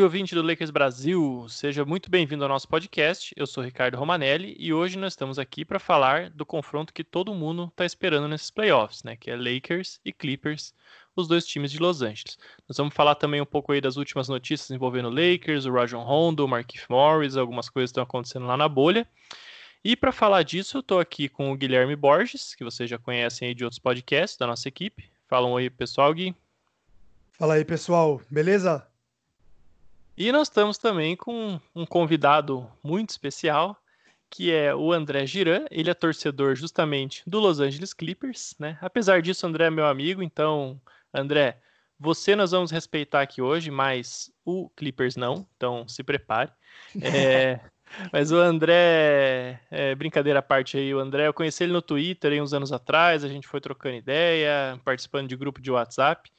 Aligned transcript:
Salve 0.00 0.16
ouvinte 0.16 0.34
do 0.34 0.40
Lakers 0.40 0.70
Brasil! 0.70 1.46
Seja 1.46 1.84
muito 1.84 2.10
bem-vindo 2.10 2.42
ao 2.42 2.48
nosso 2.48 2.66
podcast. 2.66 3.34
Eu 3.36 3.46
sou 3.46 3.62
Ricardo 3.62 3.98
Romanelli 3.98 4.56
e 4.58 4.72
hoje 4.72 4.96
nós 4.96 5.12
estamos 5.12 5.38
aqui 5.38 5.62
para 5.62 5.78
falar 5.78 6.30
do 6.30 6.46
confronto 6.46 6.90
que 6.90 7.04
todo 7.04 7.34
mundo 7.34 7.64
está 7.64 7.84
esperando 7.84 8.26
nesses 8.26 8.50
playoffs, 8.50 9.02
né? 9.02 9.14
Que 9.14 9.30
é 9.30 9.36
Lakers 9.36 10.00
e 10.02 10.10
Clippers, 10.10 10.72
os 11.14 11.28
dois 11.28 11.46
times 11.46 11.70
de 11.70 11.78
Los 11.78 12.00
Angeles. 12.00 12.38
Nós 12.66 12.78
vamos 12.78 12.94
falar 12.94 13.14
também 13.14 13.42
um 13.42 13.44
pouco 13.44 13.72
aí 13.72 13.80
das 13.82 13.98
últimas 13.98 14.26
notícias 14.26 14.70
envolvendo 14.70 15.10
o 15.10 15.14
Lakers, 15.14 15.66
o 15.66 15.70
Rajon 15.70 16.02
Rondo, 16.02 16.46
o 16.46 16.48
Markieff 16.48 16.86
Morris, 16.88 17.36
algumas 17.36 17.68
coisas 17.68 17.90
estão 17.90 18.02
acontecendo 18.02 18.46
lá 18.46 18.56
na 18.56 18.70
bolha. 18.70 19.06
E 19.84 19.94
para 19.94 20.12
falar 20.12 20.44
disso, 20.44 20.78
eu 20.78 20.80
estou 20.80 20.98
aqui 20.98 21.28
com 21.28 21.52
o 21.52 21.56
Guilherme 21.56 21.94
Borges, 21.94 22.54
que 22.54 22.64
vocês 22.64 22.88
já 22.88 22.96
conhecem 22.96 23.48
aí 23.48 23.54
de 23.54 23.64
outros 23.64 23.78
podcasts 23.78 24.38
da 24.38 24.46
nossa 24.46 24.66
equipe. 24.66 25.10
Fala 25.28 25.46
um 25.46 25.52
oi, 25.52 25.68
pessoal, 25.68 26.14
Gui. 26.14 26.34
Fala 27.32 27.54
aí, 27.54 27.66
pessoal. 27.66 28.18
Beleza? 28.30 28.89
E 30.20 30.30
nós 30.32 30.48
estamos 30.48 30.76
também 30.76 31.16
com 31.16 31.58
um 31.74 31.86
convidado 31.86 32.70
muito 32.84 33.08
especial, 33.08 33.74
que 34.28 34.52
é 34.52 34.74
o 34.74 34.92
André 34.92 35.24
Giran. 35.24 35.64
Ele 35.70 35.88
é 35.88 35.94
torcedor 35.94 36.54
justamente 36.54 37.22
do 37.26 37.40
Los 37.40 37.58
Angeles 37.58 37.94
Clippers, 37.94 38.54
né? 38.58 38.76
Apesar 38.82 39.22
disso, 39.22 39.46
André 39.46 39.64
é 39.64 39.70
meu 39.70 39.86
amigo, 39.86 40.22
então, 40.22 40.78
André, 41.10 41.58
você 41.98 42.36
nós 42.36 42.50
vamos 42.50 42.70
respeitar 42.70 43.22
aqui 43.22 43.40
hoje, 43.40 43.70
mas 43.70 44.30
o 44.44 44.68
Clippers 44.76 45.16
não, 45.16 45.48
então 45.56 45.88
se 45.88 46.02
prepare. 46.02 46.52
É, 47.02 47.58
mas 48.12 48.30
o 48.30 48.36
André, 48.36 49.58
é, 49.70 49.94
brincadeira 49.94 50.40
à 50.40 50.42
parte 50.42 50.76
aí, 50.76 50.94
o 50.94 51.00
André, 51.00 51.28
eu 51.28 51.34
conheci 51.34 51.64
ele 51.64 51.72
no 51.72 51.80
Twitter 51.80 52.32
aí 52.32 52.42
uns 52.42 52.52
anos 52.52 52.72
atrás, 52.72 53.24
a 53.24 53.28
gente 53.28 53.48
foi 53.48 53.60
trocando 53.60 53.96
ideia, 53.96 54.78
participando 54.84 55.28
de 55.28 55.36
grupo 55.36 55.62
de 55.62 55.70
WhatsApp 55.70 56.30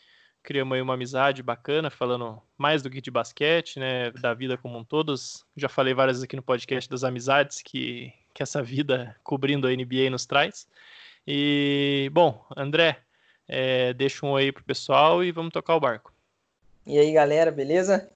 criamos 0.44 0.75
aí 0.75 0.81
uma 0.81 0.94
amizade 0.94 1.44
bacana, 1.44 1.89
falando 1.89 2.42
mais 2.58 2.81
do 2.81 2.89
que 2.89 3.02
de 3.02 3.11
basquete, 3.11 3.80
né, 3.80 4.11
da 4.11 4.34
vida 4.34 4.58
como 4.58 4.78
um 4.78 4.84
todo. 4.84 5.14
Já 5.56 5.70
falei 5.70 5.94
várias 5.94 6.17
vezes 6.17 6.23
aqui 6.23 6.36
no 6.36 6.44
podcast 6.44 6.89
das 6.89 7.03
amizades 7.03 7.61
que, 7.61 8.14
que 8.34 8.44
essa 8.44 8.62
vida 8.62 9.16
cobrindo 9.23 9.67
a 9.67 9.72
NBA 9.72 10.09
nos 10.09 10.25
traz. 10.25 10.67
E, 11.28 12.09
bom, 12.14 12.44
André, 12.56 13.00
é, 13.47 13.94
deixa 13.94 14.25
um 14.25 14.31
oi 14.31 14.52
pro 14.52 14.64
pessoal 14.64 15.23
e 15.23 15.31
vamos 15.31 15.52
tocar 15.52 15.75
o 15.75 15.80
barco. 15.80 16.14
E 16.86 16.97
aí, 16.97 17.12
galera, 17.12 17.52
beleza? 17.52 18.09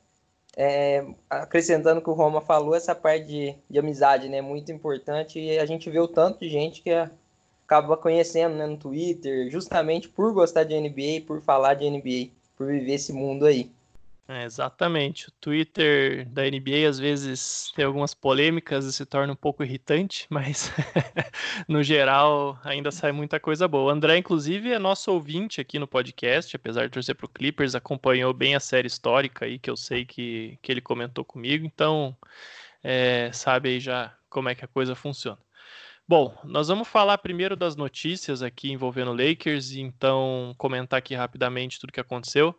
É, 0.58 1.06
acrescentando 1.30 2.00
o 2.00 2.04
que 2.04 2.10
o 2.10 2.14
Roma 2.14 2.42
falou, 2.42 2.74
essa 2.74 2.96
parte 2.96 3.26
de, 3.26 3.56
de 3.70 3.78
amizade, 3.78 4.30
né, 4.30 4.42
muito 4.42 4.72
importante 4.72 5.38
e 5.38 5.60
a 5.60 5.66
gente 5.66 5.90
vê 5.90 6.00
o 6.00 6.08
tanto 6.08 6.40
de 6.40 6.50
gente 6.50 6.82
que 6.82 6.90
é 6.90 7.12
acaba 7.66 7.98
conhecendo 7.98 8.56
né, 8.56 8.66
no 8.68 8.78
Twitter, 8.78 9.50
justamente 9.50 10.08
por 10.08 10.32
gostar 10.34 10.64
de 10.64 10.80
NBA, 10.80 11.26
por 11.26 11.42
falar 11.42 11.74
de 11.74 11.90
NBA, 11.90 12.32
por 12.56 12.68
viver 12.68 12.94
esse 12.94 13.12
mundo 13.12 13.46
aí. 13.46 13.70
É, 14.28 14.44
exatamente. 14.44 15.28
O 15.28 15.32
Twitter 15.40 16.28
da 16.30 16.44
NBA 16.44 16.90
às 16.90 16.98
vezes 16.98 17.72
tem 17.76 17.86
algumas 17.86 18.16
polêmicas 18.16 18.86
e 18.86 18.94
se 18.94 19.06
torna 19.06 19.34
um 19.34 19.36
pouco 19.36 19.64
irritante, 19.64 20.26
mas 20.32 20.72
no 21.68 21.84
geral 21.84 22.60
ainda 22.64 22.92
sai 22.92 23.12
muita 23.12 23.40
coisa 23.40 23.68
boa. 23.68 23.86
O 23.86 23.90
André, 23.90 24.18
inclusive, 24.18 24.72
é 24.72 24.80
nosso 24.80 25.12
ouvinte 25.12 25.62
aqui 25.62 25.78
no 25.78 25.88
podcast, 25.88 26.56
apesar 26.56 26.86
de 26.86 26.94
torcer 26.94 27.16
para 27.16 27.26
o 27.26 27.30
Clippers, 27.30 27.76
acompanhou 27.76 28.34
bem 28.34 28.56
a 28.56 28.60
série 28.60 28.88
histórica 28.88 29.46
aí 29.46 29.60
que 29.60 29.70
eu 29.70 29.78
sei 29.78 30.06
que, 30.06 30.58
que 30.62 30.72
ele 30.72 30.82
comentou 30.82 31.24
comigo, 31.24 31.66
então 31.66 32.18
é, 32.84 33.32
sabe 33.32 33.70
aí 33.70 33.80
já 33.80 34.16
como 34.28 34.50
é 34.50 34.56
que 34.56 34.66
a 34.66 34.68
coisa 34.68 34.96
funciona. 34.96 35.45
Bom, 36.08 36.38
nós 36.44 36.68
vamos 36.68 36.88
falar 36.88 37.18
primeiro 37.18 37.56
das 37.56 37.76
notícias 37.76 38.44
aqui 38.44 38.72
envolvendo 38.72 39.10
o 39.10 39.16
Lakers, 39.16 39.72
então 39.72 40.54
comentar 40.56 41.00
aqui 41.00 41.16
rapidamente 41.16 41.80
tudo 41.80 41.92
que 41.92 42.00
aconteceu. 42.00 42.56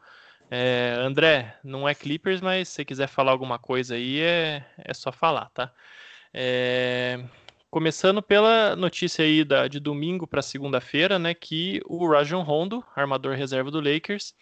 É, 0.51 0.97
André, 0.99 1.57
não 1.63 1.89
é 1.89 1.95
Clippers, 1.95 2.41
mas 2.41 2.69
se 2.69 2.85
quiser 2.85 3.07
falar 3.07 3.31
alguma 3.31 3.57
coisa 3.57 3.95
aí, 3.95 4.21
é, 4.21 4.67
é 4.79 4.93
só 4.93 5.13
falar, 5.13 5.49
tá? 5.51 5.73
É, 6.35 7.25
começando 7.71 8.21
pela 8.21 8.75
notícia 8.75 9.25
aí 9.25 9.45
da, 9.45 9.69
de 9.69 9.79
domingo 9.79 10.27
para 10.27 10.43
segunda-feira, 10.43 11.17
né, 11.17 11.33
que 11.33 11.81
o 11.87 12.05
Rajon 12.09 12.43
Rondo, 12.43 12.85
armador 12.97 13.37
reserva 13.37 13.71
do 13.71 13.81
Lakers, 13.81 14.35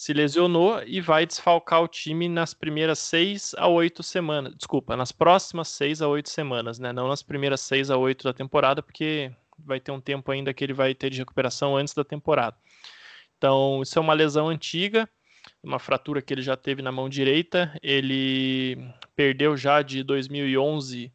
se 0.00 0.14
lesionou 0.14 0.82
e 0.86 0.98
vai 0.98 1.26
desfalcar 1.26 1.82
o 1.82 1.86
time 1.86 2.26
nas 2.26 2.54
primeiras 2.54 2.98
seis 2.98 3.54
a 3.58 3.68
oito 3.68 4.02
semanas. 4.02 4.56
Desculpa, 4.56 4.96
nas 4.96 5.12
próximas 5.12 5.68
seis 5.68 6.00
a 6.00 6.08
oito 6.08 6.30
semanas, 6.30 6.78
né? 6.78 6.90
Não 6.90 7.06
nas 7.06 7.22
primeiras 7.22 7.60
seis 7.60 7.90
a 7.90 7.98
oito 7.98 8.24
da 8.24 8.32
temporada, 8.32 8.82
porque 8.82 9.30
vai 9.58 9.78
ter 9.78 9.92
um 9.92 10.00
tempo 10.00 10.32
ainda 10.32 10.54
que 10.54 10.64
ele 10.64 10.72
vai 10.72 10.94
ter 10.94 11.10
de 11.10 11.18
recuperação 11.18 11.76
antes 11.76 11.92
da 11.92 12.02
temporada. 12.02 12.56
Então, 13.36 13.82
isso 13.82 13.98
é 13.98 14.00
uma 14.00 14.14
lesão 14.14 14.48
antiga, 14.48 15.06
uma 15.62 15.78
fratura 15.78 16.22
que 16.22 16.32
ele 16.32 16.40
já 16.40 16.56
teve 16.56 16.80
na 16.80 16.90
mão 16.90 17.06
direita. 17.06 17.70
Ele 17.82 18.78
perdeu 19.14 19.54
já 19.54 19.82
de 19.82 20.02
2011, 20.02 21.12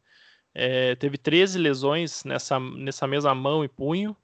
é, 0.54 0.94
teve 0.94 1.18
13 1.18 1.58
lesões 1.58 2.22
nessa, 2.22 2.60
nessa 2.60 3.04
mesma 3.08 3.34
mão 3.34 3.64
e 3.64 3.68
punho 3.68 4.16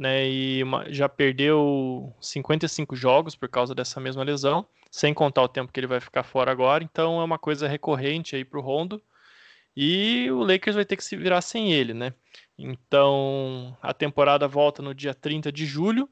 né? 0.00 0.26
E 0.26 0.62
uma, 0.62 0.90
já 0.90 1.10
perdeu 1.10 2.10
55 2.22 2.96
jogos 2.96 3.36
por 3.36 3.50
causa 3.50 3.74
dessa 3.74 4.00
mesma 4.00 4.24
lesão, 4.24 4.66
sem 4.90 5.12
contar 5.12 5.42
o 5.42 5.48
tempo 5.48 5.70
que 5.70 5.78
ele 5.78 5.86
vai 5.86 6.00
ficar 6.00 6.22
fora 6.22 6.50
agora. 6.50 6.82
Então 6.82 7.20
é 7.20 7.24
uma 7.24 7.38
coisa 7.38 7.68
recorrente 7.68 8.34
aí 8.34 8.42
para 8.42 8.58
o 8.58 8.62
Rondo. 8.62 9.02
E 9.76 10.30
o 10.30 10.38
Lakers 10.38 10.74
vai 10.74 10.86
ter 10.86 10.96
que 10.96 11.04
se 11.04 11.16
virar 11.16 11.42
sem 11.42 11.70
ele, 11.74 11.92
né? 11.92 12.14
Então 12.58 13.76
a 13.82 13.92
temporada 13.92 14.48
volta 14.48 14.80
no 14.80 14.94
dia 14.94 15.12
30 15.12 15.52
de 15.52 15.66
julho. 15.66 16.08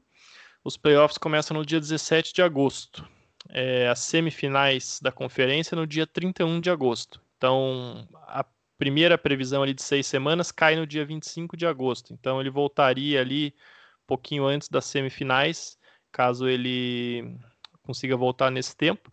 Os 0.63 0.77
playoffs 0.77 1.17
começam 1.17 1.57
no 1.57 1.65
dia 1.65 1.79
17 1.79 2.31
de 2.31 2.43
agosto. 2.43 3.03
É, 3.49 3.87
as 3.87 3.99
semifinais 4.01 4.99
da 5.01 5.11
conferência 5.11 5.75
no 5.75 5.87
dia 5.87 6.05
31 6.05 6.61
de 6.61 6.69
agosto. 6.69 7.19
Então, 7.37 8.07
a 8.27 8.45
primeira 8.77 9.17
previsão 9.17 9.63
ali 9.63 9.73
de 9.73 9.81
seis 9.81 10.05
semanas 10.05 10.51
cai 10.51 10.75
no 10.75 10.85
dia 10.85 11.05
25 11.05 11.57
de 11.57 11.65
agosto. 11.65 12.13
Então, 12.13 12.39
ele 12.39 12.49
voltaria 12.51 13.19
ali 13.19 13.55
pouquinho 14.09 14.45
antes 14.45 14.67
das 14.67 14.85
semifinais, 14.85 15.77
caso 16.11 16.47
ele 16.47 17.37
consiga 17.83 18.17
voltar 18.17 18.49
nesse 18.49 18.75
tempo. 18.75 19.11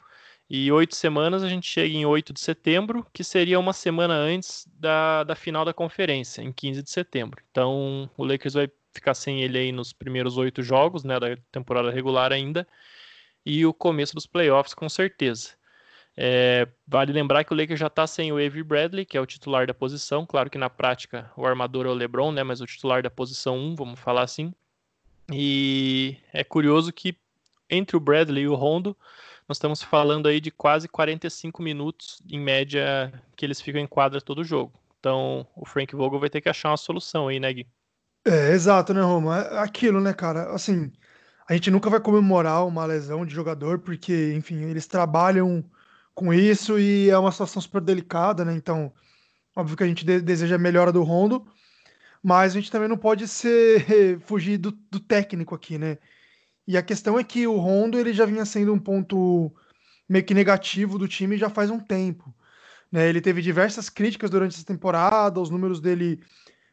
E 0.48 0.70
oito 0.72 0.94
semanas 0.94 1.42
a 1.42 1.48
gente 1.48 1.66
chega 1.66 1.94
em 1.94 2.06
8 2.06 2.32
de 2.32 2.40
setembro, 2.40 3.04
que 3.12 3.24
seria 3.24 3.58
uma 3.58 3.72
semana 3.72 4.14
antes 4.14 4.66
da, 4.72 5.24
da 5.24 5.34
final 5.34 5.64
da 5.64 5.74
conferência, 5.74 6.40
em 6.40 6.52
15 6.52 6.82
de 6.82 6.90
setembro. 6.90 7.42
Então 7.50 8.08
o 8.16 8.24
Lakers 8.24 8.54
vai 8.54 8.70
ficar 8.94 9.14
sem 9.14 9.42
ele 9.42 9.58
aí 9.58 9.72
nos 9.72 9.92
primeiros 9.92 10.38
oito 10.38 10.62
jogos 10.62 11.04
né, 11.04 11.18
da 11.20 11.36
temporada 11.52 11.90
regular 11.90 12.32
ainda, 12.32 12.66
e 13.44 13.66
o 13.66 13.74
começo 13.74 14.14
dos 14.14 14.26
playoffs 14.26 14.72
com 14.72 14.88
certeza. 14.88 15.50
É, 16.16 16.66
vale 16.86 17.12
lembrar 17.12 17.44
que 17.44 17.52
o 17.52 17.56
Lakers 17.56 17.78
já 17.78 17.88
está 17.88 18.06
sem 18.06 18.32
o 18.32 18.36
Avery 18.36 18.62
Bradley, 18.62 19.04
que 19.04 19.18
é 19.18 19.20
o 19.20 19.26
titular 19.26 19.66
da 19.66 19.74
posição. 19.74 20.24
Claro 20.24 20.48
que 20.48 20.56
na 20.56 20.70
prática 20.70 21.30
o 21.36 21.44
armador 21.44 21.86
é 21.86 21.90
o 21.90 21.94
LeBron, 21.94 22.32
né, 22.32 22.42
mas 22.42 22.60
o 22.60 22.66
titular 22.66 23.02
da 23.02 23.10
posição 23.10 23.58
1, 23.58 23.74
vamos 23.74 24.00
falar 24.00 24.22
assim. 24.22 24.52
E 25.32 26.16
é 26.32 26.44
curioso 26.44 26.92
que 26.92 27.16
entre 27.68 27.96
o 27.96 28.00
Bradley 28.00 28.44
e 28.44 28.48
o 28.48 28.54
Rondo, 28.54 28.96
nós 29.48 29.56
estamos 29.56 29.82
falando 29.82 30.28
aí 30.28 30.40
de 30.40 30.50
quase 30.50 30.88
45 30.88 31.62
minutos 31.62 32.22
em 32.30 32.38
média 32.38 33.12
que 33.36 33.44
eles 33.44 33.60
ficam 33.60 33.80
em 33.80 33.86
quadra 33.86 34.20
todo 34.20 34.44
jogo. 34.44 34.72
Então 34.98 35.46
o 35.54 35.64
Frank 35.64 35.94
Vogel 35.94 36.20
vai 36.20 36.30
ter 36.30 36.40
que 36.40 36.48
achar 36.48 36.70
uma 36.70 36.76
solução 36.76 37.28
aí, 37.28 37.38
né, 37.38 37.52
Gui? 37.52 37.66
É, 38.24 38.52
exato, 38.52 38.92
né, 38.92 39.00
Roma? 39.00 39.38
É 39.38 39.58
aquilo, 39.58 40.00
né, 40.00 40.12
cara? 40.12 40.52
Assim, 40.52 40.92
a 41.48 41.54
gente 41.54 41.70
nunca 41.70 41.88
vai 41.88 42.00
comemorar 42.00 42.66
uma 42.66 42.84
lesão 42.84 43.24
de 43.24 43.32
jogador, 43.32 43.78
porque, 43.78 44.32
enfim, 44.34 44.64
eles 44.64 44.86
trabalham 44.86 45.64
com 46.12 46.34
isso 46.34 46.78
e 46.78 47.08
é 47.08 47.16
uma 47.16 47.30
situação 47.30 47.62
super 47.62 47.80
delicada, 47.80 48.44
né? 48.44 48.52
Então, 48.52 48.92
óbvio 49.54 49.76
que 49.76 49.84
a 49.84 49.86
gente 49.86 50.04
de 50.04 50.20
deseja 50.20 50.56
a 50.56 50.58
melhora 50.58 50.90
do 50.90 51.04
Rondo, 51.04 51.46
mas 52.26 52.50
a 52.50 52.54
gente 52.56 52.72
também 52.72 52.88
não 52.88 52.98
pode 52.98 53.28
ser 53.28 54.18
fugir 54.26 54.58
do, 54.58 54.72
do, 54.90 54.98
técnico 54.98 55.54
aqui, 55.54 55.78
né? 55.78 55.96
E 56.66 56.76
a 56.76 56.82
questão 56.82 57.16
é 57.16 57.22
que 57.22 57.46
o 57.46 57.56
Rondo 57.56 57.96
ele 57.96 58.12
já 58.12 58.26
vinha 58.26 58.44
sendo 58.44 58.74
um 58.74 58.80
ponto 58.80 59.54
meio 60.08 60.24
que 60.24 60.34
negativo 60.34 60.98
do 60.98 61.06
time 61.06 61.36
já 61.36 61.48
faz 61.48 61.70
um 61.70 61.78
tempo. 61.78 62.34
Né? 62.90 63.08
Ele 63.08 63.20
teve 63.20 63.40
diversas 63.40 63.88
críticas 63.88 64.28
durante 64.28 64.56
essa 64.56 64.66
temporada, 64.66 65.40
os 65.40 65.50
números 65.50 65.80
dele, 65.80 66.20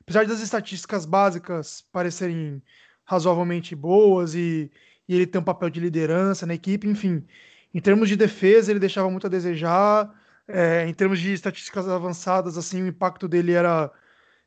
apesar 0.02 0.26
das 0.26 0.42
estatísticas 0.42 1.06
básicas 1.06 1.84
parecerem 1.92 2.60
razoavelmente 3.06 3.76
boas 3.76 4.34
e, 4.34 4.72
e 5.08 5.14
ele 5.16 5.28
tem 5.28 5.40
um 5.40 5.44
papel 5.44 5.70
de 5.70 5.80
liderança 5.80 6.48
na 6.48 6.56
equipe, 6.56 6.88
enfim. 6.88 7.24
Em 7.72 7.80
termos 7.80 8.10
de 8.10 8.16
defesa, 8.16 8.72
ele 8.72 8.80
deixava 8.80 9.08
muito 9.08 9.28
a 9.28 9.30
desejar. 9.30 10.12
É, 10.48 10.88
em 10.88 10.94
termos 10.96 11.20
de 11.20 11.32
estatísticas 11.32 11.88
avançadas, 11.88 12.58
assim, 12.58 12.82
o 12.82 12.88
impacto 12.88 13.28
dele 13.28 13.52
era 13.52 13.92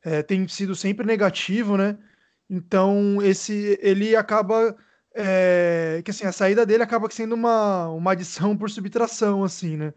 é, 0.07 0.23
tem 0.23 0.47
sido 0.49 0.75
sempre 0.77 1.05
negativo, 1.07 1.77
né? 1.77 1.99
Então 2.49 3.21
esse 3.23 3.79
ele 3.83 4.15
acaba 4.15 4.77
é, 5.15 6.01
que 6.05 6.11
assim 6.13 6.25
a 6.27 6.33
saída 6.33 6.65
dele 6.65 6.83
acaba 6.85 7.11
sendo 7.11 7.35
uma, 7.35 7.89
uma 7.89 8.13
adição 8.13 8.57
por 8.57 8.71
subtração, 8.71 9.43
assim, 9.45 9.77
né? 9.77 9.93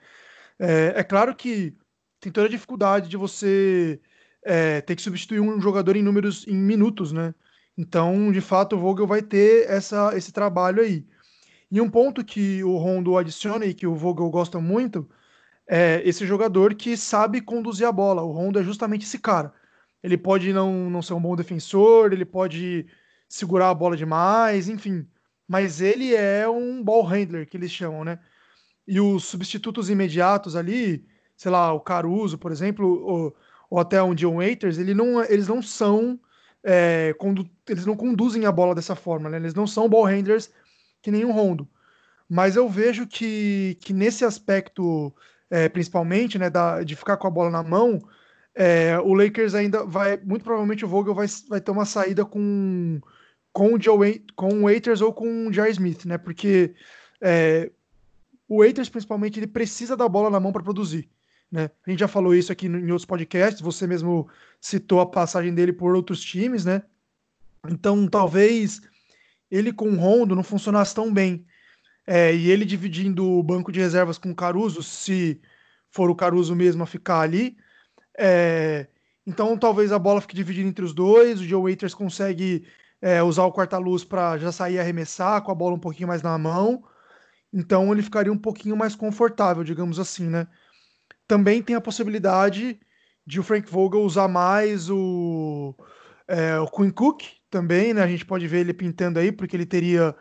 É, 0.60 0.94
é 0.98 1.04
claro 1.04 1.36
que 1.36 1.78
tem 2.20 2.32
toda 2.32 2.48
a 2.48 2.50
dificuldade 2.50 3.10
de 3.10 3.18
você 3.18 4.02
é, 4.44 4.82
ter 4.82 4.96
que 4.96 5.02
substituir 5.02 5.40
um 5.42 5.62
jogador 5.62 5.96
em 5.96 6.04
números 6.04 6.46
em 6.48 6.56
minutos, 6.58 7.12
né? 7.12 7.36
Então, 7.78 8.32
de 8.32 8.42
fato, 8.42 8.76
o 8.76 8.80
Vogel 8.80 9.08
vai 9.08 9.22
ter 9.22 9.70
essa, 9.70 10.16
esse 10.18 10.32
trabalho 10.34 10.82
aí. 10.82 11.06
E 11.72 11.80
um 11.82 11.90
ponto 11.90 12.26
que 12.26 12.64
o 12.64 12.78
Rondo 12.78 13.18
adiciona 13.18 13.66
e 13.66 13.74
que 13.74 13.88
o 13.88 13.96
Vogel 13.96 14.30
gosta 14.30 14.60
muito 14.60 15.10
é, 15.68 16.02
esse 16.06 16.26
jogador 16.26 16.76
que 16.76 16.98
sabe 16.98 17.42
conduzir 17.42 17.88
a 17.88 17.92
bola. 17.92 18.24
O 18.24 18.32
Rondo 18.32 18.60
é 18.60 18.64
justamente 18.64 19.06
esse 19.06 19.20
cara. 19.20 19.54
Ele 20.04 20.18
pode 20.18 20.54
não, 20.54 20.90
não 20.90 21.02
ser 21.02 21.14
um 21.14 21.22
bom 21.22 21.36
defensor, 21.36 22.14
ele 22.14 22.26
pode 22.26 22.86
segurar 23.28 23.70
a 23.70 23.74
bola 23.74 23.98
demais, 23.98 24.70
enfim. 24.70 25.08
Mas 25.48 25.82
ele 25.82 26.16
é 26.16 26.48
um 26.48 26.84
ball 26.84 27.04
handler, 27.04 27.48
que 27.48 27.58
eles 27.58 27.72
chamam, 27.72 28.04
né? 28.04 28.20
E 28.88 29.00
os 29.00 29.26
substitutos 29.26 29.90
imediatos 29.90 30.56
ali, 30.56 31.06
sei 31.36 31.52
lá, 31.52 31.74
o 31.74 31.80
Caruso, 31.80 32.38
por 32.38 32.52
exemplo, 32.52 32.88
ou, 33.04 33.36
ou 33.70 33.80
até 33.80 34.02
um 34.02 34.16
John 34.16 34.38
Waiters, 34.38 34.78
ele 34.78 34.94
não, 34.94 35.24
eles 35.24 35.48
não 35.48 35.62
são. 35.62 36.20
É, 36.64 37.16
eles 37.68 37.86
não 37.86 37.96
conduzem 37.96 38.46
a 38.46 38.52
bola 38.52 38.76
dessa 38.76 38.96
forma, 38.96 39.30
né? 39.30 39.38
Eles 39.38 39.54
não 39.54 39.66
são 39.66 39.90
ball 39.90 40.06
handlers 40.06 40.52
que 41.02 41.12
nem 41.12 41.24
o 41.26 41.32
Rondo. 41.32 41.68
Mas 42.28 42.56
eu 42.56 42.70
vejo 42.70 43.08
que, 43.08 43.78
que 43.82 43.94
nesse 43.94 44.24
aspecto 44.26 45.14
é, 45.50 45.68
principalmente, 45.68 46.38
né, 46.38 46.50
da, 46.50 46.84
de 46.84 46.96
ficar 46.96 47.18
com 47.18 47.28
a 47.28 47.32
bola 47.32 47.50
na 47.50 47.64
mão, 47.64 48.00
é, 48.56 48.98
o 49.00 49.14
Lakers 49.14 49.54
ainda 49.54 49.86
vai, 49.86 50.18
muito 50.18 50.44
provavelmente 50.44 50.84
o 50.84 50.88
Vogel 50.88 51.14
vai, 51.14 51.28
vai 51.48 51.62
ter 51.62 51.72
uma 51.72 51.86
saída 51.86 52.26
com 52.26 53.00
com 53.52 53.74
o, 53.74 53.82
Joe, 53.82 54.24
com 54.36 54.50
o 54.50 54.62
Waiters 54.64 55.02
ou 55.02 55.12
com 55.12 55.48
o 55.48 55.52
Jair 55.52 55.72
Smith, 55.72 56.06
né, 56.06 56.18
porque 56.20 56.76
é, 57.20 57.72
o 58.50 58.60
Waiters, 58.60 58.90
principalmente, 58.90 59.40
ele 59.40 59.48
precisa 59.48 59.96
da 59.96 60.10
bola 60.10 60.30
na 60.30 60.40
mão 60.40 60.52
para 60.52 60.64
produzir. 60.64 61.08
Né? 61.52 61.70
A 61.86 61.90
gente 61.90 62.00
já 62.00 62.08
falou 62.08 62.34
isso 62.34 62.52
aqui 62.52 62.66
em 62.66 62.92
outros 62.92 63.06
podcasts, 63.06 63.62
você 63.62 63.86
mesmo 63.86 64.28
citou 64.60 65.00
a 65.00 65.06
passagem 65.06 65.54
dele 65.54 65.72
por 65.72 65.96
outros 65.96 66.22
times, 66.22 66.66
né? 66.66 66.82
Então, 67.68 68.08
talvez 68.08 68.82
ele 69.52 69.72
com 69.72 69.90
o 69.90 69.96
Rondo 69.96 70.36
não 70.36 70.44
funcionasse 70.44 70.96
tão 70.96 71.14
bem. 71.14 71.46
É, 72.08 72.34
e 72.34 72.50
ele 72.50 72.66
dividindo 72.66 73.24
o 73.24 73.44
banco 73.44 73.72
de 73.72 73.80
reservas 73.80 74.18
com 74.18 74.32
o 74.32 74.36
Caruso, 74.36 74.82
se 74.82 75.40
for 75.92 76.10
o 76.10 76.16
Caruso 76.16 76.56
mesmo 76.56 76.82
a 76.82 76.88
ficar 76.88 77.22
ali. 77.22 77.56
É, 78.18 78.88
então 79.26 79.58
talvez 79.58 79.92
a 79.92 80.00
bola 80.00 80.22
fique 80.22 80.36
dividida 80.36 80.68
entre 80.68 80.84
os 80.84 80.94
dois. 80.94 81.40
O 81.40 81.44
Joe 81.44 81.64
Waiters 81.64 81.94
consegue 81.94 82.66
é, 83.02 83.22
usar 83.24 83.44
o 83.44 83.54
quarta-luz 83.54 84.04
para 84.04 84.38
já 84.38 84.52
sair 84.52 84.80
arremessar 84.80 85.42
com 85.42 85.52
a 85.52 85.56
bola 85.56 85.76
um 85.76 85.80
pouquinho 85.80 86.08
mais 86.08 86.22
na 86.22 86.38
mão. 86.38 86.84
Então 87.52 87.92
ele 87.92 88.02
ficaria 88.02 88.32
um 88.32 88.38
pouquinho 88.38 88.76
mais 88.78 88.96
confortável, 88.96 89.64
digamos 89.64 90.00
assim, 90.00 90.28
né? 90.28 90.48
Também 91.28 91.62
tem 91.62 91.76
a 91.76 91.82
possibilidade 91.82 92.80
de 93.26 93.40
o 93.40 93.44
Frank 93.44 93.70
Vogel 93.70 94.02
usar 94.02 94.28
mais 94.28 94.90
o, 94.90 95.76
é, 96.28 96.60
o 96.60 96.68
Quinn 96.68 96.92
Cook 96.92 97.24
também, 97.50 97.94
né? 97.94 98.04
A 98.04 98.08
gente 98.08 98.26
pode 98.26 98.48
ver 98.48 98.60
ele 98.60 98.74
pintando 98.74 99.20
aí, 99.20 99.32
porque 99.32 99.56
ele 99.56 99.66
teria 99.66 100.16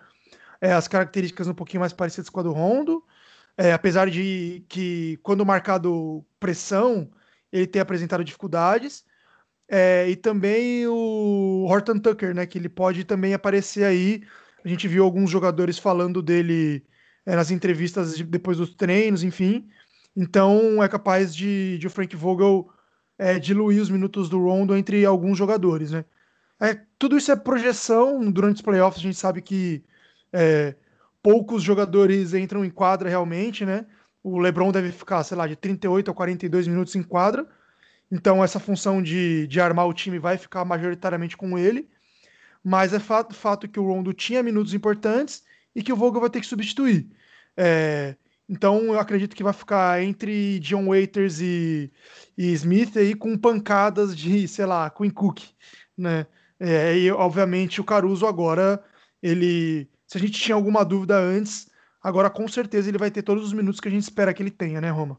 é, 0.61 0.73
as 0.73 0.89
características 0.89 1.49
um 1.49 1.55
pouquinho 1.55 1.81
mais 1.81 1.93
parecidas 1.93 2.29
com 2.31 2.41
a 2.41 2.43
do 2.43 2.53
Rondo, 2.53 3.03
é, 3.57 3.73
apesar 3.73 4.11
de 4.11 4.65
que 4.69 5.19
quando 5.23 5.45
marcado 5.45 6.25
pressão 6.39 7.11
ele 7.53 7.67
tem 7.67 7.81
apresentado 7.81 8.25
dificuldades. 8.25 9.05
É, 9.71 10.09
e 10.09 10.17
também 10.17 10.87
o 10.87 11.67
Horton 11.69 11.99
Tucker, 11.99 12.35
né, 12.35 12.47
que 12.47 12.59
ele 12.59 12.69
pode 12.69 13.05
também 13.05 13.35
aparecer 13.35 13.85
aí. 13.85 14.23
A 14.65 14.69
gente 14.69 14.89
viu 14.89 15.05
alguns 15.05 15.31
jogadores 15.31 15.79
falando 15.79 16.23
dele 16.23 16.85
é, 17.27 17.37
nas 17.37 17.51
entrevistas 17.51 18.17
de, 18.17 18.25
depois 18.25 18.57
dos 18.57 18.75
treinos, 18.75 19.23
enfim. 19.23 19.69
Então 20.17 20.83
é 20.83 20.89
capaz 20.89 21.35
de, 21.35 21.79
de 21.79 21.87
o 21.87 21.91
Frank 21.91 22.17
Vogel 22.17 22.69
é, 23.19 23.39
diluir 23.39 23.81
os 23.83 23.91
minutos 23.91 24.29
do 24.29 24.43
Rondo 24.43 24.77
entre 24.77 25.05
alguns 25.05 25.37
jogadores, 25.37 25.91
né? 25.91 26.05
É, 26.61 26.81
tudo 26.99 27.17
isso 27.17 27.31
é 27.31 27.37
projeção. 27.37 28.31
Durante 28.33 28.57
os 28.57 28.63
playoffs 28.63 29.01
a 29.01 29.03
gente 29.03 29.19
sabe 29.19 29.43
que 29.43 29.85
poucos 31.23 31.63
jogadores 31.63 32.35
entram 32.35 32.65
em 32.65 32.71
quadra 32.71 33.09
realmente, 33.09 33.65
né? 33.65 33.87
O 34.23 34.39
LeBron 34.39 34.73
deve 34.73 34.93
ficar, 34.93 35.23
sei 35.25 35.37
lá, 35.37 35.47
de 35.47 35.57
38 35.57 36.11
a 36.11 36.15
42 36.15 36.67
minutos 36.67 36.95
em 36.95 37.03
quadra. 37.03 37.47
Então, 38.11 38.43
essa 38.43 38.59
função 38.59 39.03
de, 39.03 39.47
de 39.47 39.61
armar 39.61 39.87
o 39.87 39.95
time 39.95 40.19
vai 40.19 40.37
ficar 40.39 40.65
majoritariamente 40.65 41.37
com 41.37 41.59
ele. 41.59 41.89
Mas 42.65 42.93
é 42.93 42.99
fato, 42.99 43.35
fato 43.35 43.69
que 43.69 43.79
o 43.79 43.87
Rondo 43.87 44.13
tinha 44.13 44.43
minutos 44.43 44.75
importantes 44.75 45.45
e 45.75 45.83
que 45.83 45.93
o 45.93 45.97
Vogel 45.97 46.21
vai 46.21 46.31
ter 46.31 46.41
que 46.41 46.47
substituir. 46.47 47.09
É, 47.57 48.17
então, 48.49 48.85
eu 48.85 48.99
acredito 48.99 49.37
que 49.37 49.43
vai 49.43 49.53
ficar 49.53 50.03
entre 50.03 50.59
John 50.61 50.87
Waiters 50.87 51.41
e, 51.41 51.93
e 52.37 52.53
Smith 52.53 52.97
aí 52.97 53.15
com 53.15 53.37
pancadas 53.37 54.17
de, 54.17 54.49
sei 54.49 54.67
lá, 54.67 54.91
Quinn 54.91 55.11
Cook, 55.11 55.43
né? 55.97 56.27
É, 56.59 56.97
e, 56.97 57.11
obviamente, 57.13 57.81
o 57.81 57.85
Caruso 57.85 58.27
agora, 58.27 58.83
ele 59.23 59.89
se 60.09 60.17
a 60.17 60.21
gente 60.21 60.41
tinha 60.41 60.55
alguma 60.55 60.85
dúvida 60.85 61.19
antes, 61.19 61.68
agora 62.03 62.31
com 62.31 62.47
certeza 62.49 62.89
ele 62.89 62.99
vai 62.99 63.11
ter 63.11 63.23
todos 63.23 63.45
os 63.45 63.53
minutos 63.53 63.81
que 63.81 63.89
a 63.89 63.91
gente 63.91 64.03
espera 64.03 64.33
que 64.35 64.43
ele 64.43 64.51
tenha, 64.51 64.81
né, 64.81 64.91
Roma? 64.91 65.19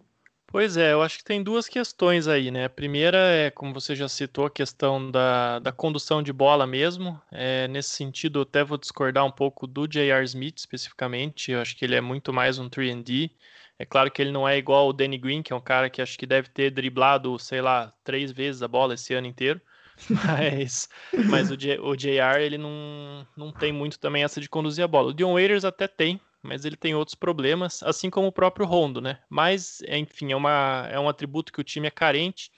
Pois 0.52 0.78
é, 0.78 0.94
eu 0.94 1.04
acho 1.04 1.20
que 1.20 1.24
tem 1.24 1.44
duas 1.44 1.70
questões 1.70 2.28
aí, 2.28 2.50
né? 2.50 2.66
A 2.66 2.70
primeira 2.70 3.20
é, 3.20 3.52
como 3.52 3.72
você 3.72 3.96
já 3.96 4.10
citou, 4.10 4.48
a 4.48 4.50
questão 4.50 5.12
da, 5.12 5.60
da 5.60 5.72
condução 5.72 6.24
de 6.24 6.34
bola 6.34 6.66
mesmo. 6.66 7.22
É, 7.32 7.68
nesse 7.68 7.92
sentido, 7.92 8.40
eu 8.40 8.44
até 8.44 8.64
vou 8.64 8.78
discordar 8.78 9.24
um 9.24 9.32
pouco 9.32 9.68
do 9.68 9.88
J.R. 9.88 10.26
Smith 10.26 10.58
especificamente. 10.58 11.52
Eu 11.52 11.62
acho 11.62 11.76
que 11.78 11.86
ele 11.86 11.94
é 11.94 12.02
muito 12.02 12.34
mais 12.34 12.58
um 12.58 12.68
3D. 12.68 13.30
É 13.78 13.86
claro 13.86 14.10
que 14.10 14.24
ele 14.24 14.32
não 14.32 14.50
é 14.50 14.58
igual 14.58 14.90
o 14.90 14.94
Danny 14.94 15.20
Green, 15.20 15.44
que 15.44 15.54
é 15.54 15.56
um 15.56 15.62
cara 15.62 15.88
que 15.88 16.02
acho 16.02 16.18
que 16.18 16.26
deve 16.26 16.50
ter 16.50 16.72
driblado, 16.72 17.38
sei 17.38 17.62
lá, 17.62 17.94
três 18.04 18.32
vezes 18.32 18.64
a 18.64 18.68
bola 18.68 18.96
esse 18.96 19.14
ano 19.14 19.28
inteiro. 19.28 19.62
Mas, 20.10 20.88
mas 21.30 21.52
o, 21.52 21.58
J, 21.58 21.78
o 21.78 21.94
JR, 21.94 22.40
ele 22.40 22.58
não, 22.58 23.28
não 23.36 23.52
tem 23.52 23.74
muito 23.74 24.00
também 24.00 24.24
essa 24.24 24.40
de 24.40 24.48
conduzir 24.48 24.82
a 24.82 24.88
bola. 24.88 25.10
O 25.10 25.14
Dion 25.14 25.34
Waiters 25.34 25.66
até 25.66 25.90
tem, 25.90 26.22
mas 26.42 26.66
ele 26.66 26.76
tem 26.76 26.96
outros 26.96 27.16
problemas, 27.16 27.84
assim 27.84 28.10
como 28.10 28.28
o 28.28 28.32
próprio 28.32 28.66
Rondo, 28.66 29.02
né? 29.02 29.20
Mas, 29.30 29.82
enfim, 29.88 30.32
é, 30.32 30.36
uma, 30.36 30.88
é 30.92 31.00
um 31.00 31.10
atributo 31.10 31.52
que 31.52 31.62
o 31.62 31.64
time 31.64 31.88
é 31.88 31.92
carente 31.92 32.52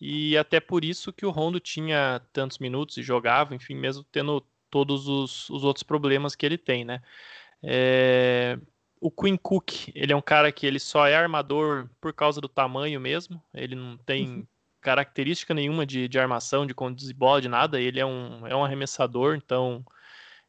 e 0.00 0.36
até 0.36 0.60
por 0.60 0.84
isso 0.84 1.12
que 1.12 1.24
o 1.24 1.30
Rondo 1.30 1.60
tinha 1.60 2.20
tantos 2.32 2.58
minutos 2.58 2.96
e 2.96 3.02
jogava, 3.02 3.54
enfim, 3.54 3.74
mesmo 3.74 4.04
tendo 4.10 4.44
todos 4.70 5.08
os, 5.08 5.48
os 5.50 5.64
outros 5.64 5.82
problemas 5.82 6.34
que 6.34 6.44
ele 6.44 6.58
tem, 6.58 6.84
né? 6.84 7.00
É, 7.62 8.58
o 9.00 9.10
Quinn 9.10 9.36
Cook, 9.36 9.88
ele 9.94 10.12
é 10.12 10.16
um 10.16 10.22
cara 10.22 10.52
que 10.52 10.66
ele 10.66 10.78
só 10.78 11.06
é 11.06 11.14
armador 11.14 11.88
por 12.00 12.12
causa 12.12 12.40
do 12.40 12.48
tamanho 12.48 13.00
mesmo, 13.00 13.42
ele 13.54 13.74
não 13.74 13.96
tem 13.98 14.28
uhum 14.28 14.46
característica 14.84 15.54
nenhuma 15.54 15.86
de, 15.86 16.06
de 16.06 16.18
armação, 16.18 16.66
de 16.66 16.74
conduzir 16.74 17.16
bola, 17.16 17.40
de 17.40 17.48
nada. 17.48 17.80
Ele 17.80 17.98
é 17.98 18.04
um, 18.04 18.46
é 18.46 18.54
um 18.54 18.62
arremessador, 18.62 19.34
então 19.34 19.84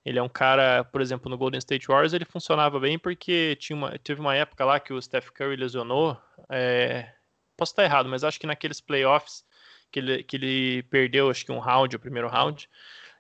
ele 0.06 0.20
é 0.20 0.24
um 0.24 0.30
cara, 0.30 0.84
por 0.84 1.02
exemplo, 1.02 1.30
no 1.30 1.38
Golden 1.38 1.58
State 1.58 1.88
Warriors 1.88 2.14
ele 2.14 2.26
funcionava 2.26 2.80
bem 2.80 3.00
porque 3.00 3.56
tinha 3.60 3.76
uma, 3.76 3.98
teve 3.98 4.22
uma 4.22 4.36
época 4.36 4.64
lá 4.64 4.80
que 4.80 4.94
o 4.94 5.02
Steph 5.02 5.30
Curry 5.32 5.56
lesionou. 5.56 6.16
É, 6.50 7.12
posso 7.58 7.72
estar 7.72 7.84
errado, 7.84 8.08
mas 8.08 8.24
acho 8.24 8.40
que 8.40 8.46
naqueles 8.46 8.80
playoffs 8.80 9.44
que 9.92 10.00
ele, 10.00 10.24
que 10.24 10.36
ele 10.36 10.84
perdeu, 10.84 11.30
acho 11.30 11.44
que 11.44 11.52
um 11.52 11.60
round, 11.60 11.96
o 11.96 12.00
primeiro 12.00 12.28
round, 12.28 12.70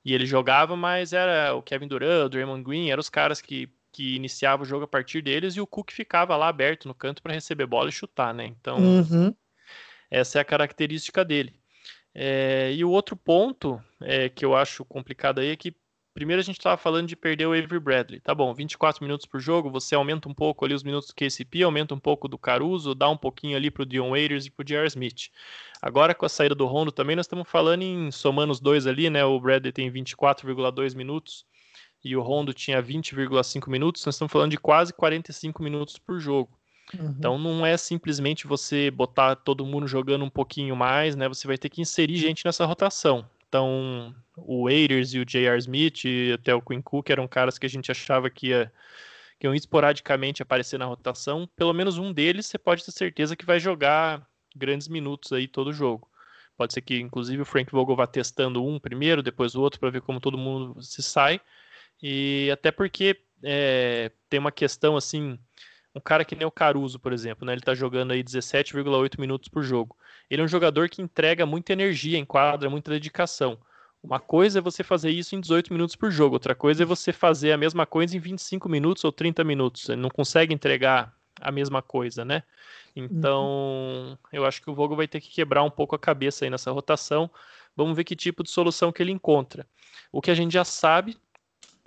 e 0.03 0.13
ele 0.13 0.25
jogava, 0.25 0.75
mas 0.75 1.11
era 1.11 1.55
o 1.55 1.63
Kevin 1.63 1.87
Durant, 1.87 2.25
o 2.25 2.29
Draymond 2.29 2.63
Green, 2.63 2.91
eram 2.91 2.99
os 2.99 3.09
caras 3.09 3.41
que, 3.41 3.67
que 3.91 4.15
iniciavam 4.15 4.63
o 4.63 4.67
jogo 4.67 4.83
a 4.83 4.87
partir 4.87 5.21
deles 5.23 5.55
e 5.55 5.61
o 5.61 5.67
Cook 5.67 5.91
ficava 5.91 6.37
lá 6.37 6.49
aberto 6.49 6.87
no 6.87 6.93
canto 6.93 7.23
para 7.23 7.33
receber 7.33 7.65
bola 7.65 7.89
e 7.89 7.93
chutar, 7.93 8.33
né? 8.33 8.45
Então, 8.45 8.77
uhum. 8.77 9.33
Essa 10.11 10.37
é 10.37 10.41
a 10.41 10.45
característica 10.45 11.25
dele. 11.25 11.53
É, 12.13 12.71
e 12.73 12.85
o 12.85 12.91
outro 12.91 13.15
ponto 13.15 13.81
é, 14.01 14.29
que 14.29 14.45
eu 14.45 14.55
acho 14.55 14.85
complicado 14.85 15.39
aí 15.39 15.49
é 15.49 15.55
que 15.55 15.75
primeiro 16.15 16.39
a 16.39 16.43
gente 16.43 16.57
estava 16.57 16.77
falando 16.77 17.07
de 17.07 17.15
perder 17.15 17.45
o 17.45 17.51
Avery 17.51 17.77
Bradley. 17.77 18.21
Tá 18.21 18.33
bom, 18.33 18.51
24 18.53 19.03
minutos 19.03 19.25
por 19.25 19.39
jogo, 19.39 19.69
você 19.69 19.93
aumenta 19.93 20.29
um 20.29 20.33
pouco 20.33 20.63
ali 20.63 20.73
os 20.73 20.81
minutos 20.81 21.09
do 21.09 21.13
KCP, 21.13 21.61
aumenta 21.61 21.93
um 21.93 21.99
pouco 21.99 22.29
do 22.29 22.37
Caruso, 22.37 22.95
dá 22.95 23.09
um 23.09 23.17
pouquinho 23.17 23.57
ali 23.57 23.69
para 23.69 23.83
o 23.83 23.85
Dion 23.85 24.11
Waiters 24.11 24.45
e 24.45 24.49
para 24.49 24.63
o 24.63 24.65
J.R. 24.65 24.87
Smith. 24.87 25.29
Agora 25.81 26.15
com 26.15 26.25
a 26.25 26.29
saída 26.29 26.55
do 26.55 26.65
Rondo 26.65 26.91
também 26.91 27.17
nós 27.17 27.25
estamos 27.25 27.47
falando 27.47 27.81
em 27.81 28.09
somando 28.11 28.53
os 28.53 28.61
dois 28.61 28.87
ali, 28.87 29.09
né? 29.09 29.25
O 29.25 29.37
Bradley 29.39 29.73
tem 29.73 29.91
24,2 29.91 30.95
minutos 30.95 31.45
e 32.01 32.15
o 32.15 32.21
Rondo 32.21 32.53
tinha 32.53 32.81
20,5 32.81 33.69
minutos, 33.69 34.05
nós 34.05 34.15
estamos 34.15 34.31
falando 34.31 34.51
de 34.51 34.57
quase 34.57 34.93
45 34.93 35.61
minutos 35.61 35.99
por 35.99 36.17
jogo. 36.17 36.57
Uhum. 36.97 37.13
Então 37.17 37.37
não 37.37 37.65
é 37.65 37.75
simplesmente 37.75 38.47
você 38.47 38.89
botar 38.89 39.35
todo 39.35 39.65
mundo 39.65 39.85
jogando 39.85 40.23
um 40.23 40.29
pouquinho 40.29 40.77
mais, 40.77 41.13
né? 41.13 41.27
Você 41.27 41.45
vai 41.45 41.57
ter 41.57 41.67
que 41.67 41.81
inserir 41.81 42.15
gente 42.15 42.45
nessa 42.45 42.65
rotação. 42.65 43.29
Então, 43.47 44.15
o 44.35 44.65
Waiters 44.65 45.13
e 45.13 45.19
o 45.19 45.25
J.R. 45.25 45.57
Smith 45.59 46.05
e 46.05 46.33
até 46.33 46.53
o 46.53 46.61
Quinn 46.61 46.81
Cook 46.81 47.09
eram 47.09 47.27
caras 47.27 47.57
que 47.57 47.65
a 47.65 47.69
gente 47.69 47.91
achava 47.91 48.29
que, 48.29 48.47
ia, 48.47 48.71
que 49.39 49.47
iam 49.47 49.55
esporadicamente 49.55 50.41
aparecer 50.41 50.77
na 50.77 50.85
rotação. 50.85 51.47
Pelo 51.55 51.73
menos 51.73 51.97
um 51.97 52.11
deles 52.11 52.45
você 52.45 52.57
pode 52.57 52.83
ter 52.83 52.91
certeza 52.91 53.35
que 53.35 53.45
vai 53.45 53.59
jogar 53.59 54.27
grandes 54.55 54.87
minutos 54.87 55.31
aí 55.31 55.47
todo 55.47 55.73
jogo. 55.73 56.09
Pode 56.57 56.73
ser 56.73 56.81
que, 56.81 56.99
inclusive, 56.99 57.41
o 57.41 57.45
Frank 57.45 57.71
Vogel 57.71 57.95
vá 57.95 58.07
testando 58.07 58.63
um 58.65 58.79
primeiro, 58.79 59.21
depois 59.21 59.55
o 59.55 59.61
outro, 59.61 59.79
para 59.79 59.89
ver 59.89 60.01
como 60.01 60.21
todo 60.21 60.37
mundo 60.37 60.81
se 60.81 61.03
sai. 61.03 61.41
E 62.01 62.49
até 62.51 62.71
porque 62.71 63.21
é, 63.43 64.11
tem 64.29 64.39
uma 64.39 64.51
questão 64.51 64.95
assim 64.95 65.37
um 65.95 66.01
cara 66.01 66.25
que 66.25 66.35
nem 66.35 66.45
o 66.45 66.51
Caruso, 66.51 66.99
por 66.99 67.13
exemplo, 67.13 67.45
né? 67.45 67.53
Ele 67.53 67.61
tá 67.61 67.73
jogando 67.73 68.11
aí 68.11 68.21
17,8 68.21 69.17
minutos 69.17 69.47
por 69.47 69.63
jogo. 69.63 69.95
Ele 70.29 70.41
é 70.41 70.45
um 70.45 70.47
jogador 70.47 70.89
que 70.89 71.01
entrega 71.01 71.45
muita 71.45 71.71
energia 71.71 72.17
em 72.17 72.25
quadra, 72.25 72.69
muita 72.69 72.91
dedicação. 72.91 73.57
Uma 74.03 74.19
coisa 74.19 74.59
é 74.59 74.61
você 74.61 74.83
fazer 74.83 75.09
isso 75.09 75.35
em 75.35 75.39
18 75.39 75.71
minutos 75.73 75.95
por 75.95 76.11
jogo, 76.11 76.35
outra 76.35 76.53
coisa 76.53 76.83
é 76.83 76.85
você 76.85 77.11
fazer 77.11 77.53
a 77.53 77.57
mesma 77.57 77.85
coisa 77.85 78.15
em 78.15 78.19
25 78.19 78.69
minutos 78.69 79.03
ou 79.03 79.11
30 79.11 79.43
minutos. 79.43 79.89
Ele 79.89 80.01
não 80.01 80.09
consegue 80.09 80.53
entregar 80.53 81.15
a 81.41 81.51
mesma 81.51 81.81
coisa, 81.81 82.23
né? 82.23 82.43
Então, 82.95 83.45
uhum. 83.45 84.17
eu 84.31 84.45
acho 84.45 84.61
que 84.61 84.69
o 84.69 84.75
Vogel 84.75 84.97
vai 84.97 85.07
ter 85.07 85.21
que 85.21 85.29
quebrar 85.29 85.63
um 85.63 85.71
pouco 85.71 85.95
a 85.95 85.99
cabeça 85.99 86.45
aí 86.45 86.51
nessa 86.51 86.71
rotação. 86.71 87.29
Vamos 87.75 87.95
ver 87.95 88.03
que 88.03 88.15
tipo 88.15 88.43
de 88.43 88.49
solução 88.49 88.91
que 88.91 89.01
ele 89.01 89.11
encontra. 89.11 89.65
O 90.11 90.21
que 90.21 90.29
a 90.29 90.35
gente 90.35 90.53
já 90.53 90.63
sabe, 90.63 91.17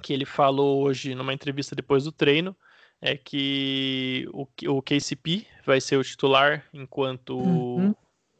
que 0.02 0.12
ele 0.12 0.24
falou 0.24 0.82
hoje 0.82 1.14
numa 1.14 1.32
entrevista 1.32 1.76
depois 1.76 2.04
do 2.04 2.12
treino, 2.12 2.56
é 3.00 3.16
que 3.16 4.28
o, 4.32 4.46
o 4.68 4.82
KCP 4.82 5.46
vai 5.64 5.80
ser 5.80 5.96
o 5.96 6.04
titular 6.04 6.64
enquanto. 6.72 7.38
Uhum. 7.38 7.94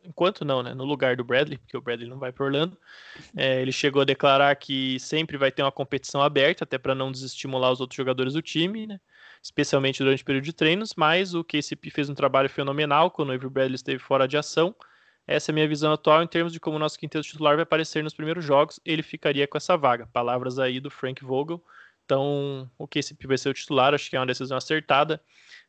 Enquanto 0.04 0.42
não, 0.42 0.62
né? 0.62 0.72
No 0.72 0.84
lugar 0.84 1.16
do 1.16 1.24
Bradley, 1.24 1.58
porque 1.58 1.76
o 1.76 1.82
Bradley 1.82 2.08
não 2.08 2.18
vai 2.18 2.32
para 2.32 2.46
Orlando. 2.46 2.78
É, 3.36 3.60
ele 3.60 3.72
chegou 3.72 4.00
a 4.00 4.06
declarar 4.06 4.56
que 4.56 4.98
sempre 4.98 5.36
vai 5.36 5.52
ter 5.52 5.62
uma 5.62 5.70
competição 5.70 6.22
aberta, 6.22 6.64
até 6.64 6.78
para 6.78 6.94
não 6.94 7.12
desestimular 7.12 7.70
os 7.70 7.80
outros 7.80 7.96
jogadores 7.96 8.32
do 8.32 8.40
time, 8.40 8.86
né? 8.86 8.98
Especialmente 9.42 10.02
durante 10.02 10.22
o 10.22 10.26
período 10.26 10.44
de 10.44 10.52
treinos. 10.54 10.94
Mas 10.96 11.34
o 11.34 11.44
KCP 11.44 11.90
fez 11.90 12.08
um 12.08 12.14
trabalho 12.14 12.48
fenomenal 12.48 13.10
quando 13.10 13.28
o 13.28 13.32
Avery 13.32 13.50
Bradley 13.50 13.74
esteve 13.74 13.98
fora 13.98 14.26
de 14.26 14.38
ação. 14.38 14.74
Essa 15.26 15.50
é 15.50 15.52
a 15.52 15.54
minha 15.54 15.68
visão 15.68 15.92
atual 15.92 16.22
em 16.22 16.26
termos 16.26 16.54
de 16.54 16.58
como 16.58 16.76
o 16.76 16.78
nosso 16.78 16.98
quinteto 16.98 17.28
titular 17.28 17.54
vai 17.54 17.64
aparecer 17.64 18.02
nos 18.02 18.14
primeiros 18.14 18.42
jogos. 18.42 18.80
Ele 18.82 19.02
ficaria 19.02 19.46
com 19.46 19.58
essa 19.58 19.76
vaga. 19.76 20.06
Palavras 20.06 20.58
aí 20.58 20.80
do 20.80 20.90
Frank 20.90 21.22
Vogel. 21.22 21.62
Então, 22.08 22.70
o 22.78 22.88
KCP 22.88 23.26
vai 23.26 23.36
ser 23.36 23.50
o 23.50 23.54
titular, 23.54 23.92
acho 23.92 24.08
que 24.08 24.16
é 24.16 24.18
uma 24.18 24.24
decisão 24.24 24.56
acertada. 24.56 25.20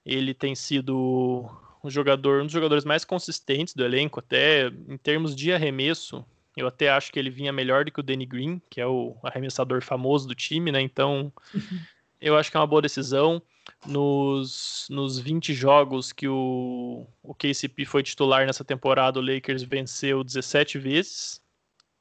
Ele 0.05 0.33
tem 0.33 0.55
sido 0.55 1.51
um 1.83 1.89
jogador, 1.89 2.39
um 2.41 2.45
dos 2.45 2.53
jogadores 2.53 2.85
mais 2.85 3.03
consistentes 3.03 3.73
do 3.73 3.83
elenco, 3.83 4.21
até 4.21 4.67
em 4.87 4.95
termos 4.95 5.35
de 5.35 5.51
arremesso. 5.51 6.25
Eu 6.55 6.65
até 6.65 6.89
acho 6.91 7.11
que 7.11 7.19
ele 7.19 7.29
vinha 7.29 7.51
melhor 7.51 7.83
do 7.83 7.91
que 7.91 7.99
o 7.99 8.03
Danny 8.03 8.25
Green, 8.25 8.61
que 8.69 8.79
é 8.79 8.87
o 8.87 9.17
arremessador 9.21 9.83
famoso 9.83 10.29
do 10.29 10.33
time, 10.33 10.71
né? 10.71 10.79
Então, 10.79 11.29
eu 12.21 12.37
acho 12.37 12.49
que 12.49 12.55
é 12.55 12.59
uma 12.61 12.67
boa 12.67 12.81
decisão. 12.81 13.41
Nos, 13.85 14.87
nos 14.89 15.19
20 15.19 15.53
jogos 15.53 16.13
que 16.13 16.27
o, 16.29 17.05
o 17.21 17.35
KCP 17.35 17.83
foi 17.83 18.01
titular 18.01 18.45
nessa 18.45 18.63
temporada, 18.63 19.19
o 19.19 19.21
Lakers 19.21 19.63
venceu 19.63 20.23
17 20.23 20.79
vezes. 20.79 21.41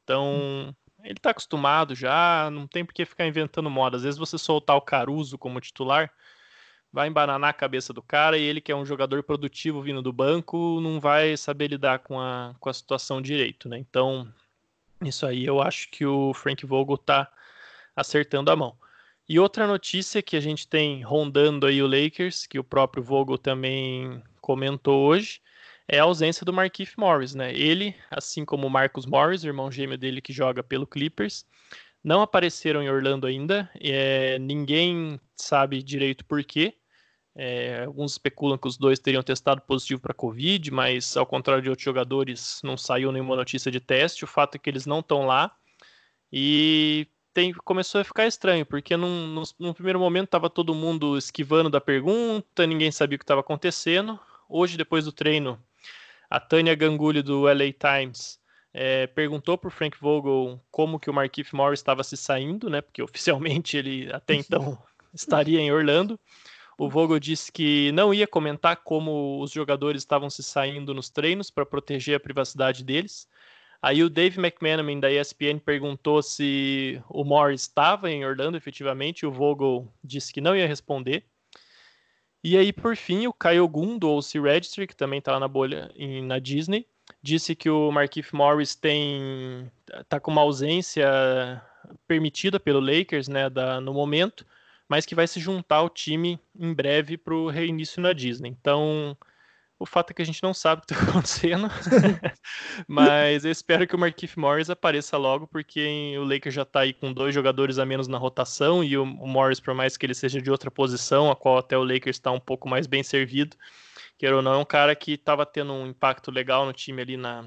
Então, 0.04 0.72
ele 1.02 1.18
tá 1.18 1.30
acostumado 1.30 1.94
já, 1.94 2.50
não 2.50 2.66
tem 2.66 2.84
por 2.84 2.92
que 2.92 3.04
ficar 3.04 3.26
inventando 3.26 3.70
moda. 3.70 3.96
Às 3.96 4.02
vezes 4.02 4.18
você 4.18 4.36
soltar 4.38 4.76
o 4.76 4.80
Caruso 4.80 5.38
como 5.38 5.60
titular, 5.60 6.12
vai 6.92 7.08
embananar 7.08 7.50
a 7.50 7.54
cabeça 7.54 7.92
do 7.92 8.02
cara 8.02 8.38
e 8.38 8.42
ele 8.42 8.60
que 8.60 8.72
é 8.72 8.76
um 8.76 8.86
jogador 8.86 9.22
produtivo 9.22 9.82
vindo 9.82 10.02
do 10.02 10.12
banco, 10.12 10.80
não 10.80 10.98
vai 10.98 11.36
saber 11.36 11.68
lidar 11.68 12.00
com 12.00 12.20
a, 12.20 12.54
com 12.58 12.68
a 12.68 12.74
situação 12.74 13.20
direito, 13.20 13.68
né? 13.68 13.78
Então, 13.78 14.32
isso 15.02 15.26
aí 15.26 15.44
eu 15.44 15.60
acho 15.60 15.90
que 15.90 16.04
o 16.04 16.32
Frank 16.34 16.64
Vogel 16.66 16.98
tá 16.98 17.30
acertando 17.94 18.50
a 18.50 18.56
mão. 18.56 18.76
E 19.28 19.38
outra 19.38 19.66
notícia 19.66 20.22
que 20.22 20.36
a 20.36 20.40
gente 20.40 20.66
tem 20.66 21.02
rondando 21.02 21.66
aí 21.66 21.82
o 21.82 21.86
Lakers, 21.86 22.46
que 22.46 22.58
o 22.58 22.64
próprio 22.64 23.02
Vogel 23.02 23.36
também 23.36 24.22
comentou 24.40 25.06
hoje, 25.06 25.40
é 25.88 25.98
a 25.98 26.04
ausência 26.04 26.44
do 26.44 26.52
Markieff 26.52 26.98
Morris, 26.98 27.34
né? 27.34 27.52
Ele, 27.54 27.94
assim 28.10 28.44
como 28.44 28.66
o 28.66 28.70
Marcus 28.70 29.06
Morris, 29.06 29.42
irmão 29.42 29.72
gêmeo 29.72 29.96
dele 29.96 30.20
que 30.20 30.32
joga 30.32 30.62
pelo 30.62 30.86
Clippers, 30.86 31.46
não 32.04 32.20
apareceram 32.20 32.82
em 32.82 32.90
Orlando 32.90 33.26
ainda. 33.26 33.70
É, 33.80 34.38
ninguém 34.38 35.18
sabe 35.34 35.82
direito 35.82 36.24
por 36.26 36.44
quê. 36.44 36.74
É, 37.34 37.84
alguns 37.84 38.12
especulam 38.12 38.58
que 38.58 38.68
os 38.68 38.76
dois 38.76 38.98
teriam 38.98 39.22
testado 39.22 39.62
positivo 39.62 40.00
para 40.00 40.12
Covid, 40.12 40.70
mas 40.72 41.16
ao 41.16 41.24
contrário 41.24 41.62
de 41.62 41.70
outros 41.70 41.84
jogadores, 41.84 42.60
não 42.64 42.76
saiu 42.76 43.10
nenhuma 43.10 43.36
notícia 43.36 43.70
de 43.70 43.80
teste. 43.80 44.24
O 44.24 44.26
fato 44.26 44.56
é 44.56 44.58
que 44.58 44.68
eles 44.68 44.84
não 44.84 45.00
estão 45.00 45.24
lá. 45.24 45.56
E 46.30 47.06
tem, 47.32 47.52
começou 47.64 48.00
a 48.00 48.04
ficar 48.04 48.26
estranho, 48.26 48.66
porque 48.66 48.96
num, 48.96 49.26
num, 49.28 49.42
num 49.58 49.72
primeiro 49.72 49.98
momento 49.98 50.26
estava 50.26 50.50
todo 50.50 50.74
mundo 50.74 51.16
esquivando 51.16 51.70
da 51.70 51.80
pergunta, 51.80 52.66
ninguém 52.66 52.90
sabia 52.90 53.16
o 53.16 53.18
que 53.18 53.24
estava 53.24 53.40
acontecendo. 53.40 54.18
Hoje, 54.48 54.76
depois 54.76 55.04
do 55.04 55.12
treino, 55.12 55.62
a 56.30 56.38
Tânia 56.40 56.74
Gangulho 56.74 57.22
do 57.22 57.42
LA 57.42 57.72
Times 57.72 58.38
é, 58.72 59.06
perguntou 59.06 59.56
para 59.56 59.68
o 59.68 59.70
Frank 59.70 59.98
Vogel 60.00 60.60
como 60.70 61.00
que 61.00 61.08
o 61.08 61.12
Markieff 61.12 61.54
Morris 61.54 61.80
estava 61.80 62.04
se 62.04 62.16
saindo, 62.16 62.68
né? 62.68 62.80
Porque 62.80 63.02
oficialmente 63.02 63.76
ele 63.76 64.12
até 64.12 64.34
então 64.34 64.78
estaria 65.12 65.60
em 65.60 65.72
Orlando. 65.72 66.18
O 66.78 66.88
Vogel 66.88 67.18
disse 67.18 67.50
que 67.50 67.90
não 67.92 68.14
ia 68.14 68.26
comentar 68.26 68.76
como 68.76 69.42
os 69.42 69.50
jogadores 69.50 70.02
estavam 70.02 70.30
se 70.30 70.42
saindo 70.44 70.94
nos 70.94 71.10
treinos 71.10 71.50
para 71.50 71.66
proteger 71.66 72.16
a 72.16 72.20
privacidade 72.20 72.84
deles. 72.84 73.26
Aí 73.82 74.02
o 74.02 74.10
Dave 74.10 74.38
McManaman 74.38 75.00
da 75.00 75.10
ESPN 75.10 75.58
perguntou 75.58 76.22
se 76.22 77.02
o 77.08 77.24
Morris 77.24 77.62
estava 77.62 78.10
em 78.10 78.24
Orlando 78.24 78.56
efetivamente. 78.56 79.26
O 79.26 79.32
Vogel 79.32 79.92
disse 80.04 80.32
que 80.32 80.40
não 80.40 80.54
ia 80.54 80.66
responder. 80.66 81.24
E 82.42 82.56
aí, 82.56 82.72
por 82.72 82.96
fim, 82.96 83.26
o 83.26 83.32
Kyle 83.32 83.66
Gunn, 83.66 83.98
do 83.98 84.10
OC 84.10 84.40
Registry, 84.40 84.86
que 84.86 84.96
também 84.96 85.18
está 85.18 85.38
na 85.40 85.48
bolha 85.48 85.90
em, 85.96 86.22
na 86.24 86.38
Disney, 86.38 86.86
disse 87.22 87.54
que 87.54 87.68
o 87.68 87.90
Markieff 87.90 88.34
Morris 88.34 88.74
tem 88.74 89.70
tá 90.08 90.20
com 90.20 90.30
uma 90.30 90.42
ausência 90.42 91.62
permitida 92.06 92.60
pelo 92.60 92.80
Lakers, 92.80 93.28
né, 93.28 93.48
da, 93.50 93.80
no 93.80 93.92
momento, 93.92 94.46
mas 94.88 95.04
que 95.04 95.14
vai 95.14 95.26
se 95.26 95.40
juntar 95.40 95.76
ao 95.76 95.90
time 95.90 96.38
em 96.58 96.72
breve 96.72 97.16
para 97.16 97.34
o 97.34 97.48
reinício 97.48 98.00
na 98.00 98.12
Disney. 98.12 98.50
Então, 98.50 99.16
o 99.78 99.86
fato 99.86 100.10
é 100.10 100.14
que 100.14 100.22
a 100.22 100.24
gente 100.24 100.42
não 100.42 100.52
sabe 100.52 100.82
o 100.82 100.86
que 100.86 100.92
está 100.92 101.04
acontecendo, 101.08 101.68
mas 102.88 103.44
eu 103.44 103.50
espero 103.50 103.86
que 103.86 103.94
o 103.94 103.98
Markieff 103.98 104.38
Morris 104.38 104.68
apareça 104.68 105.16
logo, 105.16 105.46
porque 105.46 106.16
o 106.18 106.24
Lakers 106.24 106.54
já 106.54 106.62
está 106.62 106.80
aí 106.80 106.92
com 106.92 107.12
dois 107.12 107.34
jogadores 107.34 107.78
a 107.78 107.86
menos 107.86 108.08
na 108.08 108.18
rotação 108.18 108.82
e 108.82 108.96
o, 108.96 109.02
o, 109.02 109.28
Morris, 109.28 109.60
por 109.60 109.74
mais 109.74 109.96
que 109.96 110.04
ele 110.04 110.14
seja 110.14 110.42
de 110.42 110.50
outra 110.50 110.70
posição, 110.70 111.30
a 111.30 111.36
qual 111.36 111.58
até 111.58 111.78
o 111.78 111.84
Lakers 111.84 112.16
está 112.16 112.30
um 112.30 112.40
pouco 112.40 112.68
mais 112.68 112.86
bem 112.86 113.02
servido, 113.02 113.56
quer 114.18 114.34
ou 114.34 114.42
não, 114.42 114.54
é 114.54 114.58
um 114.58 114.64
cara 114.64 114.94
que 114.96 115.12
estava 115.12 115.46
tendo 115.46 115.72
um 115.72 115.86
impacto 115.86 116.30
legal 116.30 116.66
no 116.66 116.72
time 116.72 117.02
ali 117.02 117.16
na 117.16 117.44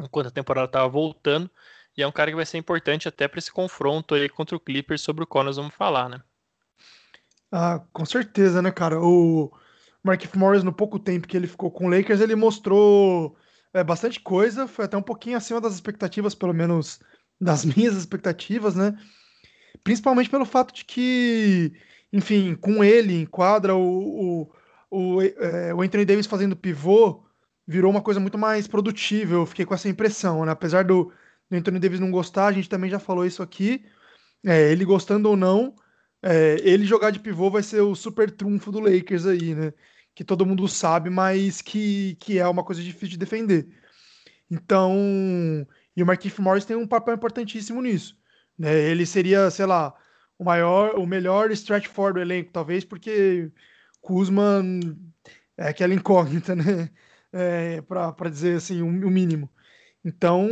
enquanto 0.00 0.28
a 0.28 0.30
temporada 0.30 0.66
estava 0.66 0.88
voltando, 0.88 1.50
e 1.96 2.02
é 2.02 2.06
um 2.06 2.12
cara 2.12 2.30
que 2.30 2.36
vai 2.36 2.46
ser 2.46 2.56
importante 2.56 3.08
até 3.08 3.26
para 3.26 3.40
esse 3.40 3.50
confronto 3.50 4.14
aí 4.14 4.28
contra 4.28 4.56
o 4.56 4.60
Clippers, 4.60 5.00
sobre 5.00 5.24
o 5.24 5.26
qual 5.26 5.42
nós 5.42 5.56
vamos 5.56 5.74
falar, 5.74 6.08
né? 6.08 6.22
Ah, 7.50 7.80
com 7.92 8.04
certeza, 8.04 8.62
né, 8.62 8.70
cara? 8.70 9.00
O 9.00 9.50
Mark 10.08 10.34
Morris, 10.34 10.64
no 10.64 10.72
pouco 10.72 10.98
tempo 10.98 11.28
que 11.28 11.36
ele 11.36 11.46
ficou 11.46 11.70
com 11.70 11.86
o 11.86 11.90
Lakers, 11.90 12.20
ele 12.20 12.34
mostrou 12.34 13.36
é, 13.72 13.84
bastante 13.84 14.20
coisa, 14.20 14.66
foi 14.66 14.86
até 14.86 14.96
um 14.96 15.02
pouquinho 15.02 15.36
acima 15.36 15.60
das 15.60 15.74
expectativas, 15.74 16.34
pelo 16.34 16.54
menos 16.54 17.00
das 17.40 17.64
minhas 17.76 17.94
expectativas, 17.94 18.74
né? 18.74 18.98
Principalmente 19.84 20.30
pelo 20.30 20.46
fato 20.46 20.74
de 20.74 20.84
que, 20.84 21.72
enfim, 22.12 22.54
com 22.54 22.82
ele 22.82 23.14
em 23.20 23.26
quadra, 23.26 23.76
o, 23.76 24.48
o, 24.90 25.16
o, 25.18 25.22
é, 25.22 25.74
o 25.74 25.82
Anthony 25.82 26.04
Davis 26.04 26.26
fazendo 26.26 26.56
pivô 26.56 27.24
virou 27.66 27.90
uma 27.90 28.02
coisa 28.02 28.18
muito 28.18 28.38
mais 28.38 28.66
produtiva. 28.66 29.34
Eu 29.34 29.46
fiquei 29.46 29.66
com 29.66 29.74
essa 29.74 29.88
impressão, 29.88 30.44
né? 30.44 30.52
Apesar 30.52 30.84
do, 30.84 31.12
do 31.50 31.56
Anthony 31.56 31.78
Davis 31.78 32.00
não 32.00 32.10
gostar, 32.10 32.46
a 32.46 32.52
gente 32.52 32.68
também 32.68 32.90
já 32.90 32.98
falou 32.98 33.26
isso 33.26 33.42
aqui. 33.42 33.84
É, 34.46 34.72
ele 34.72 34.84
gostando 34.84 35.28
ou 35.28 35.36
não, 35.36 35.74
é, 36.22 36.56
ele 36.62 36.84
jogar 36.84 37.10
de 37.10 37.20
pivô 37.20 37.50
vai 37.50 37.62
ser 37.62 37.80
o 37.80 37.94
super 37.94 38.30
trunfo 38.30 38.72
do 38.72 38.80
Lakers 38.80 39.26
aí, 39.26 39.54
né? 39.54 39.72
Que 40.18 40.24
todo 40.24 40.44
mundo 40.44 40.66
sabe, 40.66 41.08
mas 41.10 41.62
que, 41.62 42.16
que 42.18 42.40
é 42.40 42.48
uma 42.48 42.64
coisa 42.64 42.82
difícil 42.82 43.10
de 43.10 43.18
defender. 43.18 43.68
Então, 44.50 44.92
e 45.96 46.02
o 46.02 46.06
Marquinhos 46.06 46.36
Morris 46.40 46.64
tem 46.64 46.74
um 46.76 46.88
papel 46.88 47.14
importantíssimo 47.14 47.80
nisso. 47.80 48.18
Né? 48.58 48.76
Ele 48.90 49.06
seria, 49.06 49.48
sei 49.48 49.64
lá, 49.64 49.94
o 50.36 50.42
maior, 50.42 50.98
o 50.98 51.06
melhor 51.06 51.52
stretch 51.52 51.86
for 51.86 52.12
do 52.12 52.20
elenco, 52.20 52.50
talvez, 52.50 52.84
porque 52.84 53.52
Kuzma 54.00 54.64
é 55.56 55.68
aquela 55.68 55.94
incógnita, 55.94 56.52
né? 56.58 56.90
É, 57.32 57.80
para 57.82 58.28
dizer 58.28 58.56
assim, 58.56 58.82
o, 58.82 58.86
o 58.86 59.10
mínimo. 59.12 59.48
Então, 60.04 60.48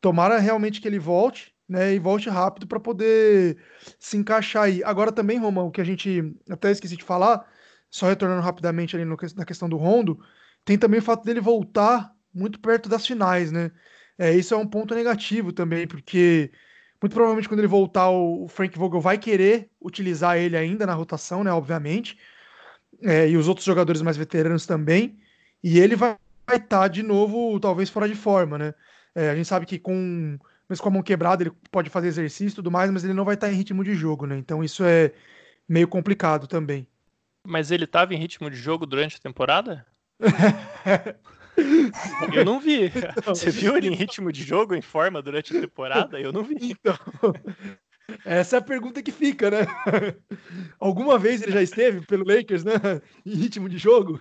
tomara 0.00 0.40
realmente 0.40 0.80
que 0.80 0.88
ele 0.88 0.98
volte 0.98 1.54
né, 1.68 1.94
e 1.94 2.00
volte 2.00 2.28
rápido 2.28 2.66
para 2.66 2.80
poder 2.80 3.58
se 3.96 4.16
encaixar 4.16 4.64
aí. 4.64 4.82
Agora 4.82 5.12
também, 5.12 5.38
Romão, 5.38 5.70
que 5.70 5.80
a 5.80 5.84
gente 5.84 6.34
até 6.50 6.72
esqueci 6.72 6.96
de 6.96 7.04
falar, 7.04 7.48
só 7.90 8.08
retornando 8.08 8.42
rapidamente 8.42 8.96
ali 8.96 9.04
no, 9.04 9.16
na 9.36 9.44
questão 9.44 9.68
do 9.68 9.76
Rondo, 9.76 10.18
tem 10.64 10.78
também 10.78 11.00
o 11.00 11.02
fato 11.02 11.24
dele 11.24 11.40
voltar 11.40 12.12
muito 12.34 12.60
perto 12.60 12.88
das 12.88 13.06
finais, 13.06 13.50
né? 13.50 13.70
É, 14.18 14.32
isso 14.34 14.54
é 14.54 14.56
um 14.56 14.66
ponto 14.66 14.94
negativo 14.94 15.52
também, 15.52 15.86
porque 15.86 16.50
muito 17.02 17.12
provavelmente 17.12 17.48
quando 17.48 17.60
ele 17.60 17.66
voltar, 17.66 18.10
o 18.10 18.48
Frank 18.48 18.76
Vogel 18.78 19.00
vai 19.00 19.18
querer 19.18 19.70
utilizar 19.80 20.38
ele 20.38 20.56
ainda 20.56 20.86
na 20.86 20.94
rotação, 20.94 21.44
né? 21.44 21.52
Obviamente. 21.52 22.18
É, 23.02 23.28
e 23.28 23.36
os 23.36 23.48
outros 23.48 23.66
jogadores 23.66 24.02
mais 24.02 24.16
veteranos 24.16 24.66
também. 24.66 25.18
E 25.62 25.78
ele 25.78 25.96
vai 25.96 26.16
estar 26.48 26.66
tá 26.66 26.88
de 26.88 27.02
novo, 27.02 27.58
talvez 27.60 27.90
fora 27.90 28.08
de 28.08 28.14
forma, 28.14 28.58
né? 28.58 28.74
É, 29.14 29.30
a 29.30 29.36
gente 29.36 29.48
sabe 29.48 29.66
que 29.66 29.78
com 29.78 30.38
mesmo 30.68 30.82
com 30.82 30.88
a 30.88 30.92
mão 30.92 31.02
quebrada, 31.02 31.42
ele 31.42 31.52
pode 31.70 31.90
fazer 31.90 32.08
exercício 32.08 32.54
e 32.54 32.56
tudo 32.56 32.70
mais, 32.70 32.90
mas 32.90 33.04
ele 33.04 33.14
não 33.14 33.24
vai 33.24 33.34
estar 33.34 33.50
em 33.50 33.54
ritmo 33.54 33.84
de 33.84 33.94
jogo, 33.94 34.26
né? 34.26 34.36
Então 34.36 34.64
isso 34.64 34.84
é 34.84 35.12
meio 35.68 35.88
complicado 35.88 36.46
também. 36.46 36.88
Mas 37.46 37.70
ele 37.70 37.84
estava 37.84 38.14
em 38.14 38.18
ritmo 38.18 38.50
de 38.50 38.56
jogo 38.56 38.84
durante 38.86 39.16
a 39.16 39.20
temporada? 39.20 39.86
Eu 42.34 42.44
não 42.44 42.60
vi. 42.60 42.86
Então... 42.86 43.34
Você 43.34 43.50
viu 43.50 43.76
ele 43.76 43.88
em 43.88 43.94
ritmo 43.94 44.30
de 44.30 44.42
jogo, 44.42 44.74
em 44.74 44.82
forma 44.82 45.22
durante 45.22 45.56
a 45.56 45.60
temporada? 45.60 46.20
Eu 46.20 46.32
não 46.32 46.42
vi. 46.42 46.56
Então, 46.70 46.96
Essa 48.24 48.56
é 48.56 48.58
a 48.58 48.62
pergunta 48.62 49.02
que 49.02 49.10
fica, 49.10 49.50
né? 49.50 49.66
Alguma 50.78 51.18
vez 51.18 51.42
ele 51.42 51.52
já 51.52 51.62
esteve 51.62 52.04
pelo 52.06 52.24
Lakers, 52.26 52.64
né? 52.64 52.74
Em 53.24 53.34
ritmo 53.34 53.68
de 53.68 53.78
jogo? 53.78 54.20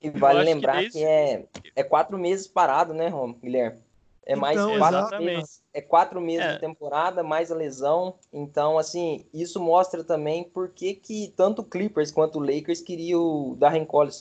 E 0.00 0.10
vale 0.10 0.42
lembrar 0.42 0.76
que, 0.76 0.80
desde... 0.82 0.98
que, 0.98 1.04
é, 1.04 1.46
é 1.74 1.82
quatro 1.82 2.16
meses 2.16 2.46
parado, 2.46 2.94
né, 2.94 3.08
Rom, 3.08 3.34
Guilherme? 3.34 3.80
É 4.28 4.36
mais 4.36 4.60
então, 4.60 4.76
quatro 4.76 5.22
meses, 5.22 5.62
é 5.72 5.80
quatro 5.80 6.20
meses 6.20 6.44
é. 6.44 6.52
de 6.52 6.60
temporada, 6.60 7.22
mais 7.22 7.50
a 7.50 7.54
lesão. 7.54 8.16
Então, 8.30 8.78
assim, 8.78 9.24
isso 9.32 9.58
mostra 9.58 10.04
também 10.04 10.44
por 10.44 10.68
que, 10.68 10.94
que 10.94 11.32
tanto 11.34 11.62
o 11.62 11.64
Clippers 11.64 12.10
quanto 12.10 12.38
o 12.38 12.42
Lakers 12.42 12.82
queriam 12.82 13.22
o 13.22 13.56
Darren 13.56 13.86
Collins. 13.86 14.20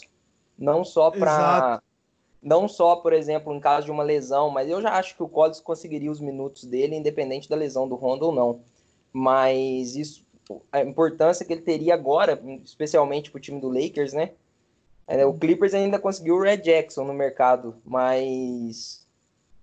Não 0.58 0.86
só 0.86 1.12
para 1.12 1.82
não 2.42 2.70
só, 2.70 2.96
por 2.96 3.12
exemplo, 3.12 3.54
em 3.54 3.60
caso 3.60 3.88
de 3.88 3.92
uma 3.92 4.04
lesão, 4.04 4.50
mas 4.50 4.70
eu 4.70 4.82
já 4.82 4.94
acho 4.94 5.14
que 5.14 5.24
o 5.24 5.28
Collins 5.28 5.60
conseguiria 5.60 6.10
os 6.10 6.22
minutos 6.22 6.64
dele, 6.64 6.96
independente 6.96 7.50
da 7.50 7.58
lesão 7.58 7.86
do 7.90 7.96
Rondo 7.96 8.28
ou 8.28 8.32
não. 8.32 8.62
Mas 9.12 9.98
isso, 9.98 10.26
a 10.72 10.82
importância 10.82 11.46
que 11.46 11.52
ele 11.52 11.64
teria 11.64 11.94
agora, 11.94 12.42
especialmente 12.64 13.30
para 13.30 13.40
o 13.40 13.42
time 13.42 13.60
do 13.60 13.68
Lakers, 13.68 14.14
né? 14.14 14.32
É, 15.06 15.26
o 15.26 15.34
Clippers 15.34 15.74
ainda 15.74 16.00
conseguiu 16.00 16.36
o 16.36 16.42
Red 16.42 16.58
Jackson 16.58 17.04
no 17.04 17.14
mercado, 17.14 17.76
mas 17.84 19.07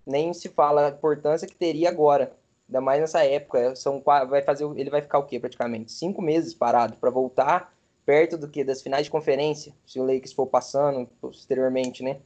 nem 0.07 0.33
se 0.33 0.49
fala 0.49 0.87
a 0.87 0.91
importância 0.91 1.49
que 1.49 1.55
teria 1.55 1.89
agora, 1.89 2.33
ainda 2.69 2.81
mais 2.81 3.01
nessa 3.01 3.25
época. 3.25 3.75
São 3.77 4.03
vai 4.03 4.43
fazer, 4.43 4.65
ele 4.77 4.91
vai 4.91 5.03
ficar 5.03 5.19
o 5.19 5.27
quê 5.27 5.39
praticamente 5.39 5.93
cinco 5.93 6.21
meses 6.21 6.55
parado 6.55 6.97
para 6.97 7.11
voltar 7.11 7.75
perto 8.05 8.37
do 8.37 8.49
que 8.49 8.63
das 8.63 8.83
finais 8.83 9.07
de 9.07 9.11
conferência, 9.11 9.73
se 9.87 9.99
o 9.99 10.05
Lakers 10.05 10.33
for 10.33 10.47
passando 10.47 11.09
posteriormente, 11.21 12.03
né? 12.03 12.21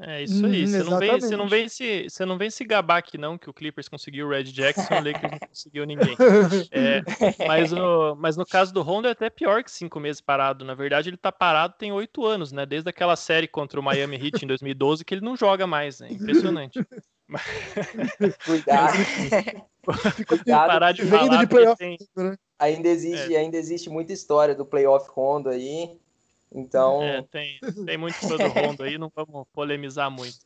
É 0.00 0.22
isso 0.22 0.46
aí. 0.46 0.64
Hum, 0.64 0.66
você, 0.68 0.82
não 0.84 0.98
vem, 0.98 1.20
você, 1.20 1.36
não 1.36 1.48
vem 1.48 1.68
se, 1.68 2.08
você 2.08 2.24
não 2.24 2.38
vem 2.38 2.50
se 2.50 2.64
gabar 2.64 2.98
aqui, 2.98 3.18
não, 3.18 3.36
que 3.36 3.50
o 3.50 3.52
Clippers 3.52 3.88
conseguiu 3.88 4.28
o 4.28 4.30
Red 4.30 4.44
Jackson, 4.44 4.94
o 4.94 5.04
Lakers 5.04 5.32
não 5.32 5.48
conseguiu 5.48 5.84
ninguém. 5.84 6.16
É, 6.70 7.02
mas, 7.46 7.72
no, 7.72 8.14
mas 8.14 8.36
no 8.36 8.46
caso 8.46 8.72
do 8.72 8.80
Honda 8.80 9.08
é 9.08 9.12
até 9.12 9.28
pior 9.28 9.64
que 9.64 9.70
cinco 9.72 9.98
meses 9.98 10.20
parado. 10.20 10.64
Na 10.64 10.74
verdade, 10.74 11.10
ele 11.10 11.16
tá 11.16 11.32
parado 11.32 11.74
tem 11.76 11.90
oito 11.90 12.24
anos, 12.24 12.52
né? 12.52 12.64
Desde 12.64 12.88
aquela 12.88 13.16
série 13.16 13.48
contra 13.48 13.80
o 13.80 13.82
Miami 13.82 14.16
Heat 14.16 14.44
em 14.44 14.48
2012 14.48 15.04
que 15.04 15.14
ele 15.14 15.24
não 15.24 15.36
joga 15.36 15.66
mais, 15.66 15.98
né? 15.98 16.08
Impressionante. 16.12 16.78
Cuidado. 18.46 18.96
Cuidado. 20.28 20.68
Parar 20.68 20.92
de 20.92 21.06
falar, 21.06 21.44
de 21.44 21.76
tem... 21.76 21.98
Né? 22.16 22.36
Ainda 22.58 22.88
existe, 22.88 23.34
é. 23.34 23.38
ainda 23.38 23.56
existe 23.56 23.90
muita 23.90 24.12
história 24.12 24.54
do 24.54 24.64
playoff 24.64 25.10
Honda 25.14 25.50
aí. 25.50 25.98
Então. 26.52 27.02
É, 27.02 27.22
tem, 27.22 27.58
tem 27.84 27.96
muito 27.98 28.16
fã 28.16 28.36
do 28.36 28.48
Rondo 28.48 28.82
aí, 28.82 28.98
não 28.98 29.12
vamos 29.14 29.46
polemizar 29.52 30.10
muito. 30.10 30.38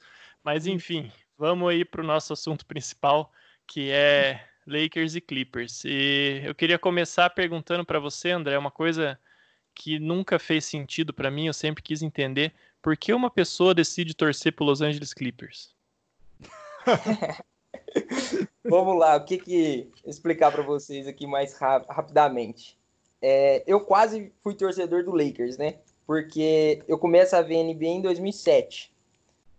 Mas 0.43 0.67
enfim, 0.67 1.11
vamos 1.39 1.69
aí 1.69 1.85
para 1.85 2.01
o 2.01 2.07
nosso 2.07 2.33
assunto 2.33 2.67
principal, 2.67 3.33
que 3.67 3.91
é 3.91 4.45
Lakers 4.67 5.15
e 5.15 5.21
Clippers. 5.21 5.85
E 5.85 6.43
eu 6.45 6.55
queria 6.55 6.79
começar 6.79 7.31
perguntando 7.31 7.85
para 7.85 7.99
você, 7.99 8.31
André, 8.31 8.57
uma 8.59 8.71
coisa 8.71 9.19
que 9.75 9.99
nunca 9.99 10.39
fez 10.39 10.65
sentido 10.65 11.13
para 11.13 11.31
mim, 11.31 11.47
eu 11.47 11.53
sempre 11.53 11.83
quis 11.83 12.03
entender. 12.03 12.53
Por 12.81 12.97
que 12.97 13.13
uma 13.13 13.31
pessoa 13.31 13.75
decide 13.75 14.15
torcer 14.15 14.53
para 14.53 14.65
Los 14.67 14.81
Angeles 14.83 15.15
Clippers? 15.15 15.75
Vamos 18.65 18.99
lá, 18.99 19.17
o 19.17 19.25
que 19.25 19.39
que 19.39 19.91
explicar 20.05 20.51
para 20.51 20.63
vocês 20.63 21.07
aqui 21.07 21.27
mais 21.27 21.55
rap 21.59 21.87
rapidamente. 21.89 22.77
É, 23.21 23.63
eu 23.67 23.81
quase 23.81 24.33
fui 24.43 24.55
torcedor 24.55 25.05
do 25.05 25.15
Lakers, 25.15 25.57
né? 25.57 25.79
Porque 26.07 26.83
eu 26.89 26.99
começo 26.99 27.35
a 27.37 27.43
ver 27.43 27.63
NBA 27.63 27.87
em 27.87 28.01
2007, 28.01 28.93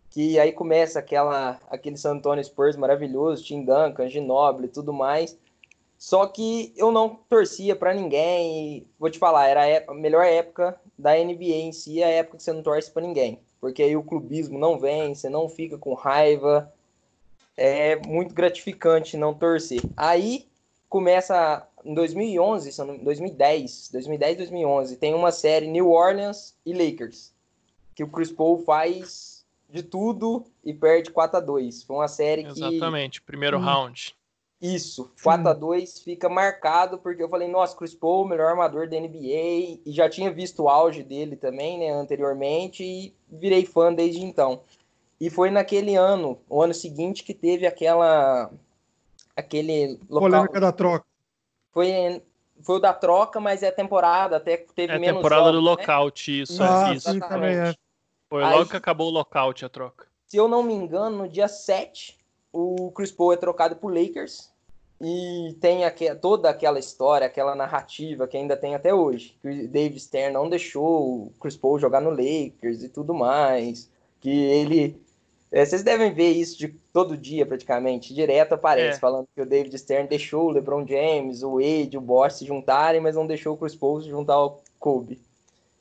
que 0.10 0.39
aí 0.39 0.51
começa 0.51 0.99
aquela 0.99 1.60
aquele 1.69 1.97
San 1.97 2.13
Antonio 2.13 2.43
Spurs 2.43 2.75
maravilhoso, 2.75 3.43
Tim 3.43 3.63
Duncan, 3.63 4.10
Ginobili 4.10 4.67
e 4.67 4.71
tudo 4.71 4.93
mais. 4.93 5.38
Só 5.97 6.27
que 6.27 6.73
eu 6.75 6.91
não 6.91 7.15
torcia 7.29 7.75
para 7.75 7.93
ninguém. 7.93 8.77
E, 8.79 8.88
vou 8.99 9.10
te 9.10 9.17
falar, 9.17 9.47
era 9.47 9.86
a 9.88 9.93
melhor 9.93 10.25
época 10.25 10.79
da 10.99 11.15
NBA 11.15 11.63
em 11.63 11.71
si, 11.71 12.03
a 12.03 12.10
época 12.10 12.38
que 12.38 12.43
você 12.43 12.51
não 12.51 12.62
torce 12.62 12.91
para 12.91 13.01
ninguém, 13.01 13.39
porque 13.62 13.82
aí 13.82 13.95
o 13.95 14.03
clubismo 14.03 14.60
não 14.60 14.77
vem, 14.77 15.15
você 15.15 15.29
não 15.29 15.47
fica 15.47 15.77
com 15.77 15.93
raiva. 15.93 16.71
É 17.56 17.95
muito 18.06 18.34
gratificante 18.34 19.15
não 19.15 19.34
torcer. 19.34 19.79
Aí 19.95 20.45
começa 20.89 21.67
em 21.86 21.93
2011, 21.93 22.78
2010, 23.04 23.89
2010, 23.91 24.38
2011, 24.38 24.98
tem 24.98 25.13
uma 25.13 25.32
série 25.32 25.67
New 25.67 25.91
Orleans 25.91 26.56
e 26.65 26.74
Lakers, 26.74 27.34
que 27.93 28.04
o 28.04 28.08
Chris 28.08 28.32
Paul 28.32 28.60
faz 28.60 29.46
de 29.69 29.84
tudo 29.84 30.46
e 30.63 30.74
perde 30.74 31.12
4 31.12 31.38
a 31.38 31.39
2. 31.39 31.84
Foi 31.84 31.96
uma 31.96 32.08
série 32.08 32.43
que 32.43 32.52
Exatamente, 32.52 33.22
primeiro 33.22 33.58
hum, 33.58 33.62
round. 33.62 34.15
Isso, 34.62 35.12
4 35.22 35.46
hum. 35.46 35.50
a 35.50 35.54
2 35.54 36.00
fica 36.00 36.30
marcado 36.30 36.98
porque 36.98 37.22
eu 37.22 37.30
falei, 37.30 37.48
nossa, 37.48 37.76
Chris 37.76 37.93
Paul, 37.93 38.28
melhor 38.28 38.50
armador 38.50 38.88
da 38.88 39.00
NBA, 39.00 39.82
e 39.86 39.91
já 39.91 40.10
tinha 40.10 40.32
visto 40.32 40.63
o 40.63 40.69
auge 40.69 41.04
dele 41.04 41.36
também, 41.36 41.80
né, 41.80 41.91
anteriormente 41.91 42.84
e 42.84 43.13
virei 43.30 43.65
fã 43.65 43.93
desde 43.93 44.24
então. 44.24 44.62
E 45.19 45.30
foi 45.30 45.50
naquele 45.50 45.96
ano, 45.96 46.39
o 46.50 46.62
ano 46.62 46.74
seguinte 46.74 47.24
que 47.24 47.34
teve 47.34 47.65
aquela 47.65 48.52
aquele 49.36 50.00
local. 50.10 50.30
Polêmica 50.30 50.60
da 50.60 50.72
troca. 50.72 51.12
Foi, 51.73 52.21
foi 52.62 52.75
o 52.75 52.79
da 52.79 52.93
troca, 52.93 53.39
mas 53.39 53.63
é 53.63 53.71
temporada, 53.71 54.38
até 54.38 54.57
teve 54.57 54.93
é 54.93 54.99
menos. 54.99 55.15
É 55.15 55.17
temporada 55.17 55.45
jogos, 55.45 55.59
do 55.59 55.65
né? 55.65 55.69
lockout, 55.71 56.41
isso. 56.41 56.63
Ah, 56.63 56.93
isso. 56.93 57.19
Também 57.19 57.55
é. 57.55 57.75
Foi 58.29 58.43
Aí, 58.43 58.53
logo 58.53 58.69
que 58.69 58.77
acabou 58.77 59.07
o 59.07 59.12
lockout 59.12 59.65
a 59.65 59.69
troca. 59.69 60.07
Se 60.27 60.38
eu 60.38 60.47
não 60.47 60.63
me 60.63 60.73
engano, 60.73 61.17
no 61.17 61.27
dia 61.27 61.47
7, 61.47 62.17
o 62.51 62.91
Chris 62.91 63.12
Paul 63.12 63.33
é 63.33 63.38
trocado 63.38 63.75
por 63.75 63.93
Lakers. 63.93 64.51
E 65.01 65.55
tem 65.59 65.83
aqui, 65.83 66.13
toda 66.15 66.49
aquela 66.49 66.79
história, 66.79 67.27
aquela 67.27 67.55
narrativa 67.55 68.25
que 68.27 68.38
ainda 68.38 68.55
tem 68.55 68.73
até 68.73 68.93
hoje. 68.93 69.36
Que 69.41 69.47
o 69.47 69.67
Dave 69.67 69.99
Stern 69.99 70.33
não 70.33 70.49
deixou 70.49 71.25
o 71.25 71.33
Chris 71.41 71.57
Paul 71.57 71.77
jogar 71.77 71.99
no 71.99 72.09
Lakers 72.09 72.83
e 72.83 72.89
tudo 72.89 73.13
mais. 73.13 73.91
Que 74.21 74.29
ele 74.29 75.02
é, 75.53 75.63
vocês 75.63 75.83
devem 75.83 76.11
ver 76.11 76.31
isso 76.31 76.57
de 76.57 76.69
todo 76.91 77.15
dia, 77.15 77.45
praticamente. 77.45 78.11
Direto 78.11 78.53
aparece, 78.53 78.97
é. 78.97 78.99
falando 78.99 79.27
que 79.35 79.39
o 79.39 79.45
David 79.45 79.77
Stern 79.77 80.09
deixou 80.09 80.47
o 80.47 80.49
LeBron 80.49 80.83
James, 80.87 81.43
o 81.43 81.59
Wade, 81.59 81.95
o 81.95 82.01
Bosch 82.01 82.39
se 82.39 82.45
juntarem, 82.45 82.99
mas 82.99 83.15
não 83.15 83.27
deixou 83.27 83.53
o 83.53 83.57
Chris 83.57 83.75
Paul 83.75 84.01
se 84.01 84.09
juntar 84.09 84.33
ao 84.33 84.63
Kobe. 84.79 85.21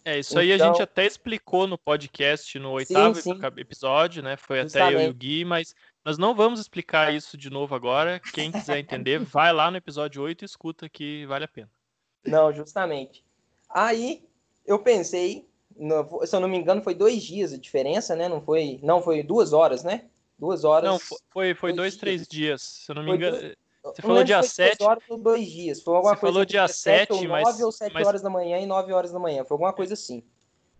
É, 0.04 0.18
isso 0.18 0.32
então... 0.32 0.42
aí 0.42 0.52
a 0.52 0.58
gente 0.58 0.74
então 0.74 0.82
até 0.82 1.06
explicou 1.06 1.66
no 1.66 1.78
podcast, 1.78 2.58
no 2.58 2.72
oitavo 2.72 3.14
sim, 3.14 3.34
sim. 3.34 3.40
episódio, 3.56 4.22
né? 4.22 4.36
Foi 4.36 4.60
Justamente. 4.60 4.94
até 4.94 5.04
eu 5.04 5.08
e 5.08 5.10
o 5.10 5.14
Gui, 5.14 5.42
mas 5.42 5.74
nós 6.04 6.18
não 6.18 6.34
vamos 6.34 6.60
explicar 6.60 7.14
isso 7.14 7.38
de 7.38 7.48
novo 7.48 7.74
agora. 7.74 8.20
Quem 8.34 8.52
quiser 8.52 8.78
entender, 8.78 9.20
vai 9.24 9.54
lá 9.54 9.70
no 9.70 9.78
episódio 9.78 10.20
8 10.20 10.42
e 10.42 10.44
escuta 10.44 10.86
que 10.86 11.24
vale 11.24 11.46
a 11.46 11.48
pena. 11.48 11.70
Não, 12.26 12.52
justamente. 12.52 13.24
Aí 13.70 14.22
eu 14.66 14.78
pensei, 14.80 15.48
no, 15.76 16.26
se 16.26 16.34
eu 16.34 16.40
não 16.40 16.48
me 16.48 16.58
engano, 16.58 16.82
foi 16.82 16.94
dois 16.94 17.22
dias 17.22 17.50
de 17.50 17.58
diferença, 17.58 18.14
né? 18.16 18.28
Não 18.28 18.40
foi, 18.40 18.78
não 18.82 19.02
foi 19.02 19.22
duas 19.22 19.52
horas, 19.52 19.82
né? 19.84 20.04
Duas 20.38 20.64
horas. 20.64 20.90
Não, 20.90 20.98
foi, 21.30 21.54
foi 21.54 21.72
dois, 21.72 21.92
dois 21.92 21.96
três 21.96 22.26
dias. 22.26 22.62
Se 22.62 22.90
eu 22.90 22.94
não 22.94 23.02
me 23.02 23.08
foi 23.08 23.16
engano. 23.16 23.38
Dois, 23.40 23.56
você 23.82 24.02
falou 24.02 24.22
dia 24.22 24.42
7. 24.42 24.78
Duas 24.78 24.88
horas 24.88 25.04
ou 25.08 25.18
dois 25.18 25.46
dias. 25.46 25.82
Foi 25.82 25.94
alguma 25.94 26.14
você 26.14 26.20
coisa 26.20 26.32
falou 26.32 26.44
dia 26.44 26.68
7, 26.68 27.12
ou 27.12 27.28
mas. 27.28 27.44
9 27.44 27.64
ou 27.64 27.72
7 27.72 27.92
mas... 27.92 28.06
horas 28.06 28.22
da 28.22 28.30
manhã 28.30 28.58
e 28.60 28.66
9 28.66 28.92
horas 28.92 29.12
da 29.12 29.18
manhã. 29.18 29.44
Foi 29.44 29.54
alguma 29.56 29.72
coisa 29.72 29.94
assim. 29.94 30.22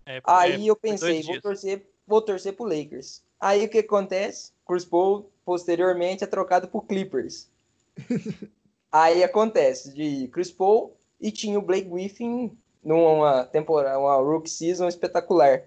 É, 0.07 0.21
Aí 0.25 0.67
é, 0.67 0.71
eu 0.71 0.77
pensei, 0.77 1.23
vou 1.23 1.41
torcer, 1.41 1.87
vou 2.07 2.23
torcer 2.23 2.53
pro 2.55 2.65
Lakers. 2.65 3.23
Aí 3.41 3.65
o 3.65 3.69
que 3.69 3.79
acontece? 3.79 4.53
Chris 4.67 4.85
Paul, 4.85 5.31
posteriormente, 5.45 6.23
é 6.23 6.27
trocado 6.27 6.69
pro 6.69 6.81
Clippers. 6.81 7.49
Aí 8.91 9.25
acontece 9.25 9.93
de 9.93 10.29
Chris 10.29 10.51
Paul 10.51 10.97
e 11.21 11.31
tinha 11.33 11.59
o 11.59 11.63
Blake 11.63 11.89
Griffin 11.89 12.57
numa 12.83 13.45
temporada, 13.45 13.99
uma 13.99 14.17
rookie 14.17 14.51
season 14.51 14.89
espetacular. 14.89 15.65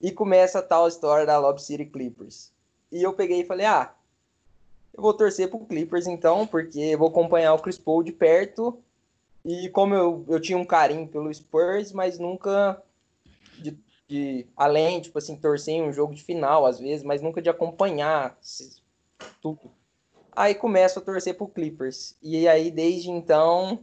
E 0.00 0.10
começa 0.10 0.58
a 0.58 0.62
tal 0.62 0.88
história 0.88 1.26
da 1.26 1.38
Lob 1.38 1.60
City 1.60 1.84
Clippers. 1.84 2.52
E 2.90 3.02
eu 3.02 3.12
peguei 3.12 3.40
e 3.40 3.46
falei, 3.46 3.66
ah, 3.66 3.92
eu 4.94 5.02
vou 5.02 5.14
torcer 5.14 5.48
pro 5.48 5.60
Clippers 5.60 6.06
então, 6.06 6.46
porque 6.46 6.96
vou 6.96 7.08
acompanhar 7.08 7.54
o 7.54 7.58
Chris 7.58 7.78
Paul 7.78 8.02
de 8.02 8.12
perto. 8.12 8.78
E 9.44 9.68
como 9.70 9.94
eu, 9.94 10.24
eu 10.28 10.40
tinha 10.40 10.58
um 10.58 10.64
carinho 10.64 11.06
pelo 11.08 11.32
Spurs, 11.32 11.92
mas 11.92 12.18
nunca 12.18 12.82
de, 13.58 13.78
de 14.08 14.46
além, 14.56 15.00
tipo 15.00 15.18
assim, 15.18 15.36
torcer 15.36 15.74
em 15.74 15.82
um 15.82 15.92
jogo 15.92 16.14
de 16.14 16.22
final 16.22 16.66
às 16.66 16.78
vezes, 16.78 17.02
mas 17.04 17.22
nunca 17.22 17.40
de 17.40 17.48
acompanhar 17.48 18.38
tudo. 19.40 19.70
Aí 20.32 20.54
começo 20.54 20.98
a 20.98 21.02
torcer 21.02 21.34
pro 21.34 21.48
Clippers. 21.48 22.16
E 22.22 22.46
aí 22.48 22.70
desde 22.70 23.10
então 23.10 23.78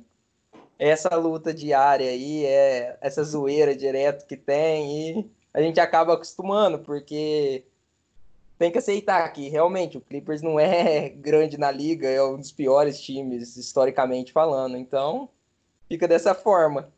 essa 0.77 1.15
luta 1.15 1.53
diária 1.53 2.09
aí, 2.09 2.45
é 2.45 2.97
essa 3.01 3.23
zoeira 3.23 3.75
direto 3.75 4.25
que 4.25 4.37
tem 4.37 5.19
e 5.19 5.31
a 5.53 5.61
gente 5.61 5.79
acaba 5.79 6.13
acostumando, 6.13 6.79
porque 6.79 7.65
tem 8.57 8.71
que 8.71 8.77
aceitar 8.77 9.27
que 9.33 9.49
realmente 9.49 9.97
o 9.97 10.01
Clippers 10.01 10.41
não 10.41 10.59
é 10.59 11.09
grande 11.17 11.57
na 11.57 11.71
liga, 11.71 12.07
é 12.07 12.23
um 12.23 12.37
dos 12.37 12.51
piores 12.51 13.01
times 13.01 13.57
historicamente 13.57 14.31
falando, 14.31 14.77
então 14.77 15.29
fica 15.87 16.07
dessa 16.07 16.35
forma. 16.35 16.91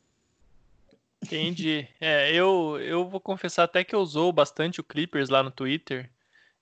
Entendi. 1.22 1.88
É, 2.00 2.34
eu, 2.34 2.80
eu 2.80 3.08
vou 3.08 3.20
confessar 3.20 3.64
até 3.64 3.84
que 3.84 3.94
eu 3.94 4.00
usou 4.00 4.32
bastante 4.32 4.80
o 4.80 4.84
Clippers 4.84 5.30
lá 5.30 5.44
no 5.44 5.52
Twitter. 5.52 6.10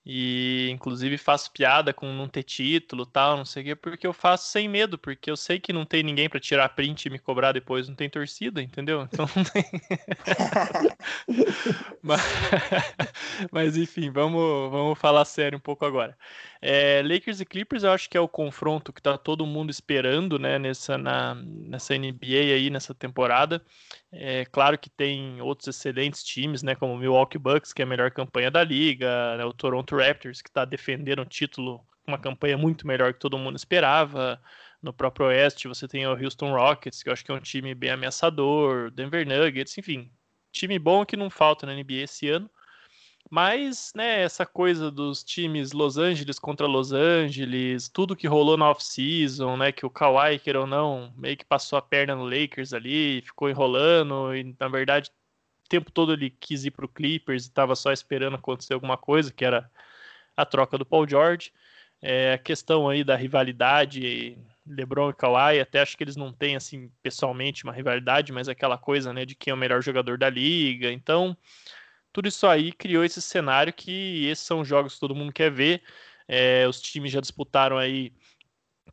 E 0.10 0.70
inclusive 0.72 1.18
faço 1.18 1.52
piada 1.52 1.94
com 1.94 2.14
não 2.14 2.30
ter 2.30 2.44
título 2.44 3.06
tal, 3.06 3.36
não 3.36 3.44
sei 3.44 3.62
o 3.62 3.66
quê, 3.66 3.76
porque 3.76 4.08
eu 4.08 4.14
faço 4.14 4.50
sem 4.50 4.70
medo, 4.70 4.98
porque 4.98 5.30
eu 5.30 5.36
sei 5.36 5.60
que 5.60 5.74
não 5.74 5.84
tem 5.84 6.02
ninguém 6.02 6.30
para 6.30 6.40
tirar 6.40 6.70
print 6.70 7.06
e 7.06 7.10
me 7.10 7.20
cobrar 7.20 7.52
depois, 7.52 7.90
não 7.90 7.96
tem 7.96 8.10
torcida, 8.10 8.62
entendeu? 8.62 9.02
Então 9.02 9.26
não 9.36 9.44
tem. 9.44 9.66
mas, 12.02 12.22
mas, 13.52 13.76
enfim, 13.76 14.10
vamos, 14.10 14.72
vamos 14.72 14.98
falar 14.98 15.26
sério 15.26 15.58
um 15.58 15.62
pouco 15.62 15.86
agora. 15.86 16.18
É, 16.62 17.02
Lakers 17.04 17.42
e 17.42 17.46
Clippers 17.46 17.84
eu 17.84 17.92
acho 17.92 18.10
que 18.10 18.16
é 18.16 18.22
o 18.22 18.30
confronto 18.30 18.94
que 18.94 19.02
tá 19.02 19.18
todo 19.18 19.46
mundo 19.46 19.72
esperando, 19.72 20.40
né, 20.40 20.58
nessa, 20.58 20.98
na, 20.98 21.36
nessa 21.36 21.98
NBA 21.98 22.54
aí, 22.56 22.70
nessa 22.70 22.94
temporada. 22.94 23.62
É 24.20 24.46
claro 24.46 24.80
que 24.80 24.90
tem 24.90 25.40
outros 25.42 25.68
excelentes 25.68 26.24
times, 26.24 26.64
né, 26.64 26.74
como 26.74 26.94
o 26.94 26.98
Milwaukee 26.98 27.38
Bucks, 27.38 27.72
que 27.72 27.84
é 27.84 27.86
a 27.86 27.88
melhor 27.88 28.10
campanha 28.10 28.50
da 28.50 28.64
liga, 28.64 29.38
né, 29.38 29.46
o 29.46 29.54
Toronto 29.54 29.96
Raptors, 29.96 30.42
que 30.42 30.50
está 30.50 30.66
defendendo 30.66 31.22
o 31.22 31.26
título 31.26 31.86
com 32.04 32.12
uma 32.12 32.18
campanha 32.18 32.58
muito 32.58 32.88
melhor 32.88 33.14
que 33.14 33.20
todo 33.20 33.38
mundo 33.38 33.56
esperava. 33.56 34.42
No 34.82 34.92
próprio 34.92 35.28
Oeste, 35.28 35.68
você 35.68 35.88
tem 35.88 36.08
o 36.08 36.12
Houston 36.12 36.52
Rockets, 36.52 37.04
que 37.04 37.10
eu 37.10 37.14
acho 37.14 37.24
que 37.24 37.32
é 37.32 37.36
um 37.36 37.40
time 37.40 37.76
bem 37.76 37.92
ameaçador, 37.92 38.90
Denver 38.92 39.26
Nuggets, 39.28 39.78
enfim, 39.78 40.12
time 40.52 40.80
bom 40.80 41.06
que 41.06 41.16
não 41.16 41.30
falta 41.30 41.66
na 41.68 41.74
NBA 41.74 42.04
esse 42.04 42.28
ano. 42.30 42.50
Mas, 43.30 43.92
né, 43.94 44.22
essa 44.22 44.46
coisa 44.46 44.90
dos 44.90 45.24
times 45.24 45.74
Los 45.74 45.98
Angeles 45.98 46.40
contra 46.40 46.66
Los 46.66 46.94
Angeles, 46.94 47.90
tudo 47.90 48.16
que 48.16 48.28
rolou 48.28 48.56
na 48.56 48.70
off-season, 48.70 49.58
né, 49.58 49.72
que 49.72 49.86
o 49.86 49.90
Kawhi, 49.90 50.40
queira 50.40 50.62
ou 50.62 50.68
não, 50.68 51.14
meio 51.18 51.36
que 51.36 51.44
passou 51.44 51.78
a 51.78 51.82
perna 51.82 52.16
no 52.16 52.24
Lakers 52.24 52.74
ali, 52.74 53.22
ficou 53.22 53.50
enrolando, 53.50 54.34
e 54.34 54.56
na 54.58 54.70
verdade, 54.70 55.12
o 55.66 55.70
tempo 55.70 55.92
todo 55.92 56.14
ele 56.14 56.30
quis 56.30 56.64
ir 56.64 56.72
pro 56.72 56.88
Clippers 56.88 57.46
e 57.46 57.48
estava 57.50 57.76
só 57.76 57.92
esperando 57.92 58.36
acontecer 58.36 58.74
alguma 58.74 58.98
coisa, 58.98 59.32
que 59.32 59.44
era 59.44 59.70
a 60.36 60.46
troca 60.46 60.78
do 60.78 60.86
Paul 60.86 61.08
George. 61.08 61.52
É, 62.02 62.34
a 62.34 62.38
questão 62.38 62.88
aí 62.88 63.04
da 63.04 63.16
rivalidade, 63.16 64.38
LeBron 64.66 65.10
e 65.10 65.14
Kawhi, 65.14 65.60
até 65.60 65.82
acho 65.82 65.98
que 65.98 66.04
eles 66.04 66.16
não 66.16 66.32
têm, 66.32 66.56
assim, 66.56 66.90
pessoalmente 67.02 67.64
uma 67.66 67.74
rivalidade, 67.74 68.32
mas 68.32 68.48
aquela 68.48 68.78
coisa, 68.78 69.12
né, 69.12 69.26
de 69.26 69.36
quem 69.36 69.52
é 69.52 69.54
o 69.54 69.58
melhor 69.58 69.82
jogador 69.82 70.18
da 70.18 70.30
liga, 70.30 70.92
então 70.92 71.36
tudo 72.18 72.30
isso 72.30 72.48
aí 72.48 72.72
criou 72.72 73.04
esse 73.06 73.22
cenário 73.22 73.72
que 73.72 74.26
esses 74.26 74.44
são 74.44 74.66
jogos 74.66 74.96
que 74.96 75.00
todo 75.00 75.14
mundo 75.14 75.32
quer 75.32 75.52
ver. 75.52 75.84
É, 76.28 76.68
os 76.68 76.82
times 76.82 77.12
já 77.12 77.22
disputaram 77.22 77.78
aí 77.78 78.12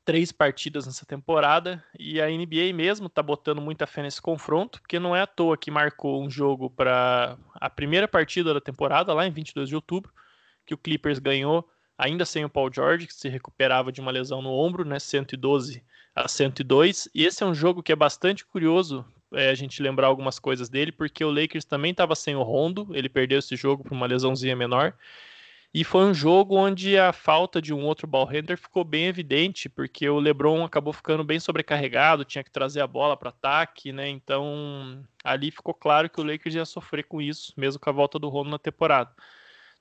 três 0.04 0.30
partidas 0.30 0.84
nessa 0.84 1.06
temporada 1.06 1.82
e 1.98 2.20
a 2.20 2.28
NBA 2.28 2.74
mesmo 2.74 3.08
tá 3.08 3.22
botando 3.22 3.62
muita 3.62 3.86
fé 3.86 4.02
nesse 4.02 4.20
confronto, 4.20 4.78
porque 4.78 4.98
não 4.98 5.16
é 5.16 5.22
à 5.22 5.26
toa 5.26 5.56
que 5.56 5.70
marcou 5.70 6.22
um 6.22 6.28
jogo 6.28 6.68
para 6.68 7.38
a 7.54 7.70
primeira 7.70 8.06
partida 8.06 8.52
da 8.52 8.60
temporada, 8.60 9.14
lá 9.14 9.26
em 9.26 9.30
22 9.30 9.70
de 9.70 9.74
outubro, 9.74 10.12
que 10.66 10.74
o 10.74 10.78
Clippers 10.78 11.18
ganhou 11.18 11.66
ainda 11.96 12.26
sem 12.26 12.44
o 12.44 12.50
Paul 12.50 12.70
George, 12.70 13.06
que 13.06 13.14
se 13.14 13.30
recuperava 13.30 13.90
de 13.90 14.02
uma 14.02 14.12
lesão 14.12 14.42
no 14.42 14.50
ombro, 14.50 14.84
né, 14.84 14.98
112 14.98 15.82
a 16.14 16.28
102. 16.28 17.08
E 17.14 17.24
esse 17.24 17.42
é 17.42 17.46
um 17.46 17.54
jogo 17.54 17.82
que 17.82 17.90
é 17.90 17.96
bastante 17.96 18.44
curioso 18.44 19.02
é, 19.36 19.50
a 19.50 19.54
gente 19.54 19.82
lembrar 19.82 20.06
algumas 20.06 20.38
coisas 20.38 20.68
dele, 20.68 20.92
porque 20.92 21.24
o 21.24 21.30
Lakers 21.30 21.64
também 21.64 21.90
estava 21.90 22.14
sem 22.14 22.34
o 22.34 22.42
Rondo, 22.42 22.88
ele 22.92 23.08
perdeu 23.08 23.38
esse 23.38 23.56
jogo 23.56 23.84
por 23.84 23.92
uma 23.92 24.06
lesãozinha 24.06 24.56
menor. 24.56 24.94
E 25.74 25.82
foi 25.82 26.04
um 26.04 26.14
jogo 26.14 26.54
onde 26.56 26.96
a 26.96 27.12
falta 27.12 27.60
de 27.60 27.74
um 27.74 27.84
outro 27.84 28.06
ball 28.06 28.24
handler 28.24 28.56
ficou 28.56 28.84
bem 28.84 29.06
evidente, 29.06 29.68
porque 29.68 30.08
o 30.08 30.20
LeBron 30.20 30.64
acabou 30.64 30.92
ficando 30.92 31.24
bem 31.24 31.40
sobrecarregado, 31.40 32.24
tinha 32.24 32.44
que 32.44 32.50
trazer 32.50 32.80
a 32.80 32.86
bola 32.86 33.16
para 33.16 33.30
ataque, 33.30 33.92
né? 33.92 34.08
Então 34.08 35.04
ali 35.24 35.50
ficou 35.50 35.74
claro 35.74 36.08
que 36.08 36.20
o 36.20 36.24
Lakers 36.24 36.54
ia 36.54 36.64
sofrer 36.64 37.02
com 37.02 37.20
isso, 37.20 37.52
mesmo 37.56 37.80
com 37.80 37.90
a 37.90 37.92
volta 37.92 38.20
do 38.20 38.28
Rondo 38.28 38.50
na 38.50 38.58
temporada. 38.58 39.10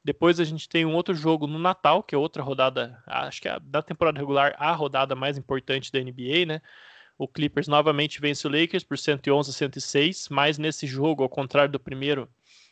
Depois 0.03 0.39
a 0.39 0.43
gente 0.43 0.67
tem 0.67 0.83
um 0.83 0.95
outro 0.95 1.13
jogo 1.13 1.45
no 1.45 1.59
Natal, 1.59 2.01
que 2.01 2.15
é 2.15 2.17
outra 2.17 2.41
rodada, 2.41 3.01
acho 3.05 3.39
que 3.39 3.47
é 3.47 3.59
da 3.61 3.83
temporada 3.83 4.19
regular, 4.19 4.55
a 4.57 4.71
rodada 4.73 5.15
mais 5.15 5.37
importante 5.37 5.91
da 5.91 5.99
NBA, 5.99 6.45
né? 6.47 6.61
O 7.17 7.27
Clippers 7.27 7.67
novamente 7.67 8.19
vence 8.19 8.45
o 8.47 8.49
Lakers 8.49 8.83
por 8.83 8.97
111 8.97 9.49
a 9.49 9.53
106, 9.53 10.29
mas 10.29 10.57
nesse 10.57 10.87
jogo, 10.87 11.23
ao 11.23 11.29
contrário 11.29 11.71
do 11.71 11.79
primeiro, 11.79 12.27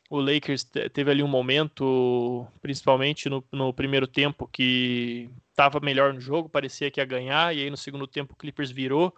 o 0.10 0.20
Lakers 0.20 0.64
teve 0.64 1.10
ali 1.10 1.24
um 1.24 1.28
momento, 1.28 2.46
principalmente 2.62 3.30
no, 3.30 3.44
no 3.52 3.74
primeiro 3.74 4.08
tempo, 4.08 4.48
que 4.48 5.30
estava 5.50 5.80
melhor 5.80 6.14
no 6.14 6.20
jogo, 6.20 6.50
parecia 6.50 6.92
que 6.92 7.00
ia 7.00 7.06
ganhar, 7.06 7.56
e 7.56 7.64
aí 7.64 7.70
no 7.70 7.78
segundo 7.78 8.08
tempo 8.08 8.34
o 8.34 8.36
Clippers 8.36 8.72
virou 8.72 9.16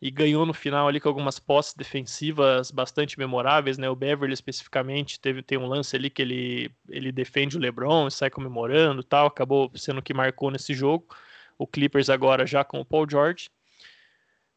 e 0.00 0.10
ganhou 0.10 0.44
no 0.44 0.52
final 0.52 0.88
ali 0.88 1.00
com 1.00 1.08
algumas 1.08 1.38
posses 1.38 1.74
defensivas 1.74 2.70
bastante 2.70 3.18
memoráveis, 3.18 3.78
né? 3.78 3.88
O 3.88 3.96
Beverly 3.96 4.34
especificamente 4.34 5.20
teve 5.20 5.42
tem 5.42 5.58
um 5.58 5.66
lance 5.66 5.96
ali 5.96 6.10
que 6.10 6.22
ele 6.22 6.70
ele 6.88 7.12
defende 7.12 7.56
o 7.56 7.60
LeBron 7.60 8.10
sai 8.10 8.30
comemorando, 8.30 9.02
tal, 9.02 9.26
acabou 9.26 9.70
sendo 9.74 9.98
o 9.98 10.02
que 10.02 10.14
marcou 10.14 10.50
nesse 10.50 10.74
jogo. 10.74 11.06
O 11.58 11.66
Clippers 11.66 12.10
agora 12.10 12.46
já 12.46 12.64
com 12.64 12.80
o 12.80 12.84
Paul 12.84 13.06
George. 13.08 13.48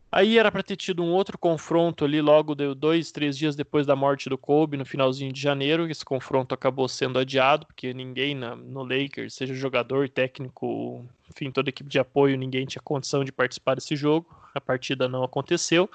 Aí 0.10 0.38
era 0.38 0.50
para 0.50 0.64
ter 0.64 0.78
tido 0.78 1.04
um 1.04 1.12
outro 1.12 1.38
confronto 1.38 2.06
ali 2.06 2.22
logo 2.22 2.56
dois, 2.56 3.12
três 3.12 3.38
dias 3.38 3.58
depois 3.58 3.86
da 3.86 3.94
morte 3.96 4.30
do 4.30 4.38
Kobe, 4.38 4.78
no 4.78 4.86
finalzinho 4.86 5.34
de 5.34 5.42
janeiro. 5.42 5.90
Esse 5.90 6.06
confronto 6.06 6.56
acabou 6.56 6.88
sendo 6.88 7.20
adiado, 7.20 7.66
porque 7.66 7.94
ninguém 7.94 8.34
na, 8.34 8.56
no 8.56 8.84
Lakers, 8.84 9.34
seja 9.34 9.54
jogador, 9.54 10.08
técnico, 10.08 11.06
enfim, 11.30 11.52
toda 11.52 11.68
a 11.70 11.72
equipe 11.72 11.90
de 11.90 12.00
apoio, 12.00 12.38
ninguém 12.38 12.66
tinha 12.66 12.82
condição 12.82 13.24
de 13.26 13.34
participar 13.34 13.76
desse 13.76 13.98
jogo. 13.98 14.34
A 14.56 14.62
partida 14.62 15.10
não 15.10 15.24
aconteceu. 15.24 15.90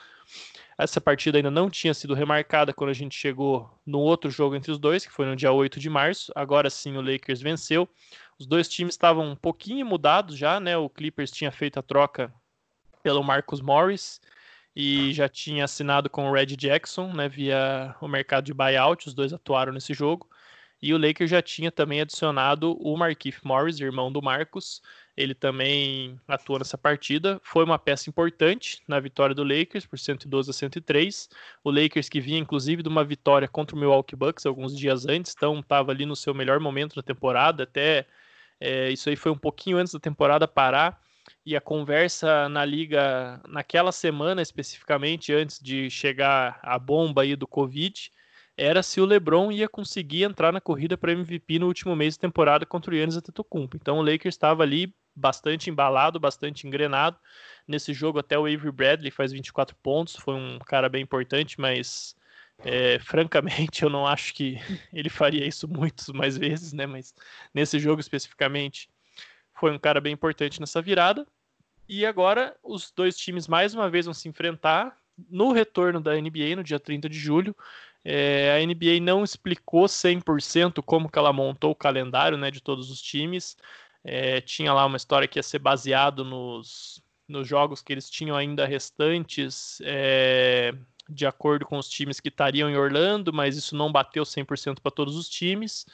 Essa 0.77 1.01
partida 1.01 1.39
ainda 1.39 1.51
não 1.51 1.71
tinha 1.71 1.95
sido 1.95 2.13
remarcada 2.13 2.73
quando 2.75 2.91
a 2.91 2.95
gente 2.95 3.17
chegou 3.17 3.71
no 3.85 3.99
outro 3.99 4.31
jogo 4.31 4.55
entre 4.55 4.71
os 4.71 4.79
dois, 4.79 5.07
que 5.07 5.13
foi 5.13 5.25
no 5.25 5.35
dia 5.35 5.53
8 5.53 5.81
de 5.81 5.89
março. 5.89 6.31
Agora 6.35 6.69
sim 6.69 6.97
o 6.99 7.01
Lakers 7.01 7.41
venceu. 7.41 7.89
Os 8.39 8.47
dois 8.47 8.69
times 8.69 8.93
estavam 8.95 9.31
um 9.31 9.37
pouquinho 9.37 9.87
mudados 9.87 10.37
já, 10.37 10.61
né? 10.61 10.77
O 10.77 10.91
Clippers 10.91 11.31
tinha 11.31 11.51
feito 11.51 11.79
a 11.79 11.83
troca 11.83 12.33
pelo 13.03 13.23
Marcus 13.23 13.61
Morris 13.61 14.21
e 14.75 15.13
já 15.13 15.29
tinha 15.29 15.65
assinado 15.65 16.09
com 16.09 16.29
o 16.29 16.33
Red 16.33 16.47
Jackson, 16.57 17.13
né, 17.13 17.29
via 17.29 17.95
o 18.01 18.09
mercado 18.09 18.45
de 18.45 18.55
buyout, 18.55 19.07
os 19.07 19.15
dois 19.15 19.33
atuaram 19.33 19.73
nesse 19.73 19.93
jogo. 19.93 20.29
E 20.81 20.93
o 20.93 20.99
Lakers 20.99 21.31
já 21.31 21.41
tinha 21.41 21.71
também 21.71 22.01
adicionado 22.01 22.77
o 22.81 22.97
Markieff 22.97 23.47
Morris, 23.47 23.79
irmão 23.79 24.11
do 24.11 24.21
Marcus. 24.21 24.83
Ele 25.17 25.33
também 25.33 26.19
atuou 26.27 26.59
nessa 26.59 26.77
partida. 26.77 27.41
Foi 27.45 27.65
uma 27.65 27.79
peça 27.79 28.11
importante 28.11 28.83
na 28.89 28.99
vitória 28.99 29.33
do 29.33 29.45
Lakers 29.45 29.87
por 29.87 29.97
112 29.97 30.51
a 30.51 30.53
103. 30.53 31.29
O 31.63 31.71
Lakers 31.71 32.09
que 32.09 32.21
vinha 32.21 32.39
inclusive 32.39 32.83
de 32.83 32.89
uma 32.89 33.05
vitória 33.05 33.47
contra 33.47 33.77
o 33.77 33.79
Milwaukee 33.79 34.17
Bucks 34.17 34.45
alguns 34.45 34.77
dias 34.77 35.07
antes, 35.07 35.33
então 35.37 35.61
estava 35.61 35.93
ali 35.93 36.05
no 36.05 36.17
seu 36.17 36.35
melhor 36.35 36.59
momento 36.59 36.97
da 36.97 37.03
temporada. 37.03 37.63
Até 37.63 38.05
é, 38.59 38.91
isso 38.91 39.09
aí 39.09 39.15
foi 39.15 39.31
um 39.31 39.39
pouquinho 39.39 39.79
antes 39.79 39.93
da 39.93 40.01
temporada 40.01 40.49
parar 40.49 41.01
e 41.45 41.57
a 41.57 41.61
conversa 41.61 42.49
na 42.49 42.65
liga 42.65 43.41
naquela 43.49 43.93
semana 43.93 44.41
especificamente 44.43 45.33
antes 45.33 45.59
de 45.59 45.91
chegar 45.91 46.59
a 46.63 46.79
bomba 46.79 47.23
aí 47.23 47.35
do 47.35 47.47
Covid 47.47 48.11
era 48.57 48.83
se 48.83 49.01
o 49.01 49.05
LeBron 49.05 49.51
ia 49.51 49.69
conseguir 49.69 50.25
entrar 50.25 50.53
na 50.53 50.61
corrida 50.61 50.97
para 50.97 51.13
MVP 51.13 51.59
no 51.59 51.67
último 51.67 51.97
mês 51.97 52.15
de 52.15 52.21
temporada 52.21 52.67
contra 52.67 52.93
o 52.93 52.95
Giannis 52.95 53.17
Antetokounmpo. 53.17 53.77
Então 53.77 53.99
o 53.99 54.03
Lakers 54.03 54.35
estava 54.35 54.63
ali 54.63 54.95
bastante 55.15 55.71
embalado, 55.71 56.21
bastante 56.21 56.67
engrenado. 56.67 57.19
Nesse 57.67 57.93
jogo 57.93 58.19
até 58.19 58.39
o 58.39 58.47
Avery 58.47 58.71
Bradley 58.71 59.11
faz 59.11 59.33
24 59.33 59.75
pontos, 59.77 60.17
foi 60.17 60.35
um 60.35 60.59
cara 60.61 60.89
bem 60.89 61.03
importante, 61.03 61.61
mas 61.61 62.15
é, 62.59 62.99
francamente 63.05 63.83
eu 63.83 63.91
não 63.91 64.07
acho 64.07 64.35
que 64.35 64.59
ele 64.93 65.09
faria 65.09 65.47
isso 65.47 65.67
muitas 65.67 66.09
mais 66.09 66.37
vezes, 66.37 66.73
né? 66.73 66.87
Mas 66.87 67.15
nesse 67.55 67.79
jogo 67.79 68.01
especificamente 68.01 68.89
foi 69.63 69.71
um 69.71 69.79
cara 69.79 70.01
bem 70.01 70.13
importante 70.13 70.59
nessa 70.59 70.83
virada. 70.83 71.25
E 71.89 72.05
agora 72.05 72.57
os 72.65 72.91
dois 72.91 73.17
times 73.17 73.47
mais 73.47 73.73
uma 73.75 73.89
vez 73.89 74.07
vão 74.07 74.13
se 74.13 74.29
enfrentar 74.29 74.99
no 75.31 75.53
retorno 75.53 76.01
da 76.01 76.21
NBA 76.21 76.57
no 76.57 76.65
dia 76.65 76.81
30 76.81 77.09
de 77.09 77.17
julho. 77.17 77.55
É, 78.05 78.61
a 78.61 78.67
NBA 78.67 78.99
não 79.01 79.23
explicou 79.23 79.85
100% 79.85 80.83
como 80.83 81.09
que 81.09 81.17
ela 81.17 81.33
montou 81.33 81.71
o 81.71 81.77
calendário 81.77 82.37
né, 82.37 82.51
de 82.51 82.61
todos 82.61 82.91
os 82.91 83.01
times. 83.01 83.57
É, 84.03 84.41
tinha 84.41 84.73
lá 84.73 84.85
uma 84.85 84.97
história 84.97 85.29
que 85.29 85.39
ia 85.39 85.45
ser 85.45 85.61
baseado 85.61 86.25
nos, 86.25 87.01
nos 87.29 87.47
jogos 87.47 87.81
que 87.81 87.93
eles 87.93 88.11
tinham 88.11 88.35
ainda 88.35 88.67
restantes, 88.67 89.81
é, 89.85 90.75
de 91.09 91.25
acordo 91.25 91.65
com 91.67 91.79
os 91.79 91.89
times 91.89 92.19
que 92.19 92.31
estariam 92.31 92.69
em 92.69 92.77
Orlando, 92.77 93.33
mas 93.33 93.57
isso 93.57 93.77
não 93.77 93.93
bateu 93.93 94.25
100% 94.25 94.81
para 94.81 94.91
todos 94.91 95.15
os 95.15 95.29
times. 95.29 95.87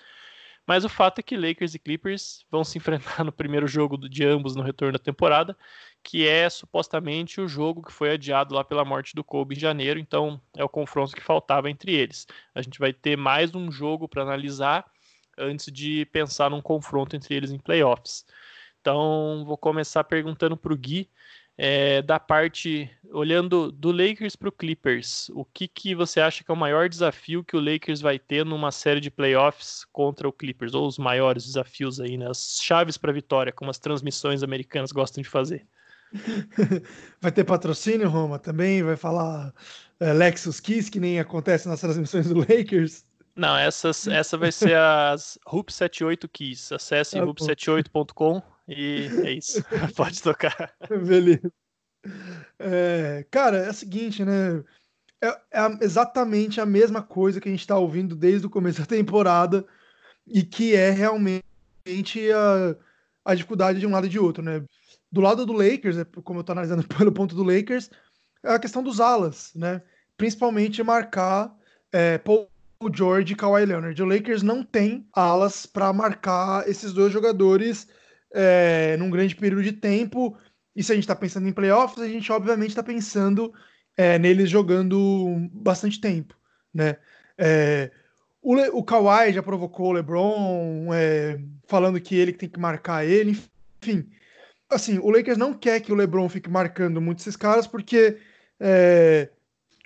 Mas 0.69 0.85
o 0.85 0.89
fato 0.91 1.19
é 1.19 1.23
que 1.23 1.35
Lakers 1.35 1.75
e 1.75 1.79
Clippers 1.79 2.45
vão 2.51 2.63
se 2.63 2.77
enfrentar 2.77 3.25
no 3.25 3.33
primeiro 3.33 3.67
jogo 3.67 3.97
de 3.97 4.23
ambos 4.23 4.55
no 4.55 4.63
retorno 4.63 4.93
da 4.93 4.99
temporada, 4.99 5.57
que 6.03 6.29
é 6.29 6.51
supostamente 6.51 7.41
o 7.41 7.49
jogo 7.49 7.83
que 7.83 7.91
foi 7.91 8.11
adiado 8.13 8.55
lá 8.55 8.63
pela 8.63 8.85
morte 8.85 9.15
do 9.15 9.25
Kobe 9.25 9.57
em 9.57 9.59
janeiro, 9.59 9.99
então 9.99 10.39
é 10.55 10.63
o 10.63 10.69
confronto 10.69 11.17
que 11.17 11.23
faltava 11.23 11.71
entre 11.71 11.95
eles. 11.95 12.27
A 12.55 12.61
gente 12.61 12.79
vai 12.79 12.93
ter 12.93 13.17
mais 13.17 13.55
um 13.55 13.73
jogo 13.73 14.07
para 14.07 14.21
analisar 14.21 14.85
antes 15.39 15.73
de 15.73 16.05
pensar 16.13 16.51
num 16.51 16.61
confronto 16.61 17.17
entre 17.17 17.35
eles 17.35 17.51
em 17.51 17.59
playoffs. 17.59 18.27
Então, 18.79 19.45
vou 19.47 19.57
começar 19.57 20.05
perguntando 20.05 20.55
para 20.55 20.75
o 20.75 20.77
Gui 20.77 21.09
É, 21.61 22.03
da 22.03 22.21
parte, 22.21 22.89
olhando 23.11 23.73
do 23.73 23.91
Lakers 23.91 24.37
para 24.37 24.49
o 24.49 24.53
Clippers, 24.53 25.29
o 25.31 25.45
que, 25.45 25.67
que 25.67 25.93
você 25.93 26.21
acha 26.21 26.45
que 26.45 26.51
é 26.53 26.55
o 26.55 26.57
maior 26.57 26.89
desafio 26.89 27.43
que 27.43 27.57
o 27.57 27.61
Lakers 27.61 28.01
vai 28.01 28.17
ter 28.17 28.45
numa 28.45 28.71
série 28.71 29.01
de 29.01 29.11
playoffs 29.11 29.85
contra 29.93 30.29
o 30.29 30.33
Clippers? 30.33 30.73
Ou 30.73 30.87
os 30.87 30.99
maiores 30.99 31.45
desafios 31.45 31.99
aí, 31.99 32.17
né? 32.17 32.31
As 32.31 32.61
chaves 32.63 32.97
para 32.97 33.13
vitória, 33.13 33.51
como 33.51 33.73
as 33.73 33.79
transmissões 33.81 34.45
americanas 34.45 34.93
gostam 34.93 35.21
de 35.21 35.29
fazer. 35.29 35.67
vai 37.21 37.33
ter 37.33 37.43
patrocínio, 37.43 38.09
Roma, 38.09 38.39
também? 38.39 38.81
Vai 38.85 38.97
falar 38.97 39.53
é, 39.99 40.13
Lexus 40.13 40.61
Kiss, 40.61 40.89
que 40.89 41.01
nem 41.01 41.19
acontece 41.19 41.67
nas 41.67 41.81
transmissões 41.81 42.29
do 42.29 42.39
Lakers? 42.39 43.05
Não, 43.35 43.57
essas, 43.57 44.07
essa 44.07 44.37
vai 44.37 44.53
ser 44.53 44.77
as 44.77 45.41
RUP 45.45 45.73
78 45.73 46.29
Keys. 46.29 46.71
Acesse 46.71 47.19
ah, 47.19 47.25
rup78.com 47.25 48.41
e 48.69 49.09
é 49.25 49.33
isso. 49.33 49.63
Pode 49.97 50.23
tocar. 50.23 50.75
Beleza. 51.07 51.51
É, 52.59 53.27
cara, 53.31 53.59
é 53.59 53.71
o 53.71 53.75
seguinte, 53.75 54.25
né? 54.25 54.63
É, 55.21 55.29
é, 55.29 55.79
exatamente 55.81 56.61
a 56.61 56.67
mesma 56.67 57.03
coisa 57.03 57.41
que 57.41 57.49
a 57.49 57.51
gente 57.51 57.61
está 57.61 57.77
ouvindo 57.77 58.15
desde 58.15 58.47
o 58.47 58.51
começo 58.51 58.79
da 58.81 58.87
temporada 58.87 59.67
e 60.27 60.43
que 60.43 60.75
é 60.75 60.91
realmente 60.91 61.43
a, 62.33 62.77
a 63.25 63.35
dificuldade 63.35 63.81
de 63.81 63.87
um 63.87 63.91
lado 63.91 64.07
e 64.07 64.11
de 64.11 64.19
outro, 64.19 64.43
né? 64.43 64.63
Do 65.11 65.23
lado 65.23 65.47
do 65.47 65.55
Lakers, 65.55 65.97
é, 65.97 66.05
como 66.23 66.39
eu 66.39 66.43
estou 66.43 66.53
analisando 66.53 66.87
pelo 66.87 67.11
ponto 67.11 67.35
do 67.35 67.43
Lakers, 67.43 67.91
é 68.43 68.53
a 68.53 68.59
questão 68.59 68.83
dos 68.83 69.01
alas, 69.01 69.51
né? 69.55 69.83
Principalmente 70.17 70.83
marcar 70.83 71.57
é, 71.91 72.19
Paul 72.19 72.49
George 72.95 73.33
e 73.33 73.37
Kawhi 73.37 73.65
Leonard. 73.65 74.01
O 74.01 74.07
Lakers 74.07 74.43
não 74.43 74.63
tem 74.63 75.09
alas 75.13 75.65
para 75.65 75.93
marcar 75.93 76.69
esses 76.69 76.93
dois 76.93 77.13
jogadores 77.13 77.89
é, 78.33 78.97
num 78.97 79.11
grande 79.11 79.35
período 79.35 79.63
de 79.63 79.73
tempo. 79.73 80.37
E 80.75 80.83
se 80.83 80.93
a 80.93 80.95
gente 80.95 81.05
está 81.05 81.17
pensando 81.17 81.49
em 81.49 81.53
playoffs, 81.53 82.03
a 82.03 82.09
gente 82.09 82.31
obviamente 82.31 82.71
está 82.71 82.83
pensando 82.83 83.53
é, 83.97 84.19
neles 84.19 84.49
jogando 84.49 85.49
bastante 85.53 86.01
tempo, 86.01 86.37
né? 86.73 86.97
É, 87.37 87.91
o, 88.41 88.55
Le, 88.55 88.69
o 88.73 88.83
Kawhi 88.83 89.33
já 89.33 89.43
provocou 89.43 89.89
o 89.89 89.93
LeBron, 89.93 90.93
é, 90.95 91.41
falando 91.67 92.01
que 92.01 92.15
ele 92.15 92.33
tem 92.33 92.49
que 92.49 92.61
marcar 92.61 93.05
ele, 93.05 93.37
enfim. 93.83 94.09
Assim, 94.71 94.99
o 94.99 95.11
Lakers 95.11 95.39
não 95.39 95.55
quer 95.55 95.81
que 95.81 95.93
o 95.93 95.95
LeBron 95.95 96.29
fique 96.29 96.49
marcando 96.49 97.01
muito 97.01 97.21
esses 97.21 97.37
caras, 97.37 97.67
porque 97.67 98.19
é, 98.61 99.31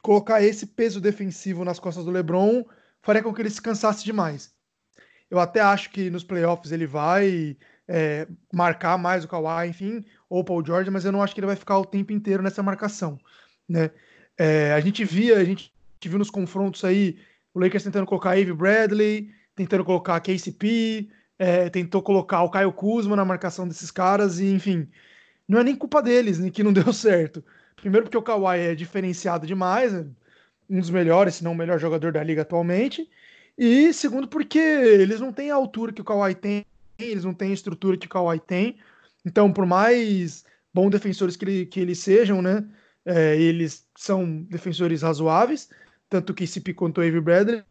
colocar 0.03 0.43
esse 0.43 0.67
peso 0.67 1.01
defensivo 1.01 1.65
nas 1.65 1.79
costas 1.79 2.05
do 2.05 2.11
LeBron 2.11 2.65
faria 3.01 3.23
com 3.23 3.33
que 3.33 3.41
ele 3.41 3.51
se 3.51 3.63
cansasse 3.63 4.05
demais. 4.05 4.53
Eu 5.31 5.39
até 5.39 5.61
acho 5.61 5.91
que 5.91 6.11
nos 6.11 6.25
playoffs 6.25 6.73
ele 6.73 6.87
vai 6.87 7.57
é, 7.89 8.27
marcar 8.53 8.97
mais 8.99 9.25
o 9.25 9.29
Kawhi, 9.29 9.69
enfim, 9.69 10.05
ou 10.29 10.41
o 10.41 10.45
Paul 10.45 10.65
George, 10.65 10.91
mas 10.91 11.05
eu 11.05 11.13
não 11.13 11.23
acho 11.23 11.35
que 11.35 11.41
ele 11.41 11.47
vai 11.47 11.57
ficar 11.57 11.79
o 11.79 11.85
tempo 11.85 12.13
inteiro 12.13 12.43
nessa 12.43 12.63
marcação, 12.63 13.19
né? 13.69 13.91
É, 14.39 14.73
a 14.73 14.81
gente 14.81 15.05
via, 15.05 15.39
a 15.39 15.45
gente 15.45 15.73
viu 16.05 16.19
nos 16.19 16.31
confrontos 16.31 16.85
aí, 16.85 17.19
o 17.55 17.61
Lakers 17.61 17.85
tentando 17.85 18.07
colocar 18.07 18.31
Avery 18.31 18.55
Bradley, 18.55 19.31
tentando 19.55 19.85
colocar 19.85 20.21
KCP, 20.21 21.09
é, 21.39 21.69
tentou 21.69 22.03
colocar 22.03 22.43
o 22.43 22.51
Caio 22.51 22.73
Kuzma 22.73 23.17
na 23.17 23.25
marcação 23.25 23.69
desses 23.69 23.91
caras, 23.91 24.39
e 24.39 24.53
enfim, 24.53 24.89
não 25.47 25.59
é 25.61 25.65
nem 25.65 25.77
culpa 25.77 26.03
deles, 26.03 26.39
nem 26.39 26.51
que 26.51 26.63
não 26.63 26.73
deu 26.75 26.93
certo. 26.93 27.45
Primeiro 27.77 28.07
porque 28.07 28.17
o 28.17 28.23
Kawhi 28.23 28.59
é 28.59 28.75
diferenciado 28.75 29.47
demais, 29.47 29.93
né? 29.93 30.07
um 30.71 30.81
dos 30.81 30.91
melhores, 30.91 31.35
se 31.35 31.45
não 31.45 31.53
o 31.53 31.57
melhor 31.57 31.79
jogador 31.79 32.13
da 32.13 32.23
liga 32.23 32.43
atualmente, 32.43 33.09
e 33.59 33.93
segundo 33.93 34.27
porque 34.27 34.59
eles 34.59 35.21
não 35.21 35.33
têm 35.33 35.51
a 35.51 35.55
altura 35.55 35.93
que 35.93 36.01
o 36.01 36.05
Kawhi 36.05 36.35
tem, 36.35 36.65
eles 37.11 37.25
não 37.25 37.35
têm 37.35 37.51
a 37.51 37.55
estrutura 37.55 37.97
que 37.97 38.07
o 38.07 38.11
Kawhi 38.11 38.41
tem. 38.41 38.79
Então, 39.25 39.53
por 39.53 39.67
mais 39.67 40.45
bons 40.73 40.91
defensores 40.91 41.37
que, 41.37 41.67
que 41.67 41.81
eles 41.81 41.99
sejam, 41.99 42.41
né? 42.41 42.65
É, 43.05 43.37
eles 43.37 43.87
são 43.97 44.43
defensores 44.43 45.03
razoáveis, 45.03 45.69
tanto 46.09 46.33
que 46.33 46.47
CP 46.47 46.73
quanto 46.73 46.99
o 46.99 47.01
Avery 47.01 47.21
Bradley 47.21 47.65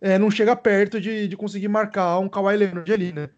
é, 0.00 0.18
não 0.18 0.30
chega 0.30 0.56
perto 0.56 1.00
de, 1.00 1.28
de 1.28 1.36
conseguir 1.36 1.68
marcar 1.68 2.18
um 2.18 2.28
Kawhi 2.28 2.56
Leonard 2.56 2.92
ali, 2.92 3.12
né? 3.12 3.28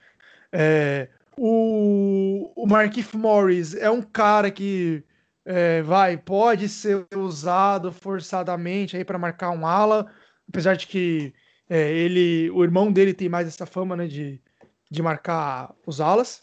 É, 0.52 1.08
o, 1.36 2.52
o 2.56 2.66
Markif 2.66 3.16
Morris 3.16 3.74
é 3.74 3.90
um 3.90 4.02
cara 4.02 4.50
que 4.50 5.04
é, 5.44 5.82
vai, 5.82 6.16
pode 6.16 6.68
ser 6.68 7.06
usado 7.14 7.92
forçadamente 7.92 8.96
aí 8.96 9.04
para 9.04 9.18
marcar 9.18 9.50
um 9.50 9.66
ala, 9.66 10.10
apesar 10.48 10.76
de 10.76 10.86
que 10.86 11.34
é, 11.68 11.92
ele, 11.92 12.50
o 12.50 12.64
irmão 12.64 12.92
dele 12.92 13.12
tem 13.12 13.28
mais 13.28 13.46
essa 13.46 13.66
fama, 13.66 13.96
né, 13.96 14.06
de, 14.06 14.40
de 14.90 15.02
marcar 15.02 15.74
os 15.86 16.00
alas. 16.00 16.40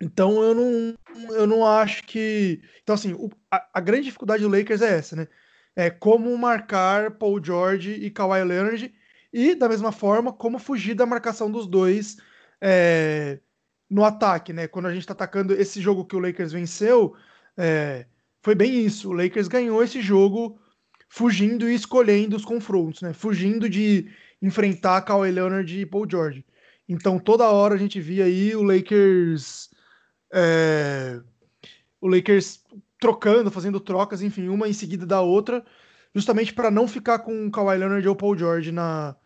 Então 0.00 0.42
eu 0.42 0.54
não, 0.54 0.98
eu 1.34 1.46
não 1.46 1.66
acho 1.66 2.04
que. 2.04 2.60
Então, 2.82 2.94
assim, 2.94 3.12
o, 3.12 3.30
a, 3.50 3.68
a, 3.74 3.80
grande 3.80 4.04
dificuldade 4.04 4.42
do 4.42 4.48
Lakers 4.48 4.82
é 4.82 4.98
essa, 4.98 5.16
né? 5.16 5.28
É 5.74 5.90
como 5.90 6.36
marcar 6.36 7.12
Paul 7.12 7.42
George 7.42 7.92
e 7.92 8.10
Kawhi 8.10 8.44
Leonard 8.44 8.92
e, 9.32 9.54
da 9.54 9.68
mesma 9.68 9.92
forma, 9.92 10.32
como 10.32 10.58
fugir 10.58 10.94
da 10.94 11.06
marcação 11.06 11.50
dos 11.50 11.66
dois 11.66 12.18
é, 12.60 13.38
no 13.88 14.04
ataque, 14.04 14.52
né? 14.52 14.66
Quando 14.66 14.86
a 14.86 14.92
gente 14.92 15.02
está 15.02 15.12
atacando 15.12 15.54
esse 15.54 15.80
jogo 15.80 16.04
que 16.04 16.16
o 16.16 16.18
Lakers 16.18 16.52
venceu, 16.52 17.14
é, 17.56 18.06
foi 18.42 18.54
bem 18.54 18.84
isso. 18.84 19.10
O 19.10 19.12
Lakers 19.12 19.48
ganhou 19.48 19.82
esse 19.82 20.02
jogo 20.02 20.58
fugindo 21.08 21.68
e 21.70 21.74
escolhendo 21.74 22.36
os 22.36 22.44
confrontos, 22.44 23.02
né? 23.02 23.12
Fugindo 23.12 23.68
de 23.68 24.10
enfrentar 24.40 25.02
Kawhi 25.02 25.30
Leonard 25.30 25.80
e 25.80 25.86
Paul 25.86 26.08
George. 26.10 26.44
Então 26.92 27.18
toda 27.18 27.50
hora 27.50 27.74
a 27.74 27.78
gente 27.78 28.00
via 28.00 28.24
aí 28.24 28.54
o 28.54 28.62
Lakers 28.62 29.70
é, 30.32 31.20
o 32.00 32.08
Lakers 32.08 32.62
trocando, 33.00 33.50
fazendo 33.50 33.80
trocas, 33.80 34.22
enfim, 34.22 34.48
uma 34.48 34.68
em 34.68 34.72
seguida 34.72 35.04
da 35.04 35.20
outra, 35.20 35.64
justamente 36.14 36.52
para 36.52 36.70
não 36.70 36.86
ficar 36.86 37.20
com 37.20 37.46
o 37.46 37.50
Kawhi 37.50 37.78
Leonard 37.78 38.08
ou 38.08 38.16
Paul 38.16 38.36
George 38.36 38.70
na, 38.70 39.16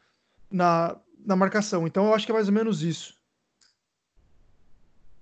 na, 0.51 0.97
na 1.25 1.37
marcação. 1.37 1.87
Então 1.87 2.07
eu 2.07 2.15
acho 2.15 2.25
que 2.25 2.33
é 2.33 2.35
mais 2.35 2.49
ou 2.49 2.55
menos 2.55 2.83
isso. 2.83 3.15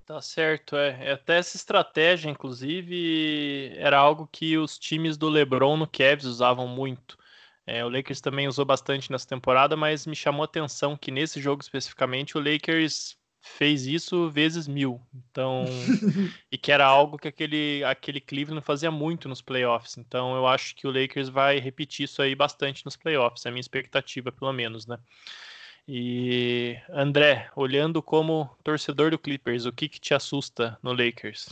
Tá 0.06 0.20
certo, 0.20 0.76
é. 0.76 1.12
Até 1.12 1.38
essa 1.38 1.56
estratégia, 1.56 2.28
inclusive, 2.28 3.72
era 3.76 3.98
algo 3.98 4.28
que 4.30 4.58
os 4.58 4.78
times 4.78 5.16
do 5.16 5.30
LeBron 5.30 5.78
no 5.78 5.86
Cavs 5.86 6.26
usavam 6.26 6.68
muito. 6.68 7.16
É, 7.66 7.84
o 7.84 7.88
Lakers 7.88 8.20
também 8.20 8.46
usou 8.46 8.64
bastante 8.64 9.10
nessa 9.10 9.26
temporada, 9.26 9.76
mas 9.76 10.06
me 10.06 10.14
chamou 10.14 10.42
a 10.42 10.44
atenção 10.44 10.96
que 10.96 11.10
nesse 11.10 11.40
jogo 11.40 11.62
especificamente 11.62 12.36
o 12.36 12.40
Lakers 12.40 13.16
fez 13.40 13.86
isso 13.86 14.30
vezes 14.30 14.66
mil. 14.66 15.00
Então, 15.14 15.64
e 16.50 16.58
que 16.58 16.72
era 16.72 16.84
algo 16.84 17.18
que 17.18 17.28
aquele, 17.28 17.84
aquele 17.84 18.20
Cleveland 18.20 18.64
fazia 18.64 18.90
muito 18.90 19.28
nos 19.28 19.42
playoffs. 19.42 19.96
Então, 19.98 20.34
eu 20.34 20.46
acho 20.46 20.74
que 20.74 20.86
o 20.86 20.90
Lakers 20.90 21.28
vai 21.28 21.58
repetir 21.58 22.04
isso 22.04 22.22
aí 22.22 22.34
bastante 22.34 22.84
nos 22.84 22.96
playoffs. 22.96 23.44
É 23.44 23.48
a 23.48 23.52
minha 23.52 23.60
expectativa, 23.60 24.32
pelo 24.32 24.52
menos, 24.52 24.86
né? 24.86 24.98
E 25.86 26.78
André, 26.88 27.50
olhando 27.54 28.02
como 28.02 28.48
torcedor 28.64 29.10
do 29.10 29.18
Clippers, 29.18 29.66
o 29.66 29.72
que, 29.72 29.88
que 29.88 30.00
te 30.00 30.14
assusta 30.14 30.78
no 30.82 30.92
Lakers? 30.92 31.50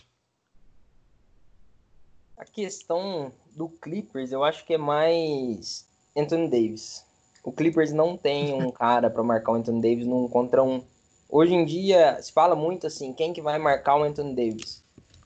A 2.39 2.45
questão 2.47 3.31
do 3.55 3.69
Clippers, 3.69 4.33
eu 4.33 4.43
acho 4.43 4.65
que 4.65 4.73
é 4.73 4.79
mais 4.79 5.87
Anthony 6.17 6.49
Davis. 6.49 7.05
O 7.45 7.51
Clippers 7.51 7.93
não 7.93 8.17
tem 8.17 8.53
um 8.53 8.71
cara 8.71 9.11
para 9.11 9.23
marcar 9.23 9.53
o 9.53 9.55
Anthony 9.57 9.81
Davis 9.81 10.07
num 10.07 10.29
contra 10.29 10.63
um. 10.63 10.83
Hoje 11.29 11.55
em 11.55 11.65
dia 11.65 12.21
se 12.23 12.33
fala 12.33 12.55
muito 12.55 12.87
assim, 12.87 13.13
quem 13.13 13.33
que 13.33 13.41
vai 13.41 13.59
marcar 13.59 13.97
o 13.97 14.03
Anthony 14.03 14.35
Davis? 14.35 14.83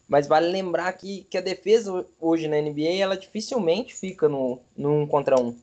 Mas 0.08 0.26
vale 0.26 0.48
lembrar 0.48 0.92
que, 0.92 1.26
que 1.28 1.36
a 1.36 1.40
defesa 1.40 2.06
hoje 2.20 2.46
na 2.46 2.60
NBA, 2.60 2.98
ela 3.00 3.16
dificilmente 3.16 3.94
fica 3.94 4.28
no, 4.28 4.60
no 4.76 5.06
contra 5.06 5.38
um. 5.40 5.56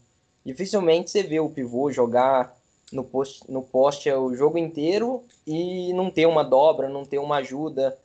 Dificilmente 0.46 1.10
você 1.10 1.24
vê 1.24 1.40
o 1.40 1.50
pivô 1.50 1.90
jogar 1.92 2.54
no 2.92 3.04
poste, 3.04 3.50
no 3.50 3.62
poste 3.62 4.12
o 4.12 4.36
jogo 4.36 4.58
inteiro 4.58 5.24
e 5.48 5.94
não 5.94 6.12
ter 6.12 6.26
uma 6.26 6.44
dobra, 6.44 6.90
não 6.90 7.06
ter 7.06 7.20
uma 7.20 7.38
ajuda. 7.38 7.98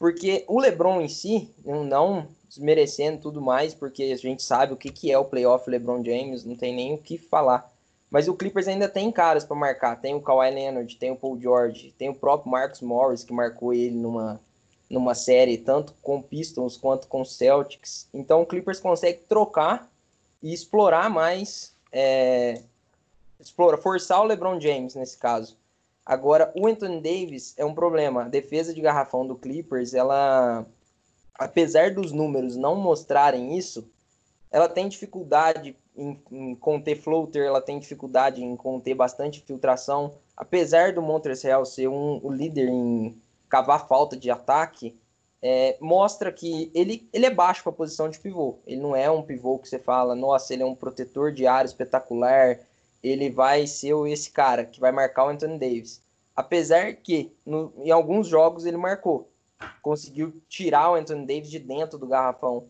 Porque 0.00 0.46
o 0.48 0.58
LeBron 0.58 1.02
em 1.02 1.08
si, 1.08 1.50
não 1.62 2.26
desmerecendo 2.48 3.20
tudo 3.20 3.42
mais, 3.42 3.74
porque 3.74 4.04
a 4.04 4.16
gente 4.16 4.42
sabe 4.42 4.72
o 4.72 4.76
que, 4.76 4.90
que 4.90 5.12
é 5.12 5.18
o 5.18 5.26
playoff 5.26 5.68
LeBron 5.68 6.02
James, 6.02 6.42
não 6.42 6.56
tem 6.56 6.74
nem 6.74 6.94
o 6.94 6.98
que 6.98 7.18
falar. 7.18 7.70
Mas 8.10 8.26
o 8.26 8.34
Clippers 8.34 8.66
ainda 8.66 8.88
tem 8.88 9.12
caras 9.12 9.44
para 9.44 9.54
marcar. 9.54 10.00
Tem 10.00 10.14
o 10.14 10.22
Kawhi 10.22 10.50
Leonard, 10.52 10.96
tem 10.96 11.10
o 11.10 11.16
Paul 11.16 11.38
George, 11.38 11.94
tem 11.98 12.08
o 12.08 12.14
próprio 12.14 12.50
Marcus 12.50 12.80
Morris, 12.80 13.22
que 13.22 13.32
marcou 13.34 13.74
ele 13.74 13.94
numa, 13.94 14.40
numa 14.88 15.14
série, 15.14 15.58
tanto 15.58 15.94
com 16.02 16.22
Pistons 16.22 16.78
quanto 16.78 17.06
com 17.06 17.22
Celtics. 17.22 18.08
Então 18.12 18.40
o 18.40 18.46
Clippers 18.46 18.80
consegue 18.80 19.20
trocar 19.28 19.86
e 20.42 20.54
explorar 20.54 21.10
mais 21.10 21.74
é, 21.92 22.62
explora, 23.38 23.76
forçar 23.76 24.22
o 24.22 24.24
LeBron 24.24 24.58
James 24.58 24.94
nesse 24.94 25.18
caso. 25.18 25.59
Agora, 26.10 26.52
o 26.56 26.66
Anthony 26.66 27.00
Davis 27.00 27.54
é 27.56 27.64
um 27.64 27.72
problema. 27.72 28.24
A 28.24 28.28
defesa 28.28 28.74
de 28.74 28.80
garrafão 28.80 29.24
do 29.24 29.36
Clippers, 29.36 29.94
ela, 29.94 30.66
apesar 31.38 31.94
dos 31.94 32.10
números 32.10 32.56
não 32.56 32.74
mostrarem 32.74 33.56
isso, 33.56 33.88
ela 34.50 34.68
tem 34.68 34.88
dificuldade 34.88 35.76
em, 35.96 36.20
em 36.32 36.56
conter 36.56 36.96
floater, 36.96 37.44
ela 37.44 37.60
tem 37.60 37.78
dificuldade 37.78 38.42
em 38.42 38.56
conter 38.56 38.92
bastante 38.92 39.40
filtração. 39.40 40.16
Apesar 40.36 40.92
do 40.92 41.00
Montrezl 41.00 41.64
ser 41.64 41.86
um, 41.86 42.18
o 42.24 42.28
líder 42.28 42.68
em 42.68 43.16
cavar 43.48 43.86
falta 43.86 44.16
de 44.16 44.32
ataque, 44.32 44.98
é, 45.40 45.78
mostra 45.80 46.32
que 46.32 46.72
ele, 46.74 47.08
ele 47.12 47.26
é 47.26 47.30
baixo 47.30 47.62
para 47.62 47.70
a 47.70 47.76
posição 47.76 48.08
de 48.08 48.18
pivô. 48.18 48.58
Ele 48.66 48.80
não 48.80 48.96
é 48.96 49.08
um 49.08 49.22
pivô 49.22 49.60
que 49.60 49.68
você 49.68 49.78
fala, 49.78 50.16
nossa, 50.16 50.52
ele 50.52 50.64
é 50.64 50.66
um 50.66 50.74
protetor 50.74 51.30
de 51.30 51.46
área 51.46 51.68
espetacular, 51.68 52.58
ele 53.02 53.30
vai 53.30 53.66
ser 53.66 53.94
esse 54.08 54.30
cara 54.30 54.64
que 54.64 54.80
vai 54.80 54.92
marcar 54.92 55.26
o 55.26 55.28
Anthony 55.28 55.58
Davis. 55.58 56.02
Apesar 56.36 56.94
que 56.94 57.32
no, 57.44 57.72
em 57.78 57.90
alguns 57.90 58.26
jogos 58.26 58.64
ele 58.64 58.76
marcou, 58.76 59.28
conseguiu 59.82 60.40
tirar 60.48 60.90
o 60.90 60.94
Anthony 60.94 61.26
Davis 61.26 61.50
de 61.50 61.58
dentro 61.58 61.98
do 61.98 62.06
garrafão. 62.06 62.66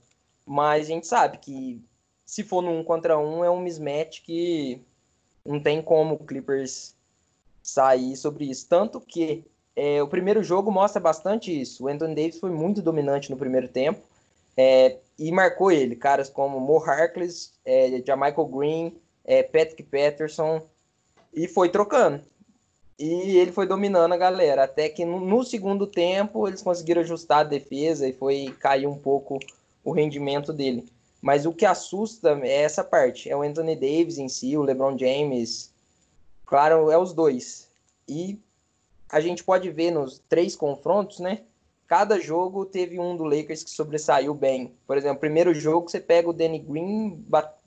Mas 0.46 0.86
a 0.86 0.88
gente 0.88 1.06
sabe 1.06 1.38
que 1.38 1.80
se 2.24 2.42
for 2.42 2.62
no 2.62 2.70
um 2.70 2.84
contra 2.84 3.18
um 3.18 3.44
é 3.44 3.50
um 3.50 3.60
mismatch 3.60 4.22
que 4.22 4.80
não 5.44 5.60
tem 5.60 5.82
como 5.82 6.14
o 6.14 6.24
Clippers 6.24 6.94
sair 7.62 8.16
sobre 8.16 8.44
isso. 8.50 8.68
Tanto 8.68 9.00
que 9.00 9.44
é, 9.76 10.02
o 10.02 10.08
primeiro 10.08 10.42
jogo 10.42 10.70
mostra 10.70 11.00
bastante 11.00 11.58
isso. 11.58 11.84
O 11.84 11.88
Anthony 11.88 12.14
Davis 12.14 12.38
foi 12.38 12.50
muito 12.50 12.82
dominante 12.82 13.30
no 13.30 13.36
primeiro 13.36 13.68
tempo 13.68 14.00
é, 14.56 14.98
e 15.18 15.30
marcou 15.30 15.70
ele. 15.70 15.96
Caras 15.96 16.28
como 16.28 16.60
Mo 16.60 16.78
Harkless, 16.78 17.52
é, 17.64 18.02
Jamichael 18.04 18.46
Green, 18.46 18.96
é, 19.24 19.42
Patrick 19.42 19.82
Patterson 19.84 20.62
e 21.32 21.46
foi 21.46 21.68
trocando. 21.68 22.22
E 22.98 23.38
ele 23.38 23.52
foi 23.52 23.66
dominando 23.66 24.12
a 24.12 24.16
galera. 24.16 24.64
Até 24.64 24.88
que 24.88 25.04
no, 25.04 25.20
no 25.20 25.42
segundo 25.42 25.86
tempo 25.86 26.46
eles 26.46 26.60
conseguiram 26.60 27.00
ajustar 27.00 27.40
a 27.40 27.44
defesa 27.44 28.06
e 28.06 28.12
foi 28.12 28.54
cair 28.60 28.86
um 28.86 28.98
pouco 28.98 29.38
o 29.82 29.92
rendimento 29.92 30.52
dele. 30.52 30.86
Mas 31.22 31.46
o 31.46 31.52
que 31.52 31.64
assusta 31.64 32.38
é 32.42 32.62
essa 32.62 32.84
parte. 32.84 33.30
É 33.30 33.36
o 33.36 33.42
Anthony 33.42 33.74
Davis 33.74 34.18
em 34.18 34.28
si, 34.28 34.56
o 34.56 34.62
LeBron 34.62 34.98
James. 34.98 35.70
Claro, 36.44 36.90
é 36.90 36.98
os 36.98 37.12
dois. 37.12 37.68
E 38.08 38.38
a 39.08 39.20
gente 39.20 39.44
pode 39.44 39.70
ver 39.70 39.90
nos 39.90 40.18
três 40.28 40.54
confrontos, 40.54 41.20
né? 41.20 41.40
Cada 41.90 42.20
jogo 42.20 42.64
teve 42.64 43.00
um 43.00 43.16
do 43.16 43.24
Lakers 43.24 43.64
que 43.64 43.70
sobressaiu 43.70 44.32
bem. 44.32 44.72
Por 44.86 44.96
exemplo, 44.96 45.18
primeiro 45.18 45.52
jogo 45.52 45.90
você 45.90 45.98
pega 45.98 46.30
o 46.30 46.32
Danny 46.32 46.60
Green 46.60 47.20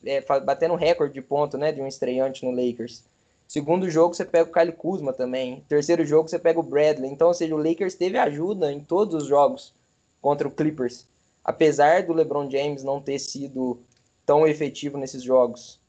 é, 0.06 0.22
batendo 0.40 0.76
recorde 0.76 1.14
de 1.14 1.22
ponto, 1.22 1.58
né? 1.58 1.74
De 1.74 1.82
um 1.82 1.88
estreante 1.88 2.46
no 2.46 2.52
Lakers. 2.52 3.04
Segundo 3.46 3.90
jogo 3.90 4.14
você 4.14 4.24
pega 4.24 4.50
o 4.50 4.54
Kyle 4.54 4.72
Kuzma 4.72 5.12
também. 5.12 5.66
Terceiro 5.68 6.06
jogo 6.06 6.30
você 6.30 6.40
pega 6.40 6.58
o 6.58 6.64
Bradley. 6.64 7.12
Então, 7.12 7.28
ou 7.28 7.34
seja, 7.34 7.54
o 7.54 7.58
Lakers 7.58 7.96
teve 7.96 8.18
ajuda 8.18 8.72
em 8.72 8.80
todos 8.80 9.14
os 9.24 9.28
jogos 9.28 9.74
contra 10.22 10.48
o 10.48 10.52
Clippers. 10.52 11.06
Apesar 11.44 12.04
do 12.04 12.14
LeBron 12.14 12.50
James 12.50 12.82
não 12.82 13.02
ter 13.02 13.20
sido 13.20 13.78
tão 14.26 14.48
efetivo 14.48 14.98
nesses 14.98 15.22
jogos. 15.22 15.82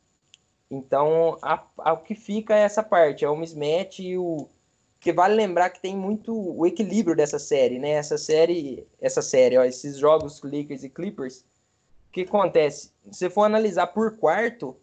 Então, 0.69 1.39
o 1.79 1.97
que 1.99 2.17
fica 2.17 2.57
é 2.57 2.63
essa 2.63 2.83
parte, 2.83 3.25
é 3.25 3.31
o 3.31 3.37
mismatch 3.37 4.01
e 4.01 4.19
o, 4.19 4.49
porque 5.05 5.13
vale 5.13 5.35
lembrar 5.35 5.69
que 5.69 5.83
tem 5.83 5.95
muito 5.95 6.35
o 6.35 6.65
equilíbrio 6.65 7.15
dessa 7.15 7.39
série, 7.39 7.79
né? 7.79 7.91
Essa 7.91 8.17
série, 8.17 8.89
essa 8.99 9.21
série, 9.21 9.59
ó, 9.59 9.63
esses 9.63 9.99
jogos 9.99 10.41
Lakers 10.43 10.83
e 10.83 10.89
Clippers. 10.89 11.41
O 12.09 12.11
que 12.11 12.23
acontece? 12.23 12.91
Se 13.13 13.29
for 13.29 13.43
analisar 13.43 13.89
por 13.89 14.17
quarto, 14.17 14.75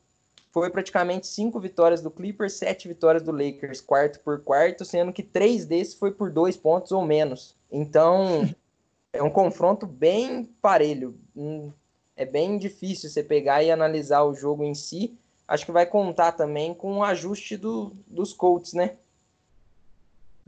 foi 0.51 0.69
praticamente 0.69 1.25
cinco 1.25 1.59
vitórias 1.59 2.03
do 2.03 2.11
Clippers, 2.11 2.53
sete 2.53 2.87
vitórias 2.87 3.23
do 3.23 3.31
Lakers, 3.31 3.81
quarto 3.81 4.19
por 4.19 4.43
quarto, 4.43 4.85
sendo 4.85 5.11
que 5.11 5.23
três 5.23 5.65
desses 5.65 5.95
foi 5.95 6.11
por 6.11 6.29
dois 6.29 6.55
pontos 6.55 6.91
ou 6.91 7.03
menos. 7.03 7.55
Então, 7.71 8.47
é 9.11 9.23
um 9.23 9.29
confronto 9.31 9.87
bem 9.87 10.43
parelho. 10.61 11.17
Hum, 11.35 11.71
é 12.15 12.25
bem 12.25 12.59
difícil 12.59 13.09
você 13.09 13.23
pegar 13.23 13.63
e 13.63 13.71
analisar 13.71 14.21
o 14.21 14.35
jogo 14.35 14.63
em 14.63 14.75
si. 14.75 15.17
Acho 15.47 15.65
que 15.65 15.71
vai 15.71 15.87
contar 15.87 16.33
também 16.33 16.75
com 16.75 16.97
o 16.97 17.03
ajuste 17.03 17.57
do, 17.57 17.91
dos 18.05 18.33
Colts, 18.33 18.73
né? 18.73 18.97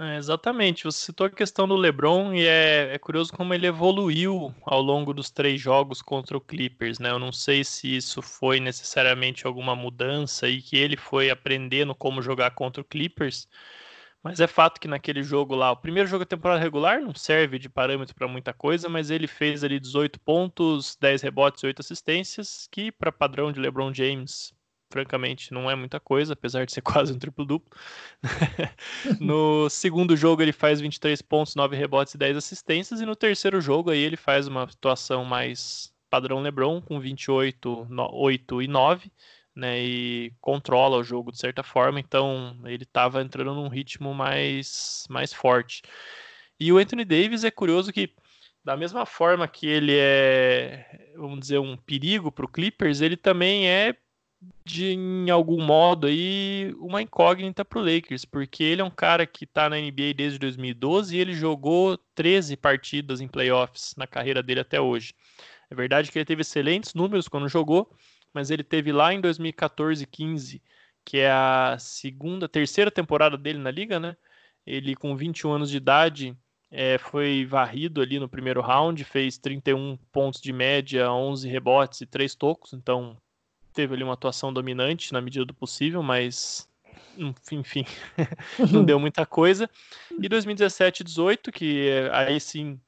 É, 0.05 0.17
exatamente. 0.17 0.83
Você 0.83 1.05
citou 1.05 1.27
a 1.27 1.29
questão 1.29 1.67
do 1.67 1.75
LeBron 1.75 2.33
e 2.33 2.45
é, 2.45 2.93
é, 2.93 2.99
curioso 2.99 3.31
como 3.31 3.53
ele 3.53 3.67
evoluiu 3.67 4.53
ao 4.63 4.81
longo 4.81 5.13
dos 5.13 5.29
três 5.29 5.61
jogos 5.61 6.01
contra 6.01 6.35
o 6.35 6.41
Clippers, 6.41 6.99
né? 6.99 7.09
Eu 7.11 7.19
não 7.19 7.31
sei 7.31 7.63
se 7.63 7.95
isso 7.95 8.21
foi 8.21 8.59
necessariamente 8.59 9.47
alguma 9.47 9.75
mudança 9.75 10.49
e 10.49 10.61
que 10.61 10.75
ele 10.77 10.97
foi 10.97 11.29
aprendendo 11.29 11.95
como 11.95 12.21
jogar 12.21 12.51
contra 12.51 12.81
o 12.81 12.85
Clippers, 12.85 13.47
mas 14.23 14.39
é 14.39 14.47
fato 14.47 14.79
que 14.81 14.87
naquele 14.87 15.23
jogo 15.23 15.55
lá, 15.55 15.71
o 15.71 15.77
primeiro 15.77 16.09
jogo 16.09 16.25
da 16.25 16.29
temporada 16.29 16.61
regular 16.61 17.01
não 17.01 17.15
serve 17.15 17.59
de 17.59 17.69
parâmetro 17.69 18.15
para 18.15 18.27
muita 18.27 18.53
coisa, 18.53 18.89
mas 18.89 19.09
ele 19.11 19.27
fez 19.27 19.63
ali 19.63 19.79
18 19.79 20.19
pontos, 20.21 20.97
10 20.97 21.21
rebotes 21.21 21.63
e 21.63 21.67
8 21.67 21.81
assistências, 21.81 22.67
que 22.71 22.91
para 22.91 23.11
padrão 23.11 23.51
de 23.51 23.59
LeBron 23.59 23.93
James 23.93 24.53
francamente 24.93 25.51
não 25.51 25.69
é 25.69 25.75
muita 25.75 25.99
coisa, 25.99 26.33
apesar 26.33 26.65
de 26.65 26.71
ser 26.71 26.81
quase 26.85 27.11
um 27.11 27.19
triplo-duplo. 27.19 27.75
no 29.19 29.69
segundo 29.69 30.15
jogo 30.15 30.41
ele 30.41 30.53
faz 30.53 30.79
23 30.79 31.21
pontos, 31.23 31.55
9 31.55 31.75
rebotes 31.75 32.13
e 32.13 32.17
10 32.17 32.37
assistências, 32.37 33.01
e 33.01 33.05
no 33.05 33.15
terceiro 33.15 33.59
jogo 33.59 33.89
aí 33.89 33.99
ele 33.99 34.15
faz 34.15 34.47
uma 34.47 34.69
situação 34.69 35.25
mais 35.25 35.91
padrão 36.09 36.41
LeBron, 36.41 36.79
com 36.79 36.99
28, 36.99 37.87
8 38.11 38.61
e 38.61 38.67
9, 38.67 39.11
né, 39.55 39.83
e 39.83 40.33
controla 40.39 40.97
o 40.97 41.03
jogo 41.03 41.31
de 41.31 41.39
certa 41.39 41.63
forma, 41.63 41.99
então 41.99 42.55
ele 42.65 42.83
estava 42.83 43.21
entrando 43.21 43.53
num 43.53 43.67
ritmo 43.67 44.13
mais, 44.13 45.05
mais 45.09 45.33
forte. 45.33 45.81
E 46.59 46.71
o 46.71 46.77
Anthony 46.77 47.03
Davis 47.03 47.43
é 47.43 47.51
curioso 47.51 47.91
que 47.91 48.13
da 48.63 48.77
mesma 48.77 49.05
forma 49.05 49.47
que 49.47 49.67
ele 49.67 49.95
é, 49.97 51.11
vamos 51.15 51.39
dizer, 51.39 51.59
um 51.59 51.75
perigo 51.75 52.31
para 52.31 52.45
o 52.45 52.47
Clippers, 52.47 53.01
ele 53.01 53.17
também 53.17 53.67
é 53.67 53.93
de, 54.65 54.93
em 54.93 55.29
algum 55.29 55.61
modo, 55.61 56.07
aí, 56.07 56.73
uma 56.79 57.01
incógnita 57.01 57.65
para 57.65 57.79
o 57.79 57.81
Lakers, 57.81 58.25
porque 58.25 58.63
ele 58.63 58.81
é 58.81 58.85
um 58.85 58.89
cara 58.89 59.25
que 59.25 59.43
está 59.43 59.69
na 59.69 59.77
NBA 59.77 60.13
desde 60.15 60.39
2012 60.39 61.15
e 61.15 61.19
ele 61.19 61.33
jogou 61.33 61.97
13 62.15 62.55
partidas 62.57 63.21
em 63.21 63.27
playoffs 63.27 63.93
na 63.97 64.07
carreira 64.07 64.41
dele 64.41 64.61
até 64.61 64.79
hoje. 64.79 65.13
É 65.69 65.75
verdade 65.75 66.11
que 66.11 66.17
ele 66.17 66.25
teve 66.25 66.41
excelentes 66.41 66.93
números 66.93 67.27
quando 67.27 67.47
jogou, 67.49 67.93
mas 68.33 68.49
ele 68.51 68.63
teve 68.63 68.91
lá 68.91 69.13
em 69.13 69.19
2014 69.19 70.05
15, 70.05 70.61
que 71.03 71.17
é 71.17 71.31
a 71.31 71.77
segunda, 71.79 72.47
terceira 72.47 72.89
temporada 72.89 73.37
dele 73.37 73.59
na 73.59 73.71
liga, 73.71 73.99
né? 73.99 74.15
Ele 74.65 74.95
com 74.95 75.15
21 75.15 75.51
anos 75.51 75.69
de 75.69 75.77
idade 75.77 76.37
é, 76.71 76.97
foi 76.97 77.45
varrido 77.45 78.01
ali 78.01 78.19
no 78.19 78.29
primeiro 78.29 78.61
round, 78.61 79.03
fez 79.03 79.37
31 79.37 79.97
pontos 80.11 80.41
de 80.41 80.51
média, 80.51 81.11
11 81.11 81.47
rebotes 81.47 82.01
e 82.01 82.05
3 82.05 82.33
tocos, 82.33 82.73
então 82.73 83.15
teve 83.73 83.93
ali 83.93 84.03
uma 84.03 84.13
atuação 84.13 84.53
dominante 84.53 85.11
na 85.11 85.21
medida 85.21 85.45
do 85.45 85.53
possível, 85.53 86.01
mas 86.03 86.69
enfim, 87.51 87.85
não 88.71 88.83
deu 88.83 88.99
muita 88.99 89.25
coisa. 89.25 89.69
E 90.19 90.29
2017 90.29 91.01
e 91.01 91.03
18, 91.03 91.51
que 91.51 91.89
aí 92.11 92.39
sim 92.39 92.79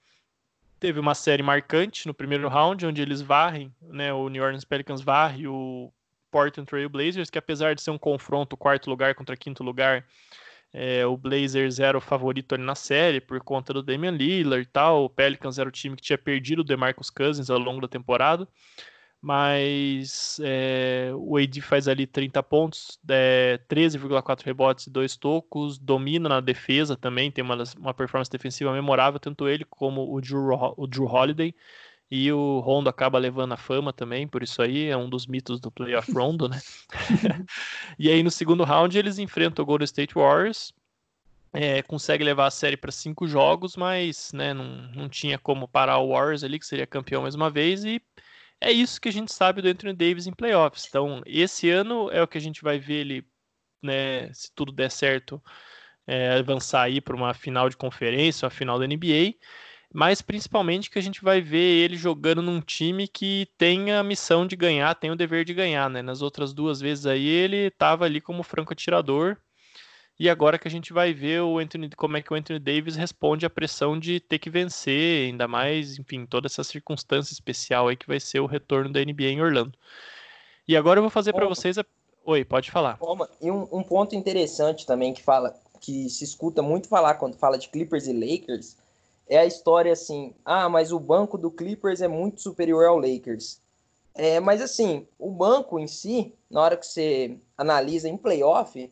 teve 0.79 0.99
uma 0.99 1.15
série 1.15 1.43
marcante 1.43 2.07
no 2.07 2.13
primeiro 2.13 2.47
round, 2.47 2.85
onde 2.85 3.01
eles 3.01 3.21
varrem, 3.21 3.73
né, 3.81 4.13
o 4.13 4.29
New 4.29 4.43
Orleans 4.43 4.65
Pelicans 4.65 5.01
varre 5.01 5.47
o 5.47 5.91
Portland 6.29 6.69
Trail 6.69 6.89
Blazers, 6.89 7.29
que 7.29 7.37
apesar 7.37 7.75
de 7.75 7.81
ser 7.81 7.91
um 7.91 7.97
confronto 7.97 8.57
quarto 8.57 8.89
lugar 8.89 9.15
contra 9.15 9.37
quinto 9.37 9.63
lugar, 9.63 10.05
é, 10.73 11.05
o 11.05 11.15
Blazers 11.15 11.79
era 11.79 11.97
o 11.97 12.01
favorito 12.01 12.53
ali 12.53 12.63
na 12.63 12.75
série 12.75 13.21
por 13.21 13.39
conta 13.39 13.73
do 13.73 13.81
Damian 13.81 14.11
Lillard 14.11 14.63
e 14.63 14.69
tal. 14.69 15.05
O 15.05 15.09
Pelicans 15.09 15.57
era 15.57 15.69
o 15.69 15.71
time 15.71 15.95
que 15.95 16.01
tinha 16.01 16.17
perdido 16.17 16.59
o 16.59 16.63
DeMarcus 16.65 17.09
Cousins 17.09 17.49
ao 17.49 17.57
longo 17.57 17.79
da 17.79 17.87
temporada 17.87 18.45
mas 19.21 20.39
é, 20.43 21.11
o 21.15 21.37
AD 21.37 21.61
faz 21.61 21.87
ali 21.87 22.05
30 22.05 22.43
pontos, 22.43 22.99
é, 23.09 23.59
13,4 23.67 24.43
rebotes 24.43 24.87
e 24.87 24.91
2 24.91 25.17
tocos, 25.17 25.77
domina 25.79 26.29
na 26.29 26.39
defesa 26.39 26.95
também, 26.95 27.31
tem 27.31 27.43
uma, 27.43 27.63
uma 27.77 27.93
performance 27.93 28.29
defensiva 28.29 28.71
memorável, 28.71 29.19
tanto 29.19 29.47
ele 29.47 29.65
como 29.65 30.13
o 30.13 30.21
Drew, 30.21 30.49
o 30.77 30.87
Drew 30.87 31.05
Holiday, 31.05 31.55
e 32.09 32.31
o 32.31 32.59
Rondo 32.59 32.87
acaba 32.87 33.17
levando 33.17 33.53
a 33.53 33.57
fama 33.57 33.91
também, 33.91 34.27
por 34.27 34.43
isso 34.43 34.61
aí 34.61 34.89
é 34.89 34.97
um 34.97 35.09
dos 35.09 35.25
mitos 35.25 35.59
do 35.59 35.71
playoff 35.71 36.11
Rondo, 36.13 36.47
né? 36.47 36.61
e 37.97 38.09
aí 38.09 38.21
no 38.21 38.29
segundo 38.29 38.63
round 38.63 38.97
eles 38.97 39.17
enfrentam 39.17 39.63
o 39.63 39.65
Golden 39.65 39.85
State 39.85 40.13
Warriors, 40.13 40.71
é, 41.51 41.81
consegue 41.81 42.23
levar 42.23 42.47
a 42.47 42.51
série 42.51 42.77
para 42.77 42.91
cinco 42.91 43.27
jogos, 43.27 43.75
mas 43.77 44.31
né, 44.33 44.53
não, 44.53 44.65
não 44.93 45.09
tinha 45.09 45.39
como 45.39 45.67
parar 45.67 45.99
o 45.99 46.09
Warriors 46.09 46.43
ali, 46.43 46.59
que 46.59 46.65
seria 46.65 46.85
campeão 46.85 47.21
mais 47.21 47.33
uma 47.33 47.49
vez, 47.49 47.85
e 47.85 48.01
é 48.65 48.71
isso 48.71 48.99
que 48.99 49.09
a 49.09 49.11
gente 49.11 49.31
sabe 49.31 49.61
do 49.61 49.67
Anthony 49.67 49.93
Davis 49.93 50.25
em 50.25 50.33
playoffs. 50.33 50.87
Então, 50.89 51.21
esse 51.25 51.69
ano 51.69 52.09
é 52.11 52.21
o 52.23 52.27
que 52.27 52.37
a 52.37 52.41
gente 52.41 52.63
vai 52.63 52.79
ver 52.79 52.95
ele, 53.01 53.27
né, 53.81 54.33
se 54.33 54.51
tudo 54.55 54.71
der 54.71 54.89
certo, 54.89 55.41
é, 56.07 56.37
avançar 56.39 56.81
aí 56.83 56.99
para 56.99 57.15
uma 57.15 57.33
final 57.33 57.69
de 57.69 57.77
conferência, 57.77 58.45
uma 58.45 58.49
final 58.49 58.79
da 58.79 58.87
NBA, 58.87 59.35
mas 59.93 60.21
principalmente 60.21 60.89
que 60.89 60.97
a 60.99 61.01
gente 61.01 61.23
vai 61.23 61.41
ver 61.41 61.83
ele 61.83 61.95
jogando 61.95 62.41
num 62.41 62.59
time 62.59 63.07
que 63.07 63.47
tem 63.57 63.91
a 63.91 64.03
missão 64.03 64.47
de 64.47 64.55
ganhar, 64.55 64.95
tem 64.95 65.11
o 65.11 65.15
dever 65.15 65.45
de 65.45 65.53
ganhar, 65.53 65.89
né? 65.89 66.01
Nas 66.01 66.21
outras 66.23 66.53
duas 66.53 66.81
vezes 66.81 67.05
aí 67.05 67.27
ele 67.27 67.67
estava 67.67 68.05
ali 68.05 68.19
como 68.19 68.43
franco 68.43 68.73
atirador, 68.73 69.37
e 70.17 70.29
agora 70.29 70.57
que 70.57 70.67
a 70.67 70.71
gente 70.71 70.93
vai 70.93 71.13
ver 71.13 71.41
o 71.41 71.59
Anthony, 71.59 71.89
como 71.89 72.15
é 72.15 72.21
que 72.21 72.31
o 72.31 72.35
Anthony 72.35 72.59
Davis 72.59 72.95
responde 72.95 73.45
à 73.45 73.49
pressão 73.49 73.99
de 73.99 74.19
ter 74.19 74.39
que 74.39 74.49
vencer, 74.49 75.27
ainda 75.27 75.47
mais, 75.47 75.99
enfim, 75.99 76.25
toda 76.25 76.47
essa 76.47 76.63
circunstância 76.63 77.33
especial 77.33 77.89
aí 77.89 77.97
que 77.97 78.07
vai 78.07 78.19
ser 78.19 78.39
o 78.39 78.45
retorno 78.45 78.91
da 78.91 79.03
NBA 79.03 79.23
em 79.23 79.41
Orlando. 79.41 79.77
E 80.67 80.77
agora 80.77 80.99
eu 80.99 81.03
vou 81.03 81.09
fazer 81.09 81.33
para 81.33 81.47
vocês 81.47 81.77
a... 81.77 81.85
Oi, 82.23 82.45
pode 82.45 82.71
falar. 82.71 82.97
E 83.41 83.51
um, 83.51 83.67
um, 83.71 83.83
ponto 83.83 84.15
interessante 84.15 84.85
também 84.85 85.13
que 85.13 85.21
fala, 85.21 85.53
que 85.81 86.09
se 86.09 86.23
escuta 86.23 86.61
muito 86.61 86.87
falar 86.87 87.15
quando 87.15 87.37
fala 87.37 87.57
de 87.57 87.67
Clippers 87.67 88.07
e 88.07 88.13
Lakers, 88.13 88.77
é 89.27 89.37
a 89.37 89.45
história 89.45 89.93
assim: 89.93 90.33
ah, 90.43 90.67
mas 90.67 90.91
o 90.91 90.99
banco 90.99 91.37
do 91.37 91.51
Clippers 91.51 92.01
é 92.01 92.07
muito 92.07 92.41
superior 92.41 92.85
ao 92.85 92.97
Lakers. 92.97 93.59
É, 94.15 94.39
mas 94.39 94.61
assim, 94.61 95.05
o 95.19 95.29
banco 95.29 95.77
em 95.77 95.87
si, 95.87 96.33
na 96.49 96.61
hora 96.61 96.77
que 96.77 96.87
você 96.87 97.37
analisa 97.57 98.07
em 98.07 98.17
playoff, 98.17 98.89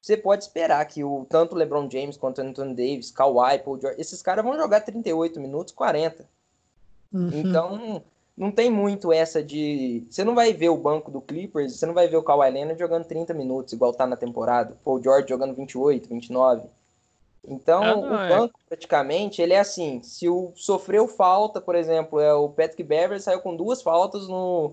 você 0.00 0.16
pode 0.16 0.44
esperar 0.44 0.84
que 0.86 1.04
o 1.04 1.26
tanto 1.28 1.54
LeBron 1.54 1.88
James 1.90 2.16
quanto 2.16 2.40
Anthony 2.40 2.74
Davis, 2.74 3.10
Kawhi, 3.10 3.58
Paul 3.58 3.80
George, 3.80 4.00
esses 4.00 4.22
caras 4.22 4.44
vão 4.44 4.56
jogar 4.56 4.80
38 4.80 5.40
minutos, 5.40 5.74
40. 5.74 6.26
Uhum. 7.12 7.30
Então, 7.34 8.02
não 8.36 8.50
tem 8.50 8.70
muito 8.70 9.12
essa 9.12 9.42
de. 9.42 10.06
Você 10.08 10.24
não 10.24 10.34
vai 10.34 10.52
ver 10.54 10.70
o 10.70 10.76
banco 10.76 11.10
do 11.10 11.20
Clippers, 11.20 11.76
você 11.76 11.84
não 11.84 11.92
vai 11.92 12.08
ver 12.08 12.16
o 12.16 12.22
Kawhi 12.22 12.50
Leonard 12.50 12.80
jogando 12.80 13.04
30 13.04 13.34
minutos, 13.34 13.72
igual 13.72 13.92
tá 13.92 14.06
na 14.06 14.16
temporada. 14.16 14.76
Paul 14.82 15.02
George 15.02 15.28
jogando 15.28 15.54
28, 15.54 16.08
29. 16.08 16.62
Então, 17.46 17.82
ah, 17.82 17.96
o 17.96 18.14
é. 18.14 18.28
banco, 18.28 18.58
praticamente, 18.68 19.42
ele 19.42 19.52
é 19.52 19.60
assim: 19.60 20.02
se 20.02 20.28
o 20.28 20.52
sofreu 20.54 21.06
falta, 21.06 21.60
por 21.60 21.74
exemplo, 21.74 22.20
é 22.20 22.32
o 22.32 22.48
Patrick 22.48 22.82
Beverly 22.82 23.20
saiu 23.20 23.40
com 23.40 23.54
duas 23.54 23.82
faltas 23.82 24.26
no 24.26 24.72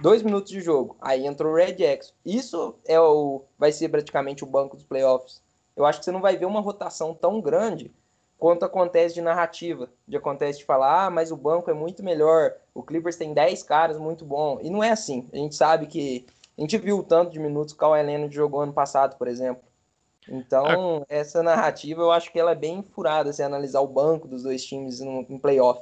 dois 0.00 0.22
minutos 0.22 0.50
de 0.50 0.60
jogo. 0.60 0.96
Aí 1.00 1.26
entrou 1.26 1.52
o 1.52 1.56
Red 1.56 1.72
Jackson. 1.72 2.12
Isso 2.24 2.74
é 2.86 3.00
o, 3.00 3.42
vai 3.58 3.72
ser 3.72 3.88
praticamente 3.88 4.44
o 4.44 4.46
banco 4.46 4.76
dos 4.76 4.84
playoffs. 4.84 5.42
Eu 5.76 5.84
acho 5.86 5.98
que 5.98 6.04
você 6.04 6.12
não 6.12 6.20
vai 6.20 6.36
ver 6.36 6.46
uma 6.46 6.60
rotação 6.60 7.14
tão 7.14 7.40
grande 7.40 7.92
quanto 8.38 8.64
acontece 8.64 9.14
de 9.14 9.20
narrativa. 9.20 9.88
De 10.06 10.16
acontece 10.16 10.60
de 10.60 10.64
falar, 10.64 11.06
ah, 11.06 11.10
mas 11.10 11.30
o 11.30 11.36
banco 11.36 11.70
é 11.70 11.74
muito 11.74 12.02
melhor. 12.02 12.54
O 12.74 12.82
Clippers 12.82 13.16
tem 13.16 13.34
10 13.34 13.62
caras 13.62 13.98
muito 13.98 14.24
bom. 14.24 14.58
E 14.62 14.70
não 14.70 14.82
é 14.82 14.90
assim. 14.90 15.28
A 15.32 15.36
gente 15.36 15.54
sabe 15.54 15.86
que. 15.86 16.26
A 16.56 16.60
gente 16.60 16.76
viu 16.76 16.98
o 16.98 17.04
tanto 17.04 17.30
de 17.30 17.38
minutos 17.38 17.72
que 17.72 17.78
o 17.78 17.80
Kawhi 17.80 18.02
Leonard 18.02 18.34
jogou 18.34 18.62
ano 18.62 18.72
passado, 18.72 19.16
por 19.16 19.28
exemplo. 19.28 19.62
Então, 20.28 21.06
essa 21.08 21.42
narrativa 21.42 22.02
eu 22.02 22.10
acho 22.10 22.32
que 22.32 22.38
ela 22.38 22.50
é 22.50 22.56
bem 22.56 22.82
furada 22.82 23.32
se 23.32 23.42
analisar 23.42 23.80
o 23.80 23.86
banco 23.86 24.26
dos 24.26 24.42
dois 24.42 24.64
times 24.64 25.00
em 25.00 25.38
playoff. 25.38 25.80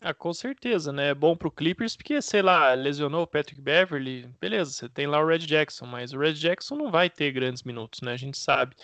Ah, 0.00 0.14
com 0.14 0.32
certeza, 0.32 0.92
né? 0.92 1.08
É 1.08 1.14
bom 1.14 1.36
pro 1.36 1.50
Clippers 1.50 1.96
porque, 1.96 2.20
sei 2.22 2.42
lá, 2.42 2.74
lesionou 2.74 3.22
o 3.22 3.26
Patrick 3.26 3.60
Beverly, 3.60 4.28
beleza, 4.40 4.70
você 4.70 4.88
tem 4.88 5.06
lá 5.06 5.18
o 5.20 5.26
Red 5.26 5.38
Jackson, 5.40 5.86
mas 5.86 6.12
o 6.12 6.18
Red 6.18 6.34
Jackson 6.34 6.76
não 6.76 6.90
vai 6.90 7.08
ter 7.10 7.32
grandes 7.32 7.62
minutos, 7.62 8.00
né? 8.02 8.12
A 8.12 8.16
gente 8.16 8.38
sabe. 8.38 8.76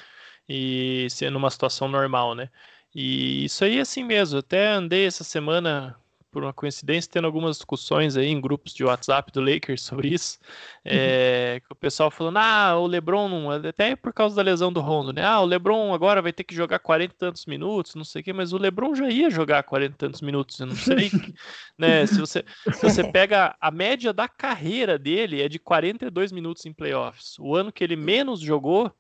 E 0.49 1.09
sendo 1.11 1.37
uma 1.39 1.51
situação 1.51 1.87
normal, 1.89 2.35
né? 2.35 2.51
E 2.95 3.45
isso 3.45 3.65
aí 3.65 3.79
é 3.79 3.81
assim 3.83 4.05
mesmo. 4.05 4.39
Até 4.39 4.69
andei 4.69 5.07
essa 5.07 5.25
semana 5.25 5.97
por 6.33 6.43
uma 6.43 6.53
coincidência, 6.53 7.11
tendo 7.13 7.27
algumas 7.27 7.57
discussões 7.57 8.17
aí 8.17 8.29
em 8.29 8.41
grupos 8.41 8.73
de 8.73 8.83
WhatsApp 8.83 9.31
do 9.31 9.41
Lakers 9.41 9.83
sobre 9.85 10.09
isso. 10.09 10.39
É, 10.83 11.61
o 11.71 11.75
pessoal 11.75 12.11
falando, 12.11 12.39
ah, 12.39 12.79
o 12.79 12.87
Lebron, 12.87 13.51
até 13.51 13.95
por 13.95 14.13
causa 14.15 14.35
da 14.35 14.43
lesão 14.43 14.73
do 14.73 14.81
Rondo, 14.81 15.13
né? 15.13 15.23
Ah, 15.23 15.41
o 15.41 15.45
Lebron 15.45 15.93
agora 15.93 16.23
vai 16.23 16.33
ter 16.33 16.43
que 16.43 16.55
jogar 16.55 16.79
40 16.79 17.15
e 17.15 17.17
tantos 17.17 17.45
minutos, 17.45 17.95
não 17.95 18.05
sei 18.05 18.23
o 18.23 18.25
quê, 18.25 18.33
mas 18.33 18.53
o 18.55 18.59
Lebron 18.59 18.95
já 18.95 19.11
ia 19.11 19.31
jogar 19.31 19.63
40 19.63 19.95
e 19.95 19.97
tantos 19.99 20.23
minutos, 20.23 20.59
eu 20.59 20.67
não 20.67 20.75
sei. 20.75 21.11
né? 21.79 22.07
Se 22.07 22.19
você, 22.19 22.45
se 22.73 22.83
você 22.83 23.05
pega 23.05 23.55
a 23.61 23.71
média 23.71 24.13
da 24.13 24.27
carreira 24.27 24.99
dele, 24.99 25.43
é 25.43 25.49
de 25.49 25.59
42 25.59 26.33
minutos 26.33 26.65
em 26.65 26.73
playoffs. 26.73 27.39
O 27.39 27.55
ano 27.55 27.71
que 27.71 27.85
ele 27.85 27.97
menos 27.97 28.41
jogou 28.41 28.91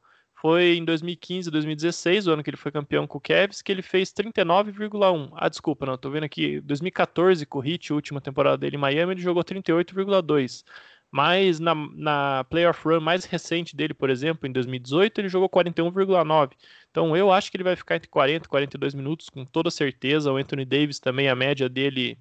foi 0.42 0.76
em 0.76 0.84
2015, 0.84 1.52
2016, 1.52 2.26
o 2.26 2.32
ano 2.32 2.42
que 2.42 2.50
ele 2.50 2.56
foi 2.56 2.72
campeão 2.72 3.06
com 3.06 3.16
o 3.16 3.20
Cavs, 3.20 3.62
que 3.62 3.70
ele 3.70 3.80
fez 3.80 4.12
39,1. 4.12 5.30
Ah, 5.36 5.48
desculpa, 5.48 5.86
não, 5.86 5.96
tô 5.96 6.10
vendo 6.10 6.24
aqui, 6.24 6.60
2014 6.62 7.46
com 7.46 7.60
o 7.60 7.64
Heat, 7.64 7.92
última 7.92 8.20
temporada 8.20 8.58
dele 8.58 8.74
em 8.74 8.80
Miami, 8.80 9.12
ele 9.12 9.22
jogou 9.22 9.44
38,2. 9.44 10.64
Mas 11.12 11.60
na, 11.60 11.76
na 11.94 12.44
playoff 12.50 12.82
run 12.84 12.98
mais 12.98 13.24
recente 13.24 13.76
dele, 13.76 13.94
por 13.94 14.10
exemplo, 14.10 14.48
em 14.48 14.50
2018, 14.50 15.20
ele 15.20 15.28
jogou 15.28 15.48
41,9. 15.48 16.50
Então 16.90 17.16
eu 17.16 17.30
acho 17.30 17.48
que 17.48 17.56
ele 17.56 17.62
vai 17.62 17.76
ficar 17.76 17.94
entre 17.94 18.08
40 18.08 18.44
e 18.44 18.48
42 18.48 18.94
minutos, 18.94 19.28
com 19.28 19.44
toda 19.44 19.70
certeza. 19.70 20.32
O 20.32 20.36
Anthony 20.38 20.64
Davis 20.64 20.98
também, 20.98 21.28
a 21.28 21.36
média 21.36 21.68
dele 21.68 22.18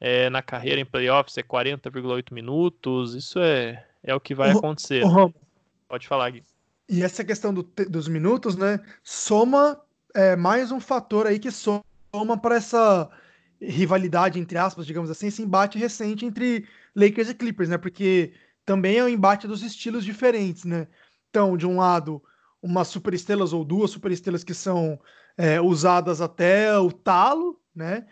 é, 0.00 0.30
na 0.30 0.40
carreira 0.40 0.80
em 0.80 0.86
playoffs 0.86 1.36
é 1.36 1.42
40,8 1.42 2.32
minutos. 2.32 3.14
Isso 3.14 3.38
é, 3.40 3.84
é 4.02 4.14
o 4.14 4.20
que 4.20 4.34
vai 4.34 4.52
acontecer. 4.52 5.04
Pode 5.86 6.08
falar, 6.08 6.30
Gui. 6.30 6.42
E 6.92 7.02
essa 7.02 7.24
questão 7.24 7.54
do, 7.54 7.62
dos 7.88 8.06
minutos, 8.06 8.54
né, 8.54 8.78
soma 9.02 9.80
é, 10.14 10.36
mais 10.36 10.70
um 10.70 10.78
fator 10.78 11.26
aí 11.26 11.38
que 11.38 11.50
soma 11.50 11.82
para 12.42 12.56
essa 12.56 13.10
rivalidade, 13.58 14.38
entre 14.38 14.58
aspas, 14.58 14.84
digamos 14.84 15.10
assim, 15.10 15.28
esse 15.28 15.40
embate 15.40 15.78
recente 15.78 16.26
entre 16.26 16.68
Lakers 16.94 17.30
e 17.30 17.34
Clippers, 17.34 17.70
né? 17.70 17.78
Porque 17.78 18.34
também 18.66 18.98
é 18.98 19.04
um 19.04 19.08
embate 19.08 19.46
dos 19.46 19.62
estilos 19.62 20.04
diferentes, 20.04 20.66
né? 20.66 20.86
Então, 21.30 21.56
de 21.56 21.66
um 21.66 21.78
lado, 21.78 22.22
umas 22.60 22.88
superestrelas 22.88 23.54
ou 23.54 23.64
duas 23.64 23.90
superestrelas 23.90 24.44
que 24.44 24.52
são 24.52 25.00
é, 25.38 25.58
usadas 25.62 26.20
até 26.20 26.76
o 26.76 26.92
talo, 26.92 27.58
né? 27.74 28.06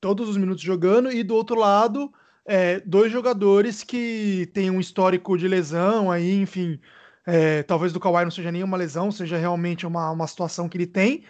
Todos 0.00 0.28
os 0.28 0.36
minutos 0.36 0.64
jogando, 0.64 1.08
e 1.08 1.22
do 1.22 1.36
outro 1.36 1.54
lado, 1.54 2.12
é, 2.44 2.80
dois 2.80 3.12
jogadores 3.12 3.84
que 3.84 4.50
têm 4.52 4.72
um 4.72 4.80
histórico 4.80 5.38
de 5.38 5.46
lesão 5.46 6.10
aí, 6.10 6.34
enfim, 6.34 6.80
é, 7.26 7.62
talvez 7.62 7.92
do 7.92 8.00
Kawhi 8.00 8.24
não 8.24 8.30
seja 8.30 8.52
nenhuma 8.52 8.76
lesão, 8.76 9.10
seja 9.10 9.36
realmente 9.36 9.86
uma, 9.86 10.10
uma 10.10 10.26
situação 10.26 10.68
que 10.68 10.76
ele 10.76 10.86
tem, 10.86 11.24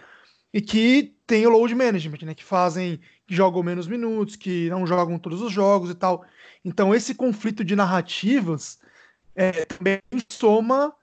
e 0.53 0.61
que 0.61 1.17
tem 1.27 1.47
o 1.47 1.51
load 1.51 1.75
management, 1.75 2.19
né? 2.25 2.35
Que 2.35 2.45
fazem, 2.45 3.01
que 3.27 3.35
jogam 3.35 3.63
menos 3.63 3.89
minutos, 3.89 4.37
que 4.37 4.69
não 4.71 4.87
jogam 4.87 5.19
todos 5.19 5.43
os 5.43 5.53
jogos 5.53 5.91
e 5.91 5.95
tal. 5.95 6.25
Então, 6.65 6.95
esse 6.95 7.15
conflito 7.15 7.65
de 7.65 7.75
narrativas 7.75 8.79
é, 9.35 9.65
também 9.65 10.01
soma 10.31 10.95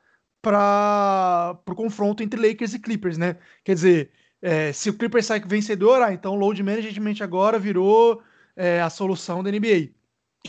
para 0.41 1.59
o 1.67 1.75
confronto 1.75 2.23
entre 2.23 2.39
Lakers 2.39 2.73
e 2.73 2.79
Clippers, 2.79 3.17
né? 3.17 3.37
Quer 3.63 3.75
dizer, 3.75 4.11
é, 4.41 4.73
se 4.73 4.89
o 4.89 4.97
Clippers 4.97 5.25
sai 5.25 5.39
vencedor, 5.41 6.01
ah, 6.01 6.13
então 6.13 6.33
o 6.33 6.37
load 6.37 6.63
management 6.63 7.15
agora 7.21 7.59
virou 7.59 8.23
é, 8.55 8.81
a 8.81 8.89
solução 8.89 9.43
da 9.43 9.51
NBA. 9.51 9.89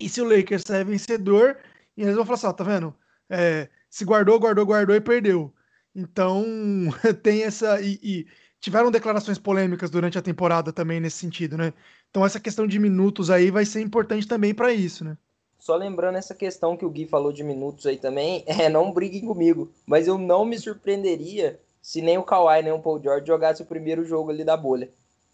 E 0.01 0.09
se 0.09 0.21
o 0.21 0.25
Lakers 0.25 0.63
sai 0.67 0.85
vencedor, 0.85 1.59
e 1.97 2.03
eles 2.03 2.15
vão 2.15 2.25
falar 2.25 2.37
assim, 2.37 2.47
ó, 2.47 2.53
tá 2.53 2.65
vendo? 2.65 2.95
É, 3.29 3.69
se 3.93 4.07
guardou, 4.07 4.41
guardou, 4.41 4.65
guardou 4.65 4.97
e 4.97 5.01
perdeu. 5.03 5.53
Então, 5.95 6.43
tem 7.23 7.43
essa. 7.43 7.79
E, 7.83 8.01
e, 8.03 8.27
tiveram 8.59 8.91
declarações 8.91 9.39
polêmicas 9.39 9.91
durante 9.91 10.17
a 10.17 10.23
temporada 10.23 10.73
também 10.73 10.99
nesse 10.99 11.19
sentido, 11.19 11.59
né? 11.59 11.75
Então, 12.11 12.25
essa 12.25 12.41
questão 12.41 12.67
de 12.67 12.79
minutos 12.79 13.29
aí 13.29 13.51
vai 13.51 13.67
ser 13.67 13.83
importante 13.83 14.27
também 14.27 14.55
para 14.55 14.73
isso, 14.73 15.05
né? 15.05 15.19
Só 15.59 15.77
lembrando 15.77 16.17
essa 16.17 16.35
questão 16.35 16.75
que 16.75 16.87
o 16.87 16.91
Gui 16.91 17.07
falou 17.07 17.33
de 17.33 17.45
minutos 17.45 17.85
aí 17.85 17.99
também, 17.99 18.43
é, 18.49 18.71
não 18.71 18.93
briguem 18.93 19.27
comigo, 19.27 19.71
mas 19.87 20.09
eu 20.09 20.17
não 20.17 20.47
me 20.47 20.59
surpreenderia 20.59 21.61
se 21.83 22.01
nem 22.01 22.17
o 22.17 22.23
Kawhi 22.23 22.63
nem 22.63 22.73
o 22.73 22.81
Paul 22.81 23.03
George 23.03 23.27
jogasse 23.27 23.61
o 23.61 23.67
primeiro 23.67 24.05
jogo 24.05 24.31
ali 24.31 24.43
da 24.43 24.57
bolha. 24.57 24.89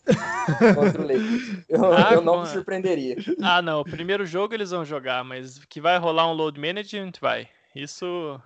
contra 0.74 1.00
o 1.00 1.06
Lakers. 1.06 1.64
Eu, 1.68 1.92
ah, 1.92 2.10
eu 2.14 2.22
não 2.22 2.40
me 2.40 2.48
surpreenderia. 2.48 3.16
Ah, 3.42 3.60
não. 3.60 3.82
O 3.82 3.84
primeiro 3.84 4.24
jogo 4.24 4.54
eles 4.54 4.70
vão 4.70 4.82
jogar, 4.82 5.22
mas 5.22 5.62
que 5.66 5.82
vai 5.82 5.98
rolar 5.98 6.28
um 6.28 6.34
load 6.34 6.58
management, 6.58 7.12
vai. 7.20 7.46
Isso. 7.74 8.40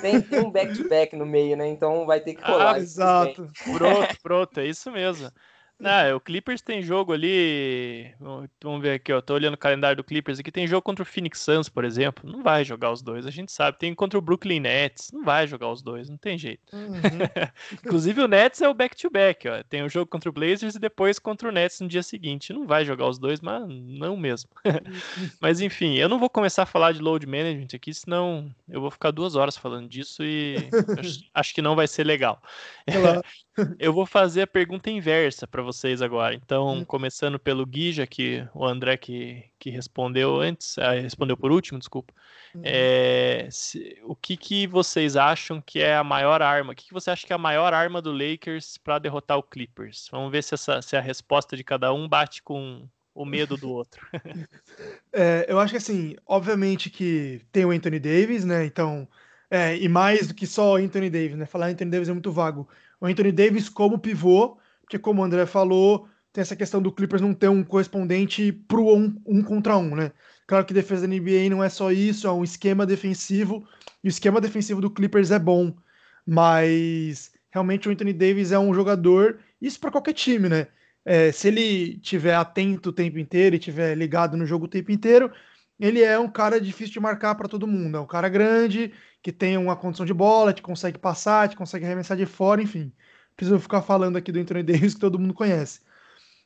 Tem, 0.00 0.20
tem 0.20 0.40
um 0.40 0.50
back-to-back 0.50 0.88
-back 0.88 1.16
no 1.16 1.26
meio, 1.26 1.56
né? 1.56 1.66
Então 1.68 2.06
vai 2.06 2.20
ter 2.20 2.34
que 2.34 2.42
rolar. 2.42 2.74
Ah, 2.76 2.78
exato. 2.78 3.50
Pronto, 3.76 4.16
pronto, 4.22 4.58
é 4.60 4.66
isso 4.66 4.90
mesmo. 4.90 5.30
Não, 5.78 6.16
o 6.16 6.20
Clippers 6.20 6.60
tem 6.60 6.82
jogo 6.82 7.12
ali. 7.12 8.12
Vamos 8.60 8.82
ver 8.82 8.94
aqui, 8.94 9.12
ó. 9.12 9.20
Tô 9.20 9.34
olhando 9.34 9.54
o 9.54 9.58
calendário 9.58 9.96
do 9.96 10.04
Clippers 10.04 10.40
aqui. 10.40 10.50
Tem 10.50 10.66
jogo 10.66 10.82
contra 10.82 11.04
o 11.04 11.06
Phoenix 11.06 11.40
Suns, 11.40 11.68
por 11.68 11.84
exemplo. 11.84 12.28
Não 12.28 12.42
vai 12.42 12.64
jogar 12.64 12.90
os 12.90 13.00
dois, 13.00 13.26
a 13.26 13.30
gente 13.30 13.52
sabe. 13.52 13.78
Tem 13.78 13.94
contra 13.94 14.18
o 14.18 14.22
Brooklyn 14.22 14.60
Nets. 14.60 15.12
Não 15.12 15.24
vai 15.24 15.46
jogar 15.46 15.70
os 15.70 15.80
dois, 15.80 16.08
não 16.08 16.16
tem 16.16 16.36
jeito. 16.36 16.74
Uhum. 16.74 16.98
Inclusive 17.84 18.20
o 18.22 18.28
Nets 18.28 18.60
é 18.60 18.68
o 18.68 18.74
back-to-back, 18.74 19.46
-back, 19.46 19.60
ó. 19.60 19.62
Tem 19.68 19.84
o 19.84 19.88
jogo 19.88 20.06
contra 20.10 20.28
o 20.28 20.32
Blazers 20.32 20.74
e 20.74 20.80
depois 20.80 21.18
contra 21.20 21.48
o 21.48 21.52
Nets 21.52 21.80
no 21.80 21.86
dia 21.86 22.02
seguinte. 22.02 22.52
Não 22.52 22.66
vai 22.66 22.84
jogar 22.84 23.06
os 23.06 23.18
dois, 23.18 23.40
mas 23.40 23.62
não 23.68 24.16
mesmo. 24.16 24.50
mas 25.40 25.60
enfim, 25.60 25.94
eu 25.94 26.08
não 26.08 26.18
vou 26.18 26.28
começar 26.28 26.64
a 26.64 26.66
falar 26.66 26.92
de 26.92 27.00
load 27.00 27.24
management 27.24 27.68
aqui, 27.74 27.94
senão 27.94 28.52
eu 28.68 28.80
vou 28.80 28.90
ficar 28.90 29.12
duas 29.12 29.36
horas 29.36 29.56
falando 29.56 29.88
disso 29.88 30.24
e 30.24 30.56
acho 31.32 31.54
que 31.54 31.62
não 31.62 31.76
vai 31.76 31.86
ser 31.86 32.04
legal. 32.04 32.42
Eu 33.78 33.92
vou 33.92 34.06
fazer 34.06 34.42
a 34.42 34.46
pergunta 34.46 34.90
inversa 34.90 35.46
para 35.46 35.62
vocês 35.62 36.00
agora. 36.00 36.34
Então, 36.34 36.78
hum. 36.78 36.84
começando 36.84 37.38
pelo 37.38 37.66
Gui, 37.66 37.92
já 37.92 38.06
que 38.06 38.46
o 38.54 38.64
André 38.64 38.96
que, 38.96 39.44
que 39.58 39.70
respondeu 39.70 40.40
antes, 40.40 40.78
ah, 40.78 40.92
respondeu 40.92 41.36
por 41.36 41.50
último, 41.50 41.78
desculpa. 41.78 42.12
Uhum. 42.54 42.62
É, 42.64 43.48
se, 43.50 43.98
o 44.04 44.14
que, 44.14 44.36
que 44.36 44.66
vocês 44.66 45.16
acham 45.16 45.60
que 45.60 45.80
é 45.80 45.96
a 45.96 46.04
maior 46.04 46.40
arma? 46.40 46.72
O 46.72 46.76
que, 46.76 46.86
que 46.86 46.94
você 46.94 47.10
acha 47.10 47.26
que 47.26 47.32
é 47.32 47.36
a 47.36 47.38
maior 47.38 47.74
arma 47.74 48.00
do 48.00 48.12
Lakers 48.12 48.78
para 48.78 48.98
derrotar 48.98 49.38
o 49.38 49.42
Clippers? 49.42 50.08
Vamos 50.10 50.30
ver 50.30 50.42
se, 50.42 50.54
essa, 50.54 50.80
se 50.80 50.96
a 50.96 51.00
resposta 51.00 51.56
de 51.56 51.64
cada 51.64 51.92
um 51.92 52.08
bate 52.08 52.42
com 52.42 52.88
o 53.14 53.24
medo 53.24 53.56
do 53.56 53.70
outro. 53.70 54.06
é, 55.12 55.46
eu 55.48 55.58
acho 55.58 55.72
que 55.72 55.76
assim, 55.76 56.16
obviamente 56.24 56.88
que 56.88 57.42
tem 57.50 57.64
o 57.64 57.72
Anthony 57.72 57.98
Davis, 57.98 58.44
né? 58.44 58.64
Então, 58.64 59.08
é, 59.50 59.76
e 59.76 59.88
mais 59.88 60.28
do 60.28 60.34
que 60.34 60.46
só 60.46 60.76
Anthony 60.76 61.10
Davis, 61.10 61.36
né? 61.36 61.46
Falar 61.46 61.68
Anthony 61.68 61.90
Davis 61.90 62.08
é 62.08 62.12
muito 62.12 62.30
vago 62.32 62.68
o 63.00 63.06
Anthony 63.06 63.32
Davis 63.32 63.68
como 63.68 63.98
pivô, 63.98 64.58
porque 64.82 64.98
como 64.98 65.22
o 65.22 65.24
André 65.24 65.46
falou, 65.46 66.08
tem 66.32 66.42
essa 66.42 66.56
questão 66.56 66.82
do 66.82 66.92
Clippers 66.92 67.22
não 67.22 67.32
ter 67.32 67.48
um 67.48 67.62
correspondente 67.62 68.52
pro 68.52 68.94
um, 68.94 69.14
um 69.26 69.42
contra 69.42 69.76
um, 69.76 69.94
né? 69.94 70.12
Claro 70.46 70.64
que 70.64 70.74
defesa 70.74 71.06
da 71.06 71.14
NBA 71.14 71.48
não 71.50 71.62
é 71.62 71.68
só 71.68 71.92
isso, 71.92 72.26
é 72.26 72.32
um 72.32 72.42
esquema 72.42 72.84
defensivo, 72.84 73.66
e 74.02 74.08
o 74.08 74.10
esquema 74.10 74.40
defensivo 74.40 74.80
do 74.80 74.90
Clippers 74.90 75.30
é 75.30 75.38
bom, 75.38 75.74
mas 76.26 77.30
realmente 77.50 77.88
o 77.88 77.92
Anthony 77.92 78.12
Davis 78.12 78.50
é 78.52 78.58
um 78.58 78.74
jogador, 78.74 79.38
isso 79.60 79.78
para 79.78 79.90
qualquer 79.90 80.14
time, 80.14 80.48
né? 80.48 80.68
é, 81.08 81.32
se 81.32 81.48
ele 81.48 81.98
tiver 82.00 82.34
atento 82.34 82.90
o 82.90 82.92
tempo 82.92 83.18
inteiro 83.18 83.56
e 83.56 83.58
tiver 83.58 83.94
ligado 83.96 84.36
no 84.36 84.44
jogo 84.44 84.66
o 84.66 84.68
tempo 84.68 84.92
inteiro, 84.92 85.32
ele 85.78 86.02
é 86.02 86.18
um 86.18 86.28
cara 86.28 86.60
difícil 86.60 86.94
de 86.94 87.00
marcar 87.00 87.34
para 87.34 87.48
todo 87.48 87.66
mundo. 87.66 87.96
É 87.96 88.00
um 88.00 88.06
cara 88.06 88.28
grande, 88.28 88.92
que 89.22 89.32
tem 89.32 89.56
uma 89.56 89.76
condição 89.76 90.04
de 90.04 90.14
bola, 90.14 90.52
que 90.52 90.62
consegue 90.62 90.98
passar, 90.98 91.48
que 91.48 91.56
consegue 91.56 91.84
arremessar 91.84 92.16
de 92.16 92.26
fora, 92.26 92.62
enfim. 92.62 92.92
Preciso 93.36 93.60
ficar 93.60 93.82
falando 93.82 94.16
aqui 94.16 94.32
do 94.32 94.40
Anthony 94.40 94.62
Davis 94.64 94.94
que 94.94 95.00
todo 95.00 95.18
mundo 95.18 95.34
conhece. 95.34 95.80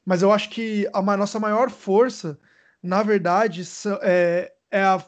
Mas 0.05 0.20
eu 0.20 0.33
acho 0.33 0.51
que 0.51 0.89
a 0.93 1.01
nossa 1.16 1.39
maior 1.39 1.70
força, 1.70 2.39
na 2.83 3.03
verdade, 3.03 3.62
é, 4.03 4.53
é 4.70 4.83
a 4.83 5.03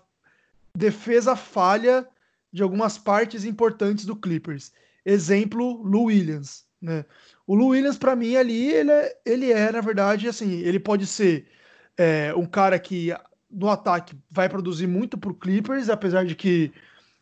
defesa 0.75 1.37
falha 1.37 2.07
de 2.53 2.63
algumas 2.63 2.97
partes 2.97 3.45
importantes 3.45 4.07
do 4.07 4.17
Clippers. 4.17 4.73
Exemplo, 5.05 5.83
Lou 5.83 6.05
Williams. 6.05 6.65
Né? 6.81 7.05
O 7.47 7.55
Lou 7.55 7.69
Williams, 7.71 7.99
para 7.99 8.15
mim, 8.17 8.37
ali, 8.37 8.73
ele 8.73 8.91
é, 8.91 9.17
ele 9.27 9.53
é, 9.53 9.73
na 9.73 9.81
verdade, 9.81 10.29
assim, 10.29 10.61
ele 10.61 10.79
pode 10.79 11.07
ser 11.07 11.49
é, 11.97 12.33
um 12.35 12.47
cara 12.47 12.79
que 12.79 13.13
no 13.55 13.69
ataque 13.69 14.17
vai 14.31 14.49
produzir 14.49 14.87
muito 14.87 15.17
pro 15.17 15.35
Clippers, 15.35 15.89
apesar 15.89 16.25
de 16.25 16.35
que 16.35 16.73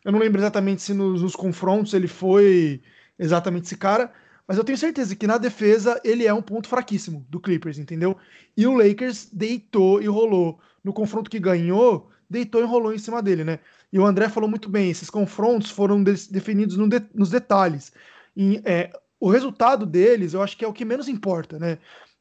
eu 0.03 0.11
não 0.11 0.19
lembro 0.19 0.41
exatamente 0.41 0.81
se 0.81 0.93
nos, 0.93 1.21
nos, 1.21 1.35
confrontos 1.35 1.93
ele 1.93 2.07
foi 2.07 2.81
exatamente 3.17 3.65
esse 3.65 3.77
cara, 3.77 4.11
mas 4.47 4.57
eu 4.57 4.63
tenho 4.63 4.77
certeza 4.77 5.15
que 5.15 5.27
na 5.27 5.37
defesa 5.37 5.99
ele 6.03 6.25
é 6.25 6.33
um 6.33 6.41
ponto 6.41 6.67
fraquíssimo 6.67 7.25
do 7.29 7.39
Clippers, 7.39 7.77
entendeu? 7.77 8.17
E 8.57 8.67
o 8.67 8.75
Lakers 8.75 9.29
deitou 9.31 10.01
e 10.01 10.07
rolou. 10.07 10.59
No 10.83 10.91
confronto 10.91 11.29
que 11.29 11.39
ganhou, 11.39 12.09
deitou 12.29 12.59
e 12.59 12.65
rolou 12.65 12.93
em 12.93 12.97
cima 12.97 13.21
dele, 13.21 13.43
né? 13.45 13.59
E 13.91 13.99
o 13.99 14.05
André 14.05 14.27
falou 14.27 14.49
muito 14.49 14.67
bem, 14.67 14.89
esses 14.89 15.09
confrontos 15.09 15.69
foram 15.69 16.03
de 16.03 16.13
definidos 16.29 16.75
no 16.75 16.89
de 16.89 17.01
nos 17.13 17.29
detalhes. 17.29 17.93
E, 18.35 18.61
é, 18.65 18.91
o 19.19 19.29
resultado 19.29 19.85
deles, 19.85 20.33
eu 20.33 20.41
acho 20.41 20.57
que 20.57 20.65
é 20.65 20.67
o 20.67 20.73
que 20.73 20.83
menos 20.83 21.07
importa, 21.07 21.57
né? 21.57 21.77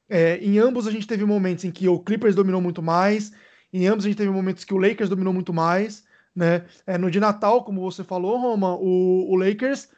É, 0.09 0.37
em 0.37 0.59
ambos 0.59 0.87
a 0.87 0.91
gente 0.91 1.07
teve 1.07 1.25
momentos 1.25 1.65
em 1.65 1.71
que 1.71 1.89
o 1.89 1.99
Clippers 1.99 2.37
dominou 2.37 2.61
muito 2.61 2.83
mais, 2.83 3.33
em 3.73 3.87
ambos 3.87 4.05
a 4.05 4.09
gente 4.09 4.19
teve 4.19 4.31
momentos 4.31 4.65
que 4.65 4.75
o 4.75 4.79
Lakers 4.79 5.09
dominou 5.09 5.33
muito 5.33 5.53
mais, 5.53 6.05
né? 6.35 6.67
É, 6.87 6.99
no 6.99 7.11
de 7.11 7.21
Natal, 7.21 7.65
como 7.65 7.81
você 7.81 8.05
falou, 8.05 8.39
Roma, 8.39 8.75
o, 8.77 9.31
o, 9.31 9.37
Lakers 9.37 9.89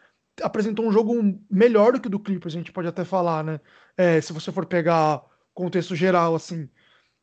apresentou 0.42 0.86
um 0.86 0.92
jogo 0.92 1.38
melhor 1.50 1.92
do 1.92 2.00
que 2.00 2.08
o 2.08 2.10
do 2.10 2.20
Clippers, 2.20 2.54
a 2.54 2.58
gente 2.58 2.72
pode 2.72 2.88
até 2.88 3.04
falar, 3.04 3.42
né? 3.44 3.60
É, 3.96 4.20
se 4.20 4.32
você 4.32 4.52
for 4.52 4.66
pegar 4.66 5.22
contexto 5.52 5.94
geral, 5.94 6.34
assim. 6.34 6.68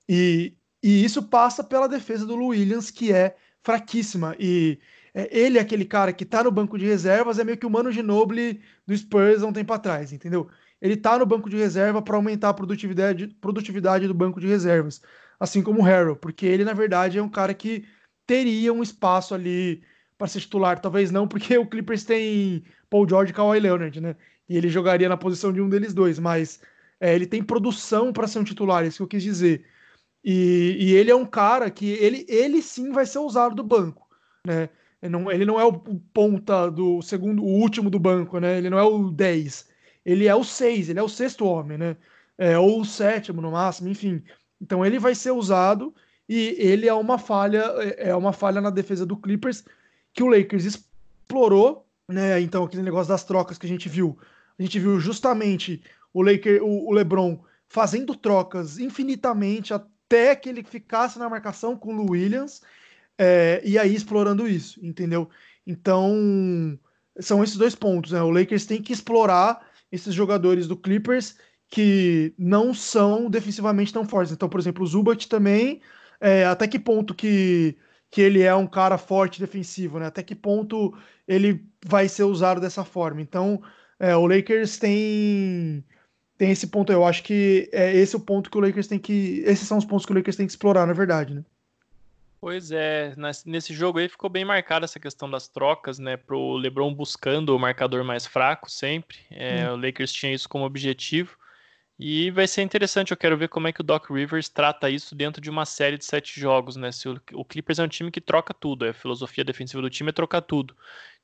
E, 0.07 0.55
e 0.83 1.03
isso 1.03 1.23
passa 1.23 1.63
pela 1.63 1.87
defesa 1.87 2.25
do 2.25 2.35
Williams, 2.35 2.89
que 2.91 3.11
é 3.13 3.35
fraquíssima. 3.63 4.35
E 4.39 4.79
é, 5.13 5.29
ele 5.37 5.57
é 5.57 5.61
aquele 5.61 5.85
cara 5.85 6.13
que 6.13 6.25
tá 6.25 6.43
no 6.43 6.51
banco 6.51 6.77
de 6.77 6.85
reservas, 6.85 7.39
é 7.39 7.43
meio 7.43 7.57
que 7.57 7.65
o 7.65 7.69
Mano 7.69 7.91
Ginobili 7.91 8.61
do 8.85 8.95
Spurs 8.97 9.43
há 9.43 9.47
um 9.47 9.53
tempo 9.53 9.73
atrás, 9.73 10.13
entendeu? 10.13 10.49
Ele 10.81 10.97
tá 10.97 11.17
no 11.19 11.25
banco 11.25 11.49
de 11.49 11.57
reserva 11.57 12.01
para 12.01 12.15
aumentar 12.15 12.49
a 12.49 12.53
produtividade, 12.53 13.27
produtividade 13.39 14.07
do 14.07 14.13
banco 14.13 14.39
de 14.39 14.47
reservas 14.47 15.01
assim 15.41 15.63
como 15.63 15.79
o 15.81 15.83
Harrell, 15.83 16.15
porque 16.15 16.45
ele, 16.45 16.63
na 16.63 16.71
verdade, 16.71 17.17
é 17.17 17.23
um 17.23 17.27
cara 17.27 17.51
que 17.51 17.83
teria 18.27 18.71
um 18.71 18.83
espaço 18.83 19.33
ali 19.33 19.81
para 20.15 20.27
ser 20.27 20.39
titular. 20.39 20.79
Talvez 20.79 21.09
não, 21.09 21.27
porque 21.27 21.57
o 21.57 21.65
Clippers 21.65 22.03
tem 22.03 22.63
Paul 22.91 23.09
George 23.09 23.31
e 23.31 23.33
Kawhi 23.33 23.59
Leonard, 23.59 23.99
né? 23.99 24.15
E 24.47 24.55
ele 24.55 24.69
jogaria 24.69 25.09
na 25.09 25.17
posição 25.17 25.51
de 25.51 25.59
um 25.59 25.67
deles 25.67 25.95
dois, 25.95 26.19
mas 26.19 26.61
é, 26.99 27.15
ele 27.15 27.25
tem 27.25 27.41
produção 27.41 28.13
para 28.13 28.27
ser 28.27 28.37
um 28.37 28.43
titular, 28.43 28.85
isso 28.85 28.97
que 28.97 29.03
eu 29.03 29.07
quis 29.07 29.23
dizer. 29.23 29.65
E, 30.23 30.77
e, 30.79 30.93
ele 30.93 31.09
é 31.09 31.15
um 31.15 31.25
cara 31.25 31.71
que 31.71 31.89
ele, 31.89 32.23
ele 32.29 32.61
sim 32.61 32.91
vai 32.91 33.07
ser 33.07 33.17
usado 33.17 33.55
do 33.55 33.63
banco, 33.63 34.07
né? 34.45 34.69
Ele 35.01 35.11
não, 35.11 35.31
ele 35.31 35.45
não 35.45 35.59
é 35.59 35.65
o 35.65 35.73
ponta 35.73 36.69
do 36.69 37.01
segundo, 37.01 37.43
o 37.43 37.47
último 37.47 37.89
do 37.89 37.97
banco, 37.97 38.39
né? 38.39 38.59
Ele 38.59 38.69
não 38.69 38.77
é 38.77 38.83
o 38.83 39.09
10. 39.09 39.67
Ele 40.05 40.27
é 40.27 40.35
o 40.35 40.43
6, 40.43 40.89
ele 40.89 40.99
é 40.99 41.03
o 41.03 41.09
sexto 41.09 41.45
homem, 41.45 41.79
né? 41.79 41.97
É, 42.37 42.59
ou 42.59 42.81
o 42.81 42.85
sétimo 42.85 43.41
no 43.41 43.51
máximo, 43.51 43.89
enfim. 43.89 44.23
Então 44.61 44.85
ele 44.85 44.99
vai 44.99 45.15
ser 45.15 45.31
usado 45.31 45.93
e 46.29 46.55
ele 46.59 46.87
é 46.87 46.93
uma 46.93 47.17
falha, 47.17 47.63
é, 47.79 48.09
é 48.09 48.15
uma 48.15 48.31
falha 48.31 48.61
na 48.61 48.69
defesa 48.69 49.05
do 49.05 49.17
Clippers 49.17 49.65
que 50.13 50.21
o 50.21 50.27
Lakers 50.27 50.65
explorou, 50.65 51.85
né? 52.07 52.39
Então 52.39 52.63
aquele 52.63 52.83
negócio 52.83 53.09
das 53.09 53.23
trocas 53.23 53.57
que 53.57 53.65
a 53.65 53.69
gente 53.69 53.89
viu, 53.89 54.17
a 54.57 54.61
gente 54.61 54.79
viu 54.79 54.99
justamente 54.99 55.81
o 56.13 56.21
Laker, 56.21 56.63
o, 56.63 56.89
o 56.89 56.93
LeBron 56.93 57.43
fazendo 57.67 58.15
trocas 58.15 58.77
infinitamente 58.77 59.73
até 59.73 60.35
que 60.35 60.49
ele 60.49 60.63
ficasse 60.63 61.17
na 61.17 61.29
marcação 61.29 61.75
com 61.75 61.95
o 61.95 62.11
Williams 62.11 62.61
é, 63.17 63.61
e 63.63 63.79
aí 63.79 63.95
explorando 63.95 64.47
isso, 64.47 64.79
entendeu? 64.85 65.29
Então 65.65 66.77
são 67.19 67.43
esses 67.43 67.57
dois 67.57 67.75
pontos, 67.75 68.11
né? 68.11 68.21
O 68.21 68.29
Lakers 68.29 68.65
tem 68.65 68.81
que 68.81 68.93
explorar 68.93 69.65
esses 69.91 70.13
jogadores 70.13 70.67
do 70.67 70.77
Clippers 70.77 71.35
que 71.71 72.33
não 72.37 72.73
são 72.73 73.29
defensivamente 73.29 73.93
tão 73.93 74.05
fortes. 74.05 74.33
Então, 74.33 74.49
por 74.49 74.59
exemplo, 74.59 74.83
o 74.83 74.87
Zubat 74.87 75.29
também, 75.29 75.81
é, 76.19 76.45
até 76.45 76.67
que 76.67 76.77
ponto 76.77 77.15
que, 77.15 77.77
que 78.11 78.21
ele 78.21 78.43
é 78.43 78.53
um 78.53 78.67
cara 78.67 78.97
forte 78.97 79.39
defensivo, 79.39 79.97
né? 79.97 80.07
Até 80.07 80.21
que 80.21 80.35
ponto 80.35 80.93
ele 81.25 81.65
vai 81.83 82.09
ser 82.09 82.23
usado 82.23 82.59
dessa 82.59 82.83
forma. 82.83 83.21
Então, 83.21 83.63
é, 83.97 84.13
o 84.15 84.27
Lakers 84.27 84.77
tem 84.77 85.83
tem 86.37 86.51
esse 86.51 86.67
ponto. 86.67 86.91
Eu 86.91 87.05
acho 87.05 87.23
que 87.23 87.69
é 87.71 87.95
esse 87.95 88.17
o 88.17 88.19
ponto 88.19 88.51
que 88.51 88.57
o 88.57 88.61
Lakers 88.61 88.87
tem 88.87 88.99
que. 88.99 89.41
Esses 89.45 89.65
são 89.67 89.77
os 89.77 89.85
pontos 89.85 90.05
que 90.05 90.11
o 90.11 90.15
Lakers 90.15 90.35
tem 90.35 90.45
que 90.45 90.51
explorar, 90.51 90.85
na 90.85 90.93
verdade, 90.93 91.33
né? 91.33 91.45
Pois 92.41 92.71
é, 92.71 93.13
nesse 93.45 93.71
jogo 93.73 93.99
aí 93.99 94.09
ficou 94.09 94.29
bem 94.29 94.43
marcada 94.43 94.83
essa 94.83 94.99
questão 94.99 95.29
das 95.29 95.47
trocas, 95.47 95.99
né? 95.99 96.17
Pro 96.17 96.55
LeBron 96.55 96.93
buscando 96.93 97.55
o 97.55 97.59
marcador 97.59 98.03
mais 98.03 98.25
fraco 98.25 98.69
sempre. 98.69 99.19
É, 99.29 99.69
hum. 99.69 99.75
O 99.75 99.75
Lakers 99.77 100.11
tinha 100.11 100.33
isso 100.33 100.49
como 100.49 100.65
objetivo. 100.65 101.37
E 102.03 102.31
vai 102.31 102.47
ser 102.47 102.63
interessante, 102.63 103.11
eu 103.11 103.17
quero 103.17 103.37
ver 103.37 103.47
como 103.47 103.67
é 103.67 103.71
que 103.71 103.81
o 103.81 103.83
Doc 103.83 104.09
Rivers 104.09 104.49
trata 104.49 104.89
isso 104.89 105.13
dentro 105.13 105.39
de 105.39 105.51
uma 105.51 105.67
série 105.67 105.99
de 105.99 106.05
sete 106.05 106.39
jogos, 106.39 106.75
né? 106.75 106.91
Se 106.91 107.07
o, 107.07 107.45
Clippers 107.45 107.77
é 107.77 107.83
um 107.83 107.87
time 107.87 108.09
que 108.09 108.19
troca 108.19 108.55
tudo, 108.55 108.85
a 108.85 108.93
filosofia 108.93 109.43
defensiva 109.43 109.83
do 109.83 109.89
time 109.89 110.09
é 110.09 110.11
trocar 110.11 110.41
tudo. 110.41 110.75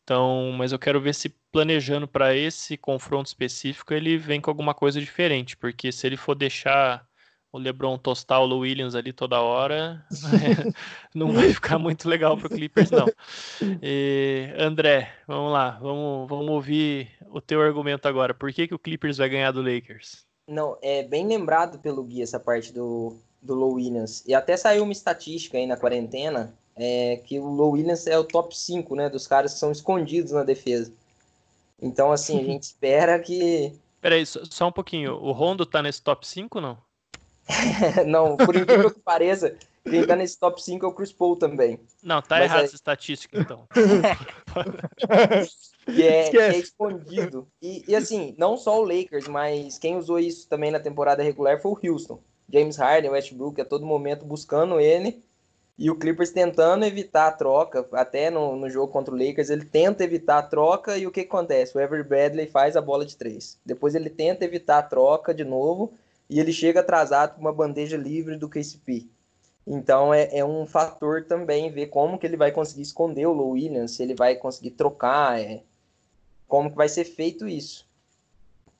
Então, 0.03 0.53
mas 0.55 0.71
eu 0.71 0.77
quero 0.77 1.01
ver 1.01 1.15
se 1.15 1.29
planejando 1.51 2.07
para 2.07 2.35
esse 2.35 2.77
confronto 2.77 3.25
específico 3.25 3.91
ele 3.91 4.19
vem 4.19 4.39
com 4.39 4.51
alguma 4.51 4.75
coisa 4.75 4.99
diferente, 4.99 5.57
porque 5.57 5.91
se 5.91 6.05
ele 6.05 6.15
for 6.15 6.35
deixar 6.35 7.07
o 7.51 7.57
LeBron 7.57 7.97
tostar 7.97 8.39
o 8.41 8.59
Williams 8.59 8.93
ali 8.93 9.11
toda 9.11 9.41
hora, 9.41 10.05
não 11.15 11.33
vai 11.33 11.51
ficar 11.53 11.79
muito 11.79 12.07
legal 12.07 12.37
para 12.37 12.47
o 12.47 12.49
Clippers 12.51 12.91
não. 12.91 13.07
E, 13.81 14.53
André, 14.59 15.11
vamos 15.27 15.51
lá, 15.51 15.71
vamos, 15.71 16.29
vamos 16.29 16.49
ouvir 16.49 17.09
o 17.31 17.41
teu 17.41 17.63
argumento 17.63 18.07
agora. 18.07 18.33
Por 18.35 18.53
que, 18.53 18.67
que 18.67 18.75
o 18.75 18.79
Clippers 18.79 19.17
vai 19.17 19.27
ganhar 19.27 19.51
do 19.51 19.63
Lakers? 19.63 20.26
Não, 20.47 20.77
é 20.81 21.03
bem 21.03 21.27
lembrado 21.27 21.77
pelo 21.79 22.03
Gui 22.03 22.21
essa 22.21 22.39
parte 22.39 22.71
do, 22.71 23.17
do 23.41 23.53
Low 23.53 23.73
Williams. 23.73 24.23
E 24.25 24.33
até 24.33 24.55
saiu 24.55 24.83
uma 24.83 24.93
estatística 24.93 25.57
aí 25.57 25.67
na 25.67 25.75
quarentena 25.75 26.53
é, 26.75 27.17
que 27.25 27.39
o 27.39 27.45
Low 27.45 27.71
Williams 27.71 28.07
é 28.07 28.17
o 28.17 28.23
top 28.23 28.57
5, 28.57 28.95
né? 28.95 29.09
Dos 29.09 29.27
caras 29.27 29.53
que 29.53 29.59
são 29.59 29.71
escondidos 29.71 30.31
na 30.31 30.43
defesa. 30.43 30.91
Então, 31.81 32.11
assim, 32.11 32.39
a 32.39 32.43
gente 32.43 32.63
espera 32.73 33.19
que. 33.19 33.73
Peraí, 33.99 34.25
só 34.25 34.67
um 34.67 34.71
pouquinho. 34.71 35.15
O 35.15 35.31
Rondo 35.31 35.65
tá 35.65 35.81
nesse 35.81 36.01
top 36.01 36.25
5 36.25 36.61
não? 36.61 36.77
não, 38.05 38.37
por 38.37 38.55
incrível 38.55 38.91
que 38.91 38.99
pareça, 38.99 39.55
quem 39.89 40.05
tá 40.05 40.15
nesse 40.15 40.39
top 40.39 40.61
5 40.61 40.85
é 40.85 40.89
o 40.89 40.93
Chris 40.93 41.11
Paul 41.11 41.35
também. 41.35 41.79
Não, 42.03 42.21
tá 42.21 42.37
Mas 42.37 42.45
errado 42.45 42.61
é... 42.61 42.63
essa 42.65 42.75
estatística, 42.75 43.39
então. 43.39 43.67
que 45.85 46.03
é, 46.03 46.29
que 46.29 46.37
é 46.37 46.57
escondido. 46.57 47.47
E, 47.61 47.83
e, 47.87 47.95
assim, 47.95 48.35
não 48.37 48.57
só 48.57 48.79
o 48.79 48.83
Lakers, 48.83 49.27
mas 49.27 49.77
quem 49.77 49.97
usou 49.97 50.19
isso 50.19 50.47
também 50.47 50.71
na 50.71 50.79
temporada 50.79 51.23
regular 51.23 51.61
foi 51.61 51.71
o 51.71 51.79
Houston. 51.91 52.19
James 52.51 52.77
Harden, 52.77 53.11
Westbrook, 53.11 53.59
a 53.59 53.65
todo 53.65 53.85
momento 53.85 54.25
buscando 54.25 54.79
ele. 54.79 55.21
E 55.77 55.91
o 55.91 55.95
Clippers 55.95 56.31
tentando 56.31 56.85
evitar 56.85 57.27
a 57.27 57.31
troca, 57.31 57.87
até 57.91 58.31
no, 58.31 58.55
no 58.55 58.67
jogo 58.67 58.91
contra 58.91 59.13
o 59.13 59.17
Lakers, 59.17 59.51
ele 59.51 59.63
tenta 59.63 60.03
evitar 60.03 60.39
a 60.39 60.43
troca 60.43 60.97
e 60.97 61.05
o 61.05 61.11
que 61.11 61.19
acontece? 61.21 61.77
O 61.77 61.79
Ever 61.79 62.07
Bradley 62.07 62.47
faz 62.47 62.75
a 62.75 62.81
bola 62.81 63.05
de 63.05 63.15
três. 63.15 63.59
Depois 63.63 63.93
ele 63.93 64.09
tenta 64.09 64.43
evitar 64.43 64.79
a 64.79 64.83
troca 64.83 65.35
de 65.35 65.43
novo 65.43 65.93
e 66.27 66.39
ele 66.39 66.51
chega 66.51 66.79
atrasado 66.79 67.35
com 67.35 67.41
uma 67.41 67.53
bandeja 67.53 67.95
livre 67.95 68.37
do 68.37 68.49
KCP. 68.49 69.07
Então 69.69 70.13
é, 70.13 70.29
é, 70.31 70.45
um 70.45 70.65
fator 70.65 71.25
também 71.25 71.69
ver 71.69 71.87
como 71.87 72.17
que 72.17 72.25
ele 72.25 72.37
vai 72.37 72.53
conseguir 72.53 72.83
esconder 72.83 73.25
o 73.25 73.33
Low 73.33 73.49
Williams, 73.49 73.91
se 73.91 74.01
ele 74.01 74.15
vai 74.15 74.35
conseguir 74.35 74.71
trocar, 74.71 75.41
é, 75.41 75.61
como 76.47 76.71
que 76.71 76.77
vai 76.77 76.87
ser 76.87 77.03
feito 77.03 77.45
isso. 77.45 77.85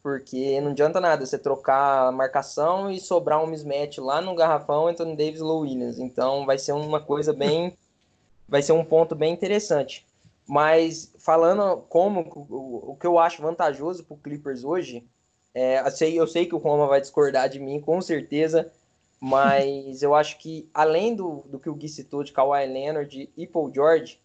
Porque 0.01 0.61
não 0.61 0.71
adianta 0.71 1.01
nada 1.01 1.25
você 1.25 1.37
trocar 1.37 2.07
a 2.07 2.11
marcação 2.13 2.89
e 2.89 3.01
sobrar 3.01 3.43
um 3.43 3.47
mismatch 3.47 3.97
lá 3.97 4.21
no 4.21 4.33
garrafão 4.33 4.87
Anthony 4.87 5.17
Davis 5.17 5.41
Low 5.41 5.61
Williams. 5.61 5.99
Então 5.99 6.45
vai 6.45 6.57
ser 6.57 6.71
uma 6.71 7.01
coisa 7.01 7.33
bem. 7.33 7.77
vai 8.47 8.61
ser 8.61 8.71
um 8.71 8.85
ponto 8.85 9.13
bem 9.13 9.33
interessante. 9.33 10.05
Mas 10.47 11.13
falando 11.19 11.81
como 11.89 12.21
o, 12.21 12.95
que 12.97 13.05
eu 13.05 13.19
acho 13.19 13.41
vantajoso 13.41 14.05
para 14.05 14.15
o 14.15 14.17
Clippers 14.17 14.63
hoje, 14.63 15.05
é, 15.53 15.81
eu, 15.81 15.91
sei, 15.91 16.17
eu 16.17 16.25
sei 16.25 16.45
que 16.45 16.55
o 16.55 16.59
Roma 16.59 16.87
vai 16.87 17.01
discordar 17.01 17.49
de 17.49 17.59
mim, 17.59 17.81
com 17.81 17.99
certeza, 17.99 18.71
mas 19.19 20.01
eu 20.03 20.13
acho 20.13 20.37
que 20.37 20.69
além 20.73 21.15
do, 21.15 21.43
do 21.47 21.59
que 21.59 21.69
o 21.69 21.75
Gui 21.75 21.89
citou 21.89 22.23
de 22.23 22.31
Kawhi 22.31 22.65
Leonard 22.67 23.29
e 23.35 23.47
Paul 23.47 23.71
George, 23.73 24.21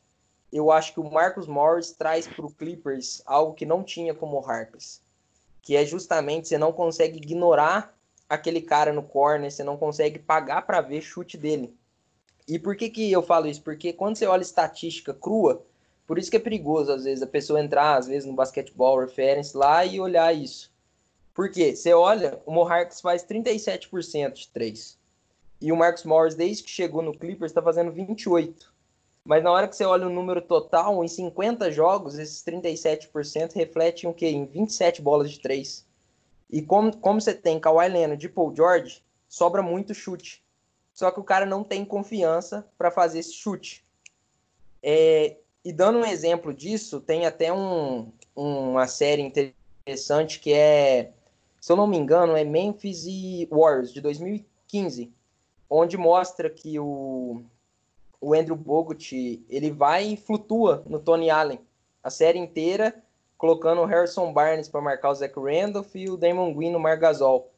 eu 0.53 0.71
acho 0.71 0.93
que 0.93 1.01
o 1.01 1.11
Marcus 1.11 1.47
Morris 1.47 1.93
traz 1.93 2.27
para 2.27 2.45
o 2.45 2.53
Clippers 2.53 3.23
algo 3.25 3.55
que 3.55 3.65
não 3.65 3.83
tinha 3.83 4.15
como 4.15 4.39
o 4.39 4.47
Harpers, 4.47 5.01
que 5.63 5.75
é 5.75 5.85
justamente 5.85 6.49
você 6.49 6.59
não 6.59 6.73
consegue 6.73 7.17
ignorar 7.17 7.97
aquele 8.29 8.61
cara 8.61 8.93
no 8.93 9.03
corner, 9.03 9.51
você 9.51 9.65
não 9.65 9.77
consegue 9.77 10.19
pagar 10.19 10.63
para 10.63 10.81
ver 10.81 11.01
chute 11.01 11.39
dele. 11.39 11.75
E 12.47 12.59
por 12.59 12.77
que, 12.77 12.91
que 12.91 13.11
eu 13.11 13.23
falo 13.23 13.47
isso? 13.47 13.63
Porque 13.63 13.93
quando 13.93 14.17
você 14.17 14.27
olha 14.27 14.43
estatística 14.43 15.15
crua, 15.15 15.65
por 16.07 16.19
isso 16.19 16.31
que 16.31 16.37
é 16.37 16.41
perigoso, 16.41 16.93
às 16.93 17.05
vezes, 17.05 17.23
a 17.23 17.27
pessoa 17.27 17.63
entrar, 17.63 17.97
às 17.97 18.07
vezes, 18.07 18.27
no 18.27 18.35
basquetebol 18.35 18.99
reference 18.99 19.57
lá 19.57 19.85
e 19.85 20.01
olhar 20.01 20.35
isso. 20.35 20.72
Por 21.35 21.51
quê? 21.51 21.75
Você 21.75 21.95
olha, 21.95 22.41
o 22.45 22.53
Moharks 22.53 23.01
faz 23.01 23.25
37% 23.25 24.33
de 24.33 24.49
3. 24.49 24.99
E 25.61 25.73
o 25.73 25.77
Marcus 25.77 26.05
Morris, 26.05 26.35
desde 26.35 26.63
que 26.63 26.71
chegou 26.71 27.03
no 27.03 27.17
Clippers, 27.17 27.51
está 27.51 27.63
fazendo 27.63 27.93
28%. 27.93 28.73
Mas 29.25 29.43
na 29.43 29.53
hora 29.53 29.69
que 29.69 29.77
você 29.77 29.85
olha 29.85 30.07
o 30.07 30.11
número 30.11 30.43
total, 30.43 31.05
em 31.05 31.09
50 31.09 31.71
jogos, 31.71 32.19
esses 32.19 32.43
37% 32.43 33.55
refletem 33.55 34.11
o 34.11 34.13
quê? 34.13 34.29
Em 34.29 34.45
27 34.45 35.01
bolas 35.01 35.31
de 35.31 35.39
3. 35.39 35.87
E 36.51 36.61
como, 36.61 36.95
como 36.97 37.21
você 37.21 37.33
tem 37.33 37.61
Kawhi 37.61 37.89
Leonard 37.89 38.27
e 38.27 38.29
Paul 38.29 38.55
George, 38.55 39.03
sobra 39.29 39.63
muito 39.63 39.95
chute. 39.95 40.43
Só 40.93 41.11
que 41.11 41.21
o 41.21 41.25
cara 41.25 41.47
não 41.47 41.63
tem 41.65 41.85
confiança 41.85 42.67
para 42.77 42.91
fazer 42.91 43.21
esse 43.21 43.33
chute. 43.33 43.85
É, 44.83 45.37
e 45.65 45.73
dando 45.73 45.99
um 45.99 46.05
exemplo 46.05 46.53
disso, 46.53 47.01
tem 47.01 47.25
até 47.25 47.53
um, 47.53 48.13
uma 48.35 48.87
série 48.89 49.23
interessante 49.23 50.41
que 50.41 50.53
é, 50.53 51.13
se 51.63 51.71
eu 51.71 51.77
não 51.77 51.87
me 51.87 51.97
engano, 51.97 52.37
é 52.37 52.43
Memphis 52.43 53.07
e 53.07 53.49
Warriors, 53.49 53.93
de 53.93 54.01
2015, 54.01 55.13
onde 55.71 55.97
mostra 55.97 56.51
que 56.51 56.77
o, 56.77 57.45
o 58.21 58.35
Andrew 58.35 58.57
Bogut, 58.57 59.41
ele 59.49 59.71
vai 59.71 60.09
e 60.09 60.17
flutua 60.17 60.83
no 60.89 60.99
Tony 60.99 61.31
Allen 61.31 61.61
a 62.03 62.11
série 62.11 62.41
inteira, 62.41 62.93
colocando 63.39 63.81
o 63.81 63.85
Harrison 63.85 64.33
Barnes 64.33 64.69
para 64.69 64.81
marcar 64.81 65.11
o 65.11 65.15
Zach 65.15 65.33
Randolph 65.39 65.95
e 65.95 66.11
o 66.11 66.17
Damon 66.17 66.53
Green 66.53 66.73
no 66.73 66.81
Margasol. 66.81 67.53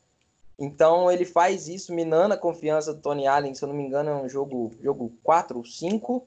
Então 0.59 1.11
ele 1.11 1.25
faz 1.25 1.67
isso, 1.67 1.95
minando 1.95 2.35
a 2.35 2.39
confiança 2.39 2.93
do 2.93 3.01
Tony 3.01 3.27
Allen, 3.27 3.55
se 3.55 3.65
eu 3.65 3.71
não 3.71 3.75
me 3.75 3.85
engano, 3.85 4.11
é 4.11 4.15
um 4.17 4.29
jogo, 4.29 4.71
jogo 4.83 5.15
4 5.23 5.57
ou 5.57 5.65
5, 5.65 6.27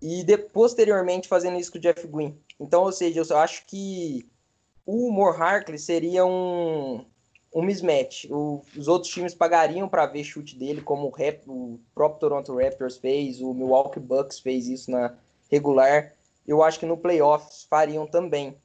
e 0.00 0.22
de, 0.22 0.38
posteriormente 0.38 1.26
fazendo 1.26 1.58
isso 1.58 1.72
com 1.72 1.78
o 1.78 1.80
Jeff 1.80 2.06
Green. 2.06 2.38
Então, 2.60 2.84
ou 2.84 2.92
seja, 2.92 3.20
eu 3.20 3.36
acho 3.36 3.66
que 3.66 4.24
o 4.90 5.12
More 5.12 5.36
Harkley 5.36 5.78
seria 5.78 6.24
um, 6.24 7.04
um 7.54 7.60
mismatch. 7.60 8.24
O, 8.30 8.62
os 8.74 8.88
outros 8.88 9.12
times 9.12 9.34
pagariam 9.34 9.86
para 9.86 10.06
ver 10.06 10.24
chute 10.24 10.56
dele, 10.56 10.80
como 10.80 11.08
o, 11.08 11.10
Rap, 11.10 11.42
o 11.46 11.78
próprio 11.94 12.20
Toronto 12.20 12.56
Raptors 12.56 12.96
fez, 12.96 13.42
o 13.42 13.52
Milwaukee 13.52 14.00
Bucks 14.00 14.40
fez 14.40 14.66
isso 14.66 14.90
na 14.90 15.14
regular. 15.50 16.14
Eu 16.46 16.62
acho 16.62 16.80
que 16.80 16.86
no 16.86 16.96
playoffs 16.96 17.66
fariam 17.68 18.06
também. 18.06 18.56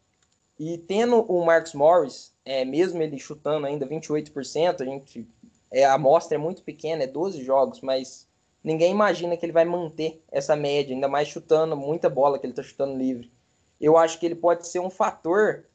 E 0.58 0.78
tendo 0.78 1.30
o 1.30 1.46
Marcus 1.46 1.74
Morris, 1.74 2.34
é, 2.46 2.64
mesmo 2.64 3.02
ele 3.02 3.20
chutando 3.20 3.68
ainda 3.68 3.86
28%, 3.86 4.80
a 4.80 4.86
gente 4.86 5.28
é, 5.70 5.84
a 5.84 5.96
amostra 5.96 6.36
é 6.36 6.38
muito 6.38 6.64
pequena, 6.64 7.04
é 7.04 7.08
12 7.08 7.44
jogos, 7.44 7.82
mas 7.82 8.30
ninguém 8.64 8.92
imagina 8.92 9.36
que 9.36 9.46
ele 9.46 9.52
vai 9.52 9.66
manter 9.66 10.24
essa 10.32 10.56
média, 10.56 10.96
ainda 10.96 11.10
mais 11.10 11.28
chutando 11.28 11.76
muita 11.76 12.10
bola 12.10 12.40
que 12.40 12.46
ele 12.46 12.54
está 12.54 12.64
chutando 12.64 12.98
livre. 12.98 13.30
Eu 13.82 13.98
acho 13.98 14.18
que 14.18 14.26
ele 14.26 14.36
pode 14.36 14.66
ser 14.66 14.80
um 14.80 14.90
fator 14.90 15.66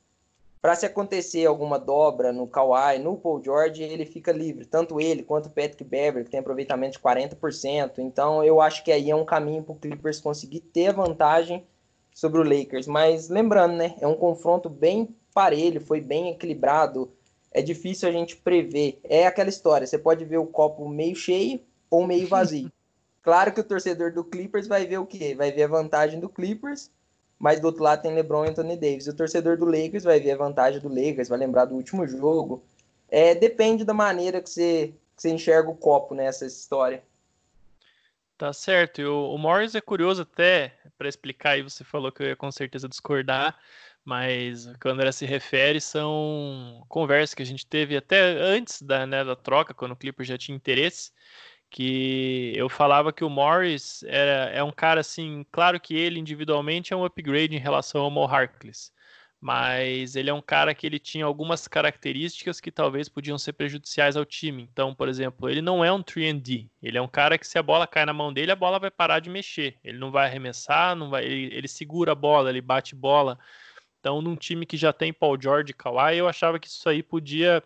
para 0.60 0.74
se 0.74 0.86
acontecer 0.86 1.46
alguma 1.46 1.78
dobra 1.78 2.32
no 2.32 2.46
Kawhi, 2.46 2.98
no 2.98 3.16
Paul 3.16 3.42
George, 3.42 3.82
ele 3.82 4.04
fica 4.04 4.32
livre, 4.32 4.64
tanto 4.66 5.00
ele 5.00 5.22
quanto 5.22 5.46
o 5.46 5.50
Patrick 5.50 5.84
Beverly, 5.84 6.24
que 6.24 6.30
tem 6.30 6.40
aproveitamento 6.40 6.96
de 6.96 7.02
40%. 7.02 7.98
Então 7.98 8.42
eu 8.42 8.60
acho 8.60 8.82
que 8.82 8.90
aí 8.90 9.10
é 9.10 9.14
um 9.14 9.24
caminho 9.24 9.62
para 9.62 9.72
o 9.72 9.78
Clippers 9.78 10.20
conseguir 10.20 10.60
ter 10.60 10.88
a 10.88 10.92
vantagem 10.92 11.64
sobre 12.12 12.40
o 12.40 12.42
Lakers. 12.42 12.86
Mas 12.86 13.28
lembrando, 13.28 13.76
né, 13.76 13.94
é 14.00 14.06
um 14.06 14.16
confronto 14.16 14.68
bem 14.68 15.14
parelho, 15.32 15.80
foi 15.80 16.00
bem 16.00 16.30
equilibrado. 16.30 17.12
É 17.52 17.62
difícil 17.62 18.08
a 18.08 18.12
gente 18.12 18.36
prever. 18.36 18.98
É 19.04 19.26
aquela 19.26 19.48
história, 19.48 19.86
você 19.86 19.98
pode 19.98 20.24
ver 20.24 20.38
o 20.38 20.46
copo 20.46 20.88
meio 20.88 21.14
cheio 21.14 21.60
ou 21.90 22.06
meio 22.06 22.26
vazio. 22.26 22.70
Claro 23.20 23.52
que 23.52 23.60
o 23.60 23.64
torcedor 23.64 24.10
do 24.10 24.24
Clippers 24.24 24.66
vai 24.66 24.86
ver 24.86 24.96
o 24.96 25.04
quê? 25.04 25.34
Vai 25.34 25.52
ver 25.52 25.64
a 25.64 25.68
vantagem 25.68 26.18
do 26.18 26.30
Clippers, 26.30 26.90
mas 27.38 27.60
do 27.60 27.66
outro 27.66 27.82
lado 27.82 28.02
tem 28.02 28.14
LeBron 28.14 28.44
e 28.44 28.48
Anthony 28.48 28.76
Davis. 28.76 29.06
O 29.06 29.14
torcedor 29.14 29.56
do 29.56 29.64
Lakers 29.64 30.04
vai 30.04 30.18
ver 30.18 30.32
a 30.32 30.36
vantagem 30.36 30.80
do 30.80 30.88
Lakers, 30.88 31.28
vai 31.28 31.38
lembrar 31.38 31.66
do 31.66 31.74
último 31.74 32.06
jogo. 32.06 32.62
É, 33.08 33.34
depende 33.34 33.84
da 33.84 33.94
maneira 33.94 34.42
que 34.42 34.50
você, 34.50 34.92
que 35.16 35.22
você 35.22 35.30
enxerga 35.30 35.70
o 35.70 35.76
copo 35.76 36.14
nessa 36.14 36.44
história. 36.44 37.02
Tá 38.36 38.52
certo. 38.52 39.00
E 39.00 39.04
o, 39.04 39.32
o 39.32 39.38
Morris 39.38 39.74
é 39.74 39.80
curioso 39.80 40.22
até, 40.22 40.74
para 40.96 41.08
explicar 41.08 41.50
aí, 41.50 41.62
você 41.62 41.82
falou 41.84 42.12
que 42.12 42.22
eu 42.22 42.28
ia 42.28 42.36
com 42.36 42.50
certeza 42.52 42.88
discordar, 42.88 43.58
mas 44.04 44.66
o 44.66 44.78
que 44.78 44.86
o 44.86 44.90
André 44.90 45.10
se 45.12 45.26
refere 45.26 45.80
são 45.80 46.84
conversas 46.88 47.34
que 47.34 47.42
a 47.42 47.46
gente 47.46 47.66
teve 47.66 47.96
até 47.96 48.20
antes 48.20 48.80
da, 48.80 49.06
né, 49.06 49.24
da 49.24 49.34
troca, 49.34 49.74
quando 49.74 49.92
o 49.92 49.96
Clipper 49.96 50.24
já 50.24 50.38
tinha 50.38 50.56
interesse, 50.56 51.12
que 51.70 52.52
eu 52.56 52.68
falava 52.68 53.12
que 53.12 53.24
o 53.24 53.30
Morris 53.30 54.02
era, 54.04 54.50
é 54.50 54.62
um 54.62 54.72
cara 54.72 55.00
assim, 55.00 55.44
claro 55.50 55.78
que 55.78 55.94
ele 55.94 56.18
individualmente 56.18 56.92
é 56.92 56.96
um 56.96 57.04
upgrade 57.04 57.54
em 57.54 57.60
relação 57.60 58.02
ao 58.02 58.10
Mo 58.10 58.24
Harkless, 58.24 58.90
mas 59.40 60.16
ele 60.16 60.30
é 60.30 60.34
um 60.34 60.40
cara 60.40 60.74
que 60.74 60.86
ele 60.86 60.98
tinha 60.98 61.24
algumas 61.24 61.68
características 61.68 62.60
que 62.60 62.72
talvez 62.72 63.08
podiam 63.08 63.38
ser 63.38 63.52
prejudiciais 63.52 64.16
ao 64.16 64.24
time. 64.24 64.68
Então, 64.72 64.94
por 64.94 65.08
exemplo, 65.08 65.48
ele 65.48 65.62
não 65.62 65.84
é 65.84 65.92
um 65.92 66.02
3D, 66.02 66.68
ele 66.82 66.98
é 66.98 67.02
um 67.02 67.08
cara 67.08 67.38
que 67.38 67.46
se 67.46 67.58
a 67.58 67.62
bola 67.62 67.86
cai 67.86 68.04
na 68.04 68.12
mão 68.12 68.32
dele, 68.32 68.50
a 68.50 68.56
bola 68.56 68.78
vai 68.80 68.90
parar 68.90 69.20
de 69.20 69.30
mexer. 69.30 69.76
Ele 69.84 69.98
não 69.98 70.10
vai 70.10 70.26
arremessar, 70.26 70.96
não 70.96 71.10
vai, 71.10 71.24
ele, 71.24 71.54
ele 71.54 71.68
segura 71.68 72.12
a 72.12 72.16
bola, 72.16 72.50
ele 72.50 72.60
bate 72.60 72.96
bola. 72.96 73.38
Então, 74.00 74.22
num 74.22 74.36
time 74.36 74.64
que 74.66 74.76
já 74.76 74.92
tem 74.92 75.12
Paul 75.12 75.40
George 75.40 75.70
e 75.70 75.74
Kawhi, 75.74 76.16
eu 76.16 76.28
achava 76.28 76.58
que 76.58 76.66
isso 76.68 76.88
aí 76.88 77.02
podia 77.02 77.62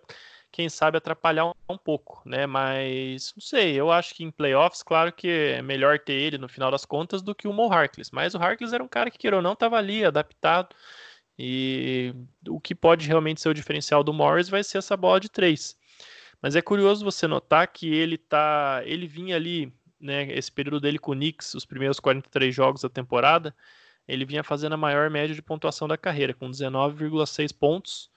quem 0.52 0.68
sabe 0.68 0.98
atrapalhar 0.98 1.46
um, 1.68 1.78
pouco, 1.78 2.22
né? 2.26 2.46
Mas 2.46 3.32
não 3.34 3.40
sei, 3.40 3.74
eu 3.74 3.90
acho 3.90 4.14
que 4.14 4.22
em 4.22 4.30
playoffs, 4.30 4.82
claro 4.82 5.10
que 5.10 5.26
é 5.26 5.62
melhor 5.62 5.98
ter 5.98 6.12
ele 6.12 6.36
no 6.36 6.48
final 6.48 6.70
das 6.70 6.84
contas 6.84 7.22
do 7.22 7.34
que 7.34 7.48
o 7.48 7.52
Mo 7.54 7.72
Harkless. 7.72 8.10
Mas 8.12 8.34
o 8.34 8.38
Harkless 8.38 8.74
era 8.74 8.84
um 8.84 8.88
cara 8.88 9.10
que, 9.10 9.18
queira 9.18 9.36
ou 9.36 9.42
não, 9.42 9.54
estava 9.54 9.78
ali, 9.78 10.04
adaptado. 10.04 10.76
E 11.38 12.14
o 12.46 12.60
que 12.60 12.74
pode 12.74 13.08
realmente 13.08 13.40
ser 13.40 13.48
o 13.48 13.54
diferencial 13.54 14.04
do 14.04 14.12
Morris 14.12 14.50
vai 14.50 14.62
ser 14.62 14.78
essa 14.78 14.96
bola 14.96 15.18
de 15.18 15.30
três. 15.30 15.74
Mas 16.42 16.54
é 16.54 16.60
curioso 16.60 17.04
você 17.04 17.26
notar 17.26 17.66
que 17.68 17.92
ele 17.94 18.18
tá, 18.18 18.82
ele 18.84 19.06
vinha 19.06 19.36
ali, 19.36 19.72
né, 19.98 20.30
esse 20.32 20.52
período 20.52 20.80
dele 20.80 20.98
com 20.98 21.12
o 21.12 21.14
Knicks, 21.14 21.54
os 21.54 21.64
primeiros 21.64 21.98
43 21.98 22.54
jogos 22.54 22.82
da 22.82 22.90
temporada, 22.90 23.54
ele 24.06 24.26
vinha 24.26 24.44
fazendo 24.44 24.74
a 24.74 24.76
maior 24.76 25.08
média 25.08 25.34
de 25.34 25.40
pontuação 25.40 25.88
da 25.88 25.96
carreira, 25.96 26.34
com 26.34 26.50
19,6 26.50 27.52
pontos 27.56 28.11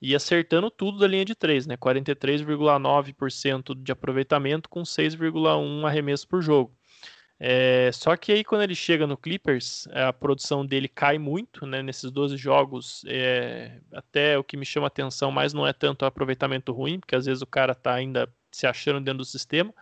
e 0.00 0.14
acertando 0.14 0.70
tudo 0.70 0.98
da 0.98 1.06
linha 1.06 1.24
de 1.24 1.34
3, 1.34 1.66
né? 1.66 1.76
43,9% 1.76 3.74
de 3.74 3.92
aproveitamento 3.92 4.68
com 4.68 4.82
6,1 4.82 5.86
arremesso 5.86 6.26
por 6.28 6.40
jogo. 6.42 6.76
É, 7.40 7.90
só 7.92 8.16
que 8.16 8.32
aí 8.32 8.42
quando 8.44 8.62
ele 8.62 8.74
chega 8.74 9.06
no 9.06 9.16
Clippers, 9.16 9.86
a 9.92 10.12
produção 10.12 10.66
dele 10.66 10.88
cai 10.88 11.18
muito, 11.18 11.66
né? 11.66 11.82
Nesses 11.82 12.10
12 12.10 12.36
jogos, 12.36 13.04
é, 13.06 13.80
até 13.92 14.36
o 14.38 14.44
que 14.44 14.56
me 14.56 14.64
chama 14.64 14.88
atenção 14.88 15.30
mais 15.30 15.52
não 15.52 15.66
é 15.66 15.72
tanto 15.72 16.02
o 16.02 16.06
aproveitamento 16.06 16.72
ruim, 16.72 16.98
porque 16.98 17.14
às 17.14 17.26
vezes 17.26 17.42
o 17.42 17.46
cara 17.46 17.74
tá 17.74 17.94
ainda 17.94 18.32
se 18.50 18.66
achando 18.66 19.00
dentro 19.00 19.18
do 19.18 19.24
sistema, 19.24 19.72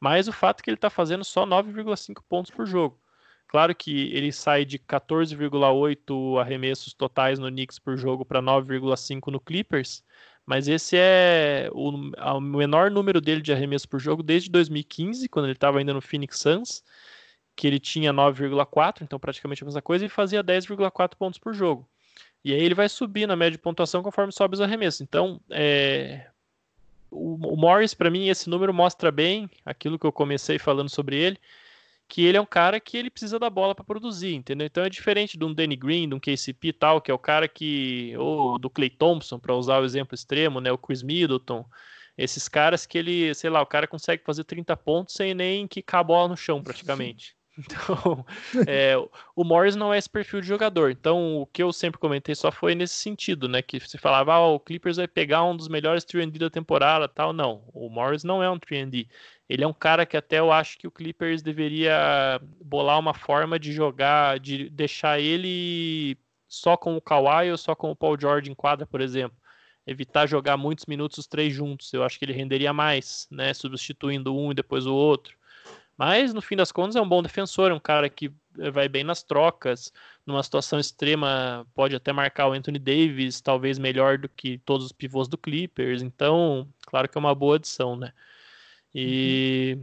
mas 0.00 0.28
o 0.28 0.32
fato 0.32 0.60
é 0.60 0.64
que 0.64 0.70
ele 0.70 0.76
tá 0.76 0.90
fazendo 0.90 1.24
só 1.24 1.46
9,5 1.46 2.22
pontos 2.28 2.50
por 2.50 2.66
jogo. 2.66 3.00
Claro 3.50 3.74
que 3.74 4.12
ele 4.14 4.30
sai 4.30 4.64
de 4.64 4.78
14,8 4.78 6.40
arremessos 6.40 6.94
totais 6.94 7.36
no 7.36 7.48
Knicks 7.48 7.80
por 7.80 7.96
jogo 7.96 8.24
para 8.24 8.40
9,5 8.40 9.26
no 9.26 9.40
Clippers, 9.40 10.04
mas 10.46 10.68
esse 10.68 10.96
é 10.96 11.68
o, 11.72 11.88
o, 11.88 12.40
menor 12.40 12.92
número 12.92 13.20
dele 13.20 13.40
de 13.40 13.52
arremessos 13.52 13.86
por 13.86 13.98
jogo 13.98 14.22
desde 14.22 14.48
2015, 14.50 15.28
quando 15.28 15.46
ele 15.46 15.54
estava 15.54 15.80
ainda 15.80 15.92
no 15.92 16.00
Phoenix 16.00 16.38
Suns, 16.38 16.84
que 17.56 17.66
ele 17.66 17.80
tinha 17.80 18.12
9,4, 18.12 19.02
então 19.02 19.18
praticamente 19.18 19.64
a 19.64 19.66
mesma 19.66 19.82
coisa, 19.82 20.06
e 20.06 20.08
fazia 20.08 20.44
10,4 20.44 21.16
pontos 21.18 21.40
por 21.40 21.52
jogo. 21.52 21.88
E 22.44 22.54
aí 22.54 22.62
ele 22.62 22.76
vai 22.76 22.88
subir 22.88 23.26
na 23.26 23.34
média 23.34 23.58
de 23.58 23.58
pontuação 23.58 24.00
conforme 24.00 24.32
sobe 24.32 24.54
os 24.54 24.60
arremessos. 24.60 25.00
Então, 25.00 25.40
é, 25.50 26.28
o, 27.10 27.34
o 27.34 27.56
Morris, 27.56 27.94
para 27.94 28.10
mim, 28.10 28.28
esse 28.28 28.48
número 28.48 28.72
mostra 28.72 29.10
bem 29.10 29.50
aquilo 29.66 29.98
que 29.98 30.06
eu 30.06 30.12
comecei 30.12 30.56
falando 30.56 30.88
sobre 30.88 31.16
ele 31.16 31.40
que 32.10 32.24
ele 32.26 32.36
é 32.36 32.40
um 32.40 32.46
cara 32.46 32.80
que 32.80 32.96
ele 32.96 33.08
precisa 33.08 33.38
da 33.38 33.48
bola 33.48 33.72
para 33.72 33.84
produzir, 33.84 34.34
entendeu? 34.34 34.66
Então 34.66 34.82
é 34.82 34.90
diferente 34.90 35.38
de 35.38 35.44
um 35.44 35.54
Danny 35.54 35.76
Green, 35.76 36.08
de 36.08 36.14
um 36.16 36.18
KCP 36.18 36.68
e 36.68 36.72
tal, 36.72 37.00
que 37.00 37.08
é 37.10 37.14
o 37.14 37.18
cara 37.18 37.46
que 37.46 38.12
ou 38.18 38.58
do 38.58 38.68
Clay 38.68 38.90
Thompson, 38.90 39.38
para 39.38 39.54
usar 39.54 39.80
o 39.80 39.84
exemplo 39.84 40.14
extremo, 40.14 40.60
né, 40.60 40.72
o 40.72 40.76
Chris 40.76 41.04
Middleton, 41.04 41.64
esses 42.18 42.48
caras 42.48 42.84
que 42.84 42.98
ele, 42.98 43.32
sei 43.32 43.48
lá, 43.48 43.62
o 43.62 43.66
cara 43.66 43.86
consegue 43.86 44.24
fazer 44.24 44.42
30 44.42 44.76
pontos 44.76 45.14
sem 45.14 45.32
nem 45.34 45.68
quicar 45.68 46.00
a 46.00 46.04
bola 46.04 46.28
no 46.28 46.36
chão, 46.36 46.62
praticamente. 46.62 47.34
Então, 47.58 48.24
é, 48.66 48.94
o 49.36 49.44
Morris 49.44 49.76
não 49.76 49.92
é 49.92 49.98
esse 49.98 50.08
perfil 50.08 50.40
de 50.40 50.46
jogador. 50.46 50.90
Então, 50.90 51.42
o 51.42 51.46
que 51.46 51.62
eu 51.62 51.70
sempre 51.74 52.00
comentei 52.00 52.34
só 52.34 52.50
foi 52.50 52.74
nesse 52.74 52.94
sentido, 52.94 53.48
né? 53.48 53.60
Que 53.60 53.78
você 53.78 53.98
falava, 53.98 54.32
ah, 54.32 54.48
o 54.48 54.58
Clippers 54.58 54.96
vai 54.96 55.06
pegar 55.06 55.44
um 55.44 55.54
dos 55.54 55.68
melhores 55.68 56.02
3D 56.04 56.38
da 56.38 56.48
temporada, 56.48 57.06
tal. 57.06 57.34
Não, 57.34 57.62
o 57.74 57.90
Morris 57.90 58.24
não 58.24 58.42
é 58.42 58.48
um 58.48 58.58
3D. 58.58 59.08
Ele 59.50 59.64
é 59.64 59.66
um 59.66 59.72
cara 59.72 60.06
que 60.06 60.16
até 60.16 60.38
eu 60.38 60.52
acho 60.52 60.78
que 60.78 60.86
o 60.86 60.92
Clippers 60.92 61.42
deveria 61.42 62.40
bolar 62.64 63.00
uma 63.00 63.12
forma 63.12 63.58
de 63.58 63.72
jogar, 63.72 64.38
de 64.38 64.70
deixar 64.70 65.18
ele 65.18 66.16
só 66.48 66.76
com 66.76 66.96
o 66.96 67.00
Kawhi 67.00 67.50
ou 67.50 67.58
só 67.58 67.74
com 67.74 67.90
o 67.90 67.96
Paul 67.96 68.16
George 68.16 68.48
em 68.48 68.54
quadra, 68.54 68.86
por 68.86 69.00
exemplo. 69.00 69.36
evitar 69.84 70.28
jogar 70.28 70.56
muitos 70.56 70.86
minutos 70.86 71.18
os 71.18 71.26
três 71.26 71.52
juntos. 71.52 71.92
Eu 71.92 72.04
acho 72.04 72.16
que 72.16 72.24
ele 72.24 72.32
renderia 72.32 72.72
mais, 72.72 73.26
né? 73.28 73.52
Substituindo 73.52 74.36
um 74.36 74.52
e 74.52 74.54
depois 74.54 74.86
o 74.86 74.94
outro. 74.94 75.36
Mas 75.98 76.32
no 76.32 76.40
fim 76.40 76.54
das 76.54 76.70
contas 76.70 76.94
é 76.94 77.00
um 77.00 77.08
bom 77.08 77.20
defensor, 77.20 77.72
é 77.72 77.74
um 77.74 77.80
cara 77.80 78.08
que 78.08 78.32
vai 78.72 78.88
bem 78.88 79.02
nas 79.02 79.24
trocas, 79.24 79.92
numa 80.24 80.44
situação 80.44 80.78
extrema 80.78 81.66
pode 81.74 81.96
até 81.96 82.12
marcar 82.12 82.48
o 82.48 82.52
Anthony 82.52 82.78
Davis, 82.78 83.40
talvez 83.40 83.80
melhor 83.80 84.16
do 84.16 84.28
que 84.28 84.58
todos 84.58 84.86
os 84.86 84.92
pivôs 84.92 85.26
do 85.26 85.36
Clippers. 85.36 86.02
Então, 86.02 86.68
claro 86.86 87.08
que 87.08 87.18
é 87.18 87.20
uma 87.20 87.34
boa 87.34 87.56
adição, 87.56 87.96
né? 87.96 88.12
E 88.94 89.78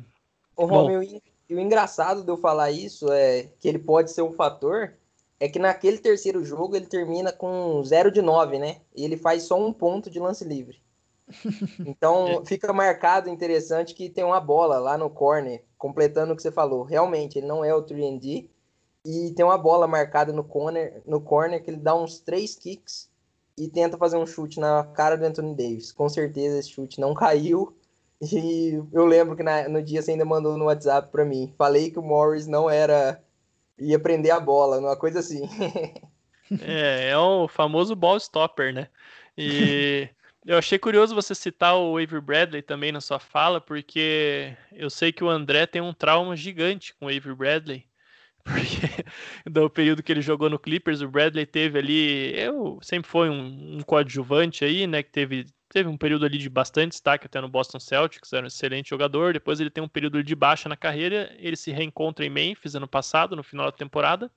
o 0.55 0.65
Romeu, 0.65 1.01
e 1.03 1.55
o 1.55 1.59
engraçado 1.59 2.23
de 2.23 2.29
eu 2.29 2.37
falar 2.37 2.71
isso 2.71 3.11
é 3.11 3.49
que 3.59 3.67
ele 3.67 3.79
pode 3.79 4.11
ser 4.11 4.21
um 4.21 4.33
fator 4.33 4.93
é 5.39 5.47
que 5.47 5.59
naquele 5.59 5.97
terceiro 5.97 6.43
jogo 6.43 6.75
ele 6.75 6.87
termina 6.87 7.31
com 7.31 7.83
0 7.83 8.11
de 8.11 8.21
9, 8.21 8.57
né? 8.57 8.81
E 8.95 9.03
ele 9.03 9.17
faz 9.17 9.43
só 9.43 9.59
um 9.59 9.71
ponto 9.71 10.09
de 10.09 10.19
lance 10.19 10.43
livre. 10.43 10.81
Então 11.85 12.41
é. 12.41 12.45
fica 12.45 12.71
marcado 12.71 13.29
interessante 13.29 13.93
que 13.93 14.09
tem 14.09 14.23
uma 14.23 14.39
bola 14.39 14.79
lá 14.79 14.97
no 14.97 15.09
corner, 15.09 15.63
completando 15.77 16.33
o 16.33 16.35
que 16.35 16.41
você 16.41 16.51
falou. 16.51 16.83
Realmente, 16.83 17.37
ele 17.37 17.47
não 17.47 17.63
é 17.63 17.73
o 17.73 17.83
3D. 17.83 18.49
E 19.05 19.31
tem 19.31 19.45
uma 19.45 19.57
bola 19.57 19.87
marcada 19.87 20.33
no 20.33 20.43
corner, 20.43 21.01
no 21.05 21.21
corner 21.21 21.63
que 21.63 21.69
ele 21.69 21.77
dá 21.77 21.95
uns 21.95 22.19
três 22.19 22.55
kicks 22.55 23.09
e 23.57 23.69
tenta 23.69 23.97
fazer 23.97 24.17
um 24.17 24.25
chute 24.25 24.59
na 24.59 24.83
cara 24.83 25.15
do 25.15 25.25
Anthony 25.25 25.55
Davis. 25.55 25.91
Com 25.91 26.09
certeza 26.09 26.59
esse 26.59 26.69
chute 26.69 26.99
não 26.99 27.13
caiu. 27.15 27.75
E 28.21 28.73
eu 28.91 29.05
lembro 29.05 29.35
que 29.35 29.43
na, 29.43 29.69
no 29.69 29.81
dia 29.81 30.01
você 30.01 30.11
ainda 30.11 30.25
mandou 30.25 30.57
no 30.57 30.65
WhatsApp 30.65 31.11
para 31.11 31.23
mim. 31.23 31.53
Falei 31.57 31.91
que 31.91 31.99
o 31.99 32.03
Morris 32.03 32.47
não 32.47 32.69
era 32.69 33.21
ia 33.79 33.99
prender 33.99 34.31
a 34.31 34.39
bola, 34.39 34.79
uma 34.79 34.97
coisa 34.97 35.19
assim. 35.19 35.47
é, 36.61 37.09
é 37.09 37.17
o 37.17 37.47
famoso 37.47 37.95
ball 37.95 38.17
stopper, 38.17 38.73
né? 38.73 38.87
E 39.37 40.09
eu 40.45 40.57
achei 40.57 40.79
curioso 40.79 41.13
você 41.13 41.35
citar 41.35 41.77
o 41.77 41.97
Avery 41.97 42.21
Bradley 42.21 42.61
também 42.61 42.91
na 42.91 43.01
sua 43.01 43.19
fala, 43.19 43.61
porque 43.61 44.55
eu 44.71 44.89
sei 44.89 45.11
que 45.11 45.23
o 45.23 45.29
André 45.29 45.67
tem 45.67 45.81
um 45.81 45.93
trauma 45.93 46.35
gigante 46.35 46.95
com 46.95 47.05
o 47.05 47.09
Avery 47.09 47.35
Bradley. 47.35 47.85
Porque 48.47 49.03
do 49.45 49.69
período 49.69 50.01
que 50.01 50.09
ele 50.09 50.21
jogou 50.21 50.49
no 50.49 50.57
Clippers, 50.57 51.01
o 51.01 51.09
Bradley 51.09 51.45
teve 51.45 51.77
ali. 51.77 52.33
Eu 52.33 52.79
sempre 52.81 53.11
foi 53.11 53.29
um, 53.29 53.77
um 53.77 53.81
coadjuvante 53.81 54.63
aí, 54.63 54.87
né? 54.87 55.03
Que 55.03 55.11
teve 55.11 55.45
teve 55.69 55.89
um 55.89 55.97
período 55.97 56.25
ali 56.25 56.37
de 56.37 56.49
bastante 56.49 56.91
destaque 56.91 57.25
até 57.25 57.41
no 57.41 57.49
Boston 57.49 57.79
Celtics, 57.79 58.33
era 58.33 58.43
um 58.43 58.47
excelente 58.47 58.89
jogador. 58.89 59.33
Depois 59.33 59.59
ele 59.59 59.69
tem 59.69 59.83
um 59.83 59.87
período 59.87 60.23
de 60.23 60.35
baixa 60.35 60.69
na 60.69 60.77
carreira, 60.77 61.35
ele 61.37 61.55
se 61.55 61.71
reencontra 61.71 62.25
em 62.25 62.29
Memphis 62.29 62.75
ano 62.75 62.87
passado, 62.87 63.35
no 63.35 63.43
final 63.43 63.65
da 63.65 63.71
temporada. 63.71 64.31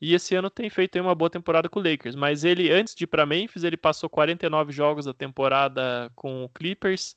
E 0.00 0.14
esse 0.14 0.34
ano 0.34 0.50
tem 0.50 0.68
feito 0.68 0.98
uma 0.98 1.14
boa 1.14 1.30
temporada 1.30 1.68
com 1.68 1.78
o 1.78 1.82
Lakers. 1.82 2.16
Mas 2.16 2.42
ele, 2.42 2.72
antes 2.72 2.92
de 2.92 3.04
ir 3.04 3.06
para 3.06 3.24
Memphis, 3.24 3.62
ele 3.62 3.76
passou 3.76 4.10
49 4.10 4.72
jogos 4.72 5.04
da 5.04 5.14
temporada 5.14 6.10
com 6.16 6.44
o 6.44 6.48
Clippers. 6.48 7.16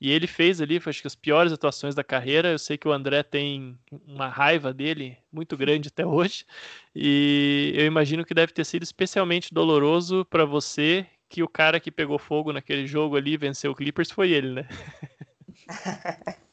E 0.00 0.10
ele 0.10 0.26
fez 0.26 0.60
ali, 0.60 0.80
acho 0.84 1.00
que 1.02 1.06
as 1.06 1.14
piores 1.14 1.52
atuações 1.52 1.94
da 1.94 2.02
carreira. 2.02 2.52
Eu 2.52 2.58
sei 2.58 2.78
que 2.78 2.88
o 2.88 2.92
André 2.92 3.22
tem 3.22 3.78
uma 4.06 4.28
raiva 4.28 4.72
dele 4.72 5.18
muito 5.30 5.54
grande 5.54 5.88
até 5.88 6.04
hoje. 6.06 6.46
E 6.94 7.74
eu 7.76 7.84
imagino 7.84 8.24
que 8.24 8.32
deve 8.32 8.52
ter 8.54 8.64
sido 8.64 8.82
especialmente 8.82 9.52
doloroso 9.52 10.24
para 10.24 10.46
você 10.46 11.06
que 11.28 11.42
o 11.42 11.48
cara 11.48 11.80
que 11.80 11.90
pegou 11.90 12.18
fogo 12.18 12.52
naquele 12.52 12.86
jogo 12.86 13.16
ali, 13.16 13.36
venceu 13.36 13.72
o 13.72 13.74
Clippers, 13.74 14.10
foi 14.10 14.30
ele, 14.30 14.52
né? 14.52 14.68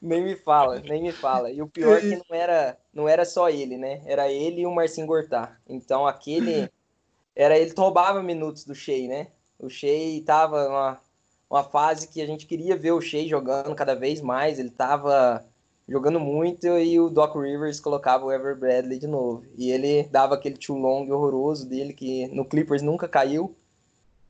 nem 0.00 0.22
me 0.22 0.36
fala, 0.36 0.80
nem 0.80 1.02
me 1.02 1.12
fala. 1.12 1.50
E 1.50 1.60
o 1.62 1.68
pior 1.68 1.98
é 1.98 2.00
que 2.00 2.16
não 2.16 2.36
era, 2.36 2.78
não 2.92 3.08
era 3.08 3.24
só 3.24 3.48
ele, 3.48 3.76
né? 3.76 4.02
Era 4.06 4.30
ele 4.30 4.62
e 4.62 4.66
o 4.66 4.74
Marcinho 4.74 5.06
Gortá. 5.06 5.56
Então 5.68 6.06
aquele 6.06 6.68
era 7.34 7.56
ele 7.56 7.72
roubava 7.76 8.22
minutos 8.22 8.64
do 8.64 8.74
Shea, 8.74 9.08
né? 9.08 9.28
O 9.58 9.68
Shea 9.68 10.22
tava 10.24 10.64
numa 10.64 11.00
uma 11.48 11.62
fase 11.62 12.08
que 12.08 12.22
a 12.22 12.26
gente 12.26 12.46
queria 12.46 12.74
ver 12.74 12.92
o 12.92 13.00
Shea 13.00 13.28
jogando 13.28 13.74
cada 13.74 13.94
vez 13.94 14.22
mais, 14.22 14.58
ele 14.58 14.70
tava 14.70 15.44
jogando 15.86 16.18
muito 16.18 16.66
e 16.66 16.98
o 16.98 17.10
Doc 17.10 17.36
Rivers 17.36 17.78
colocava 17.78 18.24
o 18.24 18.32
Ever 18.32 18.58
Bradley 18.58 18.98
de 18.98 19.06
novo. 19.06 19.44
E 19.58 19.70
ele 19.70 20.04
dava 20.04 20.34
aquele 20.34 20.56
too 20.56 20.78
long 20.78 21.06
horroroso 21.10 21.68
dele 21.68 21.92
que 21.92 22.26
no 22.28 22.46
Clippers 22.46 22.80
nunca 22.80 23.06
caiu. 23.06 23.54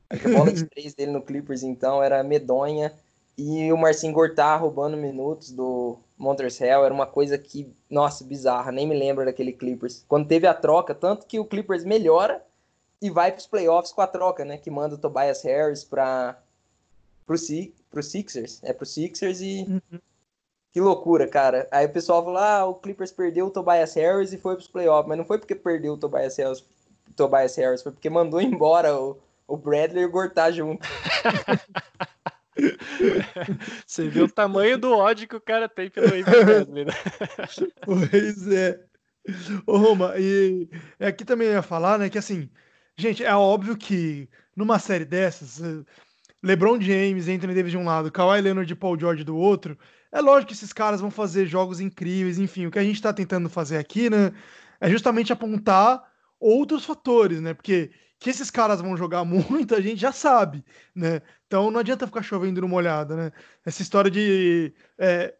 A 0.09 0.29
bola 0.29 0.51
de 0.51 0.65
três 0.69 0.93
dele 0.93 1.11
no 1.11 1.21
Clippers, 1.21 1.63
então, 1.63 2.01
era 2.01 2.23
medonha. 2.23 2.93
E 3.37 3.71
o 3.71 3.77
Marcinho 3.77 4.13
Gortá 4.13 4.55
roubando 4.55 4.95
minutos 4.95 5.51
do 5.51 5.97
Montrezl 6.17 6.63
era 6.63 6.93
uma 6.93 7.07
coisa 7.07 7.37
que, 7.37 7.73
nossa, 7.89 8.23
bizarra. 8.23 8.71
Nem 8.71 8.87
me 8.87 8.97
lembro 8.97 9.25
daquele 9.25 9.51
Clippers. 9.51 10.05
Quando 10.07 10.27
teve 10.27 10.45
a 10.45 10.53
troca, 10.53 10.93
tanto 10.93 11.25
que 11.25 11.39
o 11.39 11.45
Clippers 11.45 11.83
melhora 11.83 12.43
e 13.01 13.09
vai 13.09 13.31
para 13.31 13.39
os 13.39 13.47
playoffs 13.47 13.91
com 13.91 14.01
a 14.01 14.07
troca, 14.07 14.45
né? 14.45 14.57
Que 14.57 14.69
manda 14.69 14.95
o 14.95 14.97
Tobias 14.97 15.41
Harris 15.41 15.83
para 15.83 16.37
pro, 17.25 17.35
pro 17.89 18.03
Sixers. 18.03 18.59
É 18.63 18.71
pro 18.71 18.85
Sixers 18.85 19.41
e. 19.41 19.65
Uhum. 19.67 19.99
Que 20.71 20.81
loucura, 20.81 21.27
cara. 21.27 21.67
Aí 21.71 21.85
o 21.85 21.91
pessoal 21.91 22.23
falou: 22.23 22.39
ah, 22.39 22.65
o 22.65 22.75
Clippers 22.75 23.11
perdeu 23.11 23.47
o 23.47 23.51
Tobias 23.51 23.93
Harris 23.95 24.31
e 24.31 24.37
foi 24.37 24.55
para 24.55 24.61
os 24.61 24.67
playoffs. 24.67 25.07
Mas 25.07 25.17
não 25.17 25.25
foi 25.25 25.37
porque 25.37 25.53
perdeu 25.55 25.93
o 25.93 25.97
Tobias 25.97 26.37
Harris, 26.37 26.63
Tobias 27.15 27.55
Harris 27.55 27.81
foi 27.81 27.91
porque 27.91 28.09
mandou 28.09 28.41
embora 28.41 28.95
o 28.99 29.17
o 29.53 29.57
Bradley 29.57 30.03
e 30.03 30.05
o 30.05 30.11
Gortá 30.11 30.51
junto. 30.51 30.87
Você 33.85 34.07
viu 34.09 34.25
o 34.25 34.31
tamanho 34.31 34.77
do 34.77 34.91
ódio 34.91 35.27
que 35.27 35.35
o 35.35 35.41
cara 35.41 35.67
tem 35.69 35.89
pelo 35.89 36.07
Bradley, 36.23 36.85
né? 36.85 36.93
Pois 37.85 38.47
é. 38.47 38.79
Ô, 39.65 39.77
Roma, 39.77 40.13
e 40.17 40.69
aqui 40.99 41.23
também 41.23 41.47
ia 41.49 41.61
falar, 41.61 41.99
né, 41.99 42.09
que 42.09 42.17
assim, 42.17 42.49
gente, 42.97 43.23
é 43.23 43.33
óbvio 43.33 43.77
que 43.77 44.27
numa 44.55 44.79
série 44.79 45.05
dessas, 45.05 45.61
eh, 45.61 45.83
LeBron 46.41 46.81
James, 46.81 47.29
Anthony 47.29 47.53
Davis 47.53 47.71
de 47.71 47.77
um 47.77 47.85
lado, 47.85 48.11
Kawhi 48.11 48.41
Leonard 48.41 48.69
e 48.71 48.75
Paul 48.75 48.99
George 48.99 49.23
do 49.23 49.37
outro, 49.37 49.77
é 50.11 50.19
lógico 50.19 50.49
que 50.49 50.53
esses 50.53 50.73
caras 50.73 50.99
vão 50.99 51.09
fazer 51.09 51.45
jogos 51.45 51.79
incríveis, 51.79 52.37
enfim, 52.37 52.65
o 52.65 52.71
que 52.71 52.79
a 52.79 52.83
gente 52.83 53.01
tá 53.01 53.13
tentando 53.13 53.47
fazer 53.49 53.77
aqui, 53.77 54.09
né, 54.09 54.33
é 54.81 54.89
justamente 54.89 55.31
apontar 55.31 56.03
outros 56.39 56.85
fatores, 56.85 57.39
né, 57.39 57.53
porque 57.53 57.91
que 58.23 58.29
esses 58.29 58.49
caras 58.49 58.79
vão 58.79 58.95
jogar 58.95 59.25
muito, 59.25 59.75
a 59.75 59.81
gente 59.81 59.99
já 59.99 60.13
sabe, 60.13 60.63
né? 60.95 61.21
Então 61.45 61.69
não 61.69 61.81
adianta 61.81 62.07
ficar 62.07 62.23
chovendo 62.23 62.61
numa 62.61 62.77
olhada, 62.77 63.15
né? 63.17 63.31
Essa 63.65 63.81
história 63.81 64.09
de. 64.09 64.73
É, 64.97 65.35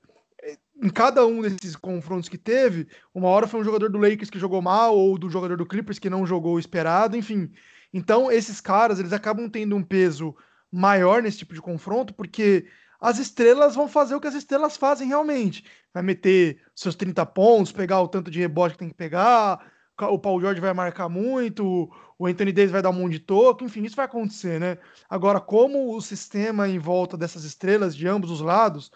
em 0.82 0.90
cada 0.90 1.26
um 1.26 1.42
desses 1.42 1.78
confrontos 1.78 2.28
que 2.28 2.38
teve, 2.38 2.88
uma 3.14 3.30
hora 3.30 3.48
foi 3.48 3.62
um 3.62 3.64
jogador 3.64 3.90
do 3.90 3.98
Lakers 3.98 4.30
que 4.30 4.38
jogou 4.38 4.62
mal, 4.62 4.98
ou 4.98 5.18
do 5.18 5.30
jogador 5.30 5.56
do 5.56 5.66
Clippers 5.66 5.98
que 5.98 6.10
não 6.10 6.26
jogou 6.26 6.56
o 6.56 6.60
esperado, 6.60 7.16
enfim. 7.16 7.50
Então, 7.94 8.30
esses 8.30 8.60
caras, 8.60 9.00
eles 9.00 9.14
acabam 9.14 9.50
tendo 9.50 9.78
um 9.78 9.84
peso 9.84 10.36
maior 10.70 11.22
nesse 11.24 11.38
tipo 11.38 11.54
de 11.54 11.62
confronto, 11.62 12.14
porque 12.14 12.68
as 13.00 13.18
estrelas 13.18 13.76
vão 13.76 13.88
fazer 13.88 14.16
o 14.16 14.20
que 14.20 14.28
as 14.28 14.34
estrelas 14.34 14.76
fazem 14.76 15.08
realmente. 15.08 15.64
Vai 15.94 16.04
meter 16.04 16.60
seus 16.76 16.96
30 16.96 17.26
pontos, 17.28 17.72
pegar 17.72 18.02
o 18.02 18.10
tanto 18.10 18.30
de 18.30 18.40
rebote 18.40 18.74
que 18.74 18.80
tem 18.80 18.90
que 18.90 18.96
pegar, 18.96 19.72
o 20.02 20.20
Paul 20.20 20.42
George 20.42 20.60
vai 20.60 20.74
marcar 20.74 21.08
muito, 21.08 21.90
o 22.18 22.26
Anthony 22.26 22.52
Davis 22.52 22.72
vai 22.72 22.82
dar 22.82 22.90
um 22.90 22.94
monte 22.94 23.14
de 23.14 23.20
toque, 23.20 23.64
enfim, 23.64 23.84
isso 23.84 23.96
vai 23.96 24.06
acontecer, 24.06 24.60
né? 24.60 24.78
Agora, 25.10 25.40
como 25.40 25.96
o 25.96 26.02
sistema 26.02 26.68
em 26.68 26.80
volta 26.80 27.16
dessas 27.18 27.44
estrelas 27.44 27.96
de 27.96 28.08
ambos 28.08 28.32
os 28.32 28.42
lados 28.42 28.92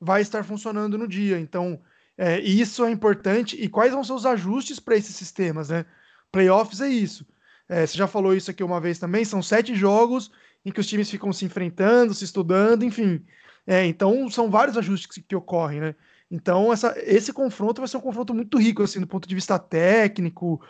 vai 0.00 0.22
estar 0.22 0.44
funcionando 0.44 0.96
no 0.96 1.08
dia. 1.08 1.38
Então, 1.38 1.80
é, 2.16 2.40
isso 2.40 2.84
é 2.84 2.90
importante. 2.90 3.56
E 3.56 3.68
quais 3.68 3.92
vão 3.92 4.04
ser 4.04 4.12
os 4.12 4.26
ajustes 4.26 4.78
para 4.78 4.96
esses 4.96 5.16
sistemas, 5.16 5.68
né? 5.68 5.84
Playoffs 6.30 6.80
é 6.80 6.88
isso. 6.88 7.26
É, 7.68 7.86
você 7.86 7.96
já 7.96 8.06
falou 8.06 8.34
isso 8.34 8.50
aqui 8.50 8.62
uma 8.62 8.80
vez 8.80 8.98
também, 8.98 9.24
são 9.24 9.42
sete 9.42 9.74
jogos 9.74 10.30
em 10.64 10.70
que 10.70 10.80
os 10.80 10.86
times 10.86 11.10
ficam 11.10 11.32
se 11.32 11.44
enfrentando, 11.44 12.14
se 12.14 12.24
estudando, 12.24 12.84
enfim. 12.84 13.24
É, 13.66 13.84
então, 13.84 14.28
são 14.30 14.50
vários 14.50 14.76
ajustes 14.76 15.06
que, 15.06 15.22
que 15.22 15.36
ocorrem, 15.36 15.80
né? 15.80 15.94
Então, 16.30 16.72
essa, 16.72 16.94
esse 16.98 17.32
confronto 17.32 17.80
vai 17.80 17.88
ser 17.88 17.96
um 17.96 18.00
confronto 18.00 18.34
muito 18.34 18.58
rico, 18.58 18.82
assim, 18.82 19.00
do 19.00 19.06
ponto 19.06 19.28
de 19.28 19.34
vista 19.34 19.58
técnico. 19.58 20.60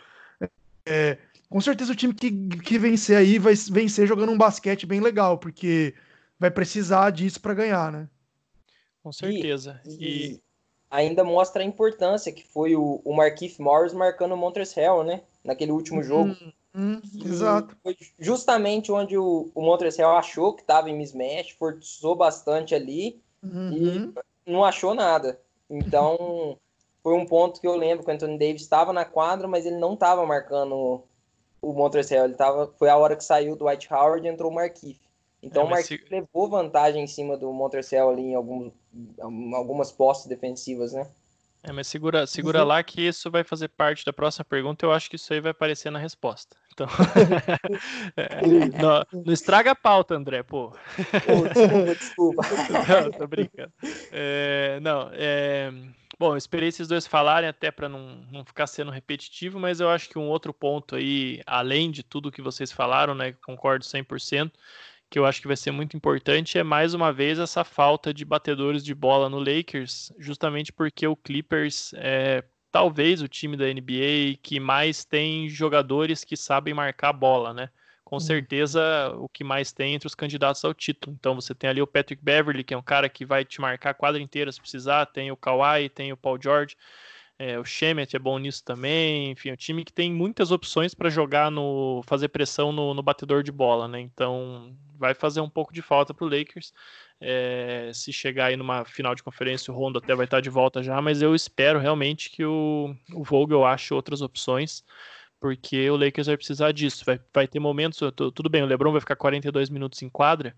É, 0.85 1.17
com 1.49 1.59
certeza 1.59 1.91
o 1.91 1.95
time 1.95 2.13
que, 2.13 2.31
que 2.59 2.77
vencer 2.77 3.17
aí 3.17 3.39
vai 3.39 3.53
vencer 3.55 4.07
jogando 4.07 4.31
um 4.31 4.37
basquete 4.37 4.85
bem 4.85 4.99
legal, 4.99 5.37
porque 5.37 5.95
vai 6.39 6.51
precisar 6.51 7.09
disso 7.09 7.41
para 7.41 7.53
ganhar, 7.53 7.91
né? 7.91 8.07
Com 9.01 9.11
certeza. 9.11 9.81
E, 9.85 10.33
e, 10.33 10.41
ainda 10.89 11.23
mostra 11.23 11.63
a 11.63 11.65
importância 11.65 12.31
que 12.31 12.45
foi 12.45 12.75
o, 12.75 13.01
o 13.03 13.15
Marquise 13.15 13.61
Morris 13.61 13.93
marcando 13.93 14.33
o 14.33 14.37
Montreal, 14.37 15.03
né? 15.03 15.21
Naquele 15.43 15.71
último 15.71 16.03
jogo. 16.03 16.35
Hum, 16.75 17.01
hum, 17.01 17.01
exato. 17.25 17.75
Foi 17.81 17.95
justamente 18.19 18.91
onde 18.91 19.17
o, 19.17 19.49
o 19.55 19.61
Montreal 19.61 20.17
achou 20.17 20.53
que 20.53 20.61
estava 20.61 20.89
em 20.89 20.97
mismatch, 20.97 21.53
forçou 21.57 22.15
bastante 22.15 22.75
ali 22.75 23.21
uhum. 23.41 24.13
e 24.45 24.51
não 24.51 24.63
achou 24.63 24.93
nada. 24.93 25.39
Então, 25.69 26.57
foi 27.03 27.13
um 27.13 27.25
ponto 27.25 27.59
que 27.61 27.67
eu 27.67 27.75
lembro 27.75 28.03
que 28.03 28.11
o 28.11 28.13
Anthony 28.13 28.37
Davis 28.37 28.61
estava 28.61 28.91
na 28.91 29.05
quadra, 29.05 29.47
mas 29.47 29.65
ele 29.65 29.77
não 29.77 29.93
estava 29.93 30.25
marcando 30.25 31.03
o 31.61 31.73
Montreal. 31.73 32.25
Ele 32.25 32.33
tava, 32.33 32.73
foi 32.77 32.89
a 32.89 32.97
hora 32.97 33.15
que 33.15 33.23
saiu 33.23 33.55
do 33.55 33.65
White 33.65 33.93
Howard 33.93 34.25
e 34.25 34.29
entrou 34.29 34.51
o 34.51 34.53
Marquise. 34.53 34.99
Então 35.41 35.63
é, 35.63 35.65
o 35.65 35.69
Marquise 35.69 36.03
se... 36.03 36.09
levou 36.09 36.49
vantagem 36.49 37.03
em 37.03 37.07
cima 37.07 37.37
do 37.37 37.51
Montreal 37.51 38.09
ali 38.09 38.23
em 38.23 38.35
algum, 38.35 38.71
algumas 39.53 39.91
postes 39.91 40.27
defensivas, 40.27 40.93
né? 40.93 41.07
É, 41.63 41.71
mas 41.71 41.87
segura, 41.87 42.25
segura 42.25 42.61
uhum. 42.61 42.67
lá 42.67 42.83
que 42.83 43.01
isso 43.01 43.29
vai 43.29 43.43
fazer 43.43 43.67
parte 43.67 44.05
da 44.05 44.13
próxima 44.13 44.45
pergunta. 44.45 44.85
Eu 44.85 44.91
acho 44.91 45.09
que 45.09 45.15
isso 45.15 45.33
aí 45.33 45.41
vai 45.41 45.51
aparecer 45.51 45.91
na 45.91 45.99
resposta. 45.99 46.55
Então, 46.77 46.87
é, 48.15 48.45
não, 48.79 49.23
não, 49.25 49.33
estraga 49.33 49.71
a 49.71 49.75
pauta, 49.75 50.13
André, 50.13 50.43
pô. 50.43 50.71
Oh, 51.27 51.47
desculpa, 51.47 51.95
desculpa. 51.95 52.41
não, 53.01 53.11
tô 53.11 53.27
brincando. 53.27 53.73
É, 54.11 54.79
não, 54.79 55.09
é, 55.13 55.73
bom, 56.19 56.33
eu 56.33 56.37
esperei 56.37 56.69
esses 56.69 56.87
dois 56.87 57.07
falarem 57.07 57.49
até 57.49 57.71
para 57.71 57.89
não, 57.89 58.23
não 58.31 58.45
ficar 58.45 58.67
sendo 58.67 58.91
repetitivo, 58.91 59.59
mas 59.59 59.79
eu 59.79 59.89
acho 59.89 60.07
que 60.07 60.19
um 60.19 60.29
outro 60.29 60.53
ponto 60.53 60.95
aí, 60.95 61.41
além 61.47 61.89
de 61.89 62.03
tudo 62.03 62.31
que 62.31 62.43
vocês 62.43 62.71
falaram, 62.71 63.15
né, 63.15 63.33
concordo 63.43 63.83
100%, 63.83 64.51
que 65.09 65.17
eu 65.17 65.25
acho 65.25 65.41
que 65.41 65.47
vai 65.47 65.57
ser 65.57 65.71
muito 65.71 65.97
importante 65.97 66.59
é 66.59 66.63
mais 66.63 66.93
uma 66.93 67.11
vez 67.11 67.39
essa 67.39 67.63
falta 67.63 68.13
de 68.13 68.23
batedores 68.23 68.83
de 68.83 68.93
bola 68.93 69.29
no 69.29 69.39
Lakers, 69.39 70.13
justamente 70.19 70.71
porque 70.71 71.07
o 71.07 71.15
Clippers 71.15 71.91
é 71.95 72.43
talvez 72.71 73.21
o 73.21 73.27
time 73.27 73.55
da 73.57 73.65
NBA 73.65 74.37
que 74.41 74.59
mais 74.59 75.05
tem 75.05 75.49
jogadores 75.49 76.23
que 76.23 76.37
sabem 76.37 76.73
marcar 76.73 77.09
a 77.09 77.13
bola, 77.13 77.53
né? 77.53 77.69
Com 78.03 78.15
uhum. 78.15 78.19
certeza 78.21 78.81
o 79.17 79.27
que 79.27 79.43
mais 79.43 79.71
tem 79.71 79.93
entre 79.93 80.07
os 80.07 80.15
candidatos 80.15 80.63
ao 80.63 80.73
título. 80.73 81.15
Então 81.19 81.35
você 81.35 81.53
tem 81.53 81.69
ali 81.69 81.81
o 81.81 81.87
Patrick 81.87 82.23
Beverly, 82.23 82.63
que 82.63 82.73
é 82.73 82.77
um 82.77 82.81
cara 82.81 83.09
que 83.09 83.25
vai 83.25 83.43
te 83.43 83.59
marcar 83.59 83.89
a 83.89 83.93
quadra 83.93 84.21
inteira 84.21 84.51
se 84.51 84.61
precisar, 84.61 85.05
tem 85.07 85.31
o 85.31 85.37
Kawhi, 85.37 85.89
tem 85.89 86.13
o 86.13 86.17
Paul 86.17 86.39
George. 86.41 86.77
É, 87.39 87.59
o 87.59 87.63
Shemet 87.63 88.15
é 88.15 88.19
bom 88.19 88.39
nisso 88.39 88.63
também. 88.63 89.31
Enfim, 89.31 89.49
é 89.49 89.53
um 89.53 89.57
time 89.57 89.85
que 89.85 89.93
tem 89.93 90.11
muitas 90.11 90.51
opções 90.51 90.95
para 90.95 91.09
jogar 91.09 91.51
no. 91.51 92.01
fazer 92.05 92.29
pressão 92.29 92.71
no, 92.71 92.93
no, 92.93 93.03
batedor 93.03 93.43
de 93.43 93.51
bola, 93.51 93.87
né? 93.87 93.99
Então 93.99 94.75
vai 94.97 95.13
fazer 95.13 95.41
um 95.41 95.49
pouco 95.49 95.71
de 95.71 95.81
falta 95.81 96.13
para 96.13 96.25
o 96.25 96.29
Lakers. 96.29 96.73
É, 97.19 97.91
se 97.93 98.13
chegar 98.13 98.47
aí 98.47 98.55
numa 98.55 98.85
final 98.85 99.15
de 99.15 99.23
conferência, 99.23 99.73
o 99.73 99.75
Rondo 99.75 99.97
até 99.97 100.13
vai 100.13 100.25
estar 100.25 100.39
de 100.39 100.49
volta 100.49 100.83
já, 100.83 101.01
mas 101.01 101.21
eu 101.21 101.33
espero 101.33 101.79
realmente 101.79 102.29
que 102.29 102.45
o, 102.45 102.95
o 103.13 103.23
Vogel 103.23 103.65
ache 103.65 103.93
outras 103.93 104.21
opções 104.21 104.83
porque 105.39 105.89
o 105.89 105.95
Lakers 105.95 106.27
vai 106.27 106.37
precisar 106.37 106.71
disso. 106.71 107.03
Vai, 107.05 107.19
vai 107.33 107.47
ter 107.47 107.59
momentos, 107.59 107.99
tudo 108.33 108.49
bem, 108.49 108.63
o 108.63 108.65
LeBron 108.65 108.91
vai 108.91 109.01
ficar 109.01 109.15
42 109.15 109.69
minutos 109.69 110.01
em 110.01 110.09
quadra, 110.09 110.55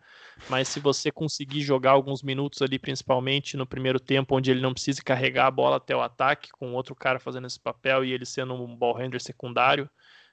mas 0.50 0.68
se 0.68 0.80
você 0.80 1.12
conseguir 1.12 1.62
jogar 1.62 1.92
alguns 1.92 2.24
minutos 2.24 2.62
ali, 2.62 2.80
principalmente 2.80 3.58
no 3.58 3.66
primeiro 3.66 4.00
tempo, 4.00 4.36
onde 4.36 4.52
ele 4.52 4.62
não 4.62 4.74
precisa 4.74 5.02
carregar 5.04 5.48
a 5.48 5.52
bola 5.52 5.78
até 5.78 5.96
o 5.96 6.02
ataque, 6.02 6.50
com 6.52 6.74
outro 6.74 6.96
cara 6.96 7.20
fazendo 7.20 7.48
esse 7.48 7.60
papel 7.60 8.06
e 8.06 8.14
ele 8.14 8.26
sendo 8.26 8.54
um 8.54 8.76
ball 8.76 8.96
handler 8.96 9.22
secundário, 9.22 9.90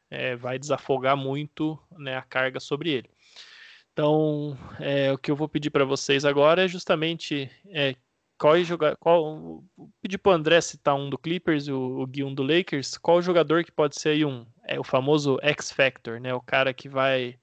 é, 0.08 0.36
vai 0.36 0.58
desafogar 0.58 1.16
muito 1.16 1.78
né, 1.98 2.16
a 2.16 2.22
carga 2.22 2.60
sobre 2.60 2.90
ele. 2.90 3.10
Então, 3.96 4.58
é, 4.78 5.10
o 5.10 5.16
que 5.16 5.30
eu 5.30 5.36
vou 5.36 5.48
pedir 5.48 5.70
para 5.70 5.82
vocês 5.82 6.26
agora 6.26 6.66
é 6.66 6.68
justamente 6.68 7.50
é, 7.70 7.96
qual 8.36 8.62
jogar, 8.62 8.94
qual 8.98 9.64
pedir 10.02 10.18
pro 10.18 10.32
André 10.32 10.60
citar 10.60 10.94
um 10.94 11.08
do 11.08 11.16
Clippers, 11.16 11.66
o, 11.66 12.02
o 12.02 12.06
Gui 12.06 12.22
um 12.22 12.34
do 12.34 12.42
Lakers, 12.42 12.98
qual 12.98 13.22
jogador 13.22 13.64
que 13.64 13.72
pode 13.72 13.98
ser 13.98 14.10
aí 14.10 14.22
um 14.22 14.44
é 14.64 14.78
o 14.78 14.84
famoso 14.84 15.38
X 15.40 15.72
Factor, 15.72 16.20
né? 16.20 16.34
O 16.34 16.42
cara 16.42 16.74
que 16.74 16.90
vai 16.90 17.38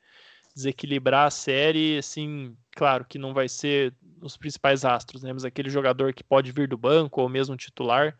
desequilibrar 0.55 1.25
a 1.25 1.31
série, 1.31 1.97
assim, 1.97 2.55
claro 2.75 3.03
que 3.03 3.17
não 3.17 3.33
vai 3.33 3.49
ser 3.49 3.91
os 4.21 4.37
principais 4.37 4.85
astros, 4.85 5.23
né? 5.23 5.33
Mas 5.33 5.45
aquele 5.45 5.71
jogador 5.71 6.13
que 6.13 6.23
pode 6.23 6.51
vir 6.51 6.67
do 6.67 6.77
banco 6.77 7.19
ou 7.19 7.27
mesmo 7.27 7.57
titular, 7.57 8.15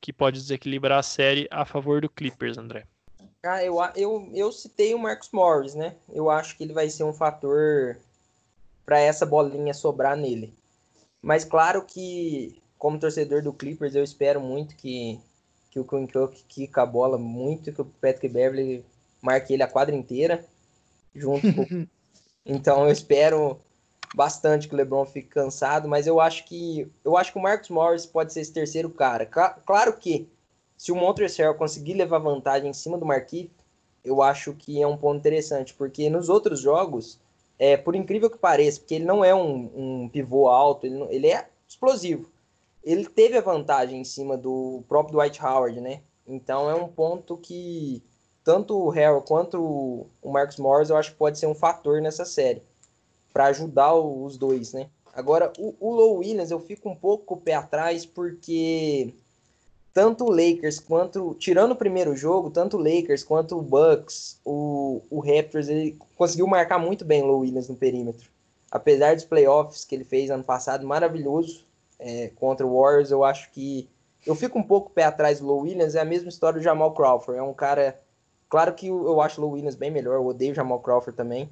que 0.00 0.12
pode 0.12 0.38
desequilibrar 0.38 1.00
a 1.00 1.02
série 1.02 1.48
a 1.50 1.64
favor 1.64 2.00
do 2.00 2.08
Clippers, 2.08 2.56
André. 2.56 2.86
Ah, 3.44 3.62
eu, 3.62 3.76
eu, 3.94 4.30
eu 4.32 4.50
citei 4.50 4.94
o 4.94 4.98
Marcos 4.98 5.28
Morris, 5.30 5.74
né? 5.74 5.94
Eu 6.10 6.30
acho 6.30 6.56
que 6.56 6.64
ele 6.64 6.72
vai 6.72 6.88
ser 6.88 7.04
um 7.04 7.12
fator 7.12 7.98
para 8.84 8.98
essa 8.98 9.26
bolinha 9.26 9.74
sobrar 9.74 10.16
nele. 10.16 10.54
Mas 11.20 11.44
claro 11.44 11.84
que, 11.84 12.60
como 12.78 12.98
torcedor 12.98 13.42
do 13.42 13.52
Clippers, 13.52 13.94
eu 13.94 14.04
espero 14.04 14.40
muito 14.40 14.74
que, 14.76 15.20
que 15.70 15.78
o 15.78 15.84
Quinn 15.84 16.06
Cook 16.06 16.34
quica 16.48 16.82
a 16.82 16.86
bola 16.86 17.18
muito, 17.18 17.72
que 17.72 17.80
o 17.80 17.84
Patrick 17.84 18.28
Beverly 18.28 18.84
marque 19.22 19.52
ele 19.52 19.62
a 19.62 19.68
quadra 19.68 19.94
inteira, 19.94 20.44
junto 21.14 21.52
com... 21.54 21.86
Então 22.46 22.84
eu 22.84 22.92
espero 22.92 23.58
bastante 24.14 24.68
que 24.68 24.74
o 24.74 24.76
LeBron 24.76 25.06
fique 25.06 25.28
cansado, 25.28 25.88
mas 25.88 26.06
eu 26.06 26.20
acho 26.20 26.44
que 26.44 26.86
eu 27.02 27.16
acho 27.16 27.32
que 27.32 27.38
o 27.38 27.42
Marcus 27.42 27.70
Morris 27.70 28.04
pode 28.04 28.34
ser 28.34 28.40
esse 28.40 28.52
terceiro 28.52 28.90
cara. 28.90 29.24
Claro 29.24 29.96
que 29.96 30.28
se 30.84 30.92
o 30.92 30.96
Montreal 30.96 31.54
conseguir 31.54 31.94
levar 31.94 32.18
vantagem 32.18 32.68
em 32.68 32.74
cima 32.74 32.98
do 32.98 33.06
Marquinhos, 33.06 33.50
eu 34.04 34.20
acho 34.20 34.52
que 34.52 34.82
é 34.82 34.86
um 34.86 34.98
ponto 34.98 35.16
interessante, 35.16 35.72
porque 35.72 36.10
nos 36.10 36.28
outros 36.28 36.60
jogos 36.60 37.18
é, 37.58 37.74
por 37.74 37.96
incrível 37.96 38.28
que 38.28 38.36
pareça, 38.36 38.80
porque 38.80 38.96
ele 38.96 39.06
não 39.06 39.24
é 39.24 39.34
um, 39.34 39.70
um 39.74 40.08
pivô 40.10 40.46
alto, 40.46 40.84
ele, 40.84 40.98
não, 40.98 41.10
ele 41.10 41.28
é 41.28 41.48
explosivo. 41.66 42.30
Ele 42.82 43.06
teve 43.06 43.38
a 43.38 43.40
vantagem 43.40 43.98
em 43.98 44.04
cima 44.04 44.36
do 44.36 44.84
próprio 44.86 45.16
Dwight 45.16 45.42
Howard, 45.42 45.80
né? 45.80 46.02
Então 46.26 46.68
é 46.68 46.74
um 46.74 46.86
ponto 46.86 47.38
que 47.38 48.02
tanto 48.44 48.76
o 48.76 48.90
Harrell 48.90 49.22
quanto 49.22 50.06
o 50.20 50.30
Marcus 50.30 50.58
Morris 50.58 50.90
eu 50.90 50.98
acho 50.98 51.12
que 51.12 51.16
pode 51.16 51.38
ser 51.38 51.46
um 51.46 51.54
fator 51.54 52.02
nessa 52.02 52.26
série 52.26 52.62
para 53.32 53.46
ajudar 53.46 53.94
os 53.94 54.36
dois, 54.36 54.74
né? 54.74 54.90
Agora 55.14 55.50
o, 55.56 55.74
o 55.80 55.94
Low 55.94 56.18
Williams 56.18 56.50
eu 56.50 56.60
fico 56.60 56.90
um 56.90 56.94
pouco 56.94 57.24
com 57.24 57.34
o 57.36 57.40
pé 57.40 57.54
atrás 57.54 58.04
porque 58.04 59.14
tanto 59.94 60.24
o 60.24 60.30
Lakers 60.30 60.80
quanto, 60.80 61.36
tirando 61.38 61.70
o 61.70 61.76
primeiro 61.76 62.16
jogo, 62.16 62.50
tanto 62.50 62.76
o 62.76 62.80
Lakers 62.80 63.22
quanto 63.22 63.56
o 63.56 63.62
Bucks, 63.62 64.40
o, 64.44 65.00
o 65.08 65.20
Raptors, 65.20 65.68
ele 65.68 65.96
conseguiu 66.16 66.48
marcar 66.48 66.80
muito 66.80 67.04
bem 67.04 67.22
o 67.22 67.26
Low 67.26 67.40
Williams 67.40 67.68
no 67.68 67.76
perímetro. 67.76 68.28
Apesar 68.72 69.14
dos 69.14 69.24
playoffs 69.24 69.84
que 69.84 69.94
ele 69.94 70.04
fez 70.04 70.30
ano 70.30 70.42
passado, 70.42 70.84
maravilhoso 70.84 71.64
é, 72.00 72.32
contra 72.34 72.66
o 72.66 72.76
Warriors, 72.76 73.12
eu 73.12 73.22
acho 73.22 73.52
que 73.52 73.88
eu 74.26 74.34
fico 74.34 74.58
um 74.58 74.64
pouco 74.64 74.90
pé 74.90 75.04
atrás 75.04 75.38
do 75.38 75.46
Low 75.46 75.60
Williams, 75.60 75.94
é 75.94 76.00
a 76.00 76.04
mesma 76.04 76.28
história 76.28 76.58
do 76.58 76.64
Jamal 76.64 76.92
Crawford, 76.92 77.38
é 77.38 77.42
um 77.42 77.54
cara, 77.54 78.00
claro 78.48 78.74
que 78.74 78.88
eu 78.88 79.20
acho 79.20 79.40
o 79.40 79.44
Low 79.44 79.52
Williams 79.52 79.76
bem 79.76 79.92
melhor, 79.92 80.16
eu 80.16 80.26
odeio 80.26 80.50
o 80.50 80.56
Jamal 80.56 80.80
Crawford 80.80 81.16
também, 81.16 81.48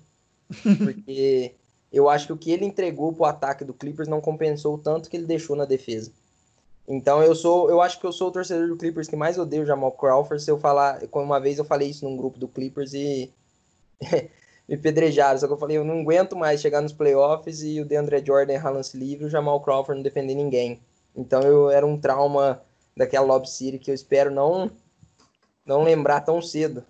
porque 0.83 1.55
eu 1.93 2.09
acho 2.09 2.27
que 2.27 2.33
o 2.33 2.37
que 2.37 2.51
ele 2.51 2.65
entregou 2.65 3.13
pro 3.13 3.25
ataque 3.25 3.65
do 3.65 3.73
Clippers 3.73 4.09
não 4.09 4.21
compensou 4.21 4.75
o 4.75 4.79
tanto 4.79 5.09
que 5.09 5.17
ele 5.17 5.27
deixou 5.27 5.55
na 5.55 5.65
defesa. 5.65 6.11
Então 6.87 7.23
eu 7.23 7.35
sou, 7.35 7.71
eu 7.71 7.81
acho 7.81 8.01
que 8.01 8.07
eu 8.07 8.13
sou 8.13 8.29
o 8.29 8.33
torcedor 8.33 8.69
do 8.69 8.77
Clippers 8.77 9.09
que 9.09 9.17
mais 9.17 9.39
odeio 9.39 9.63
o 9.63 9.67
Jamal 9.67 9.93
Crawford. 9.93 10.43
Se 10.43 10.51
eu 10.51 10.59
falar, 10.59 11.01
uma 11.13 11.41
vez 11.41 11.59
eu 11.59 11.65
falei 11.65 11.91
isso 11.91 12.05
num 12.05 12.17
grupo 12.17 12.39
do 12.39 12.49
Clippers 12.49 12.93
e 12.93 13.33
me 14.69 14.77
pedrejaram. 14.77 15.39
Só 15.39 15.47
que 15.47 15.53
eu 15.53 15.59
falei, 15.59 15.77
eu 15.77 15.85
não 15.85 16.01
aguento 16.01 16.37
mais 16.37 16.61
chegar 16.61 16.81
nos 16.81 16.93
playoffs 16.93 17.63
e 17.63 17.81
o 17.81 17.85
DeAndre 17.85 18.25
Jordan 18.25 18.55
errar 18.55 18.71
lance 18.71 18.97
livre 18.97 19.25
e 19.25 19.27
o 19.27 19.31
Jamal 19.31 19.61
Crawford 19.61 19.99
não 19.99 20.03
defender 20.03 20.35
ninguém. 20.35 20.81
Então 21.15 21.41
eu 21.43 21.71
era 21.71 21.87
um 21.87 21.99
trauma 21.99 22.63
daquela 22.97 23.27
Lob 23.27 23.49
City 23.49 23.79
que 23.79 23.91
eu 23.91 23.95
espero 23.95 24.31
não 24.31 24.71
não 25.65 25.85
lembrar 25.85 26.21
tão 26.23 26.43
cedo. 26.43 26.85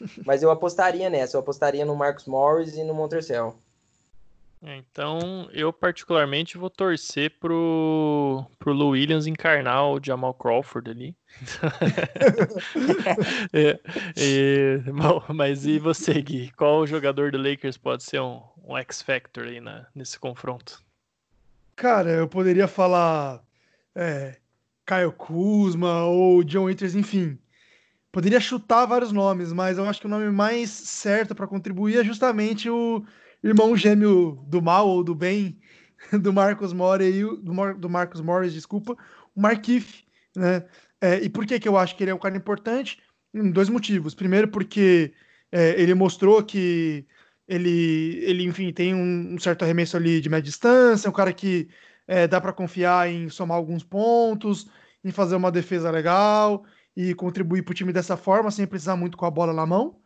Mas 0.24 0.42
eu 0.42 0.50
apostaria 0.50 1.10
nessa, 1.10 1.36
eu 1.36 1.40
apostaria 1.40 1.84
no 1.84 1.96
Marcus 1.96 2.26
Morris 2.26 2.76
e 2.76 2.84
no 2.84 2.94
Montreal. 2.94 3.56
É, 4.60 4.76
então, 4.76 5.48
eu 5.52 5.72
particularmente 5.72 6.58
vou 6.58 6.68
torcer 6.68 7.38
pro, 7.38 8.44
pro 8.58 8.72
Lou 8.72 8.90
Williams 8.90 9.26
encarnar 9.26 9.86
o 9.86 10.00
Jamal 10.02 10.34
Crawford 10.34 10.90
ali. 10.90 11.16
é, 13.52 13.78
é, 14.16 14.78
bom, 14.90 15.22
mas 15.28 15.64
e 15.64 15.78
você, 15.78 16.20
Gui? 16.20 16.50
Qual 16.56 16.86
jogador 16.86 17.30
do 17.30 17.38
Lakers 17.38 17.76
pode 17.76 18.02
ser 18.02 18.20
um, 18.20 18.42
um 18.64 18.76
X-Factor 18.76 19.44
aí 19.44 19.60
na, 19.60 19.86
nesse 19.94 20.18
confronto? 20.18 20.82
Cara, 21.76 22.10
eu 22.10 22.26
poderia 22.26 22.66
falar 22.66 23.40
é, 23.94 24.38
Kyle 24.84 25.12
Kuzma 25.16 26.04
ou 26.04 26.42
John 26.42 26.64
Waiters, 26.64 26.96
enfim. 26.96 27.38
Poderia 28.10 28.40
chutar 28.40 28.86
vários 28.86 29.12
nomes, 29.12 29.52
mas 29.52 29.78
eu 29.78 29.84
acho 29.84 30.00
que 30.00 30.06
o 30.06 30.10
nome 30.10 30.28
mais 30.30 30.70
certo 30.70 31.32
para 31.32 31.46
contribuir 31.46 31.98
é 31.98 32.04
justamente 32.04 32.68
o 32.68 33.06
irmão 33.42 33.76
gêmeo 33.76 34.44
do 34.46 34.60
mal 34.60 34.88
ou 34.88 35.04
do 35.04 35.14
bem 35.14 35.58
do 36.20 36.32
Marcos 36.32 36.72
Morris, 36.72 37.24
do, 37.42 37.54
Mar, 37.54 37.74
do 37.74 37.88
Marcos 37.88 38.20
Morris, 38.20 38.52
desculpa, 38.52 38.96
o 39.34 39.40
Markif, 39.40 40.04
né? 40.34 40.64
É, 41.00 41.22
e 41.22 41.28
por 41.28 41.46
que, 41.46 41.60
que 41.60 41.68
eu 41.68 41.76
acho 41.76 41.96
que 41.96 42.02
ele 42.02 42.10
é 42.10 42.14
um 42.14 42.18
cara 42.18 42.36
importante? 42.36 43.00
Dois 43.52 43.68
motivos. 43.68 44.14
Primeiro, 44.14 44.48
porque 44.48 45.12
é, 45.52 45.80
ele 45.80 45.94
mostrou 45.94 46.42
que 46.42 47.06
ele, 47.46 48.20
ele 48.24 48.42
enfim, 48.44 48.72
tem 48.72 48.94
um, 48.94 49.34
um, 49.34 49.38
certo 49.38 49.62
arremesso 49.62 49.96
ali 49.96 50.20
de 50.20 50.28
média 50.28 50.42
distância, 50.42 51.08
um 51.08 51.12
cara 51.12 51.32
que 51.32 51.68
é, 52.06 52.26
dá 52.26 52.40
para 52.40 52.52
confiar 52.52 53.08
em 53.08 53.28
somar 53.28 53.56
alguns 53.56 53.84
pontos, 53.84 54.68
em 55.04 55.12
fazer 55.12 55.36
uma 55.36 55.52
defesa 55.52 55.90
legal 55.90 56.64
e 56.96 57.14
contribuir 57.14 57.62
para 57.62 57.72
o 57.72 57.74
time 57.74 57.92
dessa 57.92 58.16
forma, 58.16 58.50
sem 58.50 58.66
precisar 58.66 58.96
muito 58.96 59.16
com 59.16 59.24
a 59.24 59.30
bola 59.30 59.52
na 59.52 59.64
mão. 59.64 60.00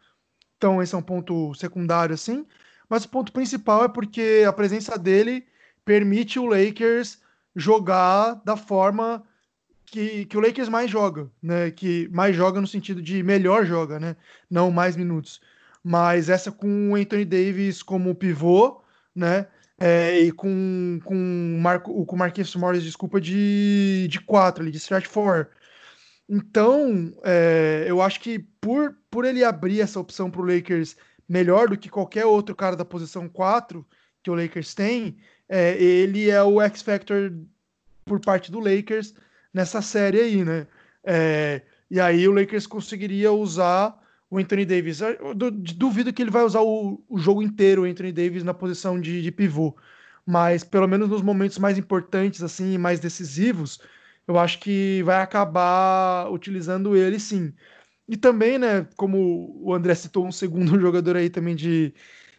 Então, 0.58 0.82
esse 0.82 0.94
é 0.94 0.98
um 0.98 1.02
ponto 1.02 1.54
secundário, 1.54 2.14
assim 2.14 2.46
mas 2.92 3.06
o 3.06 3.08
ponto 3.08 3.32
principal 3.32 3.86
é 3.86 3.88
porque 3.88 4.44
a 4.46 4.52
presença 4.52 4.98
dele 4.98 5.46
permite 5.82 6.38
o 6.38 6.44
Lakers 6.44 7.22
jogar 7.56 8.34
da 8.44 8.54
forma 8.54 9.24
que, 9.86 10.26
que 10.26 10.36
o 10.36 10.40
Lakers 10.40 10.68
mais 10.68 10.90
joga, 10.90 11.30
né? 11.42 11.70
Que 11.70 12.06
mais 12.12 12.36
joga 12.36 12.60
no 12.60 12.66
sentido 12.66 13.00
de 13.00 13.22
melhor 13.22 13.64
joga, 13.64 13.98
né? 13.98 14.14
Não 14.50 14.70
mais 14.70 14.94
minutos. 14.94 15.40
Mas 15.82 16.28
essa 16.28 16.52
com 16.52 16.90
o 16.90 16.94
Anthony 16.94 17.24
Davis 17.24 17.82
como 17.82 18.14
pivô, 18.14 18.82
né? 19.16 19.46
É, 19.80 20.20
e 20.20 20.30
com, 20.30 21.00
com, 21.02 21.58
Marco, 21.62 22.04
com 22.04 22.14
o 22.14 22.18
Marquinhos 22.18 22.54
Morris, 22.56 22.82
desculpa, 22.82 23.18
de, 23.18 24.06
de 24.06 24.20
quatro 24.20 24.62
ali, 24.62 24.70
de 24.70 24.76
stretch 24.76 25.06
four. 25.06 25.46
Então, 26.28 27.10
é, 27.24 27.86
eu 27.88 28.02
acho 28.02 28.20
que 28.20 28.38
por, 28.60 28.94
por 29.10 29.24
ele 29.24 29.42
abrir 29.42 29.80
essa 29.80 29.98
opção 29.98 30.30
para 30.30 30.42
o 30.42 30.44
Lakers 30.44 30.94
melhor 31.32 31.66
do 31.70 31.78
que 31.78 31.88
qualquer 31.88 32.26
outro 32.26 32.54
cara 32.54 32.76
da 32.76 32.84
posição 32.84 33.26
4 33.26 33.86
que 34.22 34.30
o 34.30 34.34
Lakers 34.34 34.74
tem, 34.74 35.16
é, 35.48 35.82
ele 35.82 36.28
é 36.28 36.42
o 36.42 36.60
X-Factor 36.60 37.32
por 38.04 38.20
parte 38.20 38.52
do 38.52 38.60
Lakers 38.60 39.14
nessa 39.52 39.80
série 39.80 40.20
aí, 40.20 40.44
né? 40.44 40.66
É, 41.02 41.62
e 41.90 41.98
aí 41.98 42.28
o 42.28 42.32
Lakers 42.32 42.66
conseguiria 42.66 43.32
usar 43.32 43.98
o 44.30 44.36
Anthony 44.36 44.66
Davis. 44.66 45.00
Eu 45.00 45.34
duvido 45.34 46.12
que 46.12 46.20
ele 46.20 46.30
vai 46.30 46.42
usar 46.42 46.60
o, 46.60 47.02
o 47.08 47.18
jogo 47.18 47.42
inteiro 47.42 47.82
o 47.82 47.84
Anthony 47.86 48.12
Davis 48.12 48.44
na 48.44 48.52
posição 48.52 49.00
de, 49.00 49.22
de, 49.22 49.32
pivô, 49.32 49.74
mas 50.26 50.62
pelo 50.62 50.86
menos 50.86 51.08
nos 51.08 51.22
momentos 51.22 51.56
mais 51.56 51.78
importantes, 51.78 52.42
assim, 52.42 52.76
mais 52.76 53.00
decisivos, 53.00 53.80
eu 54.28 54.38
acho 54.38 54.58
que 54.58 55.02
vai 55.02 55.22
acabar 55.22 56.30
utilizando 56.30 56.94
ele 56.94 57.18
sim. 57.18 57.54
E 58.08 58.16
também, 58.16 58.58
né, 58.58 58.86
como 58.96 59.58
o 59.62 59.72
André 59.72 59.94
citou 59.94 60.26
um 60.26 60.32
segundo 60.32 60.78
jogador 60.80 61.16
aí 61.16 61.30
também 61.30 61.54
de, 61.54 61.94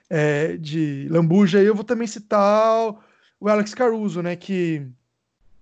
é, 0.09 0.57
de 0.57 1.07
lambuja, 1.09 1.61
eu 1.61 1.75
vou 1.75 1.83
também 1.83 2.07
citar 2.07 2.95
o 3.39 3.49
Alex 3.49 3.73
Caruso, 3.73 4.21
né, 4.21 4.35
que 4.35 4.85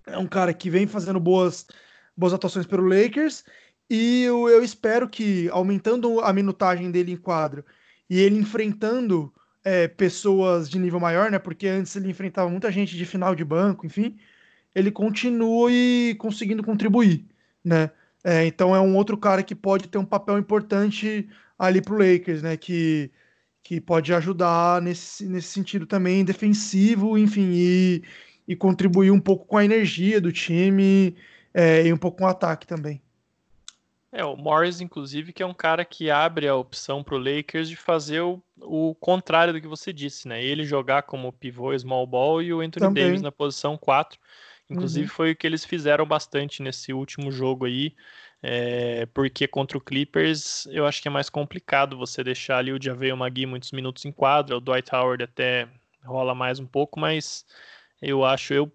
é 0.05 0.17
um 0.17 0.27
cara 0.27 0.53
que 0.53 0.69
vem 0.69 0.87
fazendo 0.87 1.19
boas, 1.19 1.67
boas 2.15 2.33
atuações 2.33 2.65
pelo 2.65 2.87
Lakers 2.87 3.43
e 3.89 4.23
eu, 4.23 4.47
eu 4.49 4.63
espero 4.63 5.09
que, 5.09 5.49
aumentando 5.49 6.19
a 6.21 6.31
minutagem 6.33 6.91
dele 6.91 7.11
em 7.11 7.17
quadro 7.17 7.65
e 8.09 8.19
ele 8.19 8.37
enfrentando 8.37 9.33
é, 9.63 9.87
pessoas 9.87 10.69
de 10.69 10.79
nível 10.79 10.99
maior, 10.99 11.31
né, 11.31 11.39
porque 11.39 11.67
antes 11.67 11.95
ele 11.95 12.09
enfrentava 12.09 12.49
muita 12.49 12.71
gente 12.71 12.97
de 12.97 13.05
final 13.05 13.35
de 13.35 13.45
banco, 13.45 13.85
enfim, 13.85 14.17
ele 14.73 14.91
continue 14.91 16.15
conseguindo 16.15 16.63
contribuir, 16.63 17.25
né? 17.63 17.91
É, 18.23 18.45
então 18.45 18.75
é 18.75 18.79
um 18.79 18.95
outro 18.95 19.17
cara 19.17 19.41
que 19.41 19.55
pode 19.55 19.87
ter 19.87 19.97
um 19.97 20.05
papel 20.05 20.37
importante 20.37 21.27
ali 21.57 21.81
para 21.81 21.93
o 21.93 21.97
Lakers, 21.97 22.41
né? 22.41 22.55
Que, 22.55 23.11
que 23.63 23.81
pode 23.81 24.13
ajudar 24.13 24.81
nesse, 24.81 25.27
nesse 25.27 25.47
sentido 25.47 25.85
também 25.85 26.23
defensivo, 26.23 27.17
enfim, 27.17 27.51
e, 27.53 28.03
e 28.47 28.55
contribuir 28.55 29.11
um 29.11 29.19
pouco 29.19 29.45
com 29.45 29.57
a 29.57 29.65
energia 29.65 30.21
do 30.21 30.31
time 30.31 31.15
é, 31.53 31.85
e 31.85 31.93
um 31.93 31.97
pouco 31.97 32.19
com 32.19 32.25
o 32.25 32.27
ataque 32.27 32.67
também. 32.67 33.01
É, 34.13 34.25
o 34.25 34.35
Morris, 34.35 34.81
inclusive, 34.81 35.31
que 35.31 35.41
é 35.41 35.45
um 35.45 35.53
cara 35.53 35.85
que 35.85 36.11
abre 36.11 36.45
a 36.45 36.55
opção 36.55 37.01
para 37.01 37.15
o 37.15 37.17
Lakers 37.17 37.69
de 37.69 37.77
fazer 37.77 38.19
o, 38.19 38.43
o 38.59 38.93
contrário 38.95 39.53
do 39.53 39.61
que 39.61 39.67
você 39.67 39.93
disse, 39.93 40.27
né? 40.27 40.43
Ele 40.43 40.65
jogar 40.65 41.03
como 41.03 41.31
pivô 41.31 41.77
small 41.79 42.05
ball 42.05 42.41
e 42.41 42.53
o 42.53 42.59
Anthony 42.59 42.87
Também. 42.87 43.05
Davis 43.05 43.21
na 43.21 43.31
posição 43.31 43.77
4. 43.77 44.19
Inclusive 44.71 45.07
uhum. 45.07 45.13
foi 45.13 45.31
o 45.31 45.35
que 45.35 45.45
eles 45.45 45.65
fizeram 45.65 46.05
bastante 46.05 46.63
nesse 46.63 46.93
último 46.93 47.31
jogo 47.31 47.65
aí, 47.65 47.93
é, 48.41 49.05
porque 49.07 49.47
contra 49.47 49.77
o 49.77 49.81
Clippers 49.81 50.65
eu 50.67 50.85
acho 50.85 51.01
que 51.01 51.07
é 51.07 51.11
mais 51.11 51.29
complicado 51.29 51.97
você 51.97 52.23
deixar 52.23 52.57
ali 52.57 52.71
o 52.71 52.81
Javel 52.81 53.15
Magui 53.17 53.45
muitos 53.45 53.71
minutos 53.71 54.05
em 54.05 54.11
quadra, 54.11 54.57
o 54.57 54.61
Dwight 54.61 54.93
Howard 54.95 55.23
até 55.23 55.67
rola 56.03 56.33
mais 56.33 56.59
um 56.59 56.65
pouco, 56.65 56.99
mas 56.99 57.45
eu 58.01 58.25
acho, 58.25 58.53
eu 58.53 58.71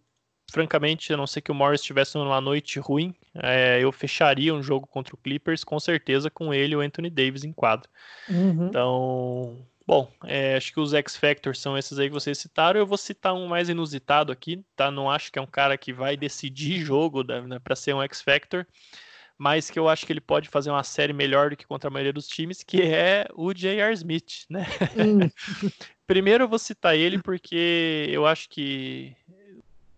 francamente, 0.50 1.12
a 1.12 1.16
não 1.16 1.26
ser 1.26 1.40
que 1.40 1.50
o 1.50 1.54
Morris 1.54 1.80
estivesse 1.80 2.16
numa 2.16 2.40
noite 2.40 2.78
ruim, 2.78 3.14
é, 3.34 3.80
eu 3.82 3.90
fecharia 3.90 4.54
um 4.54 4.62
jogo 4.62 4.86
contra 4.86 5.14
o 5.14 5.18
Clippers 5.18 5.64
com 5.64 5.78
certeza 5.80 6.30
com 6.30 6.54
ele 6.54 6.74
e 6.74 6.76
o 6.76 6.80
Anthony 6.80 7.10
Davis 7.10 7.42
em 7.44 7.52
quadra. 7.52 7.88
Uhum. 8.28 8.68
Então, 8.68 9.66
Bom, 9.86 10.10
é, 10.24 10.56
acho 10.56 10.72
que 10.72 10.80
os 10.80 10.92
X 10.92 11.16
Factors 11.16 11.60
são 11.60 11.78
esses 11.78 11.96
aí 11.98 12.08
que 12.08 12.14
vocês 12.14 12.36
citaram. 12.38 12.80
Eu 12.80 12.86
vou 12.86 12.98
citar 12.98 13.32
um 13.34 13.46
mais 13.46 13.68
inusitado 13.68 14.32
aqui, 14.32 14.64
tá? 14.74 14.90
Não 14.90 15.08
acho 15.08 15.30
que 15.30 15.38
é 15.38 15.42
um 15.42 15.46
cara 15.46 15.78
que 15.78 15.92
vai 15.92 16.16
decidir 16.16 16.80
jogo 16.84 17.22
né, 17.22 17.60
para 17.62 17.76
ser 17.76 17.94
um 17.94 18.02
X 18.02 18.20
Factor, 18.20 18.66
mas 19.38 19.70
que 19.70 19.78
eu 19.78 19.88
acho 19.88 20.04
que 20.04 20.12
ele 20.12 20.20
pode 20.20 20.48
fazer 20.48 20.70
uma 20.70 20.82
série 20.82 21.12
melhor 21.12 21.50
do 21.50 21.56
que 21.56 21.66
contra 21.66 21.88
a 21.88 21.92
maioria 21.92 22.12
dos 22.12 22.26
times, 22.26 22.64
que 22.64 22.82
é 22.82 23.28
o 23.34 23.54
J.R. 23.54 23.92
Smith, 23.94 24.44
né? 24.50 24.66
Hum. 24.96 25.30
Primeiro 26.04 26.44
eu 26.44 26.48
vou 26.48 26.58
citar 26.58 26.96
ele 26.96 27.22
porque 27.22 28.06
eu 28.08 28.26
acho 28.26 28.48
que 28.48 29.14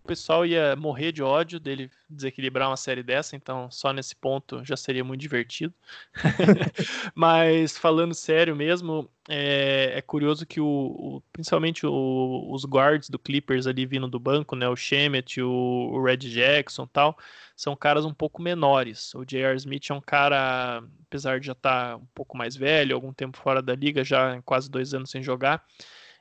pessoal 0.09 0.43
ia 0.43 0.75
morrer 0.75 1.11
de 1.11 1.21
ódio 1.21 1.59
dele 1.59 1.91
desequilibrar 2.09 2.67
uma 2.67 2.75
série 2.75 3.03
dessa, 3.03 3.35
então 3.35 3.69
só 3.69 3.93
nesse 3.93 4.15
ponto 4.15 4.65
já 4.65 4.75
seria 4.75 5.03
muito 5.03 5.21
divertido. 5.21 5.71
Mas 7.13 7.77
falando 7.77 8.15
sério 8.15 8.55
mesmo, 8.55 9.07
é, 9.29 9.91
é 9.95 10.01
curioso 10.01 10.47
que 10.47 10.59
o, 10.59 10.65
o 10.65 11.23
principalmente 11.31 11.85
o, 11.85 12.47
os 12.51 12.65
guards 12.65 13.07
do 13.07 13.19
Clippers 13.19 13.67
ali 13.67 13.85
vindo 13.85 14.07
do 14.07 14.19
banco, 14.19 14.55
né, 14.55 14.67
o 14.67 14.75
Shemet, 14.75 15.39
o, 15.43 15.91
o 15.93 16.03
Red 16.03 16.17
Jackson 16.17 16.87
tal, 16.87 17.15
são 17.55 17.75
caras 17.75 18.03
um 18.03 18.13
pouco 18.13 18.41
menores. 18.41 19.13
O 19.13 19.23
J.R. 19.23 19.55
Smith 19.57 19.91
é 19.91 19.93
um 19.93 20.01
cara, 20.01 20.81
apesar 21.05 21.39
de 21.39 21.45
já 21.45 21.51
estar 21.51 21.91
tá 21.91 21.97
um 21.97 22.07
pouco 22.15 22.35
mais 22.35 22.55
velho, 22.55 22.95
algum 22.95 23.13
tempo 23.13 23.37
fora 23.37 23.61
da 23.61 23.75
liga, 23.75 24.03
já 24.03 24.41
quase 24.41 24.71
dois 24.71 24.91
anos 24.95 25.11
sem 25.11 25.21
jogar, 25.21 25.63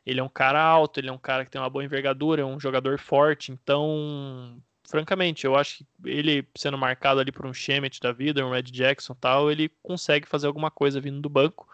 ele 0.09 0.20
é 0.20 0.22
um 0.22 0.28
cara 0.28 0.62
alto, 0.62 0.98
ele 0.98 1.11
é 1.11 1.12
um 1.12 1.18
cara 1.18 1.44
que 1.44 1.50
tem 1.50 1.61
uma 1.61 1.68
boa 1.68 1.84
envergadura, 1.84 2.40
é 2.40 2.44
um 2.44 2.59
jogador 2.59 2.98
forte, 2.98 3.52
então, 3.52 4.59
francamente, 4.88 5.44
eu 5.44 5.54
acho 5.54 5.78
que 5.78 5.86
ele 6.02 6.48
sendo 6.56 6.78
marcado 6.78 7.20
ali 7.20 7.30
por 7.30 7.44
um 7.44 7.52
Shemet 7.52 8.00
da 8.00 8.11
vida, 8.11 8.44
um 8.44 8.50
Red 8.50 8.62
Jackson 8.62 9.14
tal, 9.14 9.50
ele 9.50 9.70
consegue 9.82 10.26
fazer 10.26 10.46
alguma 10.46 10.70
coisa 10.70 10.98
vindo 10.98 11.20
do 11.20 11.28
banco. 11.28 11.68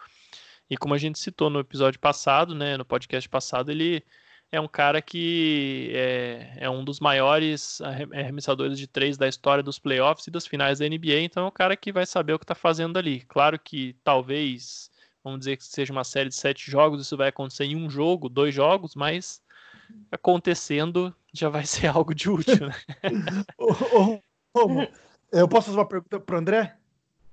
E 0.69 0.75
como 0.75 0.93
a 0.93 0.97
gente 0.97 1.17
citou 1.17 1.49
no 1.49 1.59
episódio 1.59 1.97
passado, 1.97 2.53
né, 2.53 2.75
no 2.75 2.83
podcast 2.83 3.29
passado, 3.29 3.71
ele 3.71 4.03
é 4.51 4.59
um 4.59 4.67
cara 4.67 5.01
que 5.01 5.91
é, 5.93 6.57
é 6.57 6.69
um 6.69 6.83
dos 6.83 6.99
maiores 6.99 7.79
arremessadores 7.79 8.77
de 8.77 8.85
três 8.85 9.17
da 9.17 9.29
história 9.29 9.63
dos 9.63 9.79
playoffs 9.79 10.27
e 10.27 10.31
das 10.31 10.45
finais 10.45 10.79
da 10.79 10.89
NBA, 10.89 11.21
então 11.21 11.45
é 11.45 11.47
um 11.47 11.51
cara 11.51 11.77
que 11.77 11.89
vai 11.89 12.05
saber 12.05 12.33
o 12.33 12.39
que 12.39 12.43
está 12.43 12.55
fazendo 12.55 12.97
ali. 12.97 13.21
Claro 13.21 13.57
que 13.57 13.95
talvez 14.03 14.91
vamos 15.25 15.39
dizer 15.39 15.57
que 15.57 15.65
seja 15.65 15.91
uma 15.91 16.03
série 16.03 16.29
de 16.29 16.35
sete 16.35 16.69
jogos, 16.69 17.01
isso 17.01 17.17
vai 17.17 17.29
acontecer 17.29 17.65
em 17.65 17.75
um 17.75 17.89
jogo, 17.89 18.29
dois 18.29 18.53
jogos, 18.53 18.93
mas 18.93 19.41
acontecendo 20.11 21.13
já 21.33 21.49
vai 21.49 21.65
ser 21.67 21.87
algo 21.87 22.13
de 22.13 22.29
útil, 22.29 22.67
né? 22.67 22.75
ô, 23.57 23.73
ô, 23.73 24.21
ô, 24.53 24.87
eu 25.31 25.47
posso 25.47 25.65
fazer 25.67 25.79
uma 25.79 25.87
pergunta 25.87 26.19
para 26.19 26.37
André? 26.37 26.77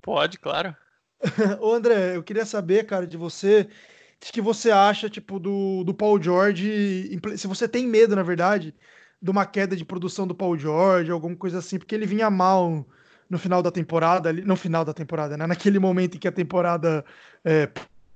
Pode, 0.00 0.38
claro. 0.38 0.74
ô 1.60 1.74
André, 1.74 2.16
eu 2.16 2.22
queria 2.22 2.46
saber, 2.46 2.86
cara, 2.86 3.06
de 3.06 3.18
você, 3.18 3.68
o 4.16 4.32
que 4.32 4.40
você 4.40 4.70
acha, 4.70 5.10
tipo, 5.10 5.38
do, 5.38 5.84
do 5.84 5.92
Paul 5.92 6.20
George, 6.20 7.20
se 7.36 7.46
você 7.46 7.68
tem 7.68 7.86
medo, 7.86 8.16
na 8.16 8.22
verdade, 8.22 8.74
de 9.20 9.30
uma 9.30 9.44
queda 9.44 9.76
de 9.76 9.84
produção 9.84 10.26
do 10.26 10.34
Paul 10.34 10.58
George, 10.58 11.10
alguma 11.10 11.36
coisa 11.36 11.58
assim, 11.58 11.78
porque 11.78 11.94
ele 11.94 12.06
vinha 12.06 12.30
mal 12.30 12.86
no 13.32 13.38
final 13.38 13.62
da 13.62 13.70
temporada, 13.70 14.30
no 14.30 14.54
final 14.54 14.84
da 14.84 14.92
temporada, 14.92 15.38
né? 15.38 15.46
Naquele 15.46 15.78
momento 15.78 16.16
em 16.16 16.18
que 16.18 16.28
a 16.28 16.32
temporada 16.32 17.02
é, 17.42 17.66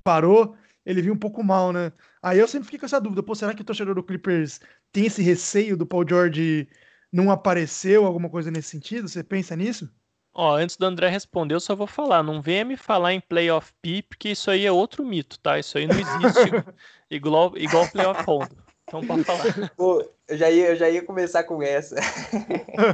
parou, 0.04 0.54
ele 0.84 1.00
vinha 1.00 1.14
um 1.14 1.18
pouco 1.18 1.42
mal, 1.42 1.72
né? 1.72 1.90
Aí 2.22 2.38
eu 2.38 2.46
sempre 2.46 2.66
fiquei 2.66 2.78
com 2.78 2.84
essa 2.84 3.00
dúvida, 3.00 3.22
pô, 3.22 3.34
será 3.34 3.54
que 3.54 3.62
o 3.62 3.64
torcedor 3.64 3.94
do 3.94 4.02
Clippers 4.02 4.60
tem 4.92 5.06
esse 5.06 5.22
receio 5.22 5.74
do 5.74 5.86
Paul 5.86 6.06
George 6.06 6.68
não 7.10 7.30
apareceu, 7.30 8.04
alguma 8.04 8.28
coisa 8.28 8.50
nesse 8.50 8.68
sentido? 8.68 9.08
Você 9.08 9.24
pensa 9.24 9.56
nisso? 9.56 9.90
Ó, 10.34 10.54
antes 10.54 10.76
do 10.76 10.84
André 10.84 11.08
responder, 11.08 11.54
eu 11.54 11.60
só 11.60 11.74
vou 11.74 11.86
falar, 11.86 12.22
não 12.22 12.42
venha 12.42 12.66
me 12.66 12.76
falar 12.76 13.14
em 13.14 13.20
playoff 13.20 13.72
P, 13.80 14.02
porque 14.02 14.28
isso 14.28 14.50
aí 14.50 14.66
é 14.66 14.70
outro 14.70 15.02
mito, 15.02 15.40
tá? 15.40 15.58
Isso 15.58 15.78
aí 15.78 15.86
não 15.86 15.96
existe 15.98 16.50
igual, 17.10 17.56
igual 17.56 17.88
playoff 17.88 18.22
Rondo. 18.22 18.54
Então 18.88 19.04
pode 19.04 19.24
falar. 19.24 19.42
Pô, 19.76 20.04
eu 20.28 20.36
já 20.36 20.50
ia, 20.50 20.68
eu 20.68 20.76
já 20.76 20.88
ia 20.88 21.02
começar 21.02 21.42
com 21.42 21.60
essa. 21.60 21.96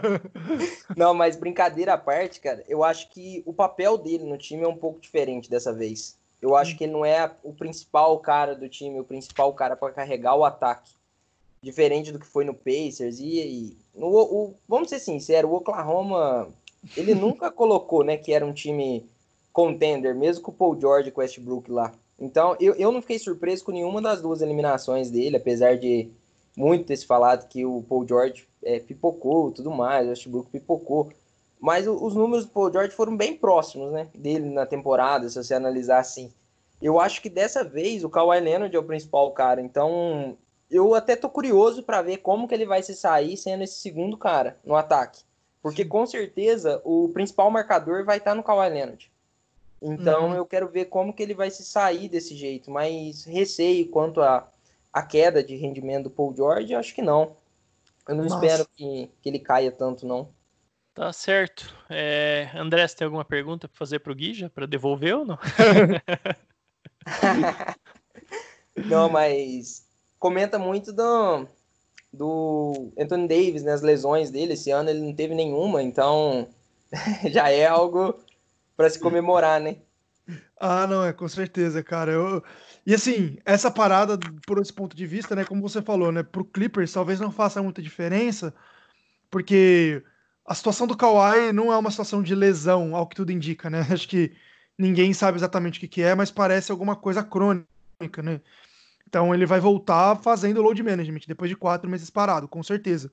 Não, 0.97 1.13
mas 1.13 1.37
brincadeira 1.37 1.93
à 1.93 1.99
parte, 1.99 2.41
cara, 2.41 2.65
eu 2.67 2.83
acho 2.83 3.11
que 3.11 3.43
o 3.45 3.53
papel 3.53 3.99
dele 3.99 4.25
no 4.25 4.39
time 4.39 4.65
é 4.65 4.69
um 4.69 4.77
pouco 4.77 5.01
diferente 5.01 5.51
dessa 5.51 5.73
vez. 5.73 6.17
Eu 6.41 6.57
acho 6.57 6.77
que 6.77 6.85
ele 6.85 6.93
não 6.93 7.05
é 7.05 7.31
o 7.45 7.53
principal 7.53 8.19
cara 8.19 8.57
do 8.57 8.69
time, 8.69 8.99
o 8.99 9.05
principal 9.05 9.53
cara 9.53 9.77
para 9.77 9.93
carregar 9.93 10.35
o 10.35 10.45
ataque. 10.45 10.91
Diferente 11.63 12.11
do 12.11 12.19
que 12.19 12.27
foi 12.27 12.45
no 12.45 12.53
Pacers 12.53 13.21
e, 13.21 13.39
e 13.39 13.77
no, 13.95 14.09
o, 14.09 14.55
vamos 14.69 14.89
ser 14.89 14.99
sinceros, 14.99 15.49
o 15.49 15.55
Oklahoma 15.55 16.49
ele 16.97 17.15
nunca 17.15 17.49
colocou, 17.49 18.03
né, 18.03 18.17
que 18.17 18.33
era 18.33 18.45
um 18.45 18.53
time 18.53 19.07
contender, 19.53 20.17
mesmo 20.17 20.43
com 20.43 20.51
o 20.51 20.55
Paul 20.55 20.81
George 20.81 21.11
e 21.11 21.13
com 21.13 21.21
o 21.21 21.23
Westbrook 21.23 21.71
lá. 21.71 21.93
Então, 22.23 22.57
eu, 22.61 22.75
eu 22.75 22.93
não 22.93 23.01
fiquei 23.01 23.19
surpreso 23.19 23.65
com 23.65 23.73
nenhuma 23.73 24.01
das 24.01 24.23
duas 24.23 24.41
eliminações 24.41 25.11
dele, 25.11 25.37
apesar 25.37 25.77
de 25.77 26.09
muito 26.57 26.87
ter 26.87 26.97
se 26.97 27.05
falado 27.05 27.49
que 27.49 27.65
o 27.67 27.83
Paul 27.83 28.07
George 28.07 28.47
é, 28.63 28.79
pipocou 28.79 29.51
e 29.51 29.55
tudo 29.55 29.73
mais, 29.73 30.07
o 30.07 30.11
Westbrook 30.11 30.51
pipocou. 30.51 31.11
Mas 31.61 31.89
os 31.89 32.15
números 32.15 32.45
do 32.47 32.53
Paul 32.53 32.73
George 32.73 32.95
foram 32.95 33.17
bem 33.17 33.37
próximos, 33.37 33.91
né, 33.91 34.07
dele 34.15 34.49
na 34.51 34.65
temporada, 34.65 35.29
se 35.29 35.35
você 35.35 35.53
analisar 35.53 35.99
assim. 35.99 36.33
Eu 36.81 37.01
acho 37.01 37.21
que 37.21 37.29
dessa 37.29 37.65
vez 37.65 38.05
o 38.05 38.09
Kawhi 38.09 38.39
Leonard 38.39 38.75
é 38.75 38.79
o 38.79 38.85
principal 38.85 39.33
cara, 39.33 39.61
então 39.61 40.37
eu 40.71 40.95
até 40.95 41.17
tô 41.17 41.29
curioso 41.29 41.83
para 41.83 42.03
ver 42.03 42.19
como 42.19 42.47
que 42.47 42.55
ele 42.55 42.67
vai 42.67 42.85
se 42.85 42.95
sair 42.95 43.37
sendo 43.37 43.65
esse 43.65 43.81
segundo 43.81 44.17
cara 44.17 44.57
no 44.65 44.77
ataque. 44.77 45.23
Porque 45.61 45.85
com 45.85 46.07
certeza 46.07 46.81
o 46.85 47.09
principal 47.09 47.51
marcador 47.51 48.05
vai 48.05 48.19
estar 48.19 48.31
tá 48.31 48.35
no 48.37 48.45
Kawhi 48.45 48.71
Leonard. 48.71 49.12
Então 49.83 50.29
uhum. 50.29 50.35
eu 50.35 50.47
quero 50.47 50.69
ver 50.69 50.85
como 50.85 51.13
que 51.13 51.23
ele 51.23 51.35
vai 51.35 51.51
se 51.51 51.65
sair 51.65 52.09
desse 52.09 52.37
jeito, 52.37 52.71
mas 52.71 53.25
receio 53.25 53.89
quanto 53.89 54.23
a, 54.23 54.49
a 54.93 55.03
queda 55.03 55.43
de 55.43 55.57
rendimento 55.57 56.05
do 56.05 56.11
Paul 56.11 56.35
George, 56.35 56.75
acho 56.75 56.95
que 56.95 57.03
não. 57.03 57.37
Eu 58.09 58.15
não 58.15 58.25
Nossa. 58.25 58.37
espero 58.37 58.69
que, 58.77 59.11
que 59.21 59.29
ele 59.29 59.41
caia 59.41 59.73
tanto, 59.73 60.07
não. 60.07 60.29
Tá 60.95 61.13
certo. 61.13 61.75
É, 61.89 62.51
André, 62.55 62.87
você 62.87 62.97
tem 62.97 63.07
alguma 63.07 63.25
pergunta 63.25 63.67
para 63.67 63.77
fazer 63.77 63.99
para 63.99 64.13
o 64.13 64.15
Guija, 64.15 64.51
para 64.51 64.67
devolver 64.67 65.17
ou 65.17 65.25
não? 65.25 65.39
não, 68.87 69.09
mas 69.09 69.89
comenta 70.19 70.59
muito 70.59 70.93
do, 70.93 71.47
do 72.13 72.93
Anthony 72.99 73.27
Davis, 73.27 73.63
né, 73.63 73.73
as 73.73 73.83
lesões 73.83 74.31
dele. 74.31 74.53
Esse 74.53 74.71
ano 74.71 74.91
ele 74.91 75.01
não 75.01 75.15
teve 75.15 75.35
nenhuma, 75.35 75.83
então 75.83 76.47
já 77.31 77.51
é 77.51 77.67
algo 77.67 78.15
para 78.77 78.91
se 78.91 78.99
comemorar, 78.99 79.61
né? 79.61 79.79
Ah, 80.61 80.87
não, 80.87 81.05
é 81.05 81.13
com 81.13 81.29
certeza, 81.29 81.83
cara. 81.83 82.13
Eu... 82.13 82.43
E 82.87 82.95
assim, 82.95 83.39
essa 83.45 83.71
parada, 83.71 84.19
por 84.47 84.61
esse 84.61 84.73
ponto 84.73 84.97
de 84.97 85.07
vista, 85.07 85.35
né, 85.35 85.45
como 85.45 85.61
você 85.61 85.83
falou, 85.83 86.13
né, 86.13 86.23
pro 86.23 86.45
Clippers 86.45 86.93
talvez 86.93 87.21
não 87.21 87.33
faça 87.33 87.63
muita 87.63 87.83
diferença, 87.83 88.55
porque 89.31 90.03
a 90.45 90.55
situação 90.55 90.87
do 90.87 90.97
Kawhi 90.97 91.53
não 91.53 91.73
é 91.73 91.77
uma 91.77 91.91
situação 91.91 92.23
de 92.23 92.35
lesão, 92.35 92.95
ao 92.97 93.07
que 93.07 93.17
tudo 93.17 93.33
indica, 93.33 93.71
né? 93.71 93.81
Acho 93.91 94.09
que 94.09 94.33
ninguém 94.79 95.13
sabe 95.13 95.39
exatamente 95.39 95.79
o 95.79 95.81
que, 95.81 95.89
que 95.89 96.03
é, 96.03 96.15
mas 96.15 96.31
parece 96.31 96.73
alguma 96.73 96.97
coisa 96.97 97.23
crônica, 97.23 98.23
né? 98.23 98.41
Então 99.07 99.35
ele 99.35 99.47
vai 99.47 99.61
voltar 99.61 100.17
fazendo 100.17 100.63
load 100.63 100.83
management 100.83 101.21
depois 101.27 101.51
de 101.51 101.57
quatro 101.57 101.89
meses 101.89 102.11
parado, 102.11 102.49
com 102.49 102.63
certeza. 102.63 103.13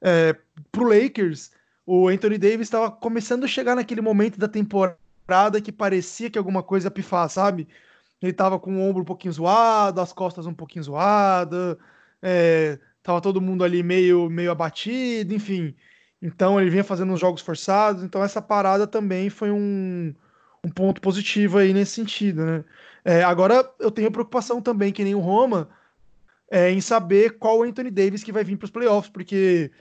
É, 0.00 0.36
pro 0.70 0.88
Lakers, 0.88 1.50
o 1.86 2.08
Anthony 2.08 2.38
Davis 2.38 2.66
estava 2.68 2.90
começando 2.90 3.44
a 3.44 3.48
chegar 3.48 3.74
naquele 3.74 4.00
momento 4.00 4.38
da 4.38 4.48
temporada 4.48 5.60
que 5.62 5.72
parecia 5.72 6.30
que 6.30 6.38
alguma 6.38 6.62
coisa 6.62 6.86
ia 6.86 6.90
pifar, 6.90 7.28
sabe? 7.28 7.68
Ele 8.20 8.32
tava 8.32 8.58
com 8.58 8.76
o 8.76 8.80
ombro 8.80 9.02
um 9.02 9.04
pouquinho 9.04 9.32
zoado, 9.32 10.00
as 10.00 10.12
costas 10.12 10.46
um 10.46 10.54
pouquinho 10.54 10.84
zoadas, 10.84 11.76
é, 12.22 12.78
tava 13.02 13.20
todo 13.20 13.40
mundo 13.40 13.64
ali 13.64 13.82
meio, 13.82 14.30
meio 14.30 14.50
abatido, 14.52 15.34
enfim. 15.34 15.74
Então 16.20 16.60
ele 16.60 16.70
vinha 16.70 16.84
fazendo 16.84 17.12
uns 17.12 17.20
jogos 17.20 17.42
forçados, 17.42 18.04
então 18.04 18.22
essa 18.22 18.40
parada 18.40 18.86
também 18.86 19.28
foi 19.28 19.50
um, 19.50 20.14
um 20.64 20.70
ponto 20.70 21.00
positivo 21.00 21.58
aí 21.58 21.72
nesse 21.72 21.92
sentido, 21.92 22.44
né? 22.44 22.64
É, 23.04 23.24
agora 23.24 23.68
eu 23.80 23.90
tenho 23.90 24.12
preocupação 24.12 24.62
também, 24.62 24.92
que 24.92 25.02
nem 25.02 25.14
o 25.14 25.20
Roma, 25.20 25.68
é, 26.48 26.70
em 26.70 26.80
saber 26.80 27.38
qual 27.38 27.58
o 27.58 27.62
Anthony 27.64 27.90
Davis 27.90 28.22
que 28.22 28.30
vai 28.30 28.44
vir 28.44 28.56
para 28.56 28.66
os 28.66 28.70
playoffs, 28.70 29.10
porque 29.10 29.72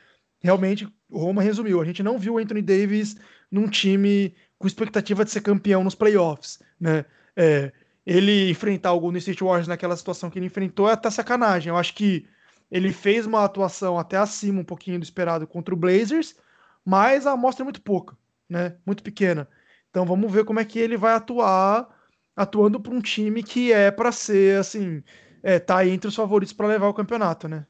realmente 0.41 0.91
o 1.11 1.19
Roma 1.19 1.41
resumiu, 1.41 1.81
a 1.81 1.85
gente 1.85 2.01
não 2.01 2.17
viu 2.17 2.35
o 2.35 2.37
Anthony 2.37 2.61
Davis 2.61 3.17
num 3.51 3.67
time 3.67 4.33
com 4.57 4.67
expectativa 4.67 5.25
de 5.25 5.31
ser 5.31 5.41
campeão 5.41 5.83
nos 5.83 5.95
playoffs, 5.95 6.59
né? 6.79 7.05
É, 7.35 7.71
ele 8.05 8.49
enfrentar 8.49 8.93
o 8.93 8.99
Golden 8.99 9.19
State 9.19 9.43
Warriors 9.43 9.67
naquela 9.67 9.95
situação 9.95 10.29
que 10.29 10.39
ele 10.39 10.45
enfrentou 10.45 10.89
é 10.89 10.93
até 10.93 11.09
sacanagem. 11.09 11.69
Eu 11.69 11.77
acho 11.77 11.93
que 11.93 12.25
ele 12.71 12.93
fez 12.93 13.25
uma 13.25 13.43
atuação 13.43 13.99
até 13.99 14.17
acima 14.17 14.61
um 14.61 14.65
pouquinho 14.65 14.97
do 14.97 15.03
esperado 15.03 15.45
contra 15.45 15.73
o 15.73 15.77
Blazers, 15.77 16.35
mas 16.85 17.27
a 17.27 17.31
amostra 17.31 17.63
é 17.63 17.65
muito 17.65 17.81
pouca, 17.81 18.17
né? 18.49 18.77
Muito 18.85 19.03
pequena. 19.03 19.47
Então 19.89 20.05
vamos 20.05 20.31
ver 20.31 20.45
como 20.45 20.59
é 20.59 20.65
que 20.65 20.79
ele 20.79 20.95
vai 20.95 21.13
atuar, 21.13 21.89
atuando 22.35 22.79
para 22.79 22.93
um 22.93 23.01
time 23.01 23.43
que 23.43 23.73
é 23.73 23.91
para 23.91 24.11
ser 24.11 24.59
assim, 24.59 25.03
é, 25.43 25.59
tá 25.59 25.85
entre 25.85 26.07
os 26.07 26.15
favoritos 26.15 26.53
para 26.53 26.67
levar 26.67 26.87
o 26.87 26.93
campeonato, 26.93 27.47
né? 27.47 27.65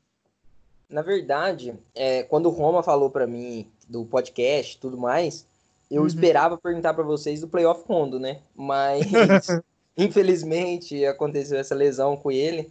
Na 0.91 1.01
verdade, 1.01 1.73
é, 1.95 2.23
quando 2.23 2.47
o 2.47 2.49
Roma 2.49 2.83
falou 2.83 3.09
para 3.09 3.25
mim 3.25 3.65
do 3.87 4.05
podcast, 4.05 4.77
tudo 4.77 4.97
mais, 4.97 5.47
eu 5.89 6.01
uhum. 6.01 6.07
esperava 6.07 6.57
perguntar 6.57 6.93
para 6.93 7.03
vocês 7.03 7.39
do 7.39 7.47
playoff 7.47 7.83
Rondo, 7.87 8.19
né? 8.19 8.39
Mas 8.53 9.47
infelizmente 9.97 11.05
aconteceu 11.05 11.57
essa 11.57 11.73
lesão 11.73 12.17
com 12.17 12.29
ele. 12.29 12.69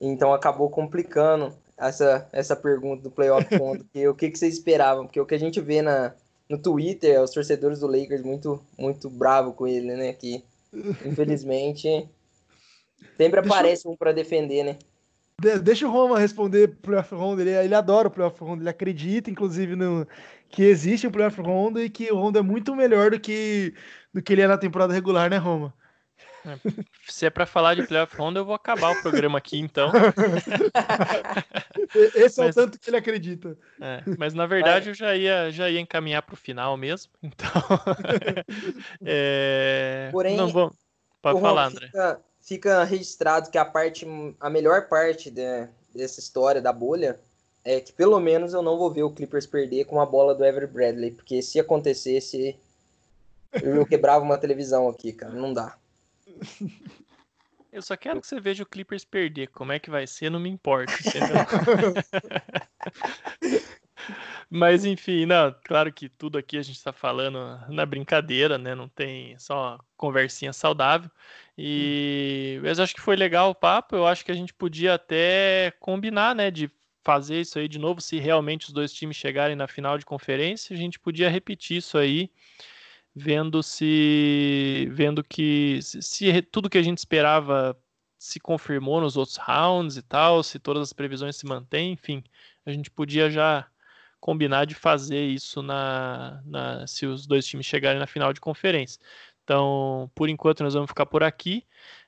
Então 0.00 0.34
acabou 0.34 0.68
complicando 0.68 1.52
essa, 1.76 2.28
essa 2.32 2.56
pergunta 2.56 3.02
do 3.02 3.10
playoff 3.10 3.46
fundo. 3.56 3.84
que, 3.92 4.08
o 4.08 4.14
que, 4.14 4.30
que 4.30 4.38
vocês 4.38 4.54
esperavam? 4.54 5.06
Porque 5.06 5.20
o 5.20 5.26
que 5.26 5.34
a 5.34 5.38
gente 5.38 5.60
vê 5.60 5.82
na, 5.82 6.14
no 6.48 6.58
Twitter 6.58 7.14
é 7.14 7.22
os 7.22 7.30
torcedores 7.30 7.80
do 7.80 7.86
Lakers 7.86 8.22
muito, 8.22 8.60
muito 8.76 9.08
bravo 9.08 9.52
com 9.52 9.66
ele, 9.66 9.94
né? 9.94 10.12
Que 10.12 10.44
infelizmente 11.04 12.08
sempre 13.16 13.38
aparece 13.38 13.86
um 13.86 13.96
para 13.96 14.12
defender, 14.12 14.64
né? 14.64 14.78
Deixa 15.62 15.86
o 15.86 15.90
Roma 15.90 16.18
responder 16.18 16.68
pro 16.68 16.92
playoff 16.92 17.14
round. 17.14 17.42
Ele, 17.42 17.50
ele 17.50 17.74
adora 17.74 18.08
o 18.08 18.10
playoff 18.10 18.42
round. 18.42 18.62
Ele 18.62 18.70
acredita, 18.70 19.30
inclusive, 19.30 19.76
no, 19.76 20.06
que 20.48 20.62
existe 20.62 21.06
um 21.06 21.10
playoff 21.10 21.40
round 21.40 21.78
e 21.78 21.90
que 21.90 22.10
o 22.10 22.16
round 22.16 22.38
é 22.38 22.42
muito 22.42 22.74
melhor 22.74 23.10
do 23.10 23.20
que, 23.20 23.74
do 24.12 24.22
que 24.22 24.32
ele 24.32 24.42
é 24.42 24.46
na 24.46 24.56
temporada 24.56 24.94
regular, 24.94 25.28
né, 25.28 25.36
Roma? 25.36 25.74
É, 26.46 26.56
se 27.08 27.26
é 27.26 27.30
para 27.30 27.44
falar 27.44 27.74
de 27.74 27.82
playoff 27.82 28.16
round, 28.16 28.38
eu 28.38 28.44
vou 28.44 28.54
acabar 28.54 28.92
o 28.92 29.02
programa 29.02 29.38
aqui, 29.38 29.58
então. 29.58 29.90
Esse 32.14 32.40
é 32.40 32.46
o 32.46 32.54
tanto 32.54 32.78
que 32.78 32.88
ele 32.88 32.96
acredita. 32.96 33.58
É, 33.80 34.02
mas 34.16 34.32
na 34.32 34.46
verdade 34.46 34.90
eu 34.90 34.94
já 34.94 35.16
ia, 35.16 35.50
já 35.50 35.68
ia 35.68 35.80
encaminhar 35.80 36.22
para 36.22 36.34
o 36.34 36.36
final 36.36 36.76
mesmo, 36.76 37.12
então. 37.22 37.50
é... 39.04 40.08
Porém, 40.12 40.36
não 40.36 40.48
vou... 40.48 40.72
pode 41.20 41.40
falar, 41.40 41.66
André. 41.66 41.86
Fica, 41.86 42.20
fica, 42.46 42.84
registrado 42.84 43.50
que 43.50 43.58
a 43.58 43.64
parte, 43.64 44.06
a 44.40 44.48
melhor 44.48 44.88
parte 44.88 45.30
de, 45.30 45.68
dessa 45.94 46.20
história 46.20 46.62
da 46.62 46.72
bolha 46.72 47.18
é 47.64 47.80
que 47.80 47.92
pelo 47.92 48.20
menos 48.20 48.54
eu 48.54 48.62
não 48.62 48.78
vou 48.78 48.90
ver 48.90 49.02
o 49.02 49.10
Clippers 49.10 49.46
perder 49.46 49.84
com 49.84 50.00
a 50.00 50.06
bola 50.06 50.34
do 50.34 50.44
Ever 50.44 50.68
Bradley, 50.68 51.10
porque 51.10 51.42
se 51.42 51.58
acontecesse 51.58 52.56
eu 53.62 53.86
quebrava 53.86 54.24
uma 54.24 54.38
televisão 54.38 54.88
aqui, 54.88 55.12
cara, 55.12 55.32
não 55.32 55.52
dá. 55.52 55.76
Eu 57.72 57.82
só 57.82 57.96
quero 57.96 58.20
que 58.20 58.26
você 58.26 58.40
veja 58.40 58.62
o 58.62 58.66
Clippers 58.66 59.04
perder. 59.04 59.48
Como 59.48 59.72
é 59.72 59.78
que 59.78 59.90
vai 59.90 60.06
ser, 60.06 60.30
não 60.30 60.40
me 60.40 60.48
importa, 60.48 60.92
Mas 64.48 64.84
enfim, 64.84 65.26
não, 65.26 65.54
claro 65.64 65.92
que 65.92 66.08
tudo 66.08 66.38
aqui 66.38 66.56
a 66.56 66.62
gente 66.62 66.76
está 66.76 66.92
falando 66.92 67.60
na 67.68 67.84
brincadeira, 67.84 68.56
né? 68.56 68.74
Não 68.74 68.88
tem 68.88 69.36
só 69.38 69.78
conversinha 69.96 70.52
saudável. 70.52 71.10
E 71.58 72.60
mas 72.62 72.78
acho 72.78 72.94
que 72.94 73.00
foi 73.00 73.16
legal 73.16 73.50
o 73.50 73.54
papo. 73.54 73.96
Eu 73.96 74.06
acho 74.06 74.24
que 74.24 74.32
a 74.32 74.34
gente 74.34 74.52
podia 74.52 74.94
até 74.94 75.72
combinar, 75.80 76.34
né? 76.34 76.50
De 76.50 76.70
fazer 77.04 77.40
isso 77.40 77.58
aí 77.58 77.68
de 77.68 77.78
novo, 77.78 78.00
se 78.00 78.18
realmente 78.18 78.66
os 78.66 78.72
dois 78.72 78.92
times 78.92 79.16
chegarem 79.16 79.54
na 79.54 79.68
final 79.68 79.96
de 79.96 80.04
conferência, 80.04 80.74
a 80.74 80.76
gente 80.76 80.98
podia 80.98 81.28
repetir 81.30 81.76
isso 81.76 81.96
aí 81.96 82.30
vendo 83.14 83.62
se 83.62 84.88
vendo 84.92 85.22
que 85.24 85.80
se, 85.82 86.02
se, 86.02 86.42
tudo 86.42 86.68
que 86.68 86.76
a 86.78 86.82
gente 86.82 86.98
esperava 86.98 87.78
se 88.18 88.40
confirmou 88.40 89.00
nos 89.00 89.16
outros 89.16 89.36
rounds 89.36 89.96
e 89.96 90.02
tal, 90.02 90.42
se 90.42 90.58
todas 90.58 90.82
as 90.82 90.92
previsões 90.92 91.36
se 91.36 91.46
mantêm, 91.46 91.92
enfim, 91.92 92.24
a 92.64 92.72
gente 92.72 92.90
podia 92.90 93.30
já 93.30 93.66
combinar 94.20 94.64
de 94.64 94.74
fazer 94.74 95.24
isso 95.26 95.62
na, 95.62 96.42
na 96.44 96.86
se 96.86 97.06
os 97.06 97.26
dois 97.26 97.46
times 97.46 97.66
chegarem 97.66 98.00
na 98.00 98.06
final 98.06 98.32
de 98.32 98.40
conferência. 98.40 99.00
Então, 99.46 100.10
por 100.12 100.28
enquanto 100.28 100.64
nós 100.64 100.74
vamos 100.74 100.90
ficar 100.90 101.06
por 101.06 101.22
aqui. 101.22 101.62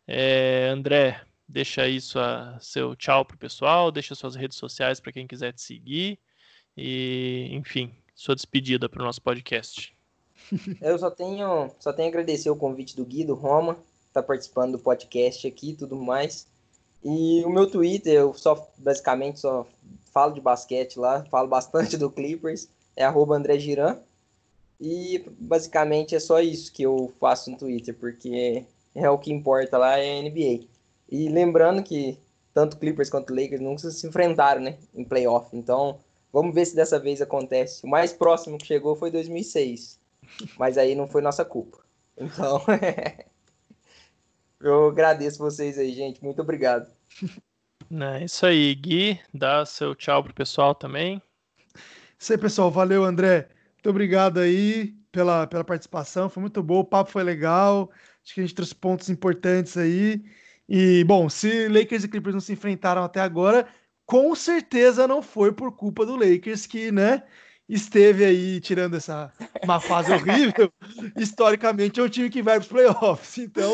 É, 0.09 0.71
André, 0.73 1.21
deixa 1.47 1.83
aí 1.83 2.01
sua, 2.01 2.59
seu 2.61 2.97
tchau 2.97 3.25
pro 3.25 3.39
pessoal, 3.39 3.93
deixa 3.93 4.17
suas 4.17 4.35
redes 4.35 4.59
sociais 4.59 4.99
para 4.99 5.13
quem 5.13 5.25
quiser 5.25 5.53
te 5.53 5.63
seguir 5.63 6.19
e, 6.77 7.49
enfim, 7.53 7.95
sua 8.13 8.35
despedida 8.35 8.89
para 8.89 9.03
o 9.03 9.05
nosso 9.05 9.23
podcast. 9.23 9.97
Eu 10.83 10.99
só 10.99 11.13
tenho, 11.13 11.71
só 11.79 11.93
tenho 11.93 12.09
a 12.09 12.11
agradecer 12.11 12.51
o 12.51 12.57
convite 12.57 12.97
do 12.97 13.05
Gui, 13.05 13.23
do 13.23 13.35
Roma, 13.35 13.79
tá 14.13 14.21
participando 14.21 14.73
do 14.73 14.79
podcast 14.81 15.47
aqui 15.47 15.71
e 15.71 15.77
tudo 15.77 15.95
mais. 15.95 16.49
E 17.05 17.45
o 17.45 17.51
meu 17.51 17.71
Twitter, 17.71 18.15
eu 18.15 18.35
só 18.35 18.69
basicamente 18.77 19.39
só 19.39 19.65
falo 20.13 20.33
de 20.33 20.41
basquete 20.41 20.99
lá, 20.99 21.25
falo 21.31 21.47
bastante 21.47 21.97
do 21.97 22.11
Clippers, 22.11 22.69
é 22.97 23.05
arroba 23.05 23.37
André 23.37 23.61
Giran. 23.61 23.97
E 24.81 25.25
basicamente 25.39 26.15
é 26.15 26.21
só 26.21 26.41
isso 26.41 26.73
que 26.73 26.83
eu 26.83 27.13
faço 27.19 27.51
no 27.51 27.59
Twitter, 27.59 27.95
porque 27.99 28.65
é 28.95 29.11
o 29.11 29.19
que 29.19 29.33
importa 29.33 29.77
lá 29.77 29.99
é 29.99 30.19
a 30.19 30.23
NBA. 30.23 30.67
E 31.11 31.29
lembrando 31.29 31.83
que 31.83 32.19
tanto 32.55 32.77
Clippers 32.77 33.11
quanto 33.11 33.35
Lakers 33.35 33.61
nunca 33.61 33.91
se 33.91 34.07
enfrentaram, 34.07 34.61
né, 34.61 34.79
em 34.95 35.05
playoff. 35.05 35.57
Então, 35.57 35.99
vamos 36.33 36.55
ver 36.55 36.67
se 36.67 36.77
dessa 36.77 36.99
vez 36.99 37.21
acontece. 37.21 37.85
O 37.85 37.89
mais 37.89 38.13
próximo 38.13 38.59
que 38.59 38.67
chegou 38.67 38.95
foi 38.95 39.11
2006. 39.11 39.99
Mas 40.59 40.77
aí 40.77 40.95
não 40.95 41.09
foi 41.09 41.23
nossa 41.23 41.45
culpa. 41.45 41.79
Então, 42.17 42.63
eu 44.61 44.89
agradeço 44.89 45.39
vocês 45.39 45.79
aí, 45.79 45.93
gente. 45.93 46.23
Muito 46.23 46.43
obrigado. 46.43 46.91
É 47.91 48.25
isso 48.25 48.45
aí, 48.45 48.75
Gui. 48.75 49.21
Dá 49.33 49.65
seu 49.65 49.95
tchau 49.95 50.23
pro 50.23 50.35
pessoal 50.35 50.75
também. 50.75 51.23
Isso 52.19 52.33
aí, 52.33 52.39
pessoal. 52.39 52.71
Valeu, 52.71 53.05
André. 53.05 53.49
Muito 53.89 53.97
obrigado 53.97 54.39
aí 54.39 54.95
pela, 55.11 55.47
pela 55.47 55.65
participação. 55.65 56.29
Foi 56.29 56.43
muito 56.43 56.63
bom, 56.63 56.81
o 56.81 56.85
papo 56.85 57.11
foi 57.11 57.23
legal. 57.25 57.91
Acho 58.23 58.35
que 58.35 58.41
a 58.41 58.45
gente 58.45 58.55
trouxe 58.55 58.75
pontos 58.75 59.09
importantes 59.09 59.79
aí. 59.79 60.23
E, 60.69 61.03
bom, 61.05 61.31
se 61.31 61.69
Lakers 61.69 62.05
e 62.05 62.09
Clippers 62.09 62.35
não 62.35 62.41
se 62.41 62.53
enfrentaram 62.53 63.03
até 63.03 63.21
agora, 63.21 63.67
com 64.05 64.35
certeza 64.35 65.09
não 65.09 65.23
foi 65.23 65.53
por 65.53 65.75
culpa 65.75 66.05
do 66.05 66.17
Lakers, 66.17 66.67
que, 66.67 66.93
né, 66.93 67.23
esteve 67.67 68.27
aí 68.27 68.61
tirando 68.61 68.95
essa 68.95 69.33
uma 69.65 69.81
fase 69.81 70.13
horrível, 70.13 70.71
historicamente 71.17 71.99
é 71.99 72.03
um 72.03 72.11
time 72.11 72.29
que 72.29 72.43
vai 72.43 72.57
para 72.57 72.65
os 72.65 72.69
playoffs. 72.69 73.39
Então, 73.39 73.73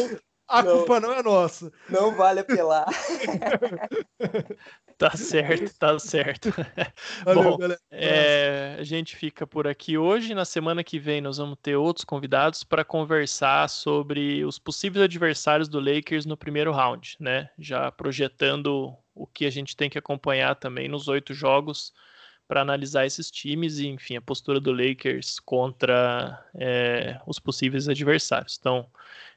a 0.48 0.62
não, 0.62 0.78
culpa 0.78 1.00
não 1.00 1.12
é 1.12 1.22
nossa. 1.22 1.72
Não 1.88 2.14
vale 2.14 2.40
apelar. 2.40 2.86
Tá 4.96 5.16
certo, 5.16 5.76
tá 5.76 5.98
certo. 5.98 6.50
Valeu, 7.24 7.42
Bom, 7.42 7.56
galera. 7.56 7.80
É, 7.90 8.76
a 8.78 8.84
gente 8.84 9.16
fica 9.16 9.46
por 9.46 9.66
aqui 9.66 9.98
hoje. 9.98 10.34
Na 10.34 10.44
semana 10.44 10.84
que 10.84 10.98
vem 10.98 11.20
nós 11.20 11.38
vamos 11.38 11.58
ter 11.60 11.74
outros 11.76 12.04
convidados 12.04 12.62
para 12.62 12.84
conversar 12.84 13.68
sobre 13.68 14.44
os 14.44 14.58
possíveis 14.58 15.02
adversários 15.04 15.68
do 15.68 15.80
Lakers 15.80 16.26
no 16.26 16.36
primeiro 16.36 16.72
round, 16.72 17.16
né? 17.18 17.50
Já 17.58 17.90
projetando 17.90 18.96
o 19.14 19.26
que 19.26 19.46
a 19.46 19.50
gente 19.50 19.76
tem 19.76 19.90
que 19.90 19.98
acompanhar 19.98 20.54
também 20.54 20.88
nos 20.88 21.08
oito 21.08 21.34
jogos 21.34 21.92
para 22.54 22.60
analisar 22.60 23.04
esses 23.04 23.32
times 23.32 23.80
e, 23.80 23.88
enfim, 23.88 24.14
a 24.14 24.22
postura 24.22 24.60
do 24.60 24.70
Lakers 24.70 25.40
contra 25.40 26.40
é, 26.54 27.20
os 27.26 27.40
possíveis 27.40 27.88
adversários. 27.88 28.56
Então, 28.60 28.86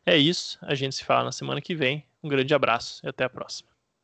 é 0.05 0.15
isso. 0.15 0.59
A 0.61 0.75
gente 0.75 0.93
se 0.93 1.03
fala 1.03 1.23
na 1.23 1.31
semana 1.31 1.59
que 1.59 1.73
vem. 1.73 2.05
Um 2.21 2.29
grande 2.29 2.53
abraço 2.53 3.03
e 3.03 3.09
até 3.09 3.23
a 3.23 3.29
próxima. 3.29 3.76